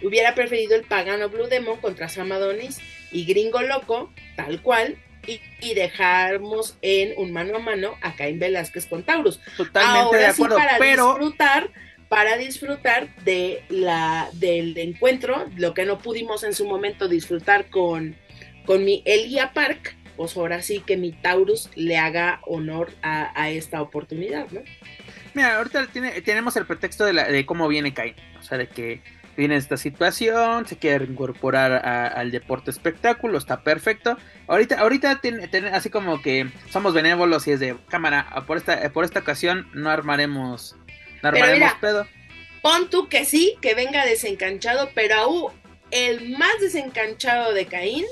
hubiera 0.00 0.32
preferido 0.36 0.76
el 0.76 0.84
Pagano 0.84 1.28
Blue 1.28 1.48
Demon 1.48 1.80
contra 1.80 2.08
Samadonis 2.08 2.78
y 3.10 3.24
Gringo 3.24 3.62
Loco, 3.62 4.12
tal 4.36 4.62
cual. 4.62 4.96
Y, 5.26 5.40
y 5.60 5.74
dejamos 5.74 6.78
en 6.80 7.12
un 7.18 7.32
mano 7.32 7.56
a 7.56 7.58
mano 7.58 7.96
a 8.00 8.14
Caín 8.14 8.38
Velázquez 8.38 8.86
con 8.86 9.02
Taurus. 9.02 9.40
Totalmente 9.56 10.16
de 10.16 10.26
acuerdo, 10.26 10.56
para 10.56 10.78
pero... 10.78 11.08
disfrutar 11.08 11.70
para 12.08 12.36
disfrutar 12.36 13.14
de 13.24 13.64
la, 13.68 14.28
del 14.34 14.76
encuentro, 14.78 15.46
lo 15.56 15.74
que 15.74 15.84
no 15.84 15.98
pudimos 15.98 16.42
en 16.42 16.54
su 16.54 16.66
momento 16.66 17.08
disfrutar 17.08 17.68
con, 17.68 18.16
con 18.64 18.84
mi 18.84 19.02
Elia 19.04 19.52
Park, 19.52 19.96
pues 20.16 20.36
ahora 20.36 20.62
sí 20.62 20.80
que 20.80 20.96
mi 20.96 21.12
Taurus 21.12 21.70
le 21.74 21.96
haga 21.98 22.40
honor 22.46 22.92
a, 23.02 23.50
esta 23.50 23.80
oportunidad, 23.82 24.50
¿no? 24.50 24.62
Mira, 25.34 25.56
ahorita 25.56 25.88
tenemos 26.24 26.56
el 26.56 26.66
pretexto 26.66 27.04
de, 27.04 27.12
la, 27.12 27.28
de 27.28 27.46
cómo 27.46 27.68
viene 27.68 27.94
Cain, 27.94 28.14
o 28.38 28.42
sea, 28.42 28.58
de 28.58 28.66
que 28.66 29.02
viene 29.36 29.54
esta 29.54 29.76
situación, 29.76 30.66
se 30.66 30.76
quiere 30.76 31.04
incorporar 31.04 31.72
al 31.86 32.32
deporte 32.32 32.72
espectáculo, 32.72 33.38
está 33.38 33.62
perfecto. 33.62 34.18
Ahorita, 34.48 34.80
ahorita 34.80 35.20
tiene, 35.20 35.48
así 35.72 35.90
como 35.90 36.20
que 36.20 36.50
somos 36.70 36.92
benévolos 36.92 37.46
y 37.46 37.52
es 37.52 37.60
de 37.60 37.76
cámara, 37.88 38.26
por 38.48 38.56
esta, 38.56 38.90
por 38.92 39.04
esta 39.04 39.20
ocasión 39.20 39.68
no 39.74 39.90
armaremos 39.90 40.74
pero 41.22 41.52
mira, 41.52 41.78
Pon 42.62 42.90
tú 42.90 43.08
que 43.08 43.24
sí, 43.24 43.56
que 43.62 43.74
venga 43.74 44.04
desencanchado, 44.04 44.90
pero 44.94 45.14
aún 45.14 45.52
el 45.90 46.36
más 46.36 46.60
desencanchado 46.60 47.52
de 47.52 47.66
Caín, 47.66 48.04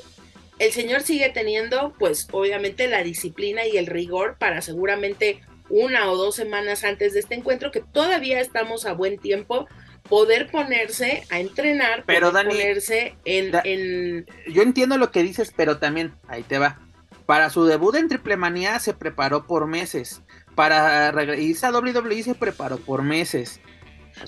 el 0.59 0.73
señor 0.73 1.03
sigue 1.03 1.29
teniendo, 1.31 1.93
pues 1.99 2.29
obviamente, 2.33 2.87
la 2.87 3.03
disciplina 3.03 3.67
y 3.67 3.77
el 3.77 3.87
rigor 3.87 4.37
para 4.39 4.63
seguramente 4.63 5.43
una 5.69 6.11
o 6.11 6.17
dos 6.17 6.37
semanas 6.37 6.85
antes 6.85 7.13
de 7.13 7.21
este 7.21 7.35
encuentro, 7.35 7.71
que 7.71 7.81
todavía 7.81 8.41
estamos 8.41 8.87
a 8.87 8.93
buen 8.93 9.19
tiempo, 9.19 9.67
poder 10.09 10.51
ponerse 10.51 11.25
a 11.31 11.41
entrenar, 11.41 12.05
pero 12.07 12.31
poder 12.31 12.47
ponerse 12.47 13.17
en, 13.25 14.27
Yo 14.49 14.63
entiendo 14.63 14.97
lo 14.97 15.11
que 15.11 15.23
dices, 15.23 15.53
pero 15.55 15.79
también, 15.79 16.15
ahí 16.29 16.43
te 16.43 16.59
va. 16.59 16.79
Para 17.27 17.51
su 17.51 17.65
debut 17.65 17.97
en 17.97 18.09
Triple 18.09 18.37
Manía 18.37 18.79
se 18.79 18.95
preparó 18.95 19.47
por 19.47 19.67
meses 19.67 20.23
para 20.57 21.13
irse 21.37 21.67
a 21.67 21.71
WWE 21.71 22.23
se 22.25 22.35
preparó 22.35 22.79
por 22.79 23.03
meses. 23.03 23.61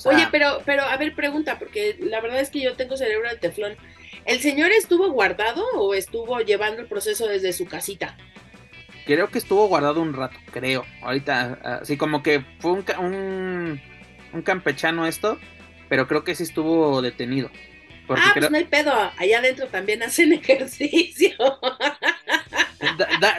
Oye, 0.05 0.29
pero, 0.31 0.61
pero 0.67 0.83
a 0.83 0.97
ver, 0.99 1.15
pregunta, 1.15 1.59
porque 1.59 1.97
la 2.01 2.21
verdad 2.21 2.41
es 2.41 2.51
que 2.51 2.61
yo 2.61 2.77
tengo 2.77 2.97
cerebro 2.97 3.29
de 3.31 3.37
teflón. 3.37 3.77
¿El 4.27 4.41
señor 4.41 4.71
estuvo 4.71 5.11
guardado 5.11 5.65
o 5.75 5.95
estuvo 5.95 6.39
llevando 6.41 6.83
el 6.83 6.87
proceso 6.87 7.27
desde 7.27 7.55
su 7.55 7.67
casita? 7.67 8.17
Creo 9.07 9.31
que 9.31 9.39
estuvo 9.39 9.67
guardado 9.69 10.03
un 10.03 10.13
rato, 10.13 10.39
creo. 10.53 10.85
Ahorita, 11.01 11.81
así 11.81 11.97
como 11.97 12.23
que 12.23 12.45
fue 12.59 12.73
un, 12.73 13.81
un, 14.35 14.43
campechano 14.43 15.07
esto, 15.07 15.39
pero 15.89 16.07
creo 16.07 16.25
que 16.25 16.35
sí 16.35 16.43
estuvo 16.43 17.01
detenido. 17.01 17.51
ah, 18.11 18.33
pues 18.35 18.51
no 18.51 18.59
hay 18.59 18.65
pedo. 18.65 18.93
Allá 19.17 19.39
adentro 19.39 19.69
también 19.69 20.03
hacen 20.03 20.33
ejercicio. 20.35 21.35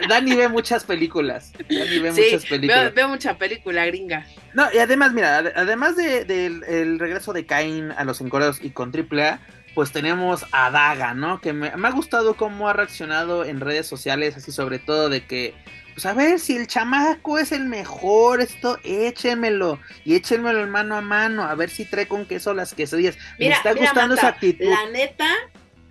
Dani 0.08 0.34
ve 0.34 0.48
muchas 0.48 0.84
películas. 0.84 1.52
Dani 1.68 1.98
ve 1.98 2.12
muchas 2.12 2.46
películas. 2.46 2.94
Veo, 2.94 3.08
mucha 3.08 3.38
película 3.38 3.86
gringa. 3.86 4.26
No, 4.54 4.66
y 4.72 4.78
además, 4.78 5.12
mira, 5.12 5.38
además 5.56 5.96
del 5.96 6.26
de, 6.26 6.96
regreso 6.98 7.32
de 7.32 7.46
Cain 7.46 7.92
a 7.92 8.04
los 8.04 8.20
encorados 8.20 8.60
y 8.62 8.70
con 8.70 8.92
AAA, 8.94 9.40
pues 9.74 9.92
tenemos 9.92 10.44
a 10.52 10.70
Daga, 10.70 11.14
¿no? 11.14 11.40
Que 11.40 11.52
me, 11.52 11.68
ha 11.68 11.90
gustado 11.90 12.34
cómo 12.34 12.68
ha 12.68 12.72
reaccionado 12.72 13.44
en 13.44 13.60
redes 13.60 13.86
sociales, 13.86 14.36
así 14.36 14.52
sobre 14.52 14.78
todo 14.78 15.08
de 15.08 15.24
que, 15.24 15.54
pues 15.94 16.06
a 16.06 16.12
ver, 16.12 16.40
si 16.40 16.56
el 16.56 16.66
chamaco 16.66 17.38
es 17.38 17.52
el 17.52 17.64
mejor, 17.66 18.40
esto 18.40 18.78
échenmelo 18.82 19.78
y 20.04 20.14
échenmelo 20.16 20.62
en 20.62 20.70
mano 20.70 20.96
a 20.96 21.00
mano, 21.00 21.44
a 21.44 21.54
ver 21.54 21.70
si 21.70 21.84
trae 21.84 22.06
con 22.06 22.26
queso 22.26 22.52
las 22.52 22.74
quesadillas. 22.74 23.16
me 23.38 23.48
está 23.48 23.72
gustando 23.74 24.14
esa 24.14 24.28
actitud. 24.28 24.66
La 24.66 24.90
neta, 24.90 25.28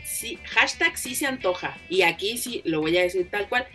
sí, 0.10 0.40
hashtag 0.44 0.98
sí 0.98 1.16
se 1.16 1.28
antoja. 1.28 1.78
Y 1.90 2.02
aquí 2.02 2.38
sí 2.38 2.62
lo 2.66 2.82
voy 2.82 2.98
a 2.98 3.02
decir 3.02 3.30
tal 3.30 3.48
cual. 3.48 3.68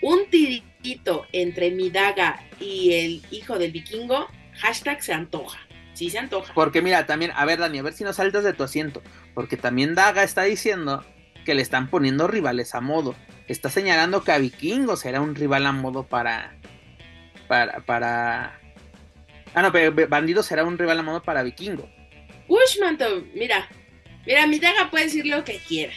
Un 0.00 0.26
tirito 0.30 1.26
entre 1.32 1.70
mi 1.70 1.90
daga 1.90 2.42
y 2.58 2.94
el 2.94 3.22
hijo 3.30 3.58
del 3.58 3.70
vikingo, 3.70 4.28
hashtag 4.54 5.02
se 5.02 5.12
antoja. 5.12 5.60
Sí 5.92 6.10
se 6.10 6.18
antoja. 6.18 6.54
Porque 6.54 6.82
mira, 6.82 7.06
también, 7.06 7.32
a 7.34 7.44
ver, 7.44 7.58
Dani, 7.58 7.78
a 7.78 7.82
ver 7.82 7.92
si 7.92 8.02
no 8.02 8.12
saltas 8.12 8.42
de 8.44 8.54
tu 8.54 8.64
asiento. 8.64 9.02
Porque 9.34 9.56
también 9.56 9.94
Daga 9.94 10.22
está 10.22 10.42
diciendo 10.42 11.04
que 11.44 11.54
le 11.54 11.62
están 11.62 11.88
poniendo 11.88 12.26
rivales 12.26 12.74
a 12.74 12.80
modo. 12.80 13.14
Está 13.46 13.68
señalando 13.68 14.24
que 14.24 14.32
a 14.32 14.38
Vikingo 14.38 14.96
será 14.96 15.20
un 15.20 15.34
rival 15.34 15.66
a 15.66 15.72
modo 15.72 16.04
para. 16.04 16.56
Para. 17.46 17.80
para... 17.80 18.58
Ah, 19.54 19.60
no, 19.60 19.70
pero 19.70 20.08
Bandido 20.08 20.42
será 20.42 20.64
un 20.64 20.78
rival 20.78 20.98
a 20.98 21.02
modo 21.02 21.22
para 21.22 21.42
Vikingo. 21.42 21.88
Ushmanto, 22.48 23.04
mira, 23.34 23.68
Mira, 24.26 24.46
mi 24.46 24.58
daga 24.58 24.90
puede 24.90 25.04
decir 25.04 25.26
lo 25.26 25.44
que 25.44 25.58
quiera. 25.58 25.94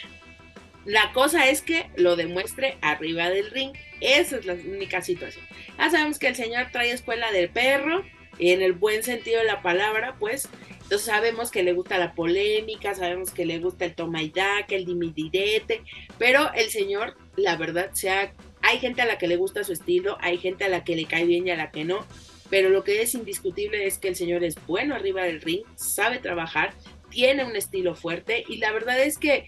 La 0.84 1.12
cosa 1.12 1.48
es 1.48 1.62
que 1.62 1.90
lo 1.96 2.16
demuestre 2.16 2.78
arriba 2.80 3.28
del 3.30 3.50
ring. 3.50 3.72
Esa 4.00 4.36
es 4.36 4.46
la 4.46 4.54
única 4.54 5.02
situación. 5.02 5.44
Ya 5.78 5.90
sabemos 5.90 6.18
que 6.18 6.28
el 6.28 6.36
señor 6.36 6.68
trae 6.70 6.92
escuela 6.92 7.32
del 7.32 7.48
perro, 7.48 8.04
y 8.38 8.50
en 8.50 8.62
el 8.62 8.72
buen 8.72 9.02
sentido 9.02 9.40
de 9.40 9.46
la 9.46 9.62
palabra, 9.62 10.16
pues. 10.18 10.48
Entonces 10.82 11.06
sabemos 11.06 11.50
que 11.50 11.62
le 11.62 11.72
gusta 11.72 11.98
la 11.98 12.14
polémica, 12.14 12.94
sabemos 12.94 13.30
que 13.30 13.44
le 13.44 13.58
gusta 13.58 13.84
el 13.84 13.94
toma 13.94 14.22
y 14.22 14.30
daca, 14.30 14.76
el 14.76 14.86
dimidirete, 14.86 15.82
pero 16.16 16.52
el 16.54 16.70
señor, 16.70 17.16
la 17.36 17.56
verdad, 17.56 17.90
sea, 17.92 18.32
hay 18.62 18.78
gente 18.78 19.02
a 19.02 19.06
la 19.06 19.18
que 19.18 19.26
le 19.26 19.36
gusta 19.36 19.64
su 19.64 19.72
estilo, 19.72 20.16
hay 20.20 20.38
gente 20.38 20.64
a 20.64 20.68
la 20.68 20.84
que 20.84 20.94
le 20.94 21.06
cae 21.06 21.24
bien 21.24 21.46
y 21.46 21.50
a 21.50 21.56
la 21.56 21.72
que 21.72 21.84
no, 21.84 22.06
pero 22.50 22.68
lo 22.68 22.84
que 22.84 23.02
es 23.02 23.14
indiscutible 23.14 23.84
es 23.84 23.98
que 23.98 24.06
el 24.06 24.14
señor 24.14 24.44
es 24.44 24.54
bueno 24.66 24.94
arriba 24.94 25.24
del 25.24 25.40
ring, 25.40 25.64
sabe 25.74 26.18
trabajar, 26.18 26.72
tiene 27.16 27.46
un 27.46 27.56
estilo 27.56 27.94
fuerte 27.94 28.44
y 28.46 28.58
la 28.58 28.72
verdad 28.72 29.00
es 29.00 29.16
que 29.16 29.46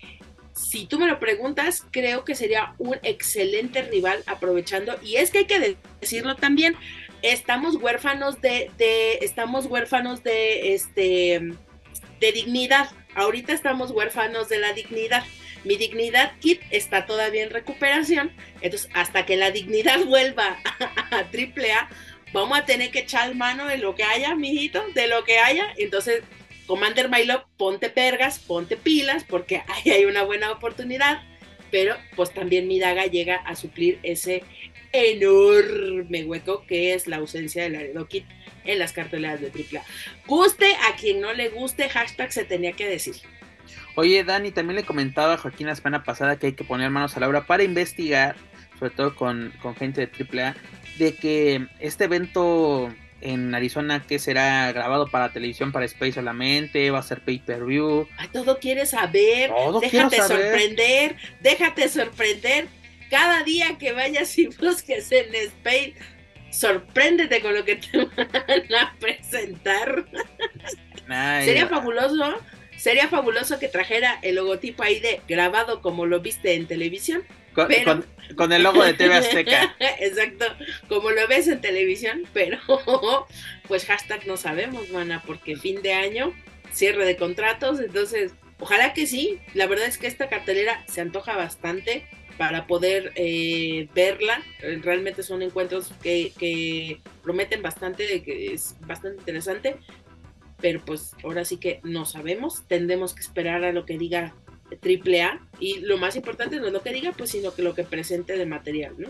si 0.55 0.87
tú 0.87 0.99
me 0.99 1.07
lo 1.07 1.21
preguntas, 1.21 1.85
creo 1.91 2.25
que 2.25 2.35
sería 2.35 2.75
un 2.79 2.97
excelente 3.03 3.83
rival 3.83 4.25
aprovechando 4.27 4.99
y 5.03 5.17
es 5.17 5.31
que 5.31 5.41
hay 5.41 5.45
que 5.45 5.77
decirlo 6.01 6.35
también, 6.35 6.77
estamos 7.21 7.75
huérfanos 7.75 8.41
de, 8.41 8.71
de 8.79 9.19
estamos 9.21 9.67
huérfanos 9.67 10.23
de 10.23 10.73
este 10.73 11.53
de 12.21 12.33
dignidad. 12.33 12.89
Ahorita 13.15 13.53
estamos 13.53 13.91
huérfanos 13.91 14.49
de 14.49 14.61
la 14.61 14.73
dignidad. 14.73 15.25
Mi 15.63 15.77
dignidad 15.77 16.33
kit 16.41 16.63
está 16.71 17.05
todavía 17.05 17.43
en 17.43 17.51
recuperación. 17.51 18.33
Entonces, 18.63 18.89
hasta 18.95 19.27
que 19.27 19.37
la 19.37 19.51
dignidad 19.51 20.03
vuelva 20.07 20.57
a, 21.11 21.25
triple 21.31 21.71
A, 21.73 21.91
vamos 22.33 22.59
a 22.59 22.65
tener 22.65 22.91
que 22.91 23.01
echar 23.01 23.35
mano 23.35 23.67
de 23.67 23.77
lo 23.77 23.95
que 23.95 24.05
haya, 24.05 24.35
mijito, 24.35 24.83
de 24.95 25.07
lo 25.07 25.23
que 25.25 25.39
haya. 25.39 25.67
Entonces, 25.77 26.23
Commander 26.69 27.09
My 27.09 27.27
ponte 27.57 27.89
pergas, 27.89 28.39
ponte 28.39 28.77
pilas, 28.77 29.25
porque 29.25 29.63
ahí 29.69 29.91
hay 29.91 30.05
una 30.05 30.23
buena 30.23 30.53
oportunidad, 30.53 31.23
pero 31.73 31.97
pues 32.15 32.33
también 32.33 32.69
mi 32.69 32.79
daga 32.79 33.07
llega 33.07 33.37
a 33.37 33.57
suplir 33.57 33.99
ese 34.05 34.45
enorme 34.93 36.25
hueco 36.25 36.65
que 36.67 36.95
es 36.95 37.07
la 37.09 37.17
ausencia 37.17 37.63
del 37.63 37.73
Laredo 37.73 38.07
Kit 38.07 38.25
en 38.65 38.79
las 38.79 38.93
carteleras 38.93 39.41
de 39.41 39.49
AAA. 39.49 39.83
Guste 40.27 40.75
a 40.91 40.97
quien 40.97 41.21
no 41.21 41.33
le 41.33 41.49
guste, 41.49 41.89
hashtag 41.89 42.33
se 42.33 42.45
tenía 42.45 42.73
que 42.73 42.87
decir. 42.87 43.17
Oye, 43.97 44.23
Dani, 44.23 44.51
también 44.53 44.77
le 44.77 44.85
comentaba 44.85 45.35
a 45.35 45.39
Joaquín 45.39 45.67
la 45.67 45.75
semana 45.75 46.05
pasada 46.05 46.39
que 46.39 46.49
hay 46.49 46.53
que 46.53 46.65
poner 46.65 46.91
manos 46.91 47.17
a 47.17 47.21
la 47.21 47.29
obra 47.29 47.47
para 47.47 47.65
investigar, 47.65 48.37
sobre 48.79 48.91
todo 48.91 49.17
con, 49.17 49.53
con 49.61 49.75
gente 49.75 50.07
de 50.07 50.43
AAA, 50.43 50.55
de 50.99 51.15
que 51.15 51.67
este 51.81 52.05
evento 52.05 52.95
en 53.21 53.55
Arizona 53.55 54.05
que 54.07 54.19
será 54.19 54.71
grabado 54.73 55.09
para 55.09 55.33
televisión, 55.33 55.73
para 55.73 55.87
Space 55.87 56.13
solamente, 56.13 56.91
va 56.91 57.01
a 57.01 57.03
ser 57.03 57.21
pay 57.21 57.39
per 57.39 57.65
view. 57.65 58.09
Ay, 58.17 58.29
todo 58.33 58.59
quieres 58.59 58.91
saber, 58.91 59.51
déjate 59.81 60.23
sorprender, 60.23 61.17
déjate 61.41 61.89
sorprender. 61.89 62.69
Cada 63.11 63.43
día 63.43 63.79
que 63.79 63.93
vayas 63.93 64.37
y 64.39 64.49
busques 64.49 65.11
en 65.13 65.35
Space, 65.35 65.95
sorpréndete 66.51 67.41
con 67.41 67.55
lo 67.55 67.65
que 67.65 67.77
te 67.77 67.99
van 68.05 68.75
a 68.79 68.97
presentar. 69.01 70.05
Sería 71.43 71.67
fabuloso, 71.69 72.39
sería 72.77 73.09
fabuloso 73.09 73.59
que 73.59 73.69
trajera 73.69 74.19
el 74.23 74.37
logotipo 74.37 74.83
ahí 74.83 75.01
de 75.01 75.23
grabado 75.27 75.81
como 75.81 76.07
lo 76.07 76.21
viste 76.21 76.55
en 76.55 76.67
televisión 76.67 77.25
con, 78.37 78.53
el 78.53 78.63
logo 78.63 78.85
de 78.85 78.95
TV 78.95 79.15
Azteca. 79.15 79.75
Exacto, 80.01 80.45
como 80.89 81.11
lo 81.11 81.27
ves 81.29 81.49
en 81.49 81.61
televisión, 81.61 82.23
pero 82.33 82.59
pues 83.69 83.85
hashtag 83.87 84.27
no 84.27 84.37
sabemos, 84.37 84.91
mana, 84.91 85.23
porque 85.27 85.57
fin 85.57 85.83
de 85.83 85.95
año, 85.95 86.33
cierre 86.73 87.05
de 87.05 87.17
contratos, 87.17 87.81
entonces 87.81 88.33
ojalá 88.61 88.93
que 88.93 89.07
sí, 89.07 89.39
la 89.55 89.67
verdad 89.67 89.87
es 89.87 89.99
que 89.99 90.07
esta 90.07 90.29
cartelera 90.29 90.85
se 90.87 91.01
antoja 91.01 91.37
bastante. 91.37 92.07
para 92.37 92.69
poder 92.69 93.11
eh, 93.17 93.89
verla. 93.97 94.41
Eh, 94.63 94.79
realmente 94.81 95.25
son 95.25 95.43
encuentros 95.43 95.93
que, 96.01 96.33
que, 96.39 97.01
prometen 97.25 97.63
bastante, 97.63 98.23
que 98.23 98.55
es 98.55 98.77
bastante 98.87 99.19
interesante, 99.19 99.77
pero 100.61 100.81
pues 100.85 101.15
ahora 101.25 101.45
sí 101.45 101.57
que 101.57 101.81
no 101.83 102.05
sabemos, 102.05 102.63
tendremos 102.69 103.13
que 103.13 103.23
esperar 103.23 103.65
a 103.65 103.73
lo 103.73 103.85
que 103.85 103.99
diga 103.99 104.35
AAA 104.71 105.41
y 105.61 105.81
lo 105.81 105.99
más 105.99 106.17
importante 106.17 106.61
no 106.61 106.67
es 106.67 106.73
lo 106.73 106.83
que 106.83 106.93
diga, 106.93 107.13
pues 107.17 107.31
sino 107.31 107.55
que 107.55 107.63
lo 107.63 107.75
que 107.75 107.85
presente 107.85 108.37
de 108.37 108.47
material, 108.47 108.95
¿no? 108.99 109.09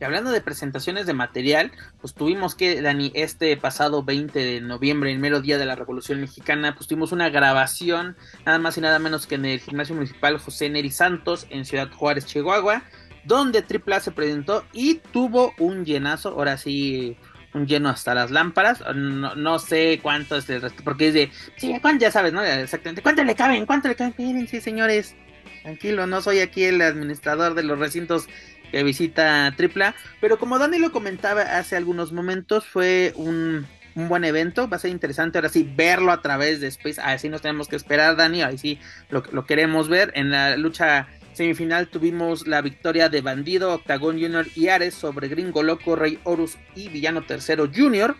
Y 0.00 0.04
hablando 0.04 0.30
de 0.30 0.40
presentaciones 0.40 1.06
de 1.06 1.12
material, 1.12 1.70
pues 2.00 2.14
tuvimos 2.14 2.54
que, 2.54 2.80
Dani, 2.80 3.12
este 3.14 3.56
pasado 3.56 4.02
20 4.02 4.38
de 4.38 4.60
noviembre, 4.60 5.12
en 5.12 5.20
mero 5.20 5.40
día 5.40 5.58
de 5.58 5.66
la 5.66 5.74
Revolución 5.74 6.20
Mexicana, 6.20 6.74
pues 6.74 6.88
tuvimos 6.88 7.12
una 7.12 7.28
grabación, 7.28 8.16
nada 8.44 8.58
más 8.58 8.76
y 8.78 8.80
nada 8.80 8.98
menos 8.98 9.26
que 9.26 9.34
en 9.34 9.44
el 9.44 9.60
gimnasio 9.60 9.94
municipal 9.94 10.38
José 10.38 10.70
Neri 10.70 10.90
Santos, 10.90 11.46
en 11.50 11.64
Ciudad 11.64 11.90
Juárez, 11.92 12.26
Chihuahua, 12.26 12.84
donde 13.24 13.58
AAA 13.58 14.00
se 14.00 14.12
presentó 14.12 14.64
y 14.72 14.96
tuvo 15.12 15.52
un 15.58 15.84
llenazo, 15.84 16.30
ahora 16.30 16.56
sí, 16.56 17.16
lleno 17.64 17.88
hasta 17.88 18.14
las 18.14 18.30
lámparas, 18.30 18.82
no, 18.94 19.58
sé 19.58 20.00
cuánto 20.02 20.36
es 20.36 20.50
el 20.50 20.60
resto, 20.60 20.82
porque 20.84 21.08
es 21.08 21.14
de, 21.14 21.30
sí, 21.56 21.74
ya 21.98 22.10
sabes, 22.10 22.32
¿no? 22.32 22.42
Exactamente, 22.42 23.02
¿cuánto 23.02 23.24
le 23.24 23.34
caben? 23.34 23.64
¿Cuánto 23.64 23.88
le 23.88 23.94
caben? 23.94 24.14
Miren, 24.18 24.48
sí, 24.48 24.60
señores, 24.60 25.14
tranquilo, 25.62 26.06
no 26.06 26.20
soy 26.20 26.40
aquí 26.40 26.64
el 26.64 26.82
administrador 26.82 27.54
de 27.54 27.62
los 27.62 27.78
recintos 27.78 28.28
que 28.70 28.82
visita 28.82 29.52
Tripla. 29.56 29.94
Pero 30.20 30.38
como 30.38 30.58
Dani 30.58 30.78
lo 30.78 30.92
comentaba 30.92 31.42
hace 31.42 31.76
algunos 31.76 32.12
momentos, 32.12 32.66
fue 32.66 33.12
un, 33.16 33.66
buen 33.94 34.24
evento. 34.24 34.68
Va 34.68 34.76
a 34.76 34.80
ser 34.80 34.90
interesante 34.90 35.38
ahora 35.38 35.48
sí 35.48 35.70
verlo 35.74 36.12
a 36.12 36.20
través 36.20 36.60
de 36.60 36.66
Space. 36.66 37.00
Así 37.00 37.28
nos 37.28 37.40
tenemos 37.40 37.68
que 37.68 37.76
esperar, 37.76 38.16
Dani. 38.16 38.42
Ahí 38.42 38.58
sí 38.58 38.78
lo, 39.08 39.22
lo 39.32 39.46
queremos 39.46 39.88
ver. 39.88 40.12
En 40.14 40.30
la 40.30 40.56
lucha 40.56 41.08
semifinal 41.36 41.88
tuvimos 41.88 42.46
la 42.46 42.62
victoria 42.62 43.08
de 43.08 43.20
Bandido, 43.20 43.74
Octagon 43.74 44.18
Junior 44.20 44.46
y 44.54 44.68
Ares 44.68 44.94
sobre 44.94 45.28
Gringo 45.28 45.62
Loco, 45.62 45.94
Rey 45.94 46.18
Horus 46.24 46.56
y 46.74 46.88
Villano 46.88 47.22
Tercero 47.22 47.70
Junior. 47.72 48.16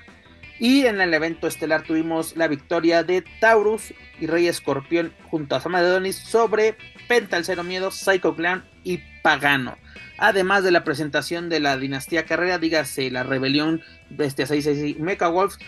Y 0.58 0.86
en 0.86 1.00
el 1.00 1.12
evento 1.12 1.46
estelar 1.46 1.82
tuvimos 1.82 2.36
la 2.36 2.48
victoria 2.48 3.02
de 3.02 3.24
Taurus 3.40 3.92
y 4.20 4.26
Rey 4.26 4.46
Escorpión 4.48 5.12
junto 5.30 5.56
a 5.56 5.60
Sama 5.60 5.82
de 5.82 5.88
Donis 5.88 6.16
sobre 6.16 6.76
Penta 7.08 7.36
el 7.36 7.44
Cero 7.44 7.64
Miedo, 7.64 7.90
Psycho 7.90 8.34
Clan 8.34 8.64
y 8.84 9.00
Pagano 9.22 9.76
además 10.18 10.64
de 10.64 10.70
la 10.70 10.84
presentación 10.84 11.48
de 11.48 11.60
la 11.60 11.76
dinastía 11.76 12.24
Carrera, 12.24 12.58
dígase 12.58 13.10
la 13.10 13.22
rebelión 13.22 13.82
de 14.10 14.26
este 14.26 14.46
666 14.46 14.98
Mecha 14.98 15.28
Wolves, 15.28 15.58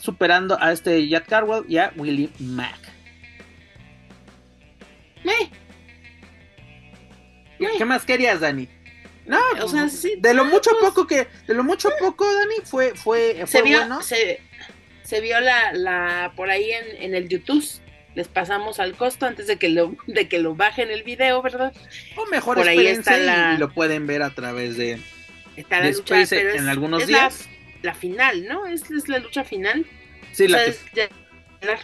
superando 0.00 0.58
a 0.60 0.72
este 0.72 1.08
Jack 1.08 1.28
Carwell 1.28 1.64
y 1.68 1.78
a 1.78 1.92
Willie 1.96 2.30
Mack. 2.38 2.78
¿Qué 7.78 7.84
más 7.84 8.04
querías, 8.04 8.40
Dani? 8.40 8.68
No, 9.26 9.38
o 9.62 9.68
sea, 9.68 9.88
sí, 9.88 10.16
de 10.18 10.34
lo 10.34 10.44
mucho 10.44 10.70
pues, 10.72 10.90
poco 10.90 11.06
que, 11.06 11.28
de 11.46 11.54
lo 11.54 11.62
mucho 11.62 11.90
poco, 12.00 12.24
Dani, 12.24 12.56
fue, 12.64 12.92
fue, 12.94 13.44
se 13.46 13.62
vio, 13.62 13.78
bueno. 13.78 14.02
Se, 14.02 14.40
se 15.04 15.20
vio 15.20 15.40
la, 15.40 15.72
la, 15.72 16.32
por 16.34 16.50
ahí 16.50 16.72
en, 16.72 17.02
en 17.02 17.14
el 17.14 17.28
YouTube 17.28 17.64
les 18.14 18.28
pasamos 18.28 18.78
al 18.78 18.94
costo 18.94 19.26
antes 19.26 19.46
de 19.46 19.56
que 19.56 19.68
lo, 19.68 19.96
de 20.06 20.28
que 20.28 20.38
lo 20.38 20.54
bajen 20.54 20.90
el 20.90 21.02
video, 21.02 21.40
¿verdad? 21.42 21.72
O 22.16 22.26
mejor 22.26 22.56
Por 22.56 22.68
ahí 22.68 22.86
está 22.86 23.16
la... 23.16 23.54
y 23.54 23.58
lo 23.58 23.72
pueden 23.72 24.06
ver 24.06 24.22
a 24.22 24.30
través 24.30 24.76
de, 24.76 25.00
está 25.56 25.80
la 25.80 25.90
lucha, 25.90 26.22
en 26.22 26.68
algunos 26.68 27.06
días. 27.06 27.48
La, 27.82 27.94
final, 27.94 28.46
¿no? 28.46 28.66
Es, 28.66 28.90
es, 28.90 29.08
la 29.08 29.18
lucha 29.18 29.44
final. 29.44 29.86
Sí, 30.32 30.46
la 30.46 30.60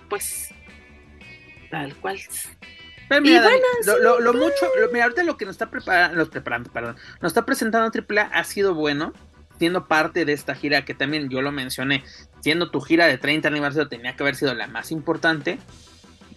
pues 0.09 0.51
tal 1.71 1.95
cual. 1.97 2.21
Pero 3.09 3.23
mira, 3.23 3.45
lo, 4.03 4.21
lo, 4.21 4.35
mucho, 4.35 4.55
mira, 4.93 5.05
ahorita 5.05 5.23
lo 5.23 5.37
que 5.37 5.45
nos 5.45 5.55
está 5.55 5.71
preparando, 5.71 6.17
nos 6.17 6.29
preparando, 6.29 6.71
perdón, 6.71 6.97
nos 7.21 7.31
está 7.31 7.47
presentando 7.47 7.91
AAA 7.91 8.23
ha 8.23 8.45
sido 8.45 8.75
bueno, 8.75 9.13
siendo 9.59 9.87
parte 9.87 10.25
de 10.25 10.33
esta 10.33 10.55
gira 10.55 10.85
que 10.85 10.95
también 10.95 11.29
yo 11.29 11.43
lo 11.43 11.53
mencioné, 11.53 12.05
siendo 12.41 12.71
tu 12.71 12.81
gira 12.81 13.07
de 13.07 13.19
30 13.19 13.49
aniversario 13.49 13.89
tenía 13.89 14.15
que 14.15 14.23
haber 14.23 14.37
sido 14.37 14.55
la 14.55 14.67
más 14.67 14.93
importante 14.93 15.59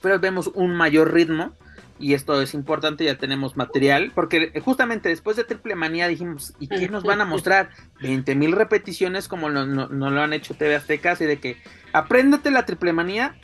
pero 0.02 0.20
vemos 0.20 0.52
un 0.54 0.76
mayor 0.76 1.14
ritmo 1.14 1.54
y 2.00 2.16
esto 2.16 2.42
es 2.42 2.56
importante, 2.56 3.06
ya 3.06 3.20
tenemos 3.20 3.56
material, 3.56 4.12
porque 4.16 4.60
justamente 4.66 5.10
después 5.10 5.38
de 5.38 5.44
Triple 5.44 5.76
Manía 5.76 6.08
dijimos, 6.08 6.56
¿y 6.60 6.68
qué 6.68 6.90
nos 6.90 7.04
van 7.04 7.22
a 7.22 7.26
mostrar? 7.28 7.70
20 8.02 8.34
mil 8.34 8.54
repeticiones 8.54 9.28
como 9.28 9.52
nos 9.52 9.68
no, 9.68 10.10
lo 10.10 10.22
han 10.22 10.34
hecho 10.34 10.56
TV 10.56 10.76
Azteca, 10.76 11.16
y 11.20 11.26
de 11.26 11.40
que 11.40 11.58
apréndete 11.94 12.50
la 12.50 12.66
Triple 12.66 12.92
Manía 12.92 13.36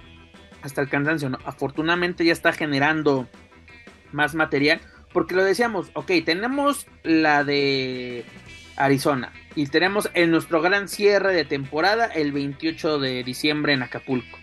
hasta 0.62 0.82
el 0.82 0.89
cansancio, 0.89 1.30
¿no? 1.30 1.39
Afortunadamente 1.45 2.26
ya 2.26 2.34
está 2.34 2.53
generando 2.53 3.28
más 4.12 4.36
material, 4.36 4.82
porque 5.14 5.36
lo 5.36 5.43
decíamos, 5.43 5.89
ok, 5.93 6.12
tenemos 6.26 6.88
la 7.03 7.43
de 7.43 8.26
Arizona 8.76 9.32
y 9.55 9.68
tenemos 9.68 10.10
en 10.14 10.32
nuestro 10.32 10.62
gran 10.62 10.88
cierre 10.88 11.34
de 11.34 11.45
temporada 11.45 12.05
el 12.05 12.32
28 12.32 12.99
de 12.99 13.24
diciembre 13.24 13.74
en 13.74 13.84
Acapulco 13.84 14.38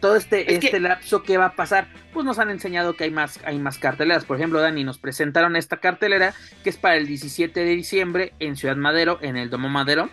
todo 0.00 0.16
este, 0.16 0.54
este 0.54 0.80
lapso 0.80 1.22
que 1.22 1.36
va 1.36 1.46
a 1.46 1.56
pasar, 1.56 1.88
pues 2.12 2.24
nos 2.24 2.38
han 2.38 2.50
enseñado 2.50 2.94
que 2.94 3.04
hay 3.04 3.10
más, 3.10 3.38
hay 3.44 3.58
más 3.58 3.78
carteleras. 3.78 4.24
Por 4.24 4.38
ejemplo, 4.38 4.60
Dani, 4.60 4.84
nos 4.84 4.98
presentaron 4.98 5.56
esta 5.56 5.76
cartelera 5.78 6.32
que 6.62 6.70
es 6.70 6.76
para 6.78 6.96
el 6.96 7.06
17 7.06 7.60
de 7.60 7.70
diciembre 7.70 8.32
en 8.38 8.56
Ciudad 8.56 8.76
Madero, 8.76 9.18
en 9.20 9.36
el 9.36 9.50
Domo 9.50 9.68
Madero, 9.68 10.08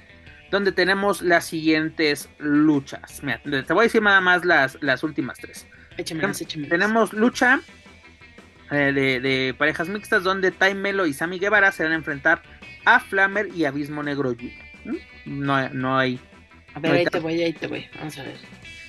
donde 0.52 0.72
tenemos 0.72 1.22
las 1.22 1.46
siguientes 1.46 2.30
luchas. 2.38 3.24
Mira, 3.24 3.42
te 3.42 3.74
voy 3.74 3.84
a 3.84 3.84
decir 3.84 4.02
nada 4.02 4.22
más 4.22 4.46
las, 4.46 4.78
las 4.82 5.04
últimas 5.04 5.38
tres. 5.40 5.66
tenemos 6.70 7.14
lucha 7.14 7.62
eh, 8.70 9.20
de, 9.22 9.54
parejas 9.58 9.90
mixtas 9.90 10.24
donde 10.24 10.52
Time 10.52 10.76
Melo 10.76 11.08
y 11.08 11.14
Sammy 11.14 11.40
Guevara 11.40 11.72
se 11.72 11.84
van 11.84 11.94
a 11.94 11.96
enfrentar 11.96 12.44
a 12.86 13.00
Flammer 13.00 13.50
y 13.56 13.66
Abismo 13.66 14.04
Negro 14.04 14.36
¿Mm? 14.86 14.96
No, 15.26 15.70
no 15.70 15.98
hay. 15.98 16.20
A 16.74 16.80
ver, 16.80 16.92
ahí 16.94 17.06
te 17.06 17.20
voy, 17.20 17.42
ahí 17.42 17.54
te 17.54 17.68
voy. 17.68 17.88
Vamos 17.98 18.18
a 18.18 18.24
ver. 18.24 18.38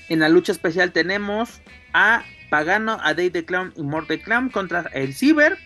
En 0.09 0.21
la 0.21 0.29
lucha 0.29 0.53
especial 0.53 0.93
tenemos 0.93 1.63
a 1.93 2.25
Pagano, 2.51 2.99
a 3.03 3.15
Day 3.15 3.31
the 3.31 3.45
Clown 3.45 3.73
y 3.77 3.83
Morte 3.83 4.21
Clown 4.21 4.51
contra 4.51 4.91
el 4.93 5.15
Ciber, 5.15 5.59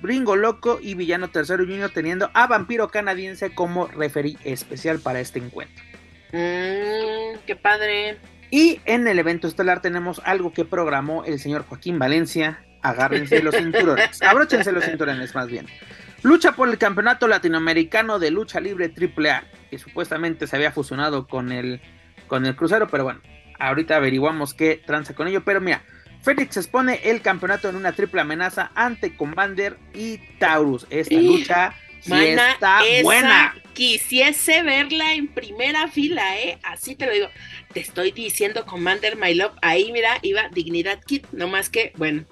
Bringo 0.00 0.36
Loco 0.36 0.78
y 0.80 0.94
Villano 0.94 1.28
Tercero 1.28 1.64
Junior 1.64 1.90
teniendo 1.90 2.30
a 2.34 2.46
Vampiro 2.46 2.88
Canadiense 2.88 3.54
como 3.54 3.86
referí 3.86 4.38
especial 4.44 5.00
para 5.00 5.20
este 5.20 5.38
encuentro. 5.38 5.84
Mmm, 6.32 7.38
qué 7.46 7.56
padre. 7.56 8.18
Y 8.50 8.80
en 8.84 9.06
el 9.08 9.18
evento 9.18 9.48
estelar 9.48 9.82
tenemos 9.82 10.20
algo 10.24 10.52
que 10.52 10.64
programó 10.64 11.24
el 11.24 11.38
señor 11.38 11.64
Joaquín 11.66 11.98
Valencia. 11.98 12.64
Agárrense 12.82 13.42
los 13.42 13.54
cinturones, 13.56 14.22
abróchense 14.22 14.72
los 14.72 14.84
cinturones 14.84 15.34
más 15.34 15.48
bien. 15.48 15.66
Lucha 16.22 16.52
por 16.52 16.68
el 16.68 16.78
campeonato 16.78 17.28
latinoamericano 17.28 18.18
de 18.18 18.30
lucha 18.30 18.60
libre 18.60 18.92
AAA, 18.92 19.44
que 19.70 19.78
supuestamente 19.78 20.46
se 20.46 20.56
había 20.56 20.72
fusionado 20.72 21.26
con 21.26 21.52
el, 21.52 21.80
con 22.26 22.44
el 22.44 22.56
crucero, 22.56 22.88
pero 22.88 23.04
bueno, 23.04 23.20
Ahorita 23.58 23.96
averiguamos 23.96 24.54
qué 24.54 24.80
tranza 24.84 25.14
con 25.14 25.26
ello. 25.26 25.42
Pero 25.44 25.60
mira, 25.60 25.82
Félix 26.22 26.56
expone 26.56 27.00
el 27.04 27.22
campeonato 27.22 27.68
en 27.68 27.76
una 27.76 27.92
triple 27.92 28.20
amenaza 28.20 28.70
ante 28.74 29.16
Commander 29.16 29.76
y 29.94 30.18
Taurus. 30.38 30.86
Esta 30.90 31.14
lucha 31.14 31.74
sí 32.00 32.12
está 32.12 32.82
buena. 33.02 33.54
Quisiese 33.72 34.62
verla 34.62 35.14
en 35.14 35.28
primera 35.28 35.86
fila, 35.88 36.38
¿eh? 36.38 36.58
Así 36.64 36.96
te 36.96 37.06
lo 37.06 37.12
digo. 37.12 37.28
Te 37.72 37.80
estoy 37.80 38.10
diciendo 38.10 38.66
Commander 38.66 39.16
My 39.16 39.34
Love. 39.34 39.52
Ahí, 39.62 39.92
mira, 39.92 40.18
iba 40.22 40.48
Dignidad 40.48 41.00
Kit. 41.04 41.26
No 41.30 41.46
más 41.46 41.70
que, 41.70 41.92
bueno, 41.96 42.24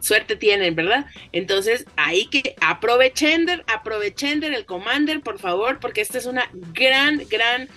suerte 0.00 0.34
tienen, 0.34 0.74
¿verdad? 0.74 1.04
Entonces, 1.32 1.84
ahí 1.96 2.26
que 2.26 2.54
aprovechen, 2.62 3.46
aprovechen 3.66 4.42
el 4.42 4.64
Commander, 4.64 5.20
por 5.20 5.38
favor, 5.38 5.78
porque 5.78 6.00
esta 6.00 6.16
es 6.16 6.24
una 6.24 6.48
gran, 6.72 7.22
gran 7.28 7.68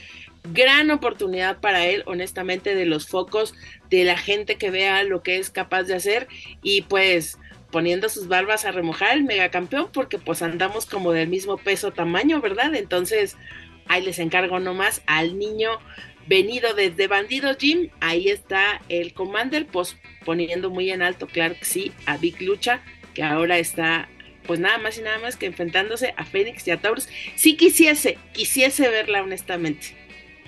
gran 0.43 0.89
oportunidad 0.91 1.60
para 1.60 1.86
él, 1.86 2.04
honestamente, 2.06 2.76
de 2.76 2.86
los 2.86 3.08
focos, 3.08 3.54
de 3.92 4.06
la 4.06 4.18
gente 4.18 4.56
que 4.56 4.72
vea 4.72 5.04
lo 5.04 5.22
que 5.22 5.38
es 5.38 5.52
capaz 5.52 5.84
de 5.84 5.94
hacer 5.94 6.28
y 6.64 6.84
pues 6.84 7.38
poniendo 7.72 8.10
sus 8.10 8.28
barbas 8.28 8.66
a 8.66 8.72
remojar 8.72 9.16
el 9.16 9.24
megacampeón 9.24 9.92
porque 9.92 10.18
pues 10.18 10.42
andamos 10.42 10.86
como 10.86 11.12
del 11.12 11.28
mismo 11.28 11.58
peso 11.58 11.92
tamaño, 11.92 12.42
¿verdad? 12.42 12.74
Entonces, 12.74 13.38
ahí 13.88 14.02
les 14.02 14.18
encargo 14.20 14.60
nomás 14.60 15.02
al 15.06 15.38
niño 15.38 15.78
venido 16.28 16.74
desde 16.74 17.08
Bandido 17.08 17.56
Jim, 17.58 17.89
ahí 18.00 18.30
está 18.30 18.82
el 18.88 19.14
Commander, 19.14 19.68
pues 19.68 19.98
poniendo 20.24 20.70
muy 20.70 20.89
en 20.89 21.02
alto, 21.02 21.28
claro 21.28 21.56
que 21.60 21.66
sí, 21.66 21.92
a 22.06 22.18
Big 22.18 22.42
Lucha, 22.42 22.82
que 23.14 23.24
ahora 23.24 23.58
está 23.58 24.08
pues 24.48 24.60
nada 24.60 24.78
más 24.78 24.98
y 24.98 25.02
nada 25.02 25.20
más 25.20 25.36
que 25.36 25.46
enfrentándose 25.46 26.14
a 26.18 26.26
Fénix 26.26 26.68
y 26.68 26.72
a 26.72 26.78
Taurus. 26.78 27.10
Si 27.36 27.58
quisiese, 27.58 28.18
quisiese 28.34 28.89
verla 28.89 29.22
honestamente 29.22 30.01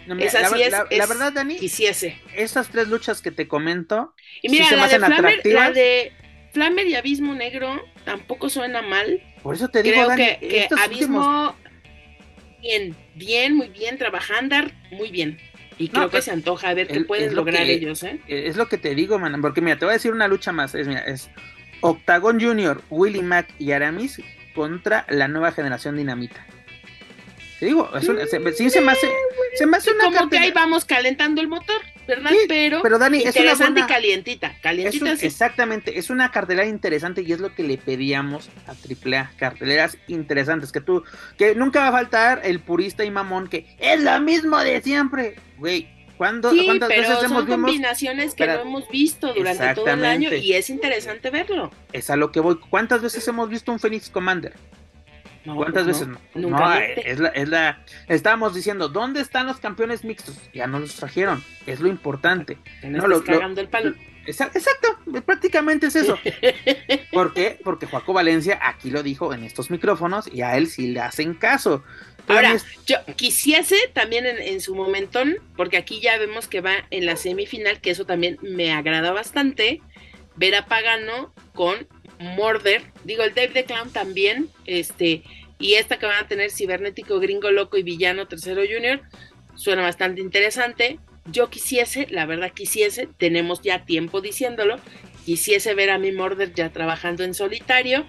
la, 0.07 1.05
verdad, 1.05 1.33
Dani, 1.33 1.57
quisiese. 1.57 2.19
Esas 2.35 2.69
tres 2.69 2.87
luchas 2.87 3.21
que 3.21 3.31
te 3.31 3.47
comento, 3.47 4.13
y 4.41 4.49
mira, 4.49 4.69
la, 4.71 4.87
de 4.87 4.99
Flamer, 4.99 5.41
la 5.45 5.71
de 5.71 6.11
Flamer 6.51 6.87
y 6.87 6.95
Abismo 6.95 7.33
Negro 7.33 7.81
tampoco 8.05 8.49
suena 8.49 8.81
mal. 8.81 9.21
Por 9.41 9.55
eso 9.55 9.69
te 9.69 9.83
digo, 9.83 10.05
Dani, 10.07 10.37
que, 10.39 10.67
Abismo, 10.77 11.55
bien, 12.61 12.95
bien, 13.15 13.55
muy 13.55 13.69
bien, 13.69 13.97
trabajando, 13.97 14.55
muy 14.91 15.11
bien. 15.11 15.37
Y 15.77 15.89
creo 15.89 16.03
que 16.03 16.11
pues, 16.11 16.25
se 16.25 16.31
antoja 16.31 16.73
ver 16.73 16.87
qué 16.87 17.01
pueden 17.01 17.35
lograr 17.35 17.63
ellos, 17.63 18.03
¿eh? 18.03 18.19
Es 18.27 18.55
lo 18.55 18.67
que 18.67 18.77
te 18.77 18.93
digo, 18.95 19.19
man, 19.19 19.41
porque 19.41 19.61
mira, 19.61 19.77
te 19.77 19.85
voy 19.85 19.93
a 19.93 19.93
decir 19.93 20.11
una 20.11 20.27
lucha 20.27 20.51
más, 20.51 20.75
es, 20.75 20.87
mira, 20.87 21.01
es 21.01 21.29
Octagon 21.81 22.39
Junior, 22.39 22.81
Willie 22.89 23.23
Mack 23.23 23.49
y 23.59 23.71
Aramis 23.71 24.21
contra 24.53 25.05
la 25.09 25.27
nueva 25.27 25.51
generación 25.51 25.97
dinamita. 25.97 26.45
Te 27.63 27.67
digo, 27.67 27.89
es 27.95 28.57
sí 28.57 28.69
se 28.69 28.81
me 28.81 28.91
hace, 28.91 29.07
se 29.55 29.65
me 29.65 29.77
hace 29.77 29.91
una 29.93 30.03
Como 30.03 30.29
que 30.29 30.37
ahí 30.37 30.51
vamos 30.51 30.83
calentando 30.83 31.39
el 31.39 31.47
motor, 31.47 31.79
¿verdad? 32.05 32.31
pero, 32.49 32.81
pero 32.81 32.99
Dani, 32.99 33.19
es 33.19 33.33
una 33.37 33.53
buena, 33.53 33.79
y 33.79 33.83
calientita, 33.83 34.57
calientita 34.61 35.13
Exactamente, 35.13 35.97
es 35.97 36.09
una 36.09 36.29
cartelera 36.29 36.67
interesante 36.67 37.21
y 37.21 37.31
es 37.31 37.39
lo 37.39 37.55
que 37.55 37.63
le 37.63 37.77
pedíamos 37.77 38.49
a 38.67 38.71
AAA, 38.71 39.31
carteleras 39.37 39.97
interesantes, 40.09 40.73
que 40.73 40.81
tú, 40.81 41.05
que 41.37 41.55
nunca 41.55 41.79
va 41.79 41.87
a 41.87 41.91
faltar 41.93 42.41
el 42.43 42.59
purista 42.59 43.05
y 43.05 43.11
mamón 43.11 43.47
que 43.47 43.65
es 43.79 44.03
lo 44.03 44.19
mismo 44.19 44.57
de 44.57 44.81
siempre, 44.81 45.37
güey, 45.57 45.87
¿Cuándo, 46.17 46.51
sí, 46.51 46.65
¿Cuántas 46.65 46.89
pero 46.89 47.01
veces 47.01 47.29
son 47.29 47.47
combinaciones 47.47 48.35
que 48.35 48.45
no 48.45 48.59
hemos 48.59 48.89
visto 48.89 49.33
durante 49.33 49.73
todo 49.73 49.87
el 49.87 50.03
año 50.03 50.33
y 50.33 50.51
es 50.51 50.69
interesante 50.69 51.29
verlo. 51.29 51.71
Es 51.93 52.09
a 52.09 52.17
lo 52.17 52.31
que 52.31 52.41
voy. 52.41 52.59
¿Cuántas 52.69 53.01
veces 53.01 53.25
hemos 53.27 53.49
visto 53.49 53.71
un 53.71 53.79
Phoenix 53.79 54.09
Commander? 54.09 54.53
¿Cuántas 55.45 55.83
pues 55.83 55.85
veces 55.85 56.07
no? 56.07 56.19
Nunca 56.35 56.85
es 56.85 57.19
la, 57.19 57.29
es 57.29 57.49
la. 57.49 57.83
Estábamos 58.07 58.53
diciendo, 58.53 58.87
¿dónde 58.87 59.21
están 59.21 59.47
los 59.47 59.57
campeones 59.57 60.03
mixtos? 60.03 60.39
Ya 60.53 60.67
no 60.67 60.79
los 60.79 60.95
trajeron. 60.95 61.43
Es 61.65 61.79
lo 61.79 61.89
importante. 61.89 62.57
No, 62.83 63.07
lo, 63.07 63.23
cagando 63.23 63.61
el 63.61 63.67
palo. 63.67 63.93
Exacto, 64.25 64.87
prácticamente 65.25 65.87
es 65.87 65.97
eso. 65.97 66.17
¿Por 67.11 67.33
qué? 67.33 67.59
Porque 67.61 67.87
Joaco 67.87 68.13
Valencia 68.13 68.57
aquí 68.61 68.89
lo 68.89 69.03
dijo 69.03 69.33
en 69.33 69.43
estos 69.43 69.69
micrófonos 69.69 70.29
y 70.31 70.41
a 70.41 70.55
él 70.55 70.67
sí 70.67 70.87
le 70.87 71.01
hacen 71.01 71.33
caso. 71.33 71.83
Ahora, 72.27 72.55
yo 72.85 72.97
quisiese 73.17 73.75
también 73.91 74.25
en, 74.25 74.61
su 74.61 74.75
momentón, 74.75 75.35
porque 75.57 75.75
aquí 75.75 75.99
ya 75.99 76.17
vemos 76.17 76.47
que 76.47 76.61
va 76.61 76.75
en 76.89 77.05
la 77.05 77.17
semifinal, 77.17 77.81
que 77.81 77.91
eso 77.91 78.05
también 78.05 78.37
me 78.41 78.71
agrada 78.71 79.11
bastante, 79.11 79.81
ver 80.37 80.55
a 80.55 80.65
Pagano 80.67 81.33
con 81.53 81.85
Morder, 82.23 82.83
digo, 83.03 83.23
el 83.23 83.33
Dave 83.33 83.49
the 83.49 83.65
Clown 83.65 83.91
también, 83.91 84.49
este, 84.65 85.23
y 85.59 85.75
esta 85.75 85.99
que 85.99 86.05
van 86.05 86.23
a 86.23 86.27
tener 86.27 86.51
Cibernético, 86.51 87.19
Gringo 87.19 87.51
Loco 87.51 87.77
y 87.77 87.83
Villano 87.83 88.27
Tercero 88.27 88.61
Junior, 88.61 89.01
suena 89.55 89.81
bastante 89.81 90.21
interesante. 90.21 90.99
Yo 91.25 91.49
quisiese, 91.49 92.07
la 92.09 92.25
verdad 92.25 92.51
quisiese, 92.53 93.07
tenemos 93.17 93.61
ya 93.61 93.85
tiempo 93.85 94.19
diciéndolo, 94.19 94.77
quisiese 95.25 95.73
ver 95.73 95.89
a 95.89 95.97
mi 95.97 96.11
Morder 96.11 96.53
ya 96.53 96.71
trabajando 96.71 97.23
en 97.23 97.33
solitario 97.33 98.05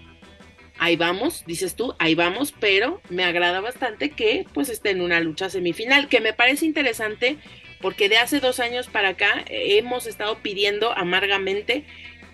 ahí 0.78 0.96
vamos, 0.96 1.44
dices 1.46 1.76
tú, 1.76 1.94
ahí 1.98 2.14
vamos, 2.14 2.52
pero 2.58 3.00
me 3.08 3.24
agrada 3.24 3.60
bastante 3.60 4.10
que 4.10 4.46
pues 4.52 4.68
esté 4.68 4.90
en 4.90 5.00
una 5.00 5.20
lucha 5.20 5.50
semifinal, 5.50 6.08
que 6.08 6.20
me 6.20 6.32
parece 6.32 6.66
interesante 6.66 7.38
porque 7.80 8.08
de 8.08 8.16
hace 8.16 8.40
dos 8.40 8.60
años 8.60 8.86
para 8.88 9.10
acá 9.10 9.44
hemos 9.46 10.06
estado 10.06 10.38
pidiendo 10.38 10.92
amargamente 10.92 11.84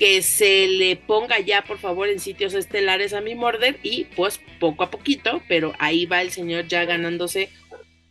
que 0.00 0.22
se 0.22 0.66
le 0.66 0.96
ponga 0.96 1.40
ya 1.40 1.62
por 1.62 1.76
favor 1.76 2.08
en 2.08 2.20
sitios 2.20 2.54
estelares 2.54 3.12
a 3.12 3.20
mi 3.20 3.34
Morder 3.34 3.76
y 3.82 4.06
pues 4.16 4.40
poco 4.58 4.82
a 4.82 4.90
poquito, 4.90 5.42
pero 5.46 5.74
ahí 5.78 6.06
va 6.06 6.22
el 6.22 6.30
señor 6.30 6.66
ya 6.68 6.86
ganándose 6.86 7.50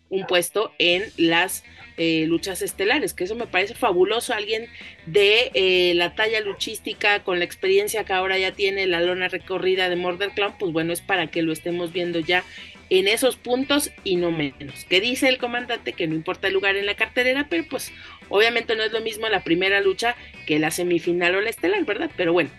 un 0.09 0.27
puesto 0.27 0.71
en 0.77 1.03
las 1.17 1.63
eh, 1.97 2.25
luchas 2.27 2.61
estelares, 2.61 3.15
que 3.15 3.23
eso 3.23 3.33
me 3.33 3.47
parece 3.47 3.73
fabuloso. 3.73 4.35
Alguien 4.35 4.67
de 5.07 5.49
eh, 5.55 5.93
la 5.95 6.13
talla 6.13 6.41
luchística, 6.41 7.23
con 7.23 7.39
la 7.39 7.45
experiencia 7.45 8.03
que 8.03 8.13
ahora 8.13 8.37
ya 8.37 8.51
tiene 8.51 8.85
la 8.85 9.01
lona 9.01 9.27
recorrida 9.27 9.89
de 9.89 9.95
Murder 9.95 10.29
Clown, 10.35 10.53
pues 10.59 10.71
bueno, 10.71 10.93
es 10.93 11.01
para 11.01 11.25
que 11.27 11.41
lo 11.41 11.51
estemos 11.51 11.91
viendo 11.91 12.19
ya 12.19 12.43
en 12.89 13.07
esos 13.07 13.35
puntos 13.35 13.91
y 14.03 14.15
no 14.15 14.31
menos. 14.31 14.85
Que 14.85 15.01
dice 15.01 15.27
el 15.27 15.37
comandante 15.37 15.93
que 15.93 16.07
no 16.07 16.15
importa 16.15 16.47
el 16.47 16.53
lugar 16.53 16.75
en 16.75 16.85
la 16.85 16.95
carterera, 16.95 17.47
pero 17.49 17.65
pues 17.69 17.91
obviamente 18.29 18.75
no 18.75 18.83
es 18.83 18.91
lo 18.91 19.01
mismo 19.01 19.27
la 19.29 19.43
primera 19.43 19.81
lucha 19.81 20.15
que 20.45 20.59
la 20.59 20.71
semifinal 20.71 21.35
o 21.35 21.41
la 21.41 21.49
estelar, 21.49 21.83
¿verdad? 21.85 22.11
Pero 22.17 22.33
bueno, 22.33 22.49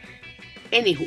anywho, 0.72 1.06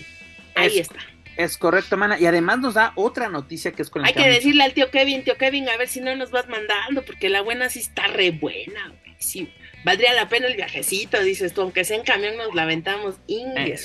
ahí 0.55 0.79
está. 0.79 0.99
Es 1.37 1.57
correcto, 1.57 1.97
mana. 1.97 2.19
Y 2.19 2.25
además 2.25 2.59
nos 2.59 2.75
da 2.75 2.93
otra 2.95 3.27
noticia 3.27 3.71
que 3.71 3.81
es 3.81 3.89
con 3.89 4.01
la 4.01 4.07
Hay 4.07 4.13
que 4.13 4.27
decirle 4.27 4.63
al 4.63 4.73
tío 4.73 4.91
Kevin, 4.91 5.23
tío 5.23 5.35
Kevin, 5.37 5.67
a 5.69 5.77
ver 5.77 5.87
si 5.87 5.99
no 5.99 6.15
nos 6.15 6.29
vas 6.29 6.47
mandando, 6.47 7.03
porque 7.03 7.29
la 7.29 7.41
buena 7.41 7.69
sí 7.69 7.79
está 7.79 8.07
re 8.07 8.31
buena, 8.31 8.89
güey. 8.89 9.15
Sí, 9.17 9.49
valdría 9.83 10.13
la 10.13 10.29
pena 10.29 10.47
el 10.47 10.55
viajecito, 10.55 11.21
dices 11.21 11.53
tú, 11.53 11.61
aunque 11.61 11.83
sea 11.83 11.97
en 11.97 12.03
camión 12.03 12.37
nos 12.37 12.53
la 12.55 12.63
aventamos. 12.63 13.15
Eh, 13.27 13.75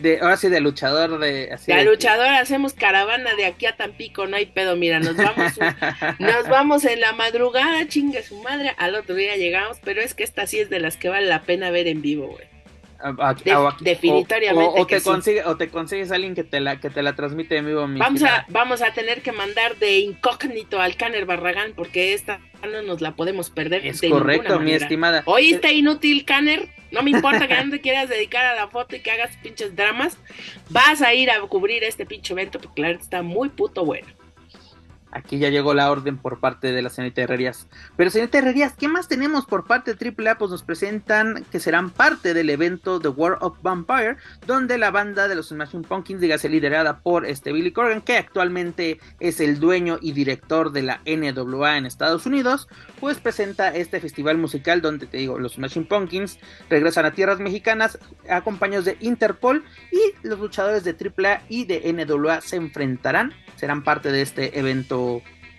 de, 0.00 0.18
ahora 0.20 0.36
sí, 0.36 0.48
de 0.48 0.60
luchador, 0.60 1.18
de... 1.18 1.50
Así 1.52 1.72
de, 1.72 1.84
luchador, 1.84 2.28
hacemos 2.28 2.74
caravana 2.74 3.34
de 3.34 3.46
aquí 3.46 3.66
a 3.66 3.76
Tampico, 3.76 4.26
no 4.26 4.36
hay 4.36 4.46
pedo, 4.46 4.76
mira, 4.76 5.00
nos 5.00 5.16
vamos, 5.16 5.52
nos 6.18 6.48
vamos 6.48 6.84
en 6.84 7.00
la 7.00 7.12
madrugada, 7.12 7.86
chingue 7.88 8.22
su 8.22 8.40
madre, 8.42 8.74
al 8.78 8.94
otro 8.94 9.14
día 9.14 9.36
llegamos, 9.36 9.78
pero 9.84 10.00
es 10.00 10.14
que 10.14 10.24
esta 10.24 10.46
sí 10.46 10.58
es 10.58 10.70
de 10.70 10.80
las 10.80 10.96
que 10.96 11.08
vale 11.08 11.26
la 11.26 11.42
pena 11.42 11.70
ver 11.70 11.86
en 11.86 12.02
vivo, 12.02 12.28
güey 12.28 12.55
definitoriamente. 13.80 14.80
O, 14.80 14.86
te 14.86 15.44
o 15.44 15.56
te 15.56 15.68
consigues 15.68 16.10
a 16.10 16.14
alguien 16.14 16.34
que 16.34 16.44
te 16.44 16.60
la, 16.60 16.80
que 16.80 16.90
te 16.90 17.02
la 17.02 17.14
transmite 17.14 17.56
en 17.56 17.66
vivo. 17.66 17.80
vamos, 17.80 18.22
a, 18.22 18.46
vamos 18.48 18.82
a 18.82 18.92
tener 18.92 19.22
que 19.22 19.32
mandar 19.32 19.76
de 19.76 19.98
incógnito 19.98 20.80
al 20.80 20.96
Canner 20.96 21.26
Barragán 21.26 21.72
porque 21.74 22.14
esta 22.14 22.40
no 22.70 22.82
nos 22.82 23.00
la 23.00 23.14
podemos 23.14 23.50
perder. 23.50 23.86
Es 23.86 24.00
correcto, 24.00 24.60
mi 24.60 24.72
estimada. 24.72 25.22
¿Oíste 25.26 25.72
inútil, 25.72 26.24
Canner? 26.24 26.68
No 26.90 27.02
me 27.02 27.10
importa 27.10 27.48
que 27.48 27.64
no 27.64 27.70
te 27.70 27.80
quieras 27.80 28.08
dedicar 28.08 28.46
a 28.46 28.54
la 28.54 28.68
foto 28.68 28.96
y 28.96 29.00
que 29.00 29.10
hagas 29.10 29.36
pinches 29.42 29.74
dramas. 29.74 30.16
Vas 30.70 31.02
a 31.02 31.12
ir 31.14 31.30
a 31.30 31.40
cubrir 31.40 31.84
este 31.84 32.06
pinche 32.06 32.32
evento 32.32 32.60
porque 32.60 32.82
la 32.82 32.90
está 32.90 33.22
muy 33.22 33.48
puto 33.48 33.84
bueno. 33.84 34.06
Aquí 35.16 35.38
ya 35.38 35.48
llegó 35.48 35.72
la 35.72 35.90
orden 35.90 36.18
por 36.18 36.40
parte 36.40 36.72
de 36.72 36.82
la 36.82 36.90
señorita 36.90 37.22
Herrerías. 37.22 37.68
Pero 37.96 38.10
señorita 38.10 38.36
Herrerías, 38.36 38.74
¿qué 38.74 38.86
más 38.86 39.08
tenemos 39.08 39.46
por 39.46 39.66
parte 39.66 39.94
de 39.94 40.14
AAA? 40.14 40.36
Pues 40.36 40.50
nos 40.50 40.62
presentan 40.62 41.46
que 41.50 41.58
serán 41.58 41.88
parte 41.88 42.34
del 42.34 42.50
evento 42.50 43.00
The 43.00 43.08
War 43.08 43.38
of 43.40 43.56
Vampire, 43.62 44.18
donde 44.46 44.76
la 44.76 44.90
banda 44.90 45.26
de 45.26 45.34
los 45.34 45.48
Smashing 45.48 45.84
Pumpkins, 45.84 46.20
dígase 46.20 46.50
liderada 46.50 46.98
por 46.98 47.24
este 47.24 47.52
Billy 47.52 47.72
Corgan, 47.72 48.02
que 48.02 48.18
actualmente 48.18 49.00
es 49.18 49.40
el 49.40 49.58
dueño 49.58 49.96
y 50.02 50.12
director 50.12 50.70
de 50.70 50.82
la 50.82 51.00
NWA 51.06 51.78
en 51.78 51.86
Estados 51.86 52.26
Unidos, 52.26 52.68
pues 53.00 53.16
presenta 53.16 53.74
este 53.74 54.00
festival 54.00 54.36
musical 54.36 54.82
donde 54.82 55.06
te 55.06 55.16
digo, 55.16 55.38
los 55.38 55.54
Smashing 55.54 55.86
Pumpkins 55.86 56.38
regresan 56.68 57.06
a 57.06 57.12
tierras 57.12 57.38
mexicanas 57.40 57.98
acompañados 58.28 58.84
de 58.84 58.98
Interpol 59.00 59.64
y 59.90 60.26
los 60.26 60.38
luchadores 60.38 60.84
de 60.84 60.90
AAA 60.90 61.42
y 61.48 61.64
de 61.64 61.90
NWA 61.90 62.42
se 62.42 62.56
enfrentarán, 62.56 63.32
serán 63.56 63.82
parte 63.82 64.12
de 64.12 64.20
este 64.20 64.58
evento 64.58 65.05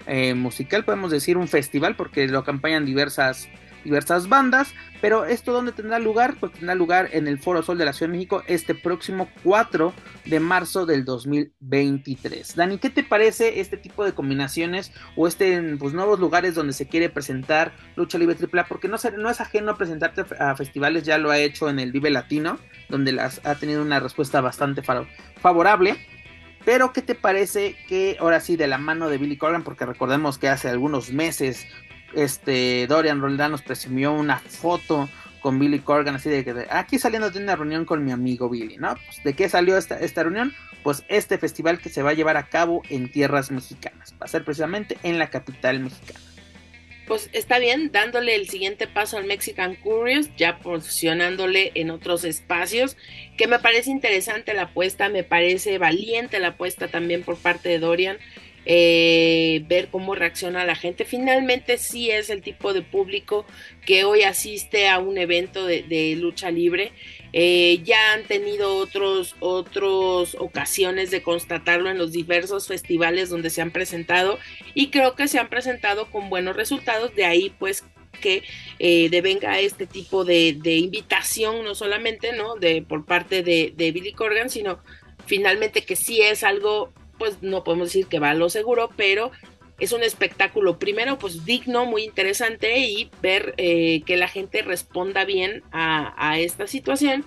eh, 0.07 0.33
musical, 0.33 0.85
podemos 0.85 1.11
decir 1.11 1.37
un 1.37 1.47
festival, 1.47 1.95
porque 1.95 2.27
lo 2.27 2.39
acompañan 2.39 2.85
diversas, 2.85 3.49
diversas 3.83 4.29
bandas. 4.29 4.73
Pero 5.01 5.25
esto 5.25 5.51
donde 5.51 5.73
tendrá 5.73 5.99
lugar, 5.99 6.35
pues 6.39 6.53
tendrá 6.53 6.73
lugar 6.73 7.09
en 7.11 7.27
el 7.27 7.37
Foro 7.37 7.61
Sol 7.61 7.77
de 7.77 7.85
la 7.85 7.93
Ciudad 7.93 8.09
de 8.09 8.17
México 8.17 8.43
este 8.47 8.73
próximo 8.73 9.29
4 9.43 9.93
de 10.25 10.39
marzo 10.39 10.85
del 10.85 11.05
2023. 11.05 12.55
Dani, 12.55 12.77
¿qué 12.79 12.89
te 12.89 13.03
parece 13.03 13.59
este 13.59 13.77
tipo 13.77 14.03
de 14.03 14.13
combinaciones 14.13 14.91
o 15.15 15.27
este 15.27 15.61
pues, 15.77 15.93
nuevos 15.93 16.19
lugares 16.19 16.55
donde 16.55 16.73
se 16.73 16.87
quiere 16.87 17.09
presentar 17.09 17.73
lucha 17.95 18.17
libre 18.17 18.37
AAA? 18.41 18.65
Porque 18.65 18.87
no, 18.87 18.97
no 19.17 19.29
es 19.29 19.39
ajeno 19.39 19.77
presentarte 19.77 20.23
a 20.39 20.55
festivales, 20.55 21.03
ya 21.03 21.17
lo 21.17 21.29
ha 21.29 21.37
hecho 21.37 21.69
en 21.69 21.79
el 21.79 21.91
Vive 21.91 22.09
Latino, 22.09 22.57
donde 22.89 23.11
las, 23.11 23.45
ha 23.45 23.55
tenido 23.55 23.83
una 23.83 23.99
respuesta 23.99 24.41
bastante 24.41 24.81
favorable. 25.41 25.97
Pero, 26.67 26.91
¿qué 26.91 27.01
te 27.01 27.15
parece 27.15 27.77
que 27.87 28.17
ahora 28.19 28.41
sí, 28.41 28.57
de 28.57 28.67
la 28.67 28.77
mano 28.77 29.07
de 29.07 29.17
Billy 29.17 29.37
Corgan, 29.37 29.63
porque 29.63 29.85
recordemos 29.85 30.37
que 30.37 30.49
hace 30.49 30.67
algunos 30.67 31.13
meses 31.13 31.65
este 32.13 32.87
Dorian 32.87 33.21
Roldán 33.21 33.51
nos 33.51 33.61
presumió 33.61 34.11
una 34.11 34.39
foto 34.39 35.07
con 35.39 35.59
Billy 35.59 35.79
Corgan, 35.79 36.15
así 36.15 36.29
de 36.29 36.43
que 36.43 36.67
aquí 36.69 36.99
saliendo 36.99 37.31
de 37.31 37.41
una 37.41 37.55
reunión 37.55 37.85
con 37.85 38.03
mi 38.03 38.11
amigo 38.11 38.49
Billy, 38.49 38.75
¿no? 38.75 38.95
Pues, 38.95 39.23
¿De 39.23 39.33
qué 39.33 39.47
salió 39.47 39.77
esta, 39.77 39.97
esta 39.97 40.23
reunión? 40.23 40.53
Pues 40.83 41.05
este 41.07 41.37
festival 41.37 41.79
que 41.79 41.87
se 41.87 42.03
va 42.03 42.09
a 42.09 42.15
llevar 42.15 42.35
a 42.35 42.49
cabo 42.49 42.81
en 42.89 43.09
tierras 43.09 43.49
mexicanas, 43.49 44.13
va 44.21 44.25
a 44.25 44.27
ser 44.27 44.43
precisamente 44.43 44.97
en 45.03 45.19
la 45.19 45.29
capital 45.29 45.79
mexicana 45.79 46.26
pues 47.07 47.29
está 47.31 47.57
bien, 47.57 47.91
dándole 47.91 48.35
el 48.35 48.49
siguiente 48.49 48.85
paso 48.85 49.17
al 49.17 49.25
Mexican 49.25 49.75
Curious, 49.75 50.29
ya 50.35 50.59
posicionándole 50.59 51.71
en 51.75 51.89
otros 51.89 52.25
espacios, 52.25 52.97
que 53.37 53.47
me 53.47 53.59
parece 53.59 53.89
interesante 53.89 54.53
la 54.53 54.63
apuesta, 54.63 55.07
me 55.07 55.23
parece 55.23 55.77
valiente 55.77 56.39
la 56.39 56.49
apuesta 56.49 56.89
también 56.89 57.23
por 57.23 57.37
parte 57.37 57.69
de 57.69 57.79
Dorian, 57.79 58.17
eh, 58.69 59.63
ver 59.67 59.87
cómo 59.87 60.13
reacciona 60.13 60.65
la 60.65 60.75
gente. 60.75 61.05
Finalmente 61.05 61.77
sí 61.77 62.11
es 62.11 62.29
el 62.29 62.41
tipo 62.41 62.73
de 62.73 62.83
público 62.83 63.45
que 63.85 64.03
hoy 64.03 64.23
asiste 64.23 64.89
a 64.89 64.99
un 64.99 65.17
evento 65.17 65.65
de 65.65 66.15
lucha 66.19 66.51
libre 66.51 66.91
eh, 67.33 67.81
ya 67.83 68.13
han 68.13 68.23
tenido 68.23 68.77
otros, 68.77 69.35
otros 69.39 70.35
ocasiones 70.39 71.11
de 71.11 71.21
constatarlo 71.21 71.89
en 71.89 71.97
los 71.97 72.11
diversos 72.11 72.67
festivales 72.67 73.29
donde 73.29 73.49
se 73.49 73.61
han 73.61 73.71
presentado 73.71 74.39
y 74.73 74.89
creo 74.89 75.15
que 75.15 75.27
se 75.27 75.39
han 75.39 75.49
presentado 75.49 76.09
con 76.09 76.29
buenos 76.29 76.55
resultados. 76.55 77.13
De 77.15 77.25
ahí 77.25 77.53
pues 77.59 77.83
que 78.21 78.43
eh, 78.79 79.09
devenga 79.09 79.59
este 79.59 79.85
tipo 79.85 80.25
de, 80.25 80.57
invitación, 80.65 81.63
no 81.63 81.75
solamente 81.75 82.31
¿no? 82.33 82.55
De, 82.55 82.81
por 82.81 83.05
parte 83.05 83.43
de, 83.43 83.73
de 83.75 83.91
Billy 83.91 84.13
Corgan, 84.13 84.49
sino 84.49 84.79
finalmente 85.25 85.83
que 85.83 85.95
sí 85.95 86.21
es 86.21 86.43
algo, 86.43 86.93
pues 87.17 87.41
no 87.41 87.63
podemos 87.63 87.89
decir 87.89 88.07
que 88.07 88.19
va 88.19 88.31
a 88.31 88.35
lo 88.35 88.49
seguro, 88.49 88.89
pero 88.95 89.31
es 89.79 89.91
un 89.91 90.03
espectáculo 90.03 90.79
primero 90.79 91.19
pues 91.19 91.45
digno, 91.45 91.85
muy 91.85 92.03
interesante 92.03 92.79
y 92.79 93.09
ver 93.21 93.53
eh, 93.57 94.01
que 94.05 94.17
la 94.17 94.27
gente 94.27 94.61
responda 94.61 95.25
bien 95.25 95.63
a, 95.71 96.39
esta 96.39 96.67
situación. 96.67 97.25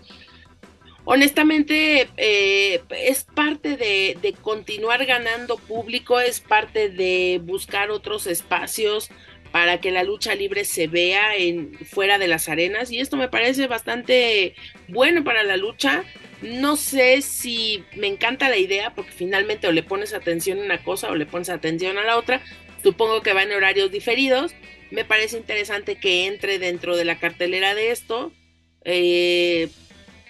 honestamente 1.05 2.09
eh, 2.17 2.83
es 2.91 3.25
parte 3.25 3.77
de, 3.77 4.19
de, 4.21 4.33
continuar 4.33 5.07
ganando 5.07 5.57
público, 5.57 6.21
es 6.21 6.41
parte 6.41 6.89
de 6.89 7.41
buscar 7.43 7.91
otros 7.91 8.27
espacios 8.27 9.11
para 9.53 9.81
que 9.81 9.91
la 9.91 10.05
lucha 10.05 10.35
libre 10.35 10.65
se 10.65 10.87
vea 10.87 11.37
en 11.37 11.75
fuera 11.85 12.19
de 12.19 12.29
las 12.29 12.49
arenas 12.49 12.91
y 12.91 13.01
esto 13.01 13.17
me 13.17 13.29
parece 13.29 13.67
bastante 13.67 14.55
bueno 14.89 15.25
para 15.25 15.43
la 15.43 15.57
lucha. 15.57 16.05
No 16.43 16.77
sé 16.77 17.21
si 17.23 17.85
me 17.97 18.07
encanta 18.07 18.49
la 18.49 18.57
idea 18.57 18.95
porque 18.95 19.11
finalmente 19.13 19.67
o 19.67 19.73
le 19.73 19.83
pones 19.83 20.15
atención 20.15 20.61
a 20.61 20.65
una 20.65 20.83
cosa 20.83 21.11
o 21.11 21.17
le 21.17 21.27
pones 21.27 21.51
atención 21.51 21.99
a 21.99 22.05
la 22.05 22.17
otra. 22.17 22.41
Supongo 22.83 23.23
que 23.23 23.33
va 23.33 23.43
en 23.43 23.53
horarios 23.53 23.91
diferidos. 23.91 24.55
Me 24.91 25.05
parece 25.05 25.37
interesante 25.37 25.97
que 25.97 26.27
entre 26.27 26.59
dentro 26.59 26.97
de 26.97 27.05
la 27.05 27.19
cartelera 27.19 27.75
de 27.75 27.91
esto. 27.91 28.33
Eh, 28.85 29.69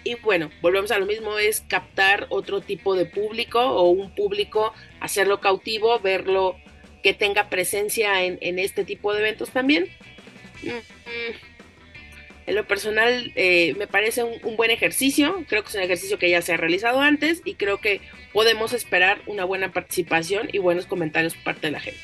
y 0.03 0.15
bueno, 0.17 0.51
volvemos 0.63 0.91
a 0.91 0.99
lo 0.99 1.07
mismo, 1.07 1.39
es 1.39 1.61
captar 1.61 2.27
otro 2.31 2.61
tipo 2.63 2.95
de 2.95 3.05
público 3.05 3.61
o 3.61 3.91
un 3.91 4.15
público, 4.15 4.73
hacerlo 4.99 5.41
cautivo, 5.41 6.01
verlo 6.01 6.57
que 7.03 7.15
tenga 7.15 7.49
presencia 7.49 8.23
en, 8.23 8.59
este 8.59 8.85
tipo 8.85 9.13
de 9.13 9.21
eventos 9.21 9.51
también. 9.51 9.89
Mm, 10.63 10.69
mm. 10.69 11.51
En 12.47 12.55
lo 12.57 12.67
personal 12.67 13.33
eh, 13.37 13.75
me 13.79 13.87
parece 13.87 14.25
un, 14.25 14.57
buen 14.57 14.71
ejercicio, 14.71 15.45
creo 15.49 15.63
que 15.63 15.69
es 15.69 15.75
un 15.77 15.83
ejercicio 15.83 16.19
que 16.19 16.31
ya 16.31 16.43
se 16.43 16.53
ha 16.53 16.57
realizado 16.57 17.01
antes 17.01 17.43
y 17.45 17.55
creo 17.55 17.81
que 17.81 18.01
podemos 18.33 18.73
esperar 18.73 19.21
una 19.27 19.45
buena 19.45 19.73
participación 19.73 20.49
y 20.53 20.59
buenos 20.59 20.87
comentarios 20.87 21.35
por 21.35 21.45
parte 21.45 21.69
de 21.69 21.71
la 21.73 21.81
gente. 21.81 22.01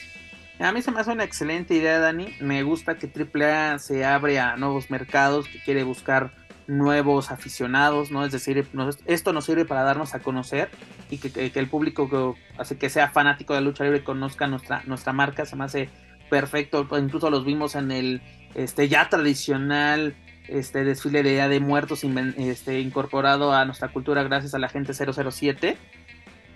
A 0.59 0.73
mí 0.73 0.83
se 0.83 0.91
me 0.91 1.01
hace 1.01 1.11
una 1.11 1.25
excelente 1.25 1.75
idea, 1.75 1.99
Dani. 1.99 2.35
Me 2.41 2.63
gusta 2.63 2.97
que 2.97 3.09
AAA 3.09 3.79
se 3.79 4.05
abre 4.05 4.39
a 4.39 4.57
nuevos 4.57 4.89
mercados, 4.91 5.49
que 5.49 5.59
quiere 5.59 5.83
buscar 5.83 6.33
nuevos 6.67 7.31
aficionados, 7.31 8.11
¿no? 8.11 8.25
Es 8.25 8.33
decir, 8.33 8.67
esto 9.07 9.33
nos 9.33 9.45
sirve 9.45 9.65
para 9.65 9.83
darnos 9.83 10.15
a 10.15 10.21
conocer 10.21 10.69
y 11.11 11.19
que, 11.19 11.53
el 11.55 11.69
público 11.69 12.09
que, 12.09 12.41
hace 12.59 12.77
que 12.77 12.91
sea 12.91 13.09
fanático 13.09 13.55
de 13.55 13.61
la 13.61 13.67
lucha 13.67 13.85
libre 13.85 14.03
conozca 14.03 14.47
nuestra, 14.47 14.83
nuestra 14.87 15.13
marca, 15.13 15.47
se 15.47 15.57
me 15.57 15.65
hace 15.65 15.89
perfecto, 16.29 16.89
incluso 16.99 17.31
los 17.31 17.45
vimos 17.45 17.75
en 17.77 17.93
el 17.93 18.23
este 18.55 18.89
ya 18.89 19.09
tradicional 19.09 20.17
este 20.49 20.85
desfile 20.85 21.23
de 21.23 21.31
Día 21.33 21.49
de 21.49 21.61
Muertos 21.61 22.05
este, 22.39 22.81
incorporado 22.81 23.53
a 23.53 23.65
nuestra 23.65 23.89
cultura 23.89 24.23
gracias 24.23 24.55
a 24.55 24.59
la 24.59 24.69
gente 24.69 24.93
007. 24.95 25.77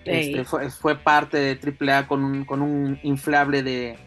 Este, 0.04 0.44
fue, 0.44 0.96
parte 0.96 1.36
de 1.38 1.92
AAA 1.92 2.06
con 2.06 2.24
un, 2.24 2.44
con 2.44 2.62
un 2.62 2.98
inflable 3.02 3.62
de, 3.62 3.98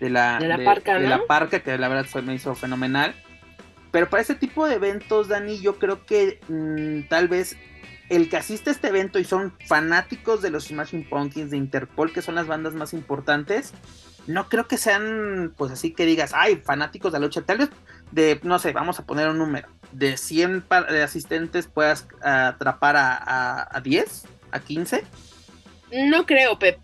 de 0.00 0.10
la, 0.10 0.38
de 0.38 0.48
la, 0.48 0.58
parca, 0.62 0.98
de 0.98 1.08
la 1.08 1.20
parca, 1.26 1.60
que 1.60 1.76
la 1.78 1.88
verdad 1.88 2.04
fue, 2.04 2.22
me 2.22 2.34
hizo 2.34 2.54
fenomenal. 2.54 3.14
Pero 3.92 4.10
para 4.10 4.22
ese 4.22 4.34
tipo 4.34 4.66
de 4.66 4.74
eventos, 4.74 5.28
Dani, 5.28 5.60
yo 5.60 5.78
creo 5.78 6.04
que 6.04 6.40
mm, 6.48 7.08
tal 7.08 7.28
vez 7.28 7.56
el 8.08 8.28
que 8.28 8.38
asiste 8.38 8.70
a 8.70 8.72
este 8.72 8.88
evento 8.88 9.18
y 9.18 9.24
son 9.24 9.54
fanáticos 9.66 10.42
de 10.42 10.50
los 10.50 10.64
Smashing 10.64 11.08
Pumpkins 11.08 11.50
de 11.50 11.56
Interpol, 11.56 12.12
que 12.12 12.22
son 12.22 12.34
las 12.34 12.46
bandas 12.46 12.74
más 12.74 12.92
importantes, 12.94 13.72
no 14.26 14.48
creo 14.48 14.66
que 14.66 14.76
sean, 14.76 15.54
pues 15.56 15.72
así 15.72 15.92
que 15.92 16.06
digas, 16.06 16.32
ay, 16.34 16.56
fanáticos 16.56 17.12
de 17.12 17.20
la 17.20 17.26
lucha. 17.26 17.42
Tal 17.42 17.58
vez 17.58 17.70
de, 18.10 18.40
no 18.42 18.58
sé, 18.58 18.72
vamos 18.72 18.98
a 18.98 19.06
poner 19.06 19.28
un 19.28 19.38
número, 19.38 19.68
de 19.92 20.16
100 20.16 20.64
asistentes 21.02 21.66
puedas 21.66 22.06
atrapar 22.22 22.96
a, 22.96 23.68
a, 23.70 23.80
10, 23.80 24.24
a 24.52 24.60
15. 24.60 25.04
No 26.08 26.24
creo, 26.24 26.58
Pep. 26.58 26.78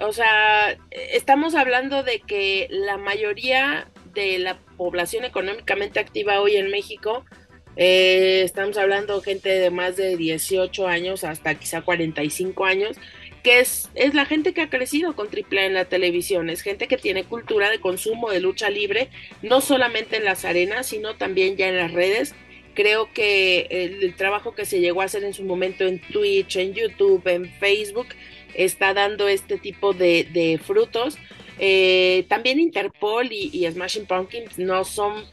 o 0.00 0.12
sea, 0.12 0.76
estamos 0.90 1.54
hablando 1.54 2.02
de 2.02 2.20
que 2.20 2.66
la 2.70 2.96
mayoría 2.96 3.88
de 4.14 4.38
la 4.38 4.58
población 4.76 5.24
económicamente 5.24 6.00
activa 6.00 6.40
hoy 6.40 6.56
en 6.56 6.70
México, 6.70 7.24
eh, 7.80 8.42
estamos 8.44 8.76
hablando 8.76 9.22
gente 9.22 9.48
de 9.48 9.70
más 9.70 9.96
de 9.96 10.16
18 10.16 10.88
años 10.88 11.22
hasta 11.22 11.54
quizá 11.54 11.82
45 11.82 12.64
años, 12.64 12.96
que 13.44 13.60
es, 13.60 13.88
es 13.94 14.14
la 14.14 14.26
gente 14.26 14.52
que 14.52 14.62
ha 14.62 14.68
crecido 14.68 15.14
con 15.14 15.28
AAA 15.28 15.66
en 15.66 15.74
la 15.74 15.84
televisión, 15.84 16.50
es 16.50 16.62
gente 16.62 16.88
que 16.88 16.96
tiene 16.96 17.22
cultura 17.22 17.70
de 17.70 17.80
consumo 17.80 18.30
de 18.30 18.40
lucha 18.40 18.68
libre, 18.68 19.10
no 19.42 19.60
solamente 19.60 20.16
en 20.16 20.24
las 20.24 20.44
arenas, 20.44 20.88
sino 20.88 21.14
también 21.14 21.56
ya 21.56 21.68
en 21.68 21.76
las 21.76 21.92
redes. 21.92 22.34
Creo 22.74 23.12
que 23.12 23.68
el, 23.70 24.14
trabajo 24.16 24.56
que 24.56 24.64
se 24.64 24.80
llegó 24.80 25.02
a 25.02 25.04
hacer 25.04 25.22
en 25.22 25.34
su 25.34 25.44
momento 25.44 25.84
en 25.84 26.00
Twitch, 26.00 26.56
en 26.56 26.74
YouTube, 26.74 27.26
en 27.28 27.48
Facebook, 27.60 28.08
está 28.54 28.92
dando 28.92 29.28
este 29.28 29.56
tipo 29.56 29.92
de 29.92 30.60
frutos 30.64 31.16
eh, 31.58 32.24
también 32.28 32.60
Interpol 32.60 33.28
y, 33.32 33.66
Smashing 33.70 34.06
Pumpkins 34.06 34.58
no 34.58 34.84
son, 34.84 35.24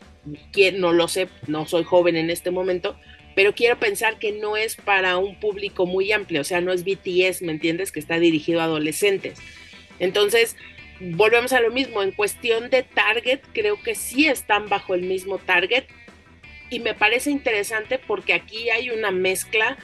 no 0.77 0.93
lo 0.93 1.07
sé, 1.07 1.29
no 1.47 1.67
soy 1.67 1.83
joven 1.83 2.15
en 2.15 2.29
este 2.29 2.51
momento, 2.51 2.97
pero 3.35 3.53
quiero 3.53 3.77
pensar 3.79 4.17
que 4.17 4.31
no 4.31 4.57
es 4.57 4.75
para 4.75 5.17
un 5.17 5.39
público 5.39 5.85
muy 5.85 6.11
amplio, 6.11 6.41
o 6.41 6.45
sea, 6.45 6.61
no 6.61 6.71
es 6.71 6.83
BTS, 6.83 7.41
¿me 7.41 7.51
entiendes? 7.51 7.91
Que 7.91 7.99
está 7.99 8.17
dirigido 8.17 8.61
a 8.61 8.63
adolescentes. 8.63 9.39
Entonces, 9.99 10.55
volvemos 10.99 11.53
a 11.53 11.59
lo 11.59 11.71
mismo, 11.71 12.01
en 12.01 12.11
cuestión 12.11 12.69
de 12.69 12.83
target, 12.83 13.41
creo 13.53 13.81
que 13.81 13.93
sí 13.93 14.27
están 14.27 14.67
bajo 14.69 14.95
el 14.95 15.03
mismo 15.03 15.37
target 15.37 15.85
y 16.69 16.79
me 16.79 16.95
parece 16.95 17.29
interesante 17.29 17.99
porque 17.99 18.33
aquí 18.33 18.69
hay 18.69 18.89
una 18.89 19.11
mezcla 19.11 19.77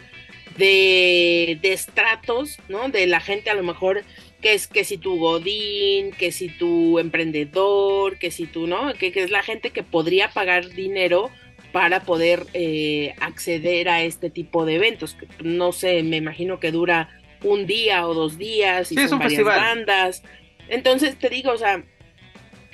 de, 0.58 1.60
de 1.62 1.74
estratos, 1.74 2.58
¿no? 2.68 2.90
De 2.90 3.06
la 3.06 3.20
gente 3.20 3.50
a 3.50 3.54
lo 3.54 3.64
mejor 3.64 4.04
que 4.42 4.54
es 4.54 4.68
que 4.68 4.84
si 4.84 4.98
tu 4.98 5.18
godín, 5.18 6.12
que 6.12 6.32
si 6.32 6.50
tu 6.50 7.00
emprendedor, 7.00 8.18
que 8.18 8.32
si 8.32 8.48
tú, 8.48 8.68
¿no? 8.68 8.94
Que, 8.96 9.12
es 9.16 9.30
la 9.30 9.44
gente 9.44 9.70
que 9.70 9.84
podría 9.84 10.30
pagar 10.30 10.70
dinero 10.70 11.30
para 11.72 12.02
poder 12.02 12.48
eh, 12.54 13.14
acceder 13.22 13.88
a 13.88 14.04
este 14.04 14.30
tipo 14.30 14.66
de 14.66 14.76
eventos. 14.76 15.16
No 15.44 15.72
sé, 15.72 16.04
me 16.04 16.18
imagino 16.18 16.60
que 16.60 16.72
dura 16.72 17.10
un 17.44 17.66
día 17.66 18.08
o 18.08 18.14
dos 18.14 18.38
días 18.38 18.92
y 18.92 19.08
son, 19.08 19.20
varias 19.20 19.44
bandas. 19.44 20.24
Entonces 20.68 21.18
te 21.18 21.30
digo, 21.30 21.52
o 21.52 21.58
sea, 21.58 21.84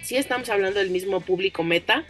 sí 0.02 0.16
estamos 0.16 0.50
hablando 0.50 0.80
del 0.80 0.90
mismo 0.90 1.22
público 1.22 1.64
meta, 1.64 2.06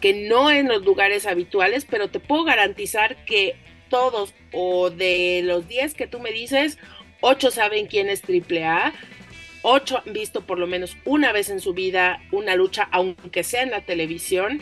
que 0.00 0.28
no 0.28 0.50
en 0.50 0.68
los 0.68 0.84
lugares 0.84 1.26
habituales, 1.26 1.86
pero 1.88 2.08
te 2.08 2.20
puedo 2.20 2.44
garantizar 2.44 3.24
que 3.24 3.56
todos 3.88 4.34
o 4.52 4.90
de 4.90 5.42
los 5.44 5.68
10 5.68 5.94
que 5.94 6.06
tú 6.06 6.20
me 6.20 6.32
dices, 6.32 6.78
ocho 7.20 7.50
saben 7.50 7.86
quién 7.86 8.08
es 8.08 8.22
AAA, 8.22 8.92
ocho 9.62 10.02
han 10.04 10.12
visto 10.12 10.42
por 10.42 10.58
lo 10.58 10.66
menos 10.66 10.96
una 11.04 11.32
vez 11.32 11.50
en 11.50 11.60
su 11.60 11.74
vida 11.74 12.22
una 12.32 12.56
lucha, 12.56 12.88
aunque 12.92 13.44
sea 13.44 13.62
en 13.62 13.70
la 13.70 13.82
televisión, 13.82 14.60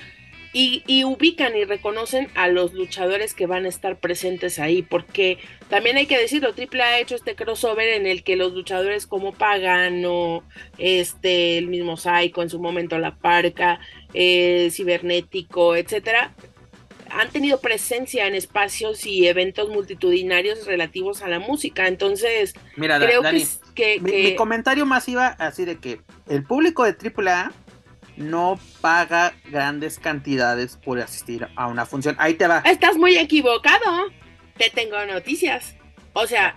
y, 0.52 1.04
ubican 1.04 1.56
y 1.56 1.64
reconocen 1.64 2.28
a 2.34 2.48
los 2.48 2.72
luchadores 2.72 3.34
que 3.34 3.46
van 3.46 3.64
a 3.64 3.68
estar 3.68 3.98
presentes 3.98 4.58
ahí, 4.58 4.82
porque 4.82 5.38
también 5.68 5.96
hay 5.96 6.06
que 6.06 6.18
decirlo, 6.18 6.54
AAA 6.56 6.84
ha 6.84 7.00
hecho 7.00 7.14
este 7.14 7.34
crossover 7.34 7.88
en 7.88 8.06
el 8.06 8.24
que 8.24 8.36
los 8.36 8.52
luchadores 8.54 9.06
como 9.06 9.32
Pagano, 9.32 10.42
este, 10.78 11.58
el 11.58 11.68
mismo 11.68 11.96
Psycho 11.96 12.42
en 12.42 12.50
su 12.50 12.58
momento 12.58 12.98
La 12.98 13.14
Parca, 13.16 13.80
eh, 14.14 14.70
Cibernético, 14.72 15.76
etcétera, 15.76 16.34
han 17.10 17.30
tenido 17.30 17.60
presencia 17.60 18.26
en 18.26 18.34
espacios 18.34 19.06
y 19.06 19.26
eventos 19.26 19.68
multitudinarios 19.68 20.66
relativos 20.66 21.22
a 21.22 21.28
la 21.28 21.38
música. 21.38 21.86
Entonces, 21.86 22.54
Mira, 22.76 22.98
creo 22.98 23.22
que, 23.74 24.00
Mi, 24.00 24.34
comentario 24.34 24.86
más 24.86 25.08
iba 25.08 25.28
así 25.28 25.64
de 25.64 25.78
que 25.78 26.00
el 26.28 26.44
público 26.44 26.84
de 26.84 26.92
AAA 26.92 27.52
no 28.16 28.58
paga 28.80 29.32
grandes 29.50 29.98
cantidades 29.98 30.76
por 30.76 30.98
asistir 30.98 31.48
a 31.54 31.66
una 31.68 31.86
función. 31.86 32.16
Ahí 32.18 32.34
te 32.34 32.46
va. 32.46 32.62
Estás 32.64 32.96
muy 32.96 33.16
equivocado. 33.16 34.10
Te 34.56 34.70
tengo 34.70 34.96
noticias. 35.06 35.76
O 36.14 36.26
sea, 36.26 36.56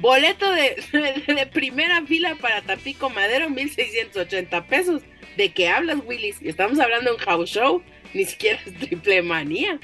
boleto 0.00 0.50
de, 0.52 0.76
de, 1.26 1.46
primera 1.46 2.04
fila 2.04 2.36
para 2.40 2.60
Tapico 2.62 3.08
Madero, 3.08 3.48
1680 3.48 4.66
pesos. 4.66 5.02
¿De 5.36 5.52
qué 5.52 5.68
hablas, 5.68 5.98
Willis? 6.04 6.36
Estamos 6.42 6.78
hablando 6.78 7.10
de 7.10 7.16
un 7.16 7.22
house 7.22 7.50
show 7.50 7.82
ni 8.14 8.24
siquiera 8.24 8.60
es 8.64 8.74
triple 8.74 9.22
manía. 9.22 9.78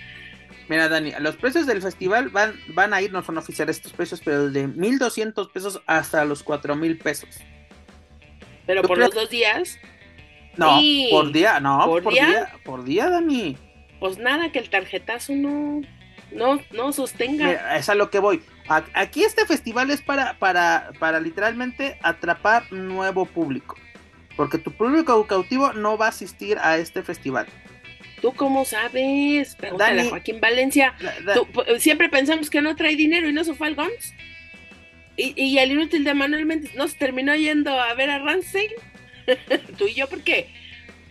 Mira, 0.69 0.89
Dani, 0.89 1.13
los 1.21 1.37
precios 1.37 1.67
del 1.67 1.83
festival 1.83 2.31
van, 2.31 2.59
van 2.69 2.95
a 2.95 3.03
ir, 3.03 3.13
no 3.13 3.23
son 3.23 3.37
oficiales 3.37 3.77
estos 3.77 3.93
precios, 3.93 4.23
pero 4.25 4.51
de 4.51 4.67
1200 4.67 5.49
pesos 5.49 5.83
hasta 5.87 6.25
los 6.25 6.43
4000 6.43 6.99
pesos. 6.99 7.29
Pero 8.67 8.83
por 8.83 8.97
los 8.97 9.13
dos 9.13 9.29
días. 9.29 9.79
No, 10.57 10.81
por 11.11 11.33
día, 11.33 11.61
no, 11.61 11.85
por, 11.85 12.13
día? 12.13 12.53
por 12.65 12.85
día, 12.85 13.11
Dani. 13.11 13.59
Pues 14.01 14.19
nada, 14.19 14.53
que 14.53 14.61
el 14.61 14.71
tarjetazo 14.71 15.35
no, 15.35 15.83
no, 16.33 16.61
no 16.73 16.93
sostenga. 16.93 17.47
Mira, 17.49 17.77
es 17.77 17.89
a 17.89 17.95
lo 17.95 18.09
que 18.09 18.21
voy. 18.21 18.43
Aquí 18.69 19.25
este 19.25 19.45
festival 19.47 19.91
es 19.91 20.01
para, 20.01 20.39
para, 20.39 20.93
para 20.99 21.21
literalmente 21.21 21.99
atrapar 22.03 22.73
nuevo 22.73 23.27
público. 23.27 23.77
Porque 24.37 24.59
tu 24.59 24.73
público 24.73 25.27
cautivo 25.27 25.73
no 25.75 25.99
va 25.99 26.07
a 26.07 26.09
asistir 26.11 26.59
a 26.59 26.79
este 26.79 27.03
festival. 27.03 27.47
¿Tú 28.25 28.33
cómo 28.33 28.65
sabes? 28.65 29.55
Pregúntale 29.55 30.01
a 30.01 30.09
Joaquín 30.09 30.41
Valencia. 30.41 30.95
siempre 31.77 32.09
pensamos 32.09 32.49
que 32.49 32.63
no 32.63 32.75
trae 32.75 32.97
dinero 32.97 33.29
y 33.29 33.35
no 33.35 33.45
se 33.45 33.53
fue 33.53 33.67
al 33.67 33.75
Guns. 33.75 34.15
Y, 35.15 35.39
y 35.39 35.59
el 35.59 35.73
inútil 35.73 36.05
de 36.05 36.15
Manuel 36.15 36.47
Méndez 36.47 36.75
no 36.75 36.89
se 36.89 36.97
terminó 36.97 37.35
yendo 37.35 37.79
a 37.79 37.93
ver 37.93 38.09
a 38.09 38.21
Ramsey. 38.21 38.71
Tú 39.77 39.89
y 39.89 39.93
yo, 39.93 40.09
¿por 40.09 40.23
qué? 40.23 40.49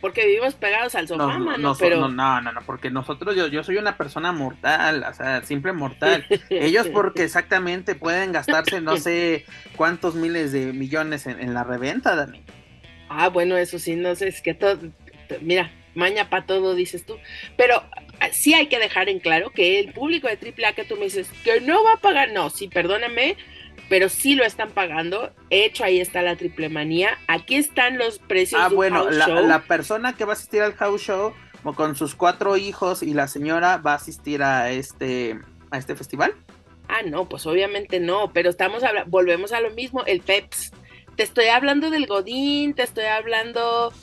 porque 0.01 0.25
vivimos 0.25 0.55
pegados 0.55 0.95
al 0.95 1.07
sofá, 1.07 1.37
no, 1.37 1.57
no, 1.57 1.75
pero... 1.75 2.09
no, 2.09 2.41
no, 2.41 2.51
no, 2.51 2.61
porque 2.65 2.89
nosotros, 2.89 3.35
yo, 3.37 3.47
yo 3.47 3.63
soy 3.63 3.77
una 3.77 3.95
persona 3.95 4.31
mortal, 4.31 5.05
o 5.09 5.13
sea, 5.13 5.43
simple 5.43 5.71
mortal. 5.71 6.25
Ellos 6.49 6.87
porque 6.93 7.23
exactamente 7.23 7.93
pueden 7.95 8.31
gastarse 8.31 8.81
no 8.81 8.97
sé 8.97 9.45
cuántos 9.77 10.15
miles 10.15 10.51
de 10.51 10.73
millones 10.73 11.27
en, 11.27 11.39
en 11.39 11.53
la 11.53 11.63
reventa, 11.63 12.15
Dani. 12.15 12.43
Ah, 13.07 13.29
bueno, 13.29 13.55
eso 13.55 13.77
sí, 13.77 13.95
no 13.95 14.15
sé, 14.15 14.27
es 14.29 14.41
que 14.41 14.55
todo, 14.55 14.77
mira, 15.39 15.71
maña 15.95 16.29
para 16.29 16.45
todo, 16.45 16.75
dices 16.75 17.05
tú. 17.05 17.17
Pero 17.57 17.83
ah, 18.19 18.29
sí 18.31 18.53
hay 18.53 18.67
que 18.67 18.79
dejar 18.79 19.09
en 19.09 19.19
claro 19.19 19.51
que 19.51 19.79
el 19.79 19.93
público 19.93 20.27
de 20.27 20.37
AAA 20.37 20.73
que 20.73 20.85
tú 20.85 20.95
me 20.95 21.05
dices 21.05 21.29
que 21.43 21.61
no 21.61 21.83
va 21.83 21.93
a 21.93 22.01
pagar, 22.01 22.31
no, 22.31 22.49
sí, 22.49 22.67
perdóname, 22.67 23.37
pero 23.89 24.09
sí 24.09 24.35
lo 24.35 24.43
están 24.43 24.71
pagando. 24.71 25.31
Hecho, 25.49 25.83
ahí 25.83 25.99
está 25.99 26.21
la 26.21 26.35
triple 26.35 26.69
manía. 26.69 27.17
Aquí 27.27 27.55
están 27.55 27.97
los 27.97 28.19
precios. 28.19 28.61
Ah, 28.63 28.69
bueno, 28.69 29.09
la, 29.09 29.27
la, 29.27 29.63
persona 29.63 30.13
que 30.13 30.25
va 30.25 30.33
a 30.33 30.35
asistir 30.35 30.61
al 30.61 30.73
house 30.73 31.01
show 31.01 31.33
con 31.75 31.95
sus 31.95 32.15
cuatro 32.15 32.57
hijos 32.57 33.03
y 33.03 33.13
la 33.13 33.27
señora 33.27 33.77
va 33.77 33.93
a 33.93 33.95
asistir 33.95 34.43
a 34.43 34.71
este, 34.71 35.39
a 35.71 35.77
este 35.77 35.95
festival. 35.95 36.33
Ah, 36.89 37.01
no, 37.05 37.29
pues 37.29 37.45
obviamente 37.45 37.99
no, 37.99 38.33
pero 38.33 38.49
estamos 38.49 38.83
volvemos 39.07 39.53
a 39.53 39.61
lo 39.61 39.71
mismo, 39.71 40.03
el 40.05 40.19
PEPS. 40.19 40.71
Te 41.15 41.23
estoy 41.23 41.47
hablando 41.47 41.89
del 41.89 42.07
Godín, 42.07 42.73
te 42.73 42.83
estoy 42.83 43.05
hablando 43.05 43.93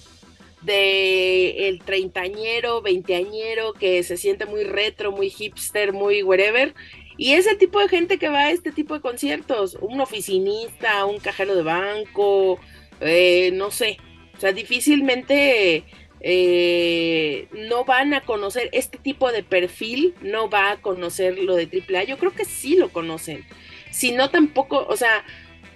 de 0.63 1.69
el 1.69 1.81
treintañero, 1.81 2.83
veinteañero 2.83 3.73
que 3.73 4.03
se 4.03 4.17
siente 4.17 4.47
muy 4.47 4.65
retro, 4.65 5.13
muy 5.13 5.31
hipster, 5.31 5.93
muy 5.93 6.23
whatever. 6.23 6.75
Y 7.17 7.35
es 7.35 7.47
el 7.47 7.59
tipo 7.59 7.81
de 7.81 7.89
gente 7.89 8.19
que 8.19 8.29
va 8.29 8.41
a 8.41 8.51
este 8.51 8.73
tipo 8.73 8.95
de 8.95 9.01
conciertos, 9.01 9.77
un 9.81 10.01
oficinista, 10.01 11.05
un 11.05 11.19
cajero 11.19 11.55
de 11.55 11.63
banco, 11.63 12.59
eh, 13.01 13.51
no 13.53 13.71
sé. 13.71 13.99
O 14.37 14.41
sea, 14.41 14.53
difícilmente 14.53 15.85
eh, 16.21 17.49
no 17.53 17.85
van 17.85 18.15
a 18.15 18.23
conocer 18.23 18.71
este 18.73 18.99
tipo 18.99 19.33
de 19.33 19.43
perfil, 19.43 20.15
no 20.23 20.49
va 20.49 20.73
a 20.73 20.81
conocer 20.81 21.39
lo 21.39 21.57
de 21.57 21.65
AAA. 21.65 22.05
Yo 22.05 22.19
creo 22.19 22.33
que 22.33 22.45
sí 22.45 22.77
lo 22.77 22.91
conocen. 22.91 23.45
Si 23.91 24.13
no, 24.13 24.31
tampoco, 24.31 24.87
o 24.89 24.97
sea, 24.97 25.25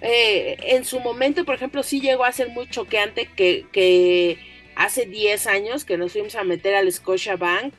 eh, 0.01 0.57
en 0.61 0.85
su 0.85 0.99
momento, 0.99 1.45
por 1.45 1.55
ejemplo, 1.55 1.83
sí 1.83 2.01
llegó 2.01 2.25
a 2.25 2.31
ser 2.31 2.49
muy 2.49 2.67
choqueante 2.69 3.27
que, 3.35 3.65
que 3.71 4.37
hace 4.75 5.05
10 5.05 5.47
años 5.47 5.85
que 5.85 5.97
nos 5.97 6.11
fuimos 6.11 6.35
a 6.35 6.43
meter 6.43 6.75
al 6.75 6.91
Scotia 6.91 7.35
Bank, 7.35 7.73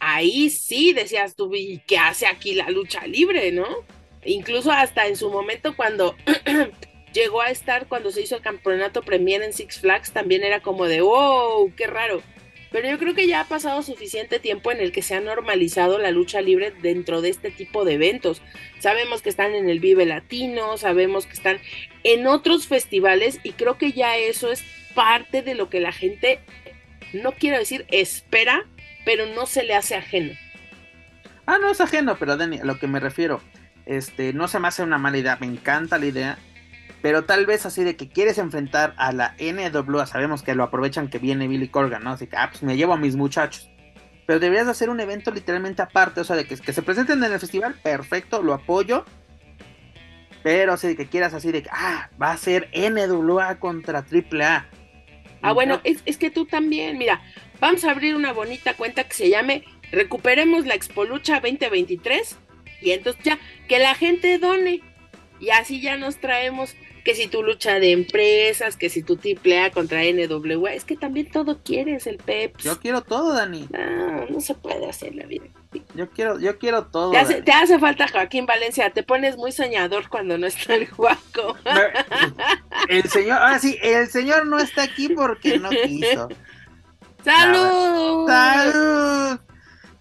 ahí 0.00 0.50
sí 0.50 0.92
decías 0.92 1.36
tú, 1.36 1.54
¿y 1.54 1.82
qué 1.86 1.98
hace 1.98 2.26
aquí 2.26 2.54
la 2.54 2.70
lucha 2.70 3.06
libre, 3.06 3.52
no? 3.52 3.66
Incluso 4.24 4.72
hasta 4.72 5.06
en 5.06 5.16
su 5.16 5.30
momento 5.30 5.76
cuando 5.76 6.16
llegó 7.12 7.40
a 7.40 7.50
estar, 7.50 7.86
cuando 7.86 8.10
se 8.10 8.22
hizo 8.22 8.36
el 8.36 8.42
campeonato 8.42 9.02
Premier 9.02 9.42
en 9.42 9.52
Six 9.52 9.80
Flags, 9.80 10.12
también 10.12 10.42
era 10.42 10.60
como 10.60 10.86
de, 10.86 11.00
wow, 11.00 11.72
qué 11.76 11.86
raro. 11.86 12.22
Pero 12.70 12.88
yo 12.88 12.98
creo 12.98 13.14
que 13.14 13.26
ya 13.26 13.40
ha 13.40 13.48
pasado 13.48 13.82
suficiente 13.82 14.38
tiempo 14.38 14.70
en 14.70 14.78
el 14.78 14.92
que 14.92 15.02
se 15.02 15.14
ha 15.14 15.20
normalizado 15.20 15.98
la 15.98 16.12
lucha 16.12 16.40
libre 16.40 16.72
dentro 16.82 17.20
de 17.20 17.30
este 17.30 17.50
tipo 17.50 17.84
de 17.84 17.94
eventos. 17.94 18.42
Sabemos 18.78 19.22
que 19.22 19.28
están 19.28 19.54
en 19.54 19.68
el 19.68 19.80
Vive 19.80 20.06
Latino, 20.06 20.78
sabemos 20.78 21.26
que 21.26 21.32
están 21.32 21.58
en 22.04 22.28
otros 22.28 22.68
festivales 22.68 23.40
y 23.42 23.52
creo 23.52 23.76
que 23.76 23.90
ya 23.90 24.16
eso 24.16 24.52
es 24.52 24.64
parte 25.00 25.40
de 25.40 25.54
lo 25.54 25.70
que 25.70 25.80
la 25.80 25.92
gente, 25.92 26.40
no 27.14 27.32
quiero 27.32 27.56
decir 27.56 27.86
espera, 27.88 28.66
pero 29.06 29.24
no 29.34 29.46
se 29.46 29.62
le 29.62 29.74
hace 29.74 29.94
ajeno. 29.94 30.34
Ah, 31.46 31.56
no 31.58 31.70
es 31.70 31.80
ajeno, 31.80 32.16
pero 32.18 32.36
Dani, 32.36 32.58
a 32.58 32.64
lo 32.64 32.78
que 32.78 32.86
me 32.86 33.00
refiero, 33.00 33.40
este, 33.86 34.34
no 34.34 34.46
se 34.46 34.60
me 34.60 34.68
hace 34.68 34.82
una 34.82 34.98
mala 34.98 35.16
idea, 35.16 35.38
me 35.40 35.46
encanta 35.46 35.98
la 35.98 36.04
idea, 36.04 36.38
pero 37.00 37.24
tal 37.24 37.46
vez 37.46 37.64
así 37.64 37.82
de 37.82 37.96
que 37.96 38.10
quieres 38.10 38.36
enfrentar 38.36 38.92
a 38.98 39.10
la 39.12 39.34
NWA, 39.40 40.04
sabemos 40.04 40.42
que 40.42 40.54
lo 40.54 40.64
aprovechan 40.64 41.08
que 41.08 41.18
viene 41.18 41.48
Billy 41.48 41.68
Corgan, 41.68 42.04
¿no? 42.04 42.10
Así 42.10 42.26
que, 42.26 42.36
ah, 42.36 42.50
pues 42.50 42.62
me 42.62 42.76
llevo 42.76 42.92
a 42.92 42.98
mis 42.98 43.16
muchachos. 43.16 43.70
Pero 44.26 44.38
deberías 44.38 44.68
hacer 44.68 44.90
un 44.90 45.00
evento 45.00 45.30
literalmente 45.30 45.80
aparte, 45.80 46.20
o 46.20 46.24
sea, 46.24 46.36
de 46.36 46.44
que, 46.44 46.58
que 46.58 46.74
se 46.74 46.82
presenten 46.82 47.24
en 47.24 47.32
el 47.32 47.40
festival, 47.40 47.74
perfecto, 47.82 48.42
lo 48.42 48.52
apoyo. 48.52 49.06
Pero 50.42 50.74
así 50.74 50.88
de 50.88 50.96
que 50.96 51.06
quieras 51.06 51.32
así 51.32 51.52
de 51.52 51.62
que, 51.62 51.70
ah, 51.72 52.10
va 52.20 52.32
a 52.32 52.36
ser 52.36 52.68
NWA 52.74 53.58
contra 53.58 54.00
AAA. 54.00 54.68
Ah, 55.42 55.52
bueno, 55.52 55.80
es, 55.84 56.02
es, 56.04 56.18
que 56.18 56.30
tú 56.30 56.44
también, 56.46 56.98
mira, 56.98 57.22
vamos 57.60 57.84
a 57.84 57.90
abrir 57.90 58.14
una 58.14 58.32
bonita 58.32 58.74
cuenta 58.74 59.04
que 59.04 59.14
se 59.14 59.30
llame 59.30 59.64
Recuperemos 59.90 60.66
la 60.66 60.74
Expolucha 60.74 61.40
2023 61.40 62.38
y 62.82 62.90
entonces 62.92 63.22
ya, 63.24 63.38
que 63.68 63.78
la 63.78 63.94
gente 63.94 64.38
done 64.38 64.80
y 65.40 65.50
así 65.50 65.80
ya 65.80 65.96
nos 65.96 66.18
traemos 66.18 66.74
que 67.02 67.14
si 67.14 67.28
tu 67.28 67.42
lucha 67.42 67.78
de 67.80 67.92
empresas, 67.92 68.76
que 68.76 68.88
si 68.88 69.02
tu 69.02 69.16
triple 69.16 69.60
A 69.60 69.70
contra 69.70 70.02
NWA, 70.02 70.74
es 70.74 70.84
que 70.84 70.96
también 70.96 71.30
todo 71.30 71.62
quieres 71.62 72.06
el 72.06 72.18
PEPS. 72.18 72.64
Yo 72.64 72.78
quiero 72.80 73.02
todo, 73.02 73.34
Dani. 73.34 73.68
No, 73.70 74.26
no 74.26 74.40
se 74.40 74.54
puede 74.54 74.88
hacer 74.88 75.14
la 75.14 75.26
vida. 75.26 75.46
Yo 75.94 76.10
quiero, 76.10 76.38
yo 76.38 76.58
quiero 76.58 76.86
todo. 76.86 77.12
Te 77.12 77.18
hace, 77.18 77.42
te 77.42 77.52
hace, 77.52 77.78
falta 77.78 78.08
Joaquín 78.08 78.46
Valencia, 78.46 78.90
te 78.90 79.02
pones 79.02 79.36
muy 79.36 79.52
soñador 79.52 80.08
cuando 80.08 80.36
no 80.38 80.46
está 80.46 80.74
el 80.74 80.88
guaco. 80.88 81.56
El 82.88 83.08
señor, 83.08 83.38
ahora 83.38 83.58
sí, 83.58 83.78
el 83.82 84.08
señor 84.08 84.46
no 84.46 84.58
está 84.58 84.82
aquí 84.82 85.10
porque 85.10 85.58
no 85.58 85.68
quiso. 85.86 86.28
¡Salud! 87.22 88.26
¡Salud! 88.26 89.38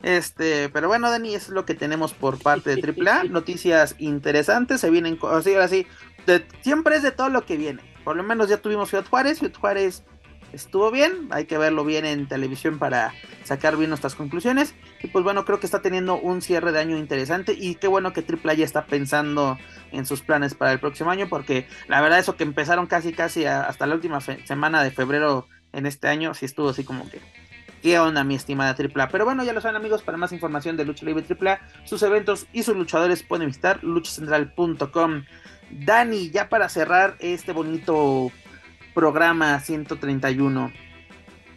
Este, 0.02 0.70
pero 0.70 0.88
bueno, 0.88 1.12
Dani, 1.12 1.36
eso 1.36 1.48
es 1.48 1.54
lo 1.54 1.66
que 1.66 1.74
tenemos 1.74 2.14
por 2.14 2.40
parte 2.40 2.76
de 2.76 2.82
AAA. 2.82 3.24
Noticias 3.30 3.96
interesantes, 4.00 4.82
se 4.82 4.90
vienen, 4.90 5.20
así, 5.60 5.88
siempre 6.62 6.96
es 6.96 7.04
de 7.04 7.12
todo 7.12 7.30
lo 7.30 7.46
que 7.46 7.58
viene. 7.58 7.82
Por 8.04 8.16
lo 8.16 8.24
menos 8.24 8.50
ya 8.50 8.58
tuvimos 8.58 8.90
Ciudad 8.90 9.06
Juárez, 9.06 9.40
Ciudad 9.40 9.58
Juárez 9.60 10.04
estuvo 10.54 10.90
bien, 10.92 11.28
hay 11.32 11.46
que 11.46 11.58
verlo 11.58 11.86
bien 11.86 12.06
en 12.06 12.28
televisión 12.28 12.80
para 12.80 13.14
sacar 13.44 13.78
bien 13.78 13.90
nuestras 13.90 14.16
conclusiones. 14.16 14.74
Y 15.02 15.08
pues 15.08 15.24
bueno, 15.24 15.46
creo 15.46 15.60
que 15.60 15.66
está 15.66 15.82
teniendo 15.82 16.20
un 16.20 16.42
cierre 16.42 16.72
de 16.72 16.80
año 16.80 16.98
interesante 16.98 17.54
y 17.54 17.76
qué 17.76 17.88
bueno 17.88 18.14
que 18.14 18.26
AAA 18.28 18.54
ya 18.56 18.66
está 18.66 18.86
pensando 18.86 19.58
en 19.92 20.06
sus 20.06 20.22
planes 20.22 20.56
para 20.56 20.72
el 20.72 20.80
próximo 20.80 21.12
año, 21.12 21.28
porque 21.30 21.68
la 21.88 22.02
verdad 22.02 22.20
eso 22.20 22.36
que 22.36 22.44
empezaron 22.44 22.88
casi 22.88 23.14
casi 23.14 23.46
hasta 23.46 23.86
la 23.86 23.96
última 23.96 24.20
semana 24.22 24.84
de 24.84 24.92
febrero 24.92 25.48
en 25.72 25.86
este 25.86 26.08
año, 26.08 26.34
sí 26.34 26.46
estuvo 26.46 26.70
así 26.70 26.84
como 26.84 27.10
que 27.10 27.20
¿Qué 27.82 27.98
onda, 27.98 28.26
mi 28.26 28.36
estimada 28.36 28.76
AAA? 28.78 29.08
Pero 29.08 29.24
bueno, 29.24 29.44
ya 29.46 29.54
lo 29.54 29.62
saben, 29.62 29.78
amigos. 29.78 30.04
Para 30.04 30.18
más 30.18 30.34
información 30.34 30.76
de 30.76 30.84
Lucha 30.84 31.06
Libre 31.06 31.24
AAA, 31.30 31.62
sus 31.86 32.04
eventos 32.04 32.48
y 32.52 32.64
sus 32.64 32.76
luchadores 32.76 33.24
pueden 33.24 33.48
visitar 33.48 33.82
luchacentral.com. 33.84 35.24
Dani, 35.72 36.30
ya 36.30 36.50
para 36.50 36.70
cerrar 36.70 37.16
este 37.20 37.52
bonito 37.52 38.32
programa 38.94 39.60
131, 39.60 40.74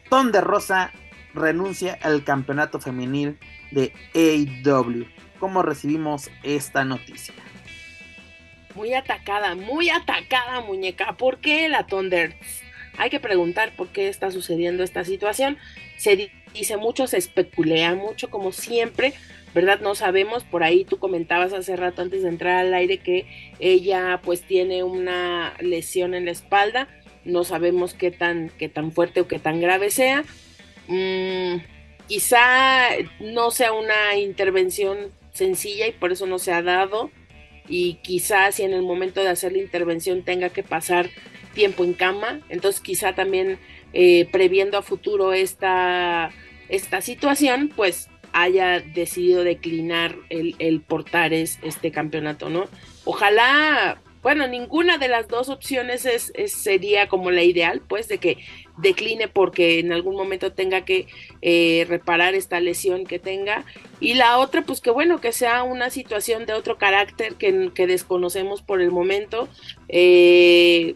Ton 0.08 0.32
de 0.32 0.40
Rosa 0.40 0.92
renuncia 1.34 1.98
al 2.02 2.24
campeonato 2.24 2.80
femenil 2.80 3.38
de 3.70 3.92
AEW. 4.14 5.06
¿Cómo 5.38 5.62
recibimos 5.62 6.30
esta 6.42 6.84
noticia? 6.84 7.34
Muy 8.74 8.94
atacada, 8.94 9.54
muy 9.54 9.90
atacada, 9.90 10.60
muñeca. 10.60 11.16
¿Por 11.16 11.38
qué 11.38 11.68
la 11.68 11.86
Thunder? 11.86 12.36
Hay 12.98 13.10
que 13.10 13.20
preguntar 13.20 13.74
por 13.76 13.88
qué 13.88 14.08
está 14.08 14.30
sucediendo 14.30 14.82
esta 14.82 15.04
situación. 15.04 15.58
Se 15.96 16.30
dice 16.52 16.76
mucho, 16.76 17.06
se 17.06 17.18
especulea 17.18 17.94
mucho, 17.94 18.30
como 18.30 18.52
siempre, 18.52 19.14
¿verdad? 19.54 19.80
No 19.80 19.94
sabemos, 19.94 20.44
por 20.44 20.62
ahí 20.62 20.84
tú 20.84 20.98
comentabas 20.98 21.52
hace 21.52 21.76
rato 21.76 22.02
antes 22.02 22.22
de 22.22 22.28
entrar 22.28 22.58
al 22.58 22.74
aire 22.74 22.98
que 22.98 23.26
ella 23.58 24.20
pues 24.22 24.42
tiene 24.42 24.82
una 24.82 25.54
lesión 25.60 26.14
en 26.14 26.24
la 26.24 26.30
espalda, 26.30 26.88
no 27.24 27.44
sabemos 27.44 27.94
qué 27.94 28.10
tan, 28.10 28.50
qué 28.58 28.68
tan 28.68 28.92
fuerte 28.92 29.20
o 29.20 29.28
qué 29.28 29.38
tan 29.38 29.60
grave 29.60 29.90
sea. 29.90 30.24
Mm, 30.88 31.58
quizá 32.08 32.88
no 33.20 33.50
sea 33.50 33.72
una 33.72 34.16
intervención 34.16 35.12
sencilla 35.32 35.86
y 35.86 35.92
por 35.92 36.12
eso 36.12 36.26
no 36.26 36.38
se 36.38 36.52
ha 36.52 36.62
dado 36.62 37.10
y 37.68 37.94
quizá 38.02 38.50
si 38.52 38.64
en 38.64 38.72
el 38.72 38.82
momento 38.82 39.22
de 39.22 39.28
hacer 39.28 39.52
la 39.52 39.58
intervención 39.58 40.22
tenga 40.22 40.48
que 40.50 40.62
pasar 40.62 41.08
tiempo 41.54 41.84
en 41.84 41.92
cama, 41.92 42.40
entonces 42.48 42.80
quizá 42.80 43.14
también 43.14 43.58
eh, 43.92 44.26
previendo 44.32 44.78
a 44.78 44.82
futuro 44.82 45.32
esta, 45.32 46.30
esta 46.72 47.02
situación, 47.02 47.70
pues 47.74 48.08
haya 48.32 48.80
decidido 48.80 49.44
declinar 49.44 50.16
el, 50.30 50.56
el 50.58 50.80
portar 50.80 51.32
este 51.34 51.92
campeonato, 51.92 52.48
¿no? 52.48 52.64
Ojalá, 53.04 54.00
bueno, 54.22 54.48
ninguna 54.48 54.96
de 54.96 55.08
las 55.08 55.28
dos 55.28 55.50
opciones 55.50 56.06
es, 56.06 56.32
sería 56.46 57.08
como 57.08 57.30
la 57.30 57.42
ideal, 57.42 57.82
pues, 57.86 58.08
de 58.08 58.16
que 58.16 58.38
decline 58.78 59.28
porque 59.28 59.80
en 59.80 59.92
algún 59.92 60.16
momento 60.16 60.52
tenga 60.52 60.86
que 60.86 61.08
eh, 61.42 61.84
reparar 61.88 62.34
esta 62.34 62.58
lesión 62.58 63.04
que 63.04 63.18
tenga. 63.18 63.66
Y 64.00 64.14
la 64.14 64.38
otra, 64.38 64.62
pues 64.62 64.80
que 64.80 64.90
bueno, 64.90 65.20
que 65.20 65.32
sea 65.32 65.62
una 65.64 65.90
situación 65.90 66.46
de 66.46 66.54
otro 66.54 66.78
carácter 66.78 67.34
que, 67.34 67.70
que 67.74 67.86
desconocemos 67.86 68.62
por 68.62 68.80
el 68.80 68.90
momento. 68.90 69.46
Eh, 69.88 70.94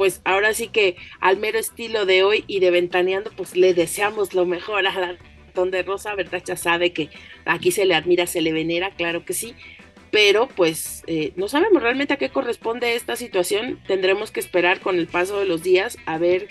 pues 0.00 0.22
ahora 0.24 0.54
sí 0.54 0.68
que 0.68 0.96
al 1.20 1.36
mero 1.36 1.58
estilo 1.58 2.06
de 2.06 2.22
hoy 2.22 2.44
y 2.46 2.60
de 2.60 2.70
Ventaneando, 2.70 3.30
pues 3.36 3.54
le 3.54 3.74
deseamos 3.74 4.32
lo 4.32 4.46
mejor 4.46 4.86
a 4.86 4.98
la 4.98 5.18
donde 5.54 5.82
Rosa, 5.82 6.14
¿verdad? 6.14 6.42
Ya 6.42 6.56
sabe 6.56 6.94
que 6.94 7.10
aquí 7.44 7.70
se 7.70 7.84
le 7.84 7.94
admira, 7.94 8.26
se 8.26 8.40
le 8.40 8.50
venera, 8.50 8.92
claro 8.92 9.26
que 9.26 9.34
sí, 9.34 9.54
pero 10.10 10.48
pues 10.48 11.02
eh, 11.06 11.34
no 11.36 11.48
sabemos 11.48 11.82
realmente 11.82 12.14
a 12.14 12.16
qué 12.16 12.30
corresponde 12.30 12.94
esta 12.94 13.14
situación, 13.14 13.78
tendremos 13.86 14.30
que 14.30 14.40
esperar 14.40 14.80
con 14.80 14.98
el 14.98 15.06
paso 15.06 15.38
de 15.38 15.44
los 15.44 15.62
días 15.62 15.98
a 16.06 16.16
ver 16.16 16.48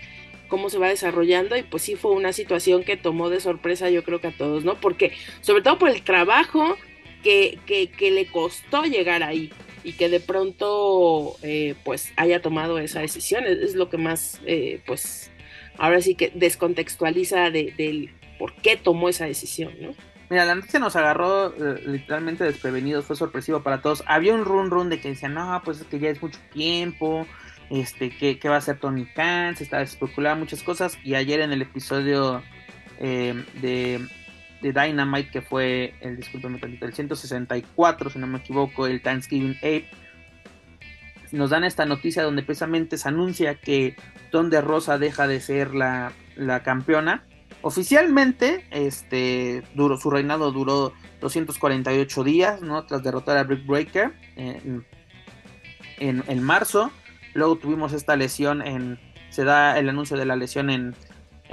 cómo 0.47 0.69
se 0.69 0.77
va 0.77 0.89
desarrollando 0.89 1.57
y 1.57 1.63
pues 1.63 1.81
sí 1.81 1.95
fue 1.95 2.11
una 2.11 2.33
situación 2.33 2.83
que 2.83 2.97
tomó 2.97 3.31
de 3.31 3.39
sorpresa 3.39 3.89
yo 3.89 4.03
creo 4.03 4.21
que 4.21 4.27
a 4.27 4.37
todos, 4.37 4.63
¿no? 4.63 4.79
Porque 4.79 5.13
sobre 5.41 5.63
todo 5.63 5.79
por 5.79 5.89
el 5.89 6.03
trabajo 6.03 6.77
que, 7.23 7.57
que, 7.65 8.11
le 8.11 8.27
costó 8.27 8.83
llegar 8.83 9.23
ahí 9.23 9.51
y 9.89 9.93
que 9.93 10.07
de 10.07 10.19
pronto 10.19 11.35
eh, 11.41 11.73
pues 11.83 12.11
haya 12.15 12.43
tomado 12.43 12.77
esa 12.77 12.99
decisión, 12.99 13.43
es, 13.45 13.73
lo 13.73 13.89
que 13.89 13.97
más 13.97 14.39
eh, 14.45 14.81
pues 14.85 15.31
ahora 15.79 15.99
sí 15.99 16.13
que 16.13 16.31
descontextualiza 16.35 17.49
de, 17.49 17.73
del 17.75 18.11
por 18.37 18.53
qué 18.53 18.77
tomó 18.77 19.09
esa 19.09 19.25
decisión, 19.25 19.73
¿no? 19.81 19.95
Mira, 20.29 20.45
la 20.45 20.53
noticia 20.53 20.79
nos 20.79 20.95
agarró 20.95 21.55
eh, 21.55 21.81
literalmente 21.87 22.43
desprevenidos, 22.43 23.05
fue 23.05 23.15
sorpresivo 23.15 23.63
para 23.63 23.81
todos. 23.81 24.03
Había 24.05 24.35
un 24.35 24.45
run 24.45 24.69
run 24.69 24.89
de 24.89 25.01
que 25.01 25.09
decían, 25.09 25.33
no, 25.33 25.59
pues 25.65 25.81
es 25.81 25.87
que 25.87 25.97
ya 25.97 26.09
es 26.09 26.21
mucho 26.21 26.37
tiempo, 26.53 27.25
este, 27.71 28.11
¿qué, 28.11 28.37
va 28.47 28.55
a 28.55 28.59
hacer 28.59 28.77
Tony 28.77 29.07
Khan? 29.07 29.55
Se 29.55 29.63
estaba 29.63 29.81
especulando 29.81 30.45
muchas 30.45 30.61
cosas. 30.61 30.99
Y 31.03 31.15
ayer 31.15 31.39
en 31.39 31.51
el 31.51 31.63
episodio 31.63 32.43
eh, 32.99 33.43
de, 33.59 34.07
de, 34.61 34.73
Dynamite, 34.73 35.29
que 35.31 35.41
fue 35.41 35.93
el, 36.01 36.17
discúlpeme 36.17 36.59
el 36.61 36.93
164, 36.93 38.09
si 38.09 38.19
no 38.19 38.27
me 38.27 38.39
equivoco, 38.39 38.87
el 38.87 39.01
Thanksgiving 39.01 39.57
Ape, 39.57 39.89
nos 41.31 41.51
dan 41.51 41.63
esta 41.63 41.85
noticia 41.85 42.23
donde 42.23 42.43
precisamente 42.43 42.97
se 42.97 43.07
anuncia 43.07 43.55
que 43.55 43.95
Don 44.31 44.49
de 44.49 44.61
Rosa 44.61 44.97
deja 44.97 45.27
de 45.27 45.39
ser 45.39 45.75
la, 45.75 46.11
la 46.35 46.63
campeona 46.63 47.23
Oficialmente, 47.61 48.65
este, 48.71 49.63
duró, 49.73 49.97
su 49.97 50.09
reinado 50.09 50.51
duró 50.51 50.93
248 51.19 52.23
días, 52.23 52.61
¿no? 52.61 52.85
Tras 52.85 53.03
derrotar 53.03 53.37
a 53.37 53.43
Brick 53.43 53.65
Breaker 53.65 54.13
en, 54.37 54.85
en, 55.99 56.43
marzo. 56.43 56.89
Luego 57.33 57.57
tuvimos 57.57 57.91
esta 57.91 58.15
lesión 58.15 58.61
en, 58.61 58.97
se 59.29 59.43
da 59.43 59.77
el 59.77 59.89
anuncio 59.89 60.15
de 60.15 60.25
la 60.25 60.37
lesión 60.37 60.69
en 60.69 60.95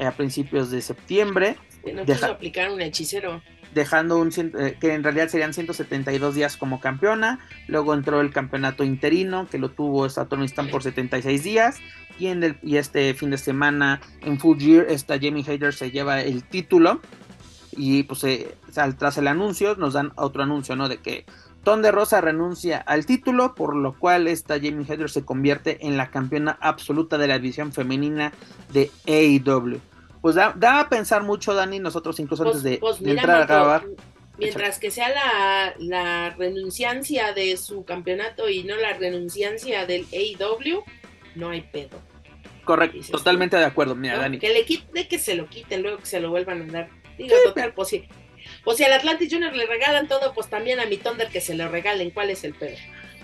a 0.00 0.12
principios 0.12 0.70
de 0.70 0.80
septiembre. 0.80 1.56
No 1.92 2.04
quiso 2.04 2.26
aplicar 2.26 2.70
un 2.70 2.80
hechicero. 2.80 3.42
Dejando 3.74 4.18
un, 4.18 4.30
eh, 4.36 4.76
que 4.80 4.94
en 4.94 5.02
realidad 5.02 5.28
serían 5.28 5.52
172 5.52 6.34
días 6.34 6.56
como 6.56 6.80
campeona. 6.80 7.40
Luego 7.68 7.94
entró 7.94 8.20
el 8.20 8.32
campeonato 8.32 8.84
interino, 8.84 9.48
que 9.50 9.58
lo 9.58 9.70
tuvo 9.70 10.06
esta 10.06 10.26
Tony 10.26 10.48
por 10.70 10.82
76 10.82 11.42
días. 11.42 11.78
Y, 12.18 12.28
en 12.28 12.42
el, 12.42 12.58
y 12.62 12.76
este 12.76 13.12
fin 13.14 13.30
de 13.30 13.38
semana 13.38 14.00
en 14.22 14.38
Full 14.38 14.58
Gear, 14.58 14.86
esta 14.88 15.18
Jamie 15.20 15.44
Hayter 15.46 15.74
se 15.74 15.90
lleva 15.90 16.22
el 16.22 16.44
título. 16.44 17.00
Y 17.72 18.04
pues 18.04 18.24
eh, 18.24 18.54
tras 18.98 19.18
el 19.18 19.28
anuncio 19.28 19.76
nos 19.76 19.92
dan 19.92 20.12
otro 20.16 20.42
anuncio, 20.42 20.76
¿no? 20.76 20.88
De 20.88 20.96
que 20.96 21.26
Ton 21.66 21.82
de 21.82 21.90
Rosa 21.90 22.20
renuncia 22.20 22.78
al 22.78 23.06
título, 23.06 23.56
por 23.56 23.74
lo 23.74 23.98
cual 23.98 24.28
esta 24.28 24.54
Jamie 24.54 24.86
Hayter 24.88 25.10
se 25.10 25.24
convierte 25.24 25.84
en 25.84 25.96
la 25.96 26.12
campeona 26.12 26.56
absoluta 26.60 27.18
de 27.18 27.26
la 27.26 27.40
división 27.40 27.72
femenina 27.72 28.32
de 28.72 28.92
AEW. 29.08 29.80
Pues 30.20 30.34
da, 30.34 30.54
a 30.80 30.88
pensar 30.88 31.22
mucho, 31.22 31.54
Dani, 31.54 31.78
nosotros 31.78 32.18
incluso 32.20 32.44
pues, 32.44 32.56
antes 32.56 32.70
de, 32.70 32.78
pues 32.78 33.00
entrar 33.00 33.42
a 33.42 33.46
grabar. 33.46 33.84
Mientras 34.38 34.78
que 34.78 34.90
sea 34.90 35.08
la, 35.08 35.74
la 35.78 36.30
renunciancia 36.36 37.32
de 37.32 37.56
su 37.56 37.84
campeonato 37.84 38.50
y 38.50 38.64
no 38.64 38.76
la 38.76 38.92
renunciancia 38.92 39.86
del 39.86 40.06
AEW, 40.12 40.84
no 41.36 41.50
hay 41.50 41.62
pedo. 41.62 42.00
Correcto, 42.64 42.98
totalmente 43.12 43.56
de 43.56 43.64
acuerdo, 43.64 43.94
mira, 43.94 44.18
Dani. 44.18 44.38
Que 44.38 44.52
le 44.52 44.64
quite, 44.64 45.06
que 45.06 45.18
se 45.18 45.36
lo 45.36 45.46
quiten, 45.46 45.82
luego 45.82 45.98
que 45.98 46.06
se 46.06 46.20
lo 46.20 46.30
vuelvan 46.30 46.68
a 46.68 46.72
dar. 46.72 46.90
Digo, 47.16 47.34
total, 47.44 47.72
pues 47.72 47.88
sí. 47.88 48.08
Pues 48.64 48.76
si 48.76 48.84
al 48.84 48.92
Atlantic 48.92 49.30
Junior 49.30 49.54
le 49.54 49.66
regalan 49.66 50.08
todo, 50.08 50.34
pues 50.34 50.48
también 50.48 50.80
a 50.80 50.86
mi 50.86 50.96
Thunder 50.96 51.28
que 51.28 51.40
se 51.40 51.54
lo 51.54 51.68
regalen, 51.68 52.10
¿cuál 52.10 52.30
es 52.30 52.44
el 52.44 52.54
pedo? 52.54 52.76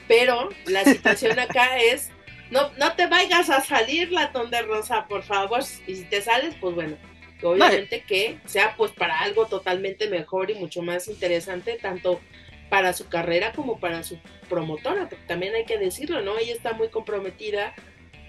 Pero 0.09 0.49
la 0.67 0.85
situación 0.85 1.39
acá 1.39 1.79
es, 1.83 2.11
no, 2.53 2.71
no 2.79 2.93
te 2.95 3.07
vayas 3.07 3.49
a 3.49 3.63
salir 3.63 4.13
la 4.13 4.31
Thunder 4.31 4.67
Rosa, 4.67 5.07
por 5.09 5.23
favor, 5.23 5.61
y 5.87 5.97
si 5.97 6.05
te 6.05 6.21
sales, 6.21 6.55
pues 6.61 6.75
bueno, 6.75 6.97
obviamente 7.43 8.05
que 8.07 8.39
sea 8.45 8.75
pues 8.77 8.93
para 8.93 9.21
algo 9.21 9.47
totalmente 9.47 10.09
mejor 10.09 10.51
y 10.51 10.55
mucho 10.55 10.83
más 10.83 11.09
interesante, 11.09 11.79
tanto 11.81 12.21
para 12.69 12.93
su 12.93 13.09
carrera 13.09 13.53
como 13.53 13.81
para 13.81 14.03
su 14.03 14.19
promotora, 14.51 15.09
porque 15.09 15.25
también 15.27 15.55
hay 15.55 15.65
que 15.65 15.79
decirlo, 15.79 16.21
¿no? 16.21 16.39
Ella 16.39 16.53
está 16.53 16.75
muy 16.75 16.89
comprometida 16.89 17.75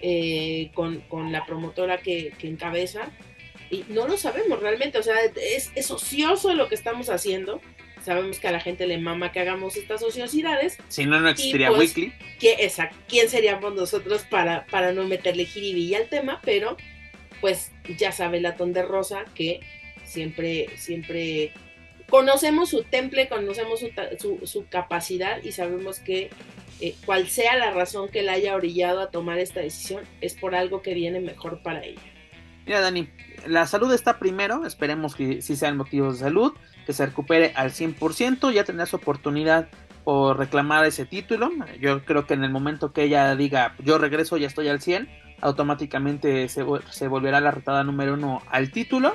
eh, 0.00 0.70
con, 0.74 1.02
la 1.30 1.44
promotora 1.44 1.98
que, 1.98 2.32
encabeza 2.42 3.10
y 3.70 3.84
no 3.88 4.06
lo 4.06 4.16
sabemos 4.16 4.60
realmente, 4.60 4.98
o 4.98 5.02
sea, 5.02 5.16
es, 5.36 5.90
ocioso 5.90 6.54
lo 6.54 6.68
que 6.68 6.74
estamos 6.74 7.10
haciendo. 7.10 7.60
Sabemos 8.04 8.38
que 8.38 8.48
a 8.48 8.52
la 8.52 8.60
gente 8.60 8.86
le 8.86 8.98
mama 8.98 9.32
que 9.32 9.40
hagamos 9.40 9.76
estas 9.76 10.02
ociosidades. 10.02 10.78
Si 10.88 11.06
no, 11.06 11.20
no 11.20 11.28
existiría 11.28 11.68
pues, 11.68 11.96
Weekly. 11.96 12.12
¿Quién 13.08 13.28
seríamos 13.28 13.74
nosotros 13.74 14.22
para, 14.28 14.66
para 14.66 14.92
no 14.92 15.04
meterle 15.04 15.46
jiribilla 15.46 15.98
al 15.98 16.08
tema? 16.08 16.40
Pero, 16.44 16.76
pues, 17.40 17.72
ya 17.98 18.12
sabe 18.12 18.40
Latón 18.40 18.72
de 18.72 18.82
Rosa 18.82 19.24
que 19.34 19.60
siempre, 20.04 20.68
siempre 20.76 21.52
conocemos 22.08 22.68
su 22.68 22.82
temple, 22.82 23.28
conocemos 23.28 23.80
su, 24.18 24.40
su 24.44 24.66
capacidad 24.68 25.42
y 25.42 25.52
sabemos 25.52 25.98
que 25.98 26.30
eh, 26.80 26.96
cual 27.06 27.28
sea 27.28 27.56
la 27.56 27.70
razón 27.70 28.08
que 28.08 28.22
la 28.22 28.32
haya 28.32 28.54
orillado 28.54 29.00
a 29.00 29.10
tomar 29.10 29.38
esta 29.38 29.60
decisión, 29.60 30.02
es 30.20 30.34
por 30.34 30.54
algo 30.54 30.82
que 30.82 30.92
viene 30.92 31.20
mejor 31.20 31.62
para 31.62 31.84
ella. 31.84 32.00
Mira, 32.66 32.80
Dani, 32.80 33.08
la 33.46 33.66
salud 33.66 33.92
está 33.92 34.18
primero, 34.18 34.66
esperemos 34.66 35.14
que 35.14 35.40
sí 35.40 35.54
sean 35.54 35.76
motivos 35.76 36.18
de 36.18 36.24
salud, 36.24 36.52
que 36.84 36.92
se 36.92 37.06
recupere 37.06 37.52
al 37.56 37.70
100%, 37.70 38.52
ya 38.52 38.64
tendrá 38.64 38.86
su 38.86 38.96
oportunidad 38.96 39.68
por 40.04 40.38
reclamar 40.38 40.84
ese 40.84 41.06
título. 41.06 41.50
Yo 41.80 42.04
creo 42.04 42.26
que 42.26 42.34
en 42.34 42.44
el 42.44 42.50
momento 42.50 42.92
que 42.92 43.04
ella 43.04 43.34
diga, 43.36 43.74
yo 43.78 43.98
regreso, 43.98 44.36
ya 44.36 44.46
estoy 44.46 44.68
al 44.68 44.80
100, 44.80 45.08
automáticamente 45.40 46.48
se, 46.48 46.64
se 46.90 47.08
volverá 47.08 47.40
la 47.40 47.50
retada 47.50 47.84
número 47.84 48.14
uno 48.14 48.42
al 48.50 48.70
título, 48.70 49.14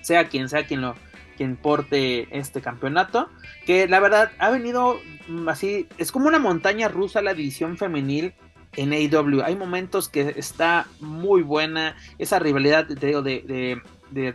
sea 0.00 0.28
quien 0.28 0.48
sea 0.48 0.66
quien 0.66 0.80
lo 0.80 0.94
quien 1.36 1.54
porte 1.54 2.26
este 2.36 2.60
campeonato, 2.60 3.30
que 3.64 3.86
la 3.86 4.00
verdad 4.00 4.32
ha 4.38 4.50
venido 4.50 4.98
mm, 5.28 5.48
así, 5.48 5.86
es 5.96 6.10
como 6.10 6.26
una 6.26 6.40
montaña 6.40 6.88
rusa 6.88 7.22
la 7.22 7.32
división 7.32 7.78
femenil 7.78 8.34
en 8.74 8.92
AEW. 8.92 9.42
Hay 9.44 9.54
momentos 9.54 10.08
que 10.08 10.34
está 10.36 10.88
muy 10.98 11.42
buena, 11.42 11.96
esa 12.18 12.40
rivalidad 12.40 12.86
de, 12.86 13.22
de, 13.22 13.22
de 13.22 13.82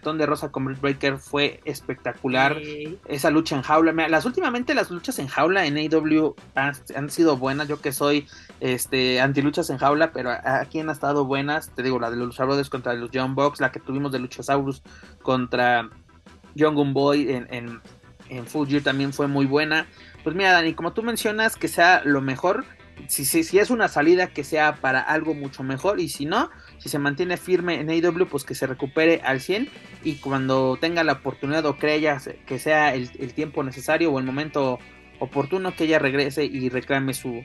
Ton 0.02 0.18
de 0.18 0.26
Rosa 0.26 0.52
con 0.52 0.66
Britt 0.66 0.82
Breaker 0.82 1.18
fue 1.18 1.62
espectacular. 1.66 2.58
Esa 3.08 3.30
lucha 3.30 3.56
en 3.56 3.62
jaula. 3.62 3.92
las 4.08 4.26
últimamente 4.26 4.74
las 4.74 4.92
luchas 4.92 5.20
en 5.20 5.28
jaula 5.28 5.66
en 5.66 5.78
AEW 5.78 6.36
han, 6.56 7.10
sido 7.10 7.38
buenas. 7.38 7.68
Yo 7.68 7.82
que 7.82 7.92
soy 7.92 8.28
este 8.60 9.20
anti 9.22 9.42
luchas 9.42 9.70
en 9.70 9.78
jaula, 9.78 10.12
pero 10.12 10.32
aquí 10.44 10.80
han 10.80 10.90
estado 10.90 11.26
buenas. 11.26 11.70
Te 11.70 11.84
digo, 11.84 12.00
la 12.00 12.12
de 12.12 12.18
los 12.18 12.38
Brothers 12.38 12.70
contra 12.70 12.94
los 12.94 13.12
Young 13.12 13.36
Bucks, 13.36 13.60
la 13.60 13.72
que 13.72 13.80
tuvimos 13.80 14.12
de 14.12 14.20
Luchasaurus 14.20 14.84
contra 15.22 15.90
Young 16.56 16.94
Boy 16.94 17.32
en, 17.32 17.48
en, 17.50 17.82
en 18.30 18.46
Full 18.46 18.68
Gear 18.68 18.84
también 18.84 19.14
fue 19.14 19.28
muy 19.28 19.46
buena. 19.46 19.88
Pues 20.24 20.36
mira, 20.36 20.52
Dani, 20.52 20.74
como 20.74 20.94
tú 20.94 21.04
mencionas, 21.04 21.56
que 21.56 21.68
sea 21.68 22.02
lo 22.06 22.22
mejor. 22.22 22.66
Si, 23.08 23.26
si, 23.26 23.44
si, 23.44 23.60
es 23.60 23.70
una 23.70 23.88
salida 23.88 24.28
que 24.28 24.44
sea 24.44 24.76
para 24.76 25.02
algo 25.02 25.34
mucho 25.34 25.64
mejor 25.64 26.00
y 26.00 26.10
si 26.10 26.26
no, 26.26 26.52
si 26.84 26.90
se 26.90 27.00
mantiene 27.00 27.38
firme 27.38 27.80
en 27.80 27.90
AEW, 27.90 28.28
pues 28.28 28.44
que 28.44 28.56
se 28.56 28.68
recupere 28.68 29.22
al 29.24 29.40
100 29.40 29.70
y 30.04 30.16
cuando 30.16 30.78
tenga 30.82 31.06
la 31.06 31.14
oportunidad 31.14 31.66
o 31.66 31.78
crea 31.78 32.20
que 32.46 32.60
sea 32.60 32.94
el, 32.94 33.10
el 33.20 33.34
tiempo 33.34 33.64
necesario 33.64 34.12
o 34.12 34.20
el 34.20 34.26
momento 34.26 34.80
oportuno 35.20 35.74
que 35.74 35.86
ella 35.86 35.98
regrese 35.98 36.44
y 36.44 36.68
reclame 36.68 37.14
su, 37.14 37.42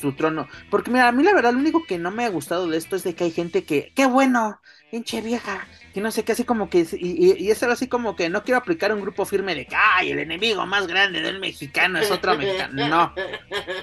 su 0.00 0.12
trono. 0.12 0.46
Porque 0.70 0.92
mira, 0.92 1.08
a 1.08 1.12
mí 1.12 1.24
la 1.24 1.34
verdad 1.34 1.52
lo 1.52 1.58
único 1.58 1.84
que 1.84 1.98
no 1.98 2.12
me 2.12 2.24
ha 2.24 2.28
gustado 2.28 2.68
de 2.68 2.78
esto 2.78 2.94
es 2.94 3.02
de 3.02 3.16
que 3.16 3.24
hay 3.24 3.32
gente 3.32 3.64
que, 3.64 3.90
qué 3.96 4.06
bueno, 4.06 4.60
pinche 4.90 5.20
vieja, 5.20 5.66
que 5.92 6.00
no 6.00 6.10
sé 6.10 6.24
qué, 6.24 6.32
así 6.32 6.44
como 6.44 6.70
que, 6.70 6.86
y, 6.92 7.44
y, 7.44 7.50
es 7.50 7.62
así 7.64 7.88
como 7.88 8.14
que 8.14 8.28
no 8.28 8.44
quiero 8.44 8.58
aplicar 8.58 8.92
un 8.94 9.00
grupo 9.00 9.24
firme 9.24 9.54
de 9.54 9.66
que, 9.66 9.74
ay, 9.76 10.12
el 10.12 10.18
enemigo 10.20 10.64
más 10.66 10.86
grande 10.86 11.20
del 11.20 11.40
mexicano 11.40 11.98
es 11.98 12.10
otro 12.10 12.36
mexicano, 12.36 12.88
no. 12.88 13.14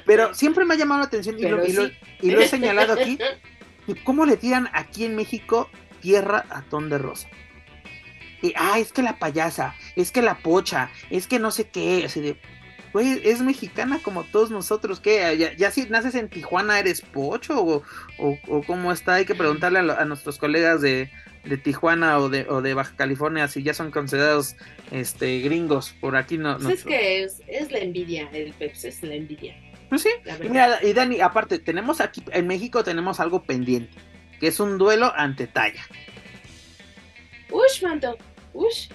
Pero 0.05 0.33
siempre 0.33 0.65
me 0.65 0.75
ha 0.75 0.77
llamado 0.77 1.01
la 1.01 1.07
atención 1.07 1.37
y, 1.37 1.43
lo, 1.43 1.65
y, 1.65 2.31
lo, 2.31 2.41
he 2.41 2.47
señalado 2.47 2.93
aquí, 2.93 3.17
cómo 4.03 4.25
le 4.25 4.37
tiran 4.37 4.69
aquí 4.73 5.05
en 5.05 5.15
México 5.15 5.69
tierra 6.01 6.45
a 6.49 6.61
Ton 6.63 6.89
de 6.89 6.97
Rosa. 6.97 7.29
Y, 8.41 8.53
ah, 8.57 8.77
es 8.77 8.91
que 8.91 9.01
la 9.01 9.19
payasa, 9.19 9.73
es 9.95 10.11
que 10.11 10.21
la 10.21 10.37
pocha, 10.39 10.91
es 11.09 11.27
que 11.27 11.39
no 11.39 11.49
sé 11.49 11.69
qué, 11.69 12.03
así 12.05 12.19
de, 12.19 12.37
güey, 12.91 13.21
es 13.23 13.41
mexicana 13.41 13.99
como 14.03 14.23
todos 14.25 14.51
nosotros, 14.51 14.99
¿qué? 14.99 15.55
¿Ya, 15.57 15.71
si 15.71 15.89
naces 15.89 16.13
en 16.15 16.29
Tijuana 16.29 16.77
eres 16.77 17.01
pocho 17.01 17.57
o, 17.57 17.83
o, 18.19 18.63
cómo 18.63 18.91
está? 18.91 19.15
Hay 19.15 19.25
que 19.25 19.33
preguntarle 19.33 19.79
a, 19.79 20.05
nuestros 20.05 20.37
colegas 20.37 20.81
de, 20.81 21.09
Tijuana 21.63 22.19
o 22.19 22.29
de, 22.29 22.45
o 22.49 22.61
de 22.61 22.73
Baja 22.73 22.95
California 22.95 23.47
si 23.47 23.63
ya 23.63 23.73
son 23.73 23.91
considerados 23.91 24.55
este 24.91 25.39
gringos, 25.39 25.95
por 25.99 26.15
aquí 26.15 26.37
no. 26.37 26.57
Pues 26.57 26.79
es 26.79 26.83
que 26.85 27.23
es, 27.23 27.71
la 27.71 27.79
envidia, 27.79 28.29
el 28.33 28.53
Peps 28.53 28.85
es 28.85 29.03
la 29.03 29.15
envidia. 29.15 29.55
Pues 29.93 30.01
sí, 30.01 30.09
y, 30.41 30.49
mira, 30.49 30.79
y 30.81 30.91
Dani, 30.91 31.21
aparte, 31.21 31.59
tenemos 31.59 32.01
aquí, 32.01 32.23
en 32.31 32.47
México 32.47 32.83
tenemos 32.83 33.19
algo 33.19 33.43
pendiente, 33.43 33.95
que 34.39 34.47
es 34.47 34.59
un 34.59 34.79
duelo 34.79 35.13
ante 35.15 35.45
Talla. 35.45 35.85
Ush, 37.51 37.83
manto, 37.83 38.17
ush. 38.53 38.89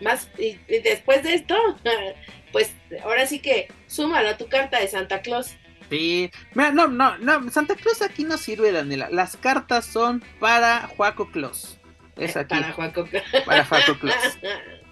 Más, 0.00 0.30
y 0.38 0.56
después 0.80 1.22
de 1.22 1.34
esto, 1.34 1.54
pues 2.52 2.72
ahora 3.02 3.26
sí 3.26 3.40
que 3.40 3.68
súmalo 3.88 4.30
a 4.30 4.38
tu 4.38 4.48
carta 4.48 4.80
de 4.80 4.88
Santa 4.88 5.20
Claus. 5.20 5.54
Sí, 5.90 6.30
mira, 6.54 6.70
no, 6.70 6.88
no, 6.88 7.18
no, 7.18 7.50
Santa 7.50 7.76
Cruz 7.76 8.00
aquí 8.00 8.24
no 8.24 8.38
sirve, 8.38 8.72
Daniela. 8.72 9.10
Las 9.10 9.36
cartas 9.36 9.84
son 9.84 10.24
para 10.40 10.88
Juaco 10.96 11.30
Claus. 11.30 11.78
Es 12.16 12.38
aquí. 12.38 12.54
Para 12.58 12.72
Juaco 12.72 13.04
Claus. 13.04 13.24
Para 13.44 13.66
Juaco 13.66 13.98
Claus. 14.00 14.38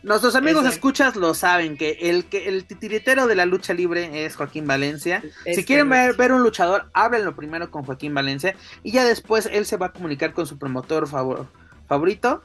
Nuestros 0.02 0.36
amigos 0.36 0.60
Exacto. 0.62 0.74
escuchas 0.76 1.16
lo 1.16 1.34
saben, 1.34 1.76
que 1.76 1.98
el 2.02 2.26
que 2.26 2.48
el 2.48 2.64
titiritero 2.64 3.26
de 3.26 3.34
la 3.34 3.44
lucha 3.44 3.74
libre 3.74 4.24
es 4.24 4.36
Joaquín 4.36 4.66
Valencia. 4.66 5.22
Es 5.44 5.56
si 5.56 5.64
quieren 5.64 5.88
ver, 5.88 6.32
un 6.32 6.42
luchador, 6.42 6.88
háblenlo 6.92 7.34
primero 7.34 7.70
con 7.70 7.82
Joaquín 7.84 8.14
Valencia 8.14 8.54
y 8.84 8.92
ya 8.92 9.04
después 9.04 9.48
él 9.52 9.66
se 9.66 9.76
va 9.76 9.86
a 9.86 9.92
comunicar 9.92 10.32
con 10.32 10.46
su 10.46 10.58
promotor 10.58 11.08
favor- 11.08 11.46
favorito 11.88 12.42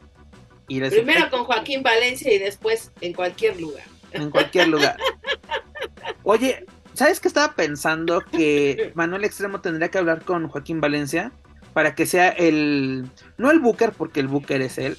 y 0.68 0.80
les 0.80 0.92
Primero 0.94 1.30
con 1.30 1.44
Joaquín 1.44 1.84
Valencia 1.84 2.34
y 2.34 2.40
después 2.40 2.92
en 3.02 3.14
cualquier 3.14 3.60
lugar. 3.62 3.84
en 4.14 4.30
cualquier 4.32 4.68
lugar. 4.68 4.98
Oye, 6.24 6.66
¿sabes 6.94 7.20
qué 7.20 7.28
estaba 7.28 7.54
pensando? 7.54 8.22
Que 8.22 8.92
Manuel 8.96 9.24
Extremo 9.24 9.62
tendría 9.62 9.90
que 9.90 9.98
hablar 9.98 10.24
con 10.24 10.48
Joaquín 10.48 10.82
Valencia 10.82 11.32
para 11.74 11.96
que 11.96 12.06
sea 12.06 12.30
el 12.30 13.08
no 13.38 13.52
el 13.52 13.60
booker 13.60 13.92
porque 13.92 14.20
el 14.20 14.28
booker 14.28 14.62
es 14.62 14.78
él, 14.78 14.98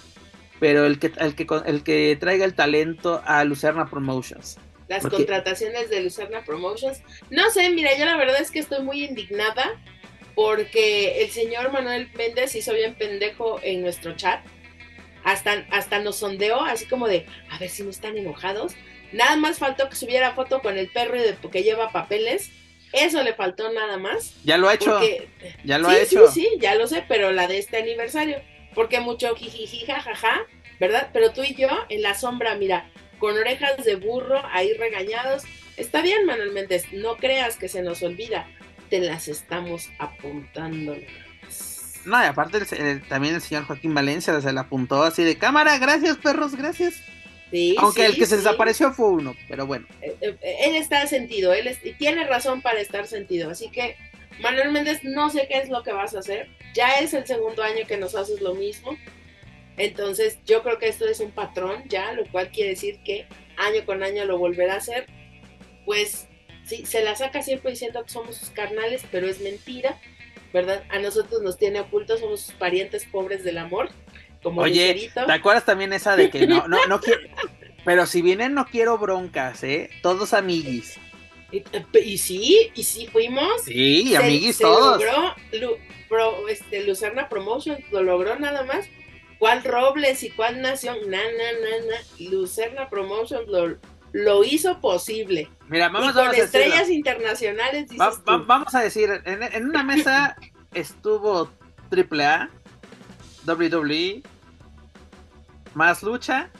pero 0.63 0.87
el 0.87 1.01
que 1.01 1.11
el 1.19 1.35
que 1.35 1.45
el 1.67 1.83
que 1.83 2.17
traiga 2.21 2.45
el 2.45 2.55
talento 2.55 3.21
a 3.27 3.43
Lucerna 3.43 3.91
Promotions. 3.91 4.59
Las 4.87 5.03
Porque- 5.03 5.17
contrataciones 5.17 5.91
de 5.91 6.03
Lucerna 6.05 6.45
Promotions. 6.45 7.03
No 7.31 7.51
sé, 7.51 7.69
mira, 7.71 7.99
yo 7.99 8.05
la 8.05 8.17
verdad 8.17 8.41
es 8.41 8.53
que 8.53 8.61
estoy 8.61 8.81
muy 8.81 9.03
indignada 9.03 9.73
porque 10.37 11.21
el 11.25 11.31
señor 11.33 11.73
Manuel 11.73 12.09
Méndez 12.17 12.55
hizo 12.55 12.73
bien 12.75 12.95
pendejo 12.95 13.59
en 13.65 13.83
nuestro 13.83 14.15
chat. 14.15 14.45
Hasta, 15.25 15.67
hasta 15.73 15.99
nos 15.99 16.15
sondeó, 16.15 16.61
así 16.63 16.87
como 16.87 17.09
de, 17.09 17.27
a 17.51 17.59
ver 17.59 17.69
si 17.69 17.83
no 17.83 17.91
están 17.91 18.17
enojados. 18.17 18.75
Nada 19.13 19.35
más 19.35 19.59
faltó 19.59 19.89
que 19.89 19.97
subiera 19.97 20.33
foto 20.35 20.63
con 20.63 20.79
el 20.79 20.91
perro 20.93 21.17
y 21.17 21.23
de, 21.23 21.37
que 21.51 21.65
lleva 21.65 21.91
papeles. 21.91 22.51
Eso 22.93 23.21
le 23.25 23.35
faltó 23.35 23.73
nada 23.73 23.97
más. 23.97 24.37
Ya 24.45 24.59
lo 24.59 24.69
ha 24.69 24.75
hecho, 24.75 24.93
Porque, 24.93 25.29
ya 25.65 25.79
lo 25.79 25.89
sí, 25.91 25.95
ha 25.97 26.03
hecho. 26.03 26.29
Sí, 26.31 26.41
sí, 26.43 26.49
ya 26.61 26.77
lo 26.77 26.87
sé, 26.87 27.05
pero 27.09 27.33
la 27.33 27.49
de 27.49 27.59
este 27.59 27.79
aniversario. 27.79 28.37
Porque 28.75 29.01
mucho 29.01 29.35
jijiji, 29.35 29.85
jajaja, 29.87 30.41
¿verdad? 30.81 31.11
Pero 31.13 31.33
tú 31.33 31.43
y 31.43 31.55
yo 31.55 31.69
en 31.89 32.03
la 32.03 32.15
sombra, 32.15 32.55
mira, 32.55 32.91
con 33.19 33.37
orejas 33.37 33.85
de 33.85 33.97
burro, 33.97 34.41
ahí 34.53 34.73
regañados. 34.75 35.45
Está 35.77 36.03
bien, 36.03 36.25
Manuel 36.27 36.53
Méndez, 36.53 36.85
no 36.93 37.17
creas 37.17 37.57
que 37.57 37.69
se 37.69 37.83
nos 37.83 38.03
olvida. 38.03 38.47
Te 38.91 38.99
las 39.01 39.29
estamos 39.29 39.89
apuntando. 39.99 40.97
No, 42.05 42.21
y 42.23 42.27
aparte 42.27 42.59
el- 42.59 42.81
el- 42.87 43.09
también 43.09 43.35
el 43.37 43.41
señor 43.41 43.65
Joaquín 43.65 43.95
Valencia 43.95 44.41
se 44.41 44.53
la 44.53 44.63
apuntó 44.63 45.03
así 45.05 45.23
de 45.23 45.39
cámara, 45.39 45.79
gracias 45.79 46.17
perros, 46.19 46.57
gracias. 46.57 46.95
Sí, 47.51 47.77
Aunque 47.79 48.07
sí, 48.07 48.13
el 48.13 48.17
que 48.17 48.27
se 48.27 48.39
desapareció 48.39 48.93
fue 48.93 49.09
uno, 49.11 49.37
pero 49.49 49.67
bueno. 49.67 49.87
Eh, 50.01 50.17
eh, 50.21 50.57
Él 50.65 50.75
está 50.75 51.07
sentido, 51.07 51.53
él 51.53 51.67
es- 51.69 51.85
y 51.85 51.93
tiene 51.93 52.25
razón 52.27 52.61
para 52.63 52.81
estar 52.81 53.07
sentido. 53.07 53.51
Así 53.51 53.71
que, 53.71 53.97
Manuel 54.41 54.73
Méndez, 54.73 55.05
no 55.05 55.31
sé 55.31 55.47
qué 55.49 55.59
es 55.59 55.69
lo 55.69 55.83
que 55.83 55.93
vas 55.93 56.15
a 56.15 56.21
hacer. 56.21 56.49
Ya 56.75 56.99
es 57.01 57.15
el 57.15 57.27
segundo 57.27 57.63
año 57.63 57.87
que 57.87 57.97
nos 57.97 58.15
haces 58.15 58.41
lo 58.41 58.55
mismo. 58.55 58.97
Entonces, 59.77 60.39
yo 60.45 60.63
creo 60.63 60.79
que 60.79 60.89
esto 60.89 61.07
es 61.07 61.21
un 61.21 61.31
patrón 61.31 61.85
ya, 61.89 62.13
lo 62.13 62.25
cual 62.27 62.51
quiere 62.51 62.71
decir 62.71 63.01
que 63.05 63.27
año 63.57 63.85
con 63.87 64.03
año 64.03 64.25
lo 64.25 64.39
volverá 64.39 64.75
a 64.75 64.79
hacer. 64.79 65.07
Pues 65.85 66.29
sí, 66.65 66.85
se 66.87 67.03
la 67.03 67.17
saca 67.17 67.43
siempre 67.43 67.71
diciendo 67.71 68.03
que 68.05 68.11
somos 68.11 68.37
sus 68.37 68.51
carnales, 68.51 69.03
pero 69.11 69.27
es 69.27 69.41
mentira, 69.41 69.99
¿verdad? 70.53 70.85
A 70.91 70.99
nosotros 70.99 71.43
nos 71.43 71.57
tiene 71.57 71.81
ocultos, 71.81 72.21
somos 72.21 72.43
sus 72.43 72.55
parientes 72.55 73.05
pobres 73.07 73.45
del 73.45 73.59
amor, 73.59 73.89
como 74.43 74.63
Oye. 74.63 75.11
¿te 75.15 75.33
acuerdas 75.33 75.65
también 75.65 75.93
esa 75.93 76.17
de 76.17 76.31
que 76.31 76.47
no, 76.47 76.69
no, 76.69 76.79
no 76.87 77.01
quiero. 77.01 77.21
Pero 77.85 78.07
si 78.07 78.23
vienen, 78.23 78.55
no 78.55 78.67
quiero 78.67 78.97
broncas, 78.97 79.65
¿eh? 79.65 79.91
Todos 80.03 80.35
amiguis. 80.35 81.01
Y, 81.53 81.63
y 81.99 82.19
sí, 82.19 82.71
y 82.75 82.83
sí 82.83 83.07
fuimos. 83.13 83.63
Sí, 83.65 84.09
Se- 84.09 84.17
amiguis 84.17 84.57
se 84.57 84.65
todos. 84.65 85.01
logró, 85.03 85.35
Lu- 85.61 85.77
pro- 86.09 86.49
este, 86.49 86.83
Lucerna 86.85 87.29
Promotions 87.29 87.81
lo 87.93 88.03
logró 88.03 88.39
nada 88.39 88.65
más. 88.65 88.87
¿Cuál 89.39 89.63
Robles 89.65 90.23
y 90.23 90.31
cuál 90.31 90.63
Nación? 90.63 90.97
Na, 91.09 91.19
na, 91.19 91.53
na, 91.61 91.87
na. 91.87 92.31
Lucerna 92.31 92.89
Promotions 92.89 93.47
lo, 93.49 93.77
lo 94.13 94.45
hizo 94.45 94.81
posible. 94.81 95.51
Mira, 95.69 95.87
y 95.87 95.93
vamos, 95.93 96.13
con 96.13 96.15
vamos 96.25 96.39
a 96.39 96.41
decirlo. 96.41 96.61
estrellas 96.67 96.89
internacionales, 96.91 97.83
dices 97.89 97.99
Va- 98.01 98.11
va- 98.11 98.39
tú. 98.39 98.45
vamos 98.47 98.75
a 98.75 98.81
decir, 98.81 99.11
en, 99.25 99.43
en 99.43 99.69
una 99.69 99.83
mesa 99.83 100.37
estuvo 100.75 101.51
AAA, 101.91 102.51
WWE, 103.47 104.23
más 105.75 106.03
lucha 106.03 106.51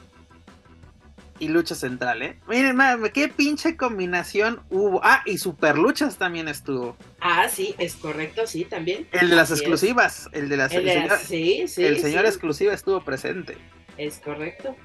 y 1.43 1.49
lucha 1.49 1.75
central, 1.75 2.23
¿eh? 2.23 2.37
Miren, 2.47 2.77
ma- 2.77 2.97
qué 3.13 3.27
pinche 3.27 3.77
combinación 3.77 4.61
hubo. 4.71 5.01
Ah, 5.03 5.23
y 5.27 5.39
super 5.39 5.77
luchas 5.77 6.17
también 6.17 6.47
estuvo. 6.47 6.97
Ah, 7.21 7.49
sí, 7.49 7.75
es 7.79 7.97
correcto, 7.97 8.47
sí, 8.47 8.65
también. 8.65 9.09
El 9.11 9.29
de 9.31 9.35
las 9.37 9.51
Así 9.51 9.55
es. 9.55 9.61
exclusivas, 9.61 10.29
el 10.33 10.49
de 10.49 10.57
las 10.57 10.73
El 10.73 10.85
de 10.85 10.93
el 10.93 11.03
señor, 11.03 11.19
sí, 11.19 11.65
sí. 11.69 11.85
el 11.85 11.99
señor 11.99 12.23
sí, 12.23 12.29
exclusiva 12.29 12.73
estuvo 12.73 13.05
presente. 13.05 13.59
Es 13.99 14.19
correcto. 14.21 14.77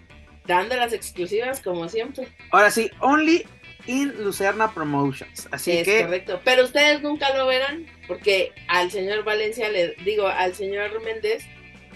Dando 0.48 0.76
las 0.76 0.94
exclusivas 0.94 1.62
como 1.62 1.88
siempre. 1.90 2.28
Ahora 2.52 2.72
sí, 2.72 2.90
only 3.02 3.46
in 3.86 4.14
Lucerna 4.24 4.74
Promotions. 4.74 5.48
Así 5.52 5.72
es 5.72 5.86
que 5.86 6.02
correcto. 6.04 6.42
Pero 6.44 6.64
ustedes 6.64 7.04
nunca 7.04 7.36
lo 7.38 7.46
verán 7.46 7.86
porque 8.08 8.52
al 8.68 8.90
señor 8.90 9.24
Valencia, 9.24 9.70
le 9.70 9.96
digo, 10.06 10.26
al 10.28 10.56
señor 10.56 11.04
Méndez 11.04 11.46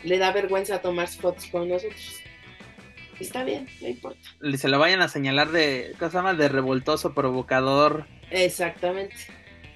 le 0.03 0.17
da 0.19 0.31
vergüenza 0.31 0.81
tomar 0.81 1.07
fotos 1.07 1.47
con 1.47 1.67
nosotros. 1.67 2.20
Está 3.19 3.43
bien, 3.43 3.67
no 3.81 3.87
importa. 3.87 4.19
se 4.57 4.67
lo 4.67 4.79
vayan 4.79 5.01
a 5.01 5.07
señalar 5.07 5.51
de, 5.51 5.93
¿cómo 5.99 6.11
se 6.11 6.17
llama? 6.17 6.33
De 6.33 6.49
revoltoso, 6.49 7.13
provocador. 7.13 8.07
Exactamente. 8.31 9.15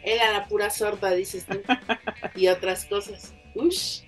Él 0.03 0.19
a 0.19 0.31
la 0.31 0.47
pura 0.47 0.69
sorda, 0.69 1.11
dices 1.11 1.45
tú. 1.45 1.61
y 2.35 2.47
otras 2.47 2.85
cosas. 2.85 3.33
Ush. 3.55 4.01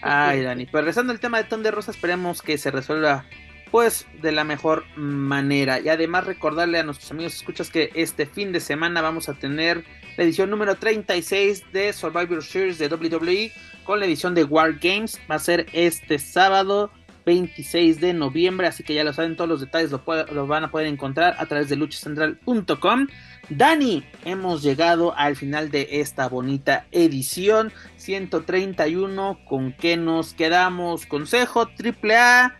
Ay, 0.00 0.42
Dani. 0.44 0.66
Pero 0.66 0.78
regresando 0.78 1.12
al 1.12 1.20
tema 1.20 1.38
de 1.38 1.44
Ton 1.44 1.62
de 1.62 1.70
Rosa, 1.70 1.90
esperemos 1.90 2.42
que 2.42 2.58
se 2.58 2.70
resuelva 2.70 3.26
pues 3.70 4.06
de 4.20 4.32
la 4.32 4.44
mejor 4.44 4.84
manera. 4.96 5.80
Y 5.80 5.88
además 5.88 6.26
recordarle 6.26 6.78
a 6.78 6.82
nuestros 6.82 7.10
amigos 7.10 7.34
escuchas 7.34 7.70
que 7.70 7.90
este 7.94 8.26
fin 8.26 8.52
de 8.52 8.60
semana 8.60 9.00
vamos 9.00 9.28
a 9.30 9.34
tener 9.34 9.82
la 10.16 10.24
edición 10.24 10.50
número 10.50 10.76
36 10.76 11.72
de 11.72 11.92
Survivor 11.94 12.44
Series 12.44 12.78
de 12.78 12.88
WWE 12.88 13.50
con 13.84 13.98
la 13.98 14.04
edición 14.04 14.34
de 14.34 14.44
War 14.44 14.74
Games. 14.78 15.18
Va 15.28 15.36
a 15.36 15.38
ser 15.38 15.66
este 15.72 16.18
sábado 16.18 16.92
26 17.24 18.00
de 18.00 18.14
noviembre, 18.14 18.66
así 18.66 18.82
que 18.82 18.94
ya 18.94 19.04
lo 19.04 19.12
saben, 19.12 19.36
todos 19.36 19.48
los 19.48 19.60
detalles 19.60 19.90
lo, 19.90 20.02
lo 20.32 20.46
van 20.46 20.64
a 20.64 20.70
poder 20.70 20.86
encontrar 20.86 21.36
a 21.38 21.46
través 21.46 21.68
de 21.68 21.76
luchacentral.com. 21.76 23.06
Dani, 23.48 24.04
hemos 24.24 24.62
llegado 24.62 25.14
al 25.16 25.36
final 25.36 25.70
de 25.70 26.00
esta 26.00 26.28
bonita 26.28 26.86
edición 26.92 27.72
131. 27.96 29.40
¿Con 29.46 29.72
qué 29.72 29.96
nos 29.96 30.34
quedamos? 30.34 31.06
Consejo 31.06 31.68
AAA, 31.68 32.58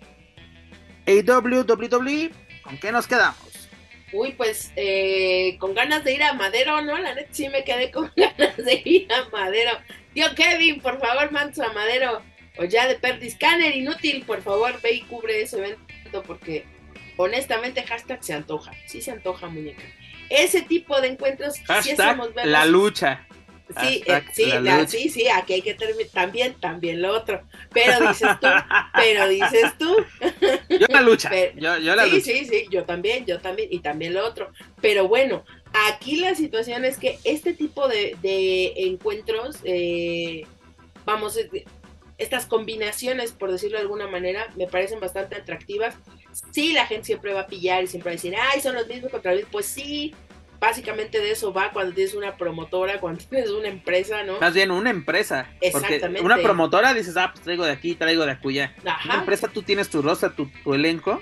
AW, 1.06 1.64
WWE, 1.66 2.30
¿con 2.62 2.78
qué 2.78 2.92
nos 2.92 3.06
quedamos? 3.06 3.52
Uy, 4.12 4.32
pues 4.32 4.72
eh, 4.76 5.56
con 5.58 5.74
ganas 5.74 6.04
de 6.04 6.12
ir 6.12 6.22
a 6.22 6.34
Madero, 6.34 6.82
¿no? 6.82 6.98
La 6.98 7.14
neta 7.14 7.28
sí 7.32 7.48
me 7.48 7.64
quedé 7.64 7.90
con 7.90 8.10
ganas 8.16 8.56
de 8.56 8.82
ir 8.84 9.08
a 9.12 9.28
Madero. 9.30 9.70
Tío 10.12 10.26
Kevin, 10.36 10.80
por 10.80 11.00
favor, 11.00 11.32
mandas 11.32 11.58
a 11.60 11.72
Madero. 11.72 12.22
O 12.58 12.64
ya 12.64 12.86
de 12.86 12.96
Perdis 12.96 13.34
Scanner, 13.34 13.74
inútil, 13.74 14.24
por 14.26 14.42
favor, 14.42 14.80
ve 14.82 14.92
y 14.92 15.00
cubre 15.02 15.40
ese 15.42 15.58
evento 15.58 16.22
porque 16.26 16.64
honestamente 17.16 17.82
hashtag 17.82 18.22
se 18.22 18.34
antoja. 18.34 18.72
Sí 18.86 19.00
se 19.00 19.10
antoja, 19.10 19.48
muñeca. 19.48 19.82
Ese 20.28 20.62
tipo 20.62 21.00
de 21.00 21.08
encuentros 21.08 21.58
Hashtag 21.66 22.16
verlos. 22.18 22.46
la 22.46 22.64
lucha. 22.66 23.26
Sí, 23.80 24.02
eh, 24.06 24.22
sí, 24.34 24.46
la 24.46 24.60
la- 24.60 24.78
lucha. 24.80 24.88
sí, 24.90 25.08
sí, 25.08 25.28
aquí 25.28 25.54
hay 25.54 25.62
que 25.62 25.72
terminar. 25.72 26.10
También, 26.12 26.54
también 26.60 27.00
lo 27.00 27.14
otro. 27.16 27.40
Pero 27.72 28.06
dices 28.08 28.28
tú, 28.40 28.46
pero 28.94 29.28
dices 29.28 29.78
tú. 29.78 29.96
Yo 30.68 30.86
la 30.90 31.00
lucha. 31.00 31.30
Pero- 31.30 31.58
yo, 31.58 31.78
yo 31.78 31.96
la 31.96 32.04
sí, 32.04 32.10
lucha. 32.10 32.24
sí, 32.24 32.44
sí, 32.44 32.66
yo 32.70 32.84
también, 32.84 33.24
yo 33.24 33.38
también, 33.40 33.68
y 33.70 33.78
también 33.80 34.12
lo 34.14 34.26
otro. 34.26 34.52
Pero 34.82 35.08
bueno, 35.08 35.44
aquí 35.88 36.16
la 36.16 36.34
situación 36.34 36.84
es 36.84 36.98
que 36.98 37.18
este 37.24 37.54
tipo 37.54 37.88
de, 37.88 38.14
de 38.20 38.72
encuentros, 38.76 39.56
eh, 39.64 40.44
vamos, 41.06 41.36
eh, 41.38 41.64
estas 42.22 42.46
combinaciones, 42.46 43.32
por 43.32 43.50
decirlo 43.50 43.76
de 43.76 43.82
alguna 43.82 44.06
manera, 44.06 44.46
me 44.56 44.66
parecen 44.66 45.00
bastante 45.00 45.36
atractivas. 45.36 45.96
Sí, 46.50 46.72
la 46.72 46.86
gente 46.86 47.06
siempre 47.06 47.32
va 47.32 47.40
a 47.40 47.46
pillar 47.46 47.82
y 47.82 47.86
siempre 47.86 48.10
va 48.10 48.12
a 48.12 48.16
decir, 48.16 48.34
ay, 48.36 48.60
son 48.60 48.74
los 48.74 48.86
mismos 48.86 49.10
contra 49.10 49.32
mí. 49.34 49.42
Pues 49.50 49.66
sí, 49.66 50.14
básicamente 50.60 51.18
de 51.18 51.32
eso 51.32 51.52
va 51.52 51.72
cuando 51.72 51.92
tienes 51.94 52.14
una 52.14 52.36
promotora, 52.36 53.00
cuando 53.00 53.22
tienes 53.24 53.50
una 53.50 53.68
empresa, 53.68 54.22
¿no? 54.22 54.40
Más 54.40 54.54
bien 54.54 54.70
una 54.70 54.90
empresa. 54.90 55.48
Porque 55.60 55.66
Exactamente. 55.94 56.22
una 56.22 56.38
promotora 56.38 56.94
dices, 56.94 57.16
ah, 57.16 57.30
pues 57.32 57.44
traigo 57.44 57.64
de 57.64 57.72
aquí, 57.72 57.94
traigo 57.94 58.24
de 58.24 58.32
acullá. 58.32 58.74
Una 59.04 59.16
empresa 59.16 59.48
tú 59.48 59.62
tienes 59.62 59.90
tu 59.90 60.00
roster, 60.02 60.34
tu, 60.34 60.48
tu 60.62 60.74
elenco 60.74 61.20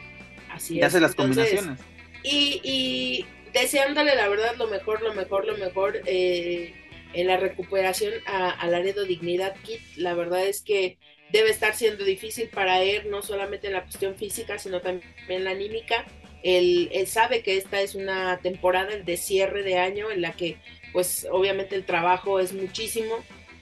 así 0.53 0.77
y 0.77 0.81
es. 0.81 0.87
haces 0.87 1.01
las 1.01 1.13
Entonces, 1.13 1.49
combinaciones. 1.49 1.81
Y, 2.23 2.61
y 2.63 3.27
deseándole 3.53 4.15
la 4.15 4.29
verdad 4.29 4.57
lo 4.57 4.69
mejor, 4.69 5.03
lo 5.03 5.15
mejor, 5.15 5.47
lo 5.47 5.57
mejor 5.57 6.01
eh, 6.07 6.75
en 7.13 7.27
la 7.27 7.37
recuperación 7.37 8.13
a, 8.27 8.51
a 8.51 8.67
Laredo 8.69 9.05
Dignidad 9.05 9.55
Kit. 9.63 9.81
La 9.97 10.15
verdad 10.15 10.47
es 10.47 10.63
que 10.63 10.99
debe 11.33 11.51
estar 11.51 11.75
siendo 11.75 12.05
difícil 12.05 12.49
para 12.49 12.83
él, 12.83 13.11
no 13.11 13.23
solamente 13.23 13.69
en 13.69 13.75
la 13.75 13.83
cuestión 13.83 14.15
física, 14.17 14.59
sino 14.59 14.81
también 14.81 15.13
en 15.29 15.45
la 15.45 15.51
anímica. 15.51 16.07
Él, 16.43 16.89
él 16.93 17.07
sabe 17.07 17.43
que 17.43 17.57
esta 17.57 17.81
es 17.81 17.95
una 17.95 18.39
temporada 18.43 18.97
de 18.97 19.17
cierre 19.17 19.63
de 19.63 19.79
año 19.79 20.11
en 20.11 20.23
la 20.23 20.33
que 20.33 20.57
pues 20.93 21.27
obviamente 21.31 21.77
el 21.77 21.85
trabajo 21.85 22.41
es 22.41 22.53
muchísimo. 22.53 23.17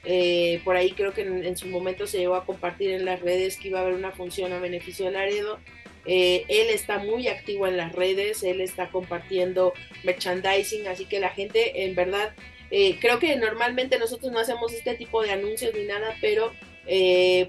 Eh, 0.04 0.60
por 0.64 0.76
ahí 0.76 0.92
creo 0.92 1.12
que 1.12 1.22
en, 1.22 1.56
su 1.56 1.66
momento 1.66 2.06
se 2.06 2.18
llegó 2.18 2.36
a 2.36 2.46
compartir 2.46 2.90
en 2.90 3.04
las 3.04 3.20
redes 3.20 3.56
que 3.56 3.68
iba 3.68 3.80
a 3.80 3.82
haber 3.82 3.94
una 3.94 4.12
función 4.12 4.52
a 4.52 4.58
beneficio 4.58 5.06
de 5.06 5.12
Laredo. 5.12 5.58
Eh, 6.06 6.44
él 6.48 6.68
está 6.70 6.98
muy 6.98 7.28
activo 7.28 7.66
en 7.66 7.76
las 7.76 7.92
redes, 7.92 8.42
él 8.42 8.62
está 8.62 8.88
compartiendo 8.90 9.74
merchandising, 10.04 10.86
así 10.86 11.04
que 11.04 11.20
la 11.20 11.28
gente 11.28 11.84
en 11.84 11.94
verdad, 11.94 12.34
eh, 12.70 12.98
creo 13.00 13.18
que 13.18 13.36
normalmente 13.36 13.98
nosotros 13.98 14.32
no 14.32 14.38
hacemos 14.38 14.72
este 14.72 14.94
tipo 14.94 15.22
de 15.22 15.30
anuncios 15.30 15.74
ni 15.74 15.84
nada, 15.84 16.14
pero 16.20 16.52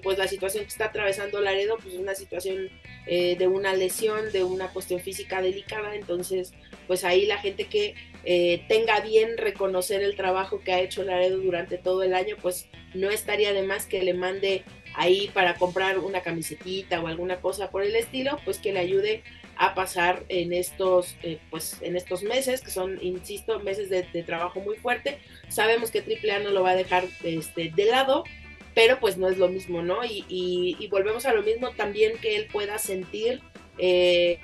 pues 0.02 0.18
la 0.18 0.28
situación 0.28 0.64
que 0.64 0.68
está 0.68 0.84
atravesando 0.86 1.40
Laredo 1.40 1.78
pues 1.78 1.94
es 1.94 1.98
una 1.98 2.14
situación 2.14 2.68
de 3.06 3.48
una 3.50 3.72
lesión, 3.72 4.30
de 4.32 4.44
una 4.44 4.68
cuestión 4.68 5.00
física 5.00 5.40
delicada, 5.40 5.94
entonces 5.94 6.52
pues 6.86 7.04
ahí 7.04 7.24
la 7.24 7.38
gente 7.38 7.64
que 7.64 7.94
eh, 8.24 8.64
tenga 8.68 9.00
bien 9.00 9.38
reconocer 9.38 10.02
el 10.02 10.16
trabajo 10.16 10.60
que 10.60 10.72
ha 10.72 10.80
hecho 10.80 11.04
Laredo 11.04 11.38
durante 11.38 11.78
todo 11.78 12.02
el 12.02 12.14
año, 12.14 12.36
pues 12.42 12.66
no 12.94 13.10
estaría 13.10 13.52
de 13.52 13.62
más 13.62 13.86
que 13.86 14.02
le 14.02 14.12
mande 14.12 14.64
ahí 14.94 15.30
para 15.32 15.54
comprar 15.54 15.98
una 15.98 16.22
camisetita 16.22 17.00
o 17.00 17.06
alguna 17.06 17.40
cosa 17.40 17.70
por 17.70 17.82
el 17.82 17.96
estilo, 17.96 18.38
pues 18.44 18.58
que 18.58 18.72
le 18.72 18.80
ayude 18.80 19.22
a 19.60 19.74
pasar 19.74 20.24
en 20.30 20.54
estos, 20.54 21.16
eh, 21.22 21.38
pues 21.50 21.76
en 21.82 21.94
estos 21.94 22.22
meses, 22.22 22.62
que 22.62 22.70
son, 22.70 22.98
insisto, 23.02 23.60
meses 23.60 23.90
de, 23.90 24.02
trabajo 24.22 24.58
muy 24.60 24.76
fuerte. 24.76 25.18
Sabemos 25.48 25.90
que 25.90 26.00
AAA 26.00 26.38
no 26.38 26.50
lo 26.50 26.62
va 26.62 26.70
a 26.70 26.76
dejar 26.76 27.04
este, 27.24 27.70
de 27.70 27.84
lado, 27.84 28.24
pero 28.74 28.98
pues 29.00 29.18
no 29.18 29.28
es 29.28 29.36
lo 29.36 29.48
mismo, 29.48 29.82
¿no? 29.82 30.02
Y, 30.02 30.24
y 30.28 30.88
volvemos 30.88 31.26
a 31.26 31.34
lo 31.34 31.42
mismo 31.42 31.72
también 31.72 32.16
que 32.22 32.36
él 32.36 32.46
pueda 32.50 32.78
sentir 32.78 33.42
eh, 33.76 34.38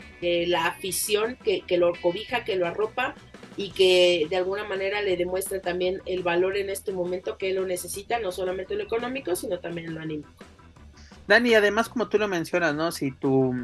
la 0.48 0.66
afición 0.66 1.36
que, 1.42 1.62
que, 1.62 1.78
lo 1.78 1.92
cobija, 2.00 2.44
que 2.44 2.56
lo 2.56 2.66
arropa 2.66 3.14
y 3.56 3.70
que 3.70 4.26
de 4.28 4.36
alguna 4.36 4.64
manera 4.64 5.00
le 5.00 5.16
demuestra 5.16 5.60
también 5.60 6.02
el 6.04 6.22
valor 6.22 6.56
en 6.56 6.68
este 6.68 6.92
momento 6.92 7.38
que 7.38 7.50
él 7.50 7.56
lo 7.56 7.66
necesita, 7.66 8.18
no 8.18 8.32
solamente 8.32 8.74
lo 8.74 8.82
económico, 8.82 9.34
sino 9.36 9.60
también 9.60 9.94
lo 9.94 10.00
anímico. 10.00 10.30
Dani, 11.26 11.54
además 11.54 11.88
como 11.88 12.08
tú 12.08 12.18
lo 12.18 12.28
mencionas, 12.28 12.74
¿no? 12.74 12.92
Si 12.92 13.10
tú, 13.10 13.54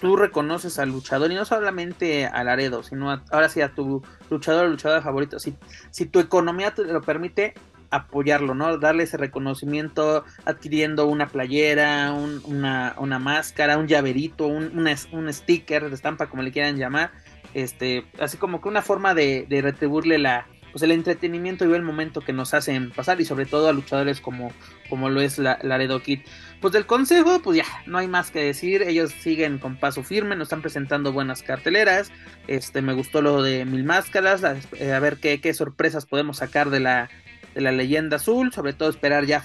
tú 0.00 0.16
reconoces 0.16 0.78
al 0.78 0.90
luchador 0.90 1.30
y 1.30 1.34
no 1.34 1.44
solamente 1.44 2.26
al 2.26 2.46
Laredo, 2.46 2.82
sino 2.82 3.10
ahora 3.30 3.48
sí 3.48 3.60
a 3.60 3.74
tu 3.74 4.02
luchador 4.30 4.66
o 4.66 4.68
luchadora 4.68 5.02
favorito, 5.02 5.38
si, 5.38 5.54
si 5.90 6.06
tu 6.06 6.20
economía 6.20 6.74
te 6.74 6.84
lo 6.84 7.02
permite, 7.02 7.54
apoyarlo, 7.90 8.54
¿no? 8.54 8.78
Darle 8.78 9.02
ese 9.02 9.18
reconocimiento 9.18 10.24
adquiriendo 10.46 11.06
una 11.06 11.28
playera, 11.28 12.12
una, 12.12 12.94
una, 12.96 13.18
máscara, 13.18 13.76
un 13.76 13.86
llaverito, 13.86 14.46
un, 14.46 14.88
un 15.12 15.32
sticker 15.32 15.90
de 15.90 15.94
estampa, 15.94 16.28
como 16.28 16.42
le 16.42 16.52
quieran 16.52 16.78
llamar, 16.78 17.12
este, 17.52 18.06
así 18.18 18.38
como 18.38 18.62
que 18.62 18.68
una 18.68 18.80
forma 18.80 19.12
de, 19.14 19.46
de 19.46 19.60
retribuirle 19.60 20.18
la, 20.18 20.46
pues 20.72 20.82
el 20.82 20.90
entretenimiento 20.90 21.66
y 21.68 21.72
el 21.74 21.82
momento 21.82 22.22
que 22.22 22.32
nos 22.32 22.54
hacen 22.54 22.90
pasar 22.90 23.20
y 23.20 23.26
sobre 23.26 23.44
todo 23.46 23.68
a 23.68 23.72
luchadores 23.72 24.20
como, 24.20 24.52
como 24.88 25.10
lo 25.10 25.20
es 25.20 25.38
la, 25.38 25.58
Laredo 25.62 26.00
Kid. 26.00 26.20
Pues 26.62 26.72
del 26.72 26.86
consejo, 26.86 27.42
pues 27.42 27.56
ya, 27.56 27.64
no 27.86 27.98
hay 27.98 28.06
más 28.06 28.30
que 28.30 28.38
decir, 28.38 28.82
ellos 28.82 29.10
siguen 29.10 29.58
con 29.58 29.74
paso 29.74 30.04
firme, 30.04 30.36
nos 30.36 30.46
están 30.46 30.62
presentando 30.62 31.12
buenas 31.12 31.42
carteleras, 31.42 32.12
este, 32.46 32.82
me 32.82 32.92
gustó 32.92 33.20
lo 33.20 33.42
de 33.42 33.64
Mil 33.64 33.82
Máscaras, 33.82 34.44
a, 34.44 34.54
eh, 34.78 34.96
ver 35.00 35.18
qué, 35.18 35.40
qué, 35.40 35.54
sorpresas 35.54 36.06
podemos 36.06 36.36
sacar 36.36 36.70
de 36.70 36.78
la, 36.78 37.10
de 37.52 37.62
la 37.62 37.72
leyenda 37.72 38.14
azul, 38.14 38.52
sobre 38.52 38.74
todo 38.74 38.90
esperar 38.90 39.26
ya 39.26 39.42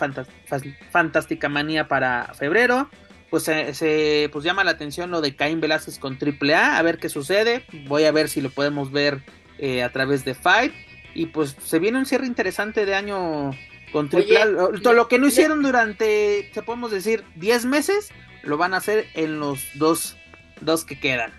Fantástica 0.91 1.49
Manía 1.49 1.87
para 1.87 2.35
febrero. 2.35 2.87
Pues 3.31 3.43
se, 3.43 4.29
pues 4.31 4.45
llama 4.45 4.63
la 4.63 4.71
atención 4.71 5.09
lo 5.09 5.19
de 5.19 5.35
Caín 5.35 5.59
Velázquez 5.59 5.97
con 5.97 6.19
AAA, 6.21 6.77
a 6.77 6.81
ver 6.83 6.99
qué 6.99 7.09
sucede, 7.09 7.65
voy 7.87 8.05
a 8.05 8.11
ver 8.11 8.29
si 8.29 8.41
lo 8.41 8.51
podemos 8.51 8.91
ver 8.91 9.23
eh, 9.57 9.81
a 9.81 9.91
través 9.91 10.23
de 10.23 10.35
Fight 10.35 10.71
y 11.15 11.25
pues 11.25 11.57
se 11.61 11.79
viene 11.79 11.97
un 11.97 12.05
cierre 12.05 12.27
interesante 12.27 12.85
de 12.85 12.93
año 12.93 13.51
con 13.91 14.09
AAA, 14.11 14.81
todo 14.81 14.93
lo 14.93 15.07
que 15.07 15.19
no 15.19 15.27
hicieron 15.27 15.61
durante, 15.61 16.49
se 16.53 16.61
podemos 16.63 16.91
decir, 16.91 17.23
10 17.35 17.65
meses, 17.65 18.09
lo 18.43 18.57
van 18.57 18.73
a 18.73 18.77
hacer 18.77 19.07
en 19.13 19.39
los 19.39 19.59
dos, 19.75 20.17
dos 20.61 20.85
que 20.85 20.99
quedan. 20.99 21.33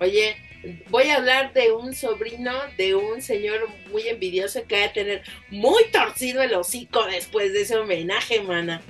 Oye, 0.00 0.36
voy 0.90 1.04
a 1.04 1.16
hablar 1.16 1.52
de 1.52 1.72
un 1.72 1.94
sobrino 1.94 2.52
de 2.76 2.94
un 2.94 3.22
señor 3.22 3.68
muy 3.90 4.08
envidioso 4.08 4.66
que 4.66 4.80
va 4.80 4.86
a 4.86 4.92
tener 4.92 5.22
muy 5.50 5.84
torcido 5.92 6.42
el 6.42 6.54
hocico 6.54 7.04
después 7.06 7.52
de 7.52 7.62
ese 7.62 7.76
homenaje, 7.76 8.40
mana 8.42 8.82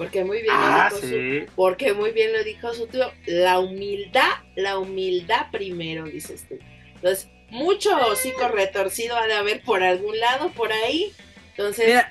porque 0.00 0.24
muy 0.24 0.40
bien 0.40 0.54
lo 0.54 0.62
ah, 0.62 0.88
dijo 0.90 1.06
su, 1.06 1.52
porque 1.54 1.92
muy 1.92 2.12
bien 2.12 2.32
lo 2.32 2.42
dijo 2.42 2.72
su 2.72 2.86
tío, 2.86 3.12
la 3.26 3.58
humildad, 3.58 4.30
la 4.56 4.78
humildad 4.78 5.50
primero, 5.52 6.04
dices 6.04 6.46
tú. 6.48 6.58
Entonces, 6.94 7.28
mucho 7.50 7.94
hocico 8.06 8.48
retorcido 8.48 9.14
ha 9.18 9.26
de 9.26 9.34
haber 9.34 9.60
por 9.60 9.82
algún 9.82 10.18
lado, 10.18 10.52
por 10.52 10.72
ahí. 10.72 11.12
Entonces, 11.60 12.04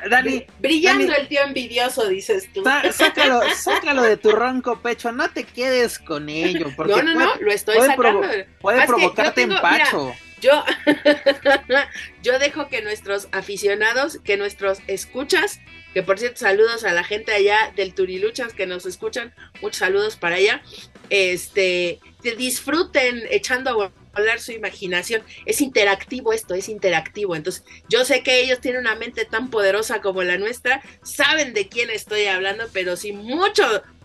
brillando 0.59 1.11
el 1.11 1.27
tío 1.27 1.41
envidioso, 1.43 2.07
dices 2.07 2.49
tú. 2.53 2.63
sácalo, 2.91 3.41
sácalo 3.55 4.03
de 4.03 4.15
tu 4.15 4.29
ronco 4.31 4.79
pecho, 4.79 5.11
no 5.11 5.31
te 5.31 5.43
quedes 5.43 5.97
con 5.97 6.29
ello. 6.29 6.67
Porque 6.75 7.01
no, 7.01 7.15
no, 7.15 7.19
no, 7.19 7.35
lo 7.37 7.51
estoy 7.51 7.79
sacando. 7.79 8.21
puede 8.61 8.85
provocarte 8.85 9.41
empacho. 9.41 10.13
yo, 10.39 10.63
yo 12.21 12.37
dejo 12.37 12.69
que 12.69 12.83
nuestros 12.83 13.27
aficionados, 13.31 14.19
que 14.23 14.37
nuestros 14.37 14.81
escuchas, 14.85 15.59
que 15.95 16.03
por 16.03 16.19
cierto, 16.19 16.41
saludos 16.41 16.83
a 16.83 16.93
la 16.93 17.03
gente 17.03 17.31
allá 17.31 17.73
del 17.75 17.95
Turiluchas 17.95 18.53
que 18.53 18.67
nos 18.67 18.85
escuchan. 18.85 19.33
Muchos 19.63 19.77
saludos 19.77 20.15
para 20.15 20.35
allá. 20.35 20.61
Este, 21.09 21.99
disfruten 22.37 23.23
echando 23.31 23.81
a 23.81 23.91
volar 24.19 24.39
su 24.39 24.51
imaginación. 24.51 25.21
Es 25.45 25.61
interactivo 25.61 26.33
esto, 26.33 26.53
es 26.53 26.69
interactivo. 26.69 27.35
Entonces, 27.35 27.63
yo 27.89 28.05
sé 28.05 28.23
que 28.23 28.41
ellos 28.41 28.59
tienen 28.59 28.81
una 28.81 28.95
mente 28.95 29.25
tan 29.25 29.49
poderosa 29.49 30.01
como 30.01 30.23
la 30.23 30.37
nuestra, 30.37 30.81
saben 31.01 31.53
de 31.53 31.67
quién 31.67 31.89
estoy 31.89 32.25
hablando, 32.25 32.65
pero 32.73 32.95
sí 32.95 33.11
mucho, 33.11 33.63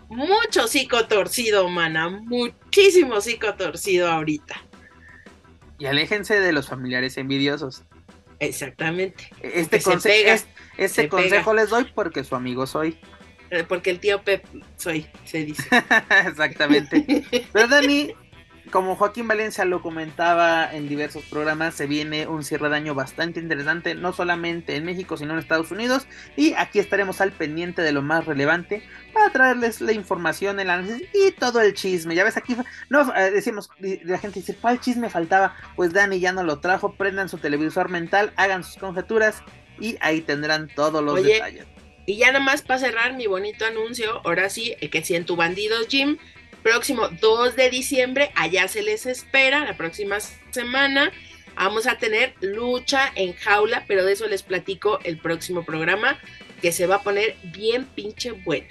mucho 0.08 0.68
psico 0.68 1.06
torcido, 1.06 1.68
mana. 1.68 2.08
Muchísimo 2.08 3.20
psico 3.20 3.54
torcido 3.54 4.10
ahorita. 4.10 4.54
Y 5.78 5.86
aléjense 5.86 6.40
de 6.40 6.52
los 6.52 6.68
familiares 6.68 7.16
envidiosos. 7.18 7.82
Exactamente. 8.38 9.30
Este, 9.40 9.80
consejo, 9.80 10.44
este 10.76 11.08
consejo 11.08 11.54
les 11.54 11.70
doy 11.70 11.84
porque 11.94 12.24
su 12.24 12.34
amigo 12.34 12.66
soy. 12.66 12.98
Eh, 13.50 13.64
porque 13.66 13.90
el 13.90 14.00
tío 14.00 14.22
Pep 14.22 14.44
soy, 14.76 15.06
se 15.24 15.44
dice. 15.44 15.62
Exactamente. 16.26 17.24
Pero 17.52 17.68
Dani, 17.68 18.14
como 18.70 18.96
Joaquín 18.96 19.28
Valencia 19.28 19.64
lo 19.64 19.82
comentaba 19.82 20.72
en 20.72 20.88
diversos 20.88 21.24
programas, 21.24 21.74
se 21.74 21.86
viene 21.86 22.26
un 22.26 22.44
cierre 22.44 22.68
de 22.68 22.76
año 22.76 22.94
bastante 22.94 23.40
interesante, 23.40 23.94
no 23.94 24.12
solamente 24.12 24.76
en 24.76 24.84
México, 24.84 25.16
sino 25.16 25.34
en 25.34 25.38
Estados 25.38 25.70
Unidos. 25.70 26.06
Y 26.36 26.54
aquí 26.54 26.78
estaremos 26.78 27.20
al 27.20 27.32
pendiente 27.32 27.82
de 27.82 27.92
lo 27.92 28.02
más 28.02 28.24
relevante 28.24 28.82
para 29.12 29.30
traerles 29.30 29.80
la 29.80 29.92
información, 29.92 30.58
el 30.60 30.70
análisis 30.70 31.08
y 31.12 31.32
todo 31.32 31.60
el 31.60 31.74
chisme. 31.74 32.14
Ya 32.14 32.24
ves, 32.24 32.36
aquí 32.36 32.56
no 32.88 33.14
eh, 33.14 33.30
decimos, 33.30 33.70
la 33.78 34.18
gente 34.18 34.40
dice, 34.40 34.56
¿cuál 34.56 34.80
chisme 34.80 35.10
faltaba? 35.10 35.54
Pues 35.76 35.92
Dani 35.92 36.18
ya 36.18 36.32
no 36.32 36.42
lo 36.42 36.60
trajo, 36.60 36.94
prendan 36.94 37.28
su 37.28 37.38
televisor 37.38 37.90
mental, 37.90 38.32
hagan 38.36 38.64
sus 38.64 38.76
conjeturas 38.76 39.42
y 39.78 39.96
ahí 40.00 40.20
tendrán 40.20 40.68
todos 40.74 41.02
los 41.02 41.22
detalles. 41.22 41.66
Y 42.06 42.18
ya 42.18 42.26
nada 42.28 42.40
más 42.40 42.62
para 42.62 42.80
cerrar 42.80 43.14
mi 43.14 43.26
bonito 43.26 43.64
anuncio, 43.64 44.20
ahora 44.24 44.50
sí, 44.50 44.74
que 44.90 45.02
si 45.02 45.14
en 45.14 45.24
tu 45.24 45.36
bandidos 45.36 45.86
Jim, 45.88 46.18
próximo 46.64 47.08
2 47.08 47.54
de 47.54 47.70
diciembre, 47.70 48.32
allá 48.34 48.66
se 48.66 48.82
les 48.82 49.06
espera, 49.06 49.64
la 49.64 49.76
próxima 49.76 50.18
semana, 50.50 51.12
vamos 51.54 51.86
a 51.86 51.98
tener 51.98 52.34
lucha 52.40 53.12
en 53.14 53.34
jaula, 53.34 53.84
pero 53.86 54.04
de 54.04 54.14
eso 54.14 54.26
les 54.26 54.42
platico 54.42 54.98
el 55.04 55.18
próximo 55.18 55.64
programa, 55.64 56.18
que 56.62 56.72
se 56.72 56.86
va 56.86 56.96
a 56.96 57.02
poner 57.02 57.36
bien 57.44 57.84
pinche 57.84 58.32
bueno. 58.32 58.66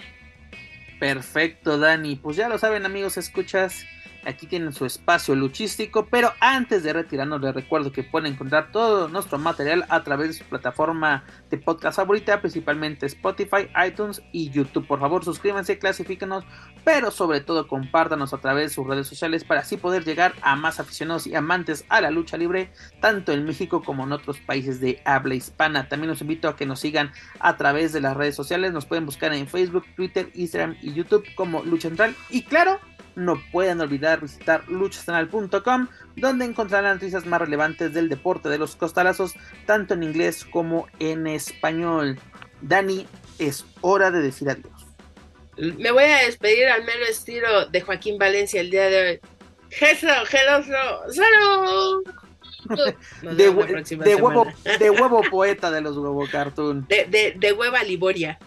Perfecto, 0.99 1.78
Dani. 1.78 2.15
Pues 2.15 2.36
ya 2.36 2.49
lo 2.49 2.57
saben, 2.57 2.86
amigos, 2.86 3.18
escuchas. 3.18 3.86
Aquí 4.25 4.47
tienen 4.47 4.73
su 4.73 4.85
espacio 4.85 5.35
luchístico, 5.35 6.07
pero 6.09 6.33
antes 6.39 6.83
de 6.83 6.93
retirarnos 6.93 7.41
les 7.41 7.53
recuerdo 7.53 7.91
que 7.91 8.03
pueden 8.03 8.33
encontrar 8.33 8.71
todo 8.71 9.07
nuestro 9.07 9.37
material 9.37 9.85
a 9.89 10.03
través 10.03 10.27
de 10.29 10.33
su 10.33 10.45
plataforma 10.45 11.25
de 11.49 11.57
podcast 11.57 11.97
favorita, 11.97 12.39
principalmente 12.39 13.05
Spotify, 13.05 13.67
iTunes 13.85 14.21
y 14.31 14.49
YouTube. 14.49 14.87
Por 14.87 14.99
favor, 14.99 15.25
suscríbanse, 15.25 15.77
clasifíquenos, 15.77 16.45
pero 16.83 17.11
sobre 17.11 17.41
todo 17.41 17.67
compártanos 17.67 18.33
a 18.33 18.37
través 18.37 18.69
de 18.69 18.75
sus 18.75 18.87
redes 18.87 19.07
sociales 19.07 19.43
para 19.43 19.61
así 19.61 19.77
poder 19.77 20.03
llegar 20.05 20.33
a 20.41 20.55
más 20.55 20.79
aficionados 20.79 21.27
y 21.27 21.35
amantes 21.35 21.85
a 21.89 22.01
la 22.01 22.11
lucha 22.11 22.37
libre, 22.37 22.71
tanto 23.01 23.31
en 23.31 23.45
México 23.45 23.83
como 23.83 24.03
en 24.03 24.13
otros 24.13 24.39
países 24.39 24.79
de 24.79 25.01
habla 25.05 25.35
hispana. 25.35 25.89
También 25.89 26.09
los 26.09 26.21
invito 26.21 26.47
a 26.47 26.55
que 26.55 26.65
nos 26.65 26.79
sigan 26.79 27.11
a 27.39 27.57
través 27.57 27.93
de 27.93 28.01
las 28.01 28.15
redes 28.15 28.35
sociales, 28.35 28.73
nos 28.73 28.85
pueden 28.85 29.05
buscar 29.05 29.33
en 29.33 29.47
Facebook, 29.47 29.85
Twitter, 29.95 30.29
Instagram 30.33 30.77
y 30.81 30.93
YouTube 30.93 31.25
como 31.35 31.63
Lucha 31.63 31.89
Central 31.89 32.15
y 32.29 32.43
claro, 32.43 32.79
no 33.15 33.41
pueden 33.52 33.81
olvidar 33.81 34.22
visitar 34.22 34.68
luchasanal.com 34.68 35.88
donde 36.15 36.45
encontrarán 36.45 36.95
noticias 36.95 37.26
más 37.26 37.41
relevantes 37.41 37.94
del 37.94 38.10
deporte 38.10 38.49
de 38.49 38.57
los 38.57 38.76
costalazos, 38.76 39.34
tanto 39.65 39.94
en 39.94 40.03
inglés 40.03 40.45
como 40.45 40.88
en 40.99 41.27
español. 41.27 42.19
Dani, 42.61 43.07
es 43.40 43.65
hora 43.81 44.11
de 44.11 44.22
decir 44.22 44.49
adiós. 44.49 44.72
Me 45.57 45.91
voy 45.91 46.03
a 46.03 46.26
despedir 46.26 46.68
al 46.68 46.84
mero 46.84 47.06
estilo 47.07 47.68
de 47.68 47.81
Joaquín 47.81 48.18
Valencia 48.18 48.61
el 48.61 48.72
día 48.72 48.90
de 48.90 49.02
hoy. 49.02 49.19
Hello, 49.69 50.23
hello, 50.31 50.64
hello, 51.07 52.03
de, 53.22 53.49
huevo, 53.49 54.45
de 54.64 54.90
huevo 54.91 55.22
poeta 55.30 55.72
de 55.72 55.81
los 55.81 55.98
huevo 55.98 56.26
cartoon. 56.31 56.85
De, 56.88 57.06
de, 57.06 57.35
de 57.38 57.53
hueva 57.53 57.84
Liboria. 57.84 58.40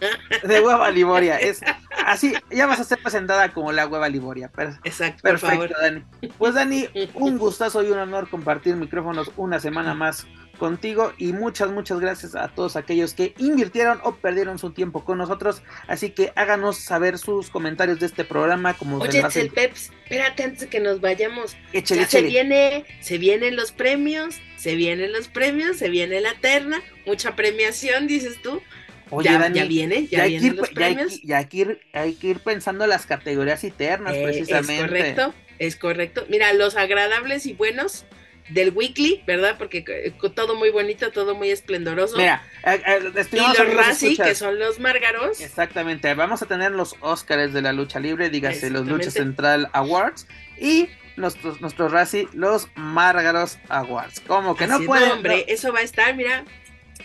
De 0.43 0.59
hueva 0.59 0.89
Liboria. 0.91 1.37
Es 1.37 1.61
así, 2.05 2.33
ya 2.51 2.67
vas 2.67 2.79
a 2.79 2.83
ser 2.83 2.99
presentada 3.01 3.53
como 3.53 3.71
la 3.71 3.87
hueva 3.87 4.09
Liboria. 4.09 4.51
Exacto. 4.83 5.21
Perfecto, 5.21 5.75
Dani. 5.79 6.03
Pues 6.37 6.53
Dani, 6.53 6.87
un 7.15 7.37
gustazo 7.37 7.83
y 7.83 7.91
un 7.91 7.99
honor 7.99 8.29
compartir 8.29 8.75
micrófonos 8.75 9.31
una 9.37 9.59
semana 9.59 9.93
más 9.93 10.25
contigo 10.57 11.13
y 11.17 11.33
muchas, 11.33 11.71
muchas 11.71 11.99
gracias 11.99 12.35
a 12.35 12.49
todos 12.49 12.75
aquellos 12.75 13.13
que 13.13 13.33
invirtieron 13.37 13.99
o 14.03 14.15
perdieron 14.15 14.59
su 14.59 14.71
tiempo 14.71 15.03
con 15.03 15.17
nosotros. 15.17 15.61
Así 15.87 16.11
que 16.11 16.33
háganos 16.35 16.77
saber 16.77 17.17
sus 17.17 17.49
comentarios 17.49 17.99
de 17.99 18.07
este 18.07 18.23
programa. 18.23 18.73
Como 18.73 18.97
Oye, 18.97 19.23
el 19.35 19.49
Peps, 19.49 19.91
espérate 20.03 20.43
antes 20.43 20.59
de 20.61 20.67
que 20.67 20.79
nos 20.79 21.01
vayamos. 21.01 21.55
Se 21.85 22.21
viene, 22.21 22.85
se 23.01 23.17
vienen 23.17 23.55
los 23.55 23.71
premios, 23.71 24.39
se 24.57 24.75
vienen 24.75 25.13
los 25.13 25.27
premios, 25.27 25.77
se 25.77 25.89
viene 25.89 26.19
la 26.21 26.33
terna, 26.35 26.81
mucha 27.05 27.35
premiación, 27.35 28.07
dices 28.07 28.41
tú. 28.41 28.61
Oye, 29.09 29.29
ya, 29.29 29.49
ya 29.49 29.65
viene, 29.65 30.07
ya, 30.07 30.25
vienen 30.25 30.57
los 30.57 30.69
premios. 30.69 31.21
Ya 31.23 31.37
hay, 31.37 31.45
que 31.45 31.57
ir, 31.57 31.81
hay 31.93 32.13
que 32.15 32.27
ir 32.27 32.39
pensando 32.39 32.85
las 32.87 33.05
categorías 33.05 33.63
internas, 33.63 34.13
eh, 34.15 34.23
precisamente. 34.23 34.73
Es 34.73 34.81
correcto, 34.81 35.33
es 35.59 35.75
correcto. 35.75 36.25
Mira, 36.29 36.51
los 36.53 36.75
agradables 36.75 37.45
y 37.45 37.53
buenos 37.53 38.05
del 38.49 38.71
weekly, 38.73 39.23
¿verdad? 39.25 39.55
Porque 39.57 39.83
eh, 39.87 40.13
todo 40.33 40.55
muy 40.55 40.69
bonito, 40.69 41.11
todo 41.11 41.35
muy 41.35 41.49
esplendoroso. 41.49 42.17
Mira, 42.17 42.43
eh, 42.65 42.81
eh, 42.85 43.25
y 43.31 43.37
los 43.37 43.75
Razzie, 43.75 44.17
que 44.17 44.35
son 44.35 44.59
los 44.59 44.79
márgaros. 44.79 45.41
Exactamente, 45.41 46.13
vamos 46.13 46.41
a 46.41 46.45
tener 46.45 46.71
los 46.71 46.95
Oscars 47.01 47.53
de 47.53 47.61
la 47.61 47.73
lucha 47.73 47.99
libre, 47.99 48.29
dígase 48.29 48.69
los 48.69 48.87
Lucha 48.87 49.11
Central 49.11 49.69
Awards 49.73 50.27
y 50.59 50.89
nuestros, 51.15 51.61
nuestros 51.61 51.91
Razzie, 51.91 52.27
los 52.33 52.69
Márgaros 52.75 53.57
Awards. 53.69 54.21
Como 54.21 54.55
que 54.55 54.67
no 54.67 54.79
pueden. 54.81 55.11
hombre, 55.11 55.45
eso 55.47 55.73
va 55.73 55.79
a 55.79 55.83
estar, 55.83 56.15
mira. 56.15 56.45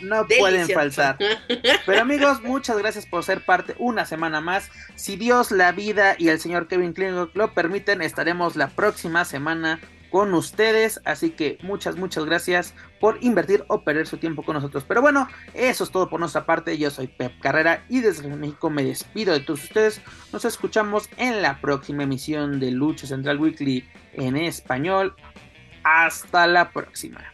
No 0.00 0.26
pueden 0.26 0.68
faltar. 0.68 1.16
Pero 1.86 2.00
amigos, 2.00 2.42
muchas 2.42 2.78
gracias 2.78 3.06
por 3.06 3.22
ser 3.24 3.44
parte 3.44 3.74
una 3.78 4.04
semana 4.04 4.40
más. 4.40 4.70
Si 4.96 5.16
Dios, 5.16 5.50
la 5.50 5.70
vida 5.72 6.16
y 6.18 6.28
el 6.28 6.40
señor 6.40 6.66
Kevin 6.66 6.92
Klingon 6.92 7.30
lo 7.34 7.52
permiten, 7.52 8.02
estaremos 8.02 8.56
la 8.56 8.68
próxima 8.68 9.24
semana 9.24 9.80
con 10.12 10.34
ustedes. 10.34 11.00
Así 11.04 11.30
que 11.30 11.58
muchas, 11.62 11.96
muchas 11.96 12.24
gracias 12.26 12.74
por 13.00 13.18
invertir 13.24 13.64
o 13.66 13.82
perder 13.82 14.06
su 14.06 14.18
tiempo 14.18 14.44
con 14.44 14.54
nosotros. 14.54 14.84
Pero 14.86 15.00
bueno, 15.00 15.26
eso 15.54 15.82
es 15.82 15.90
todo 15.90 16.08
por 16.08 16.20
nuestra 16.20 16.46
parte. 16.46 16.78
Yo 16.78 16.90
soy 16.90 17.08
Pep 17.08 17.32
Carrera 17.40 17.84
y 17.88 18.00
desde 18.00 18.28
México 18.28 18.70
me 18.70 18.84
despido 18.84 19.32
de 19.32 19.40
todos 19.40 19.64
ustedes. 19.64 20.00
Nos 20.32 20.44
escuchamos 20.44 21.08
en 21.16 21.42
la 21.42 21.60
próxima 21.60 22.04
emisión 22.04 22.60
de 22.60 22.70
Lucha 22.70 23.06
Central 23.06 23.40
Weekly 23.40 23.88
en 24.12 24.36
español. 24.36 25.16
Hasta 25.82 26.46
la 26.46 26.70
próxima. 26.70 27.24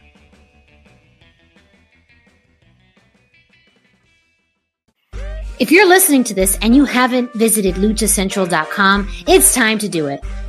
If 5.59 5.71
you're 5.71 5.85
listening 5.85 6.23
to 6.23 6.33
this 6.33 6.57
and 6.61 6.73
you 6.73 6.85
haven't 6.85 7.33
visited 7.33 7.75
luchacentral.com, 7.75 9.09
it's 9.27 9.53
time 9.53 9.77
to 9.79 9.89
do 9.89 10.07
it. 10.07 10.21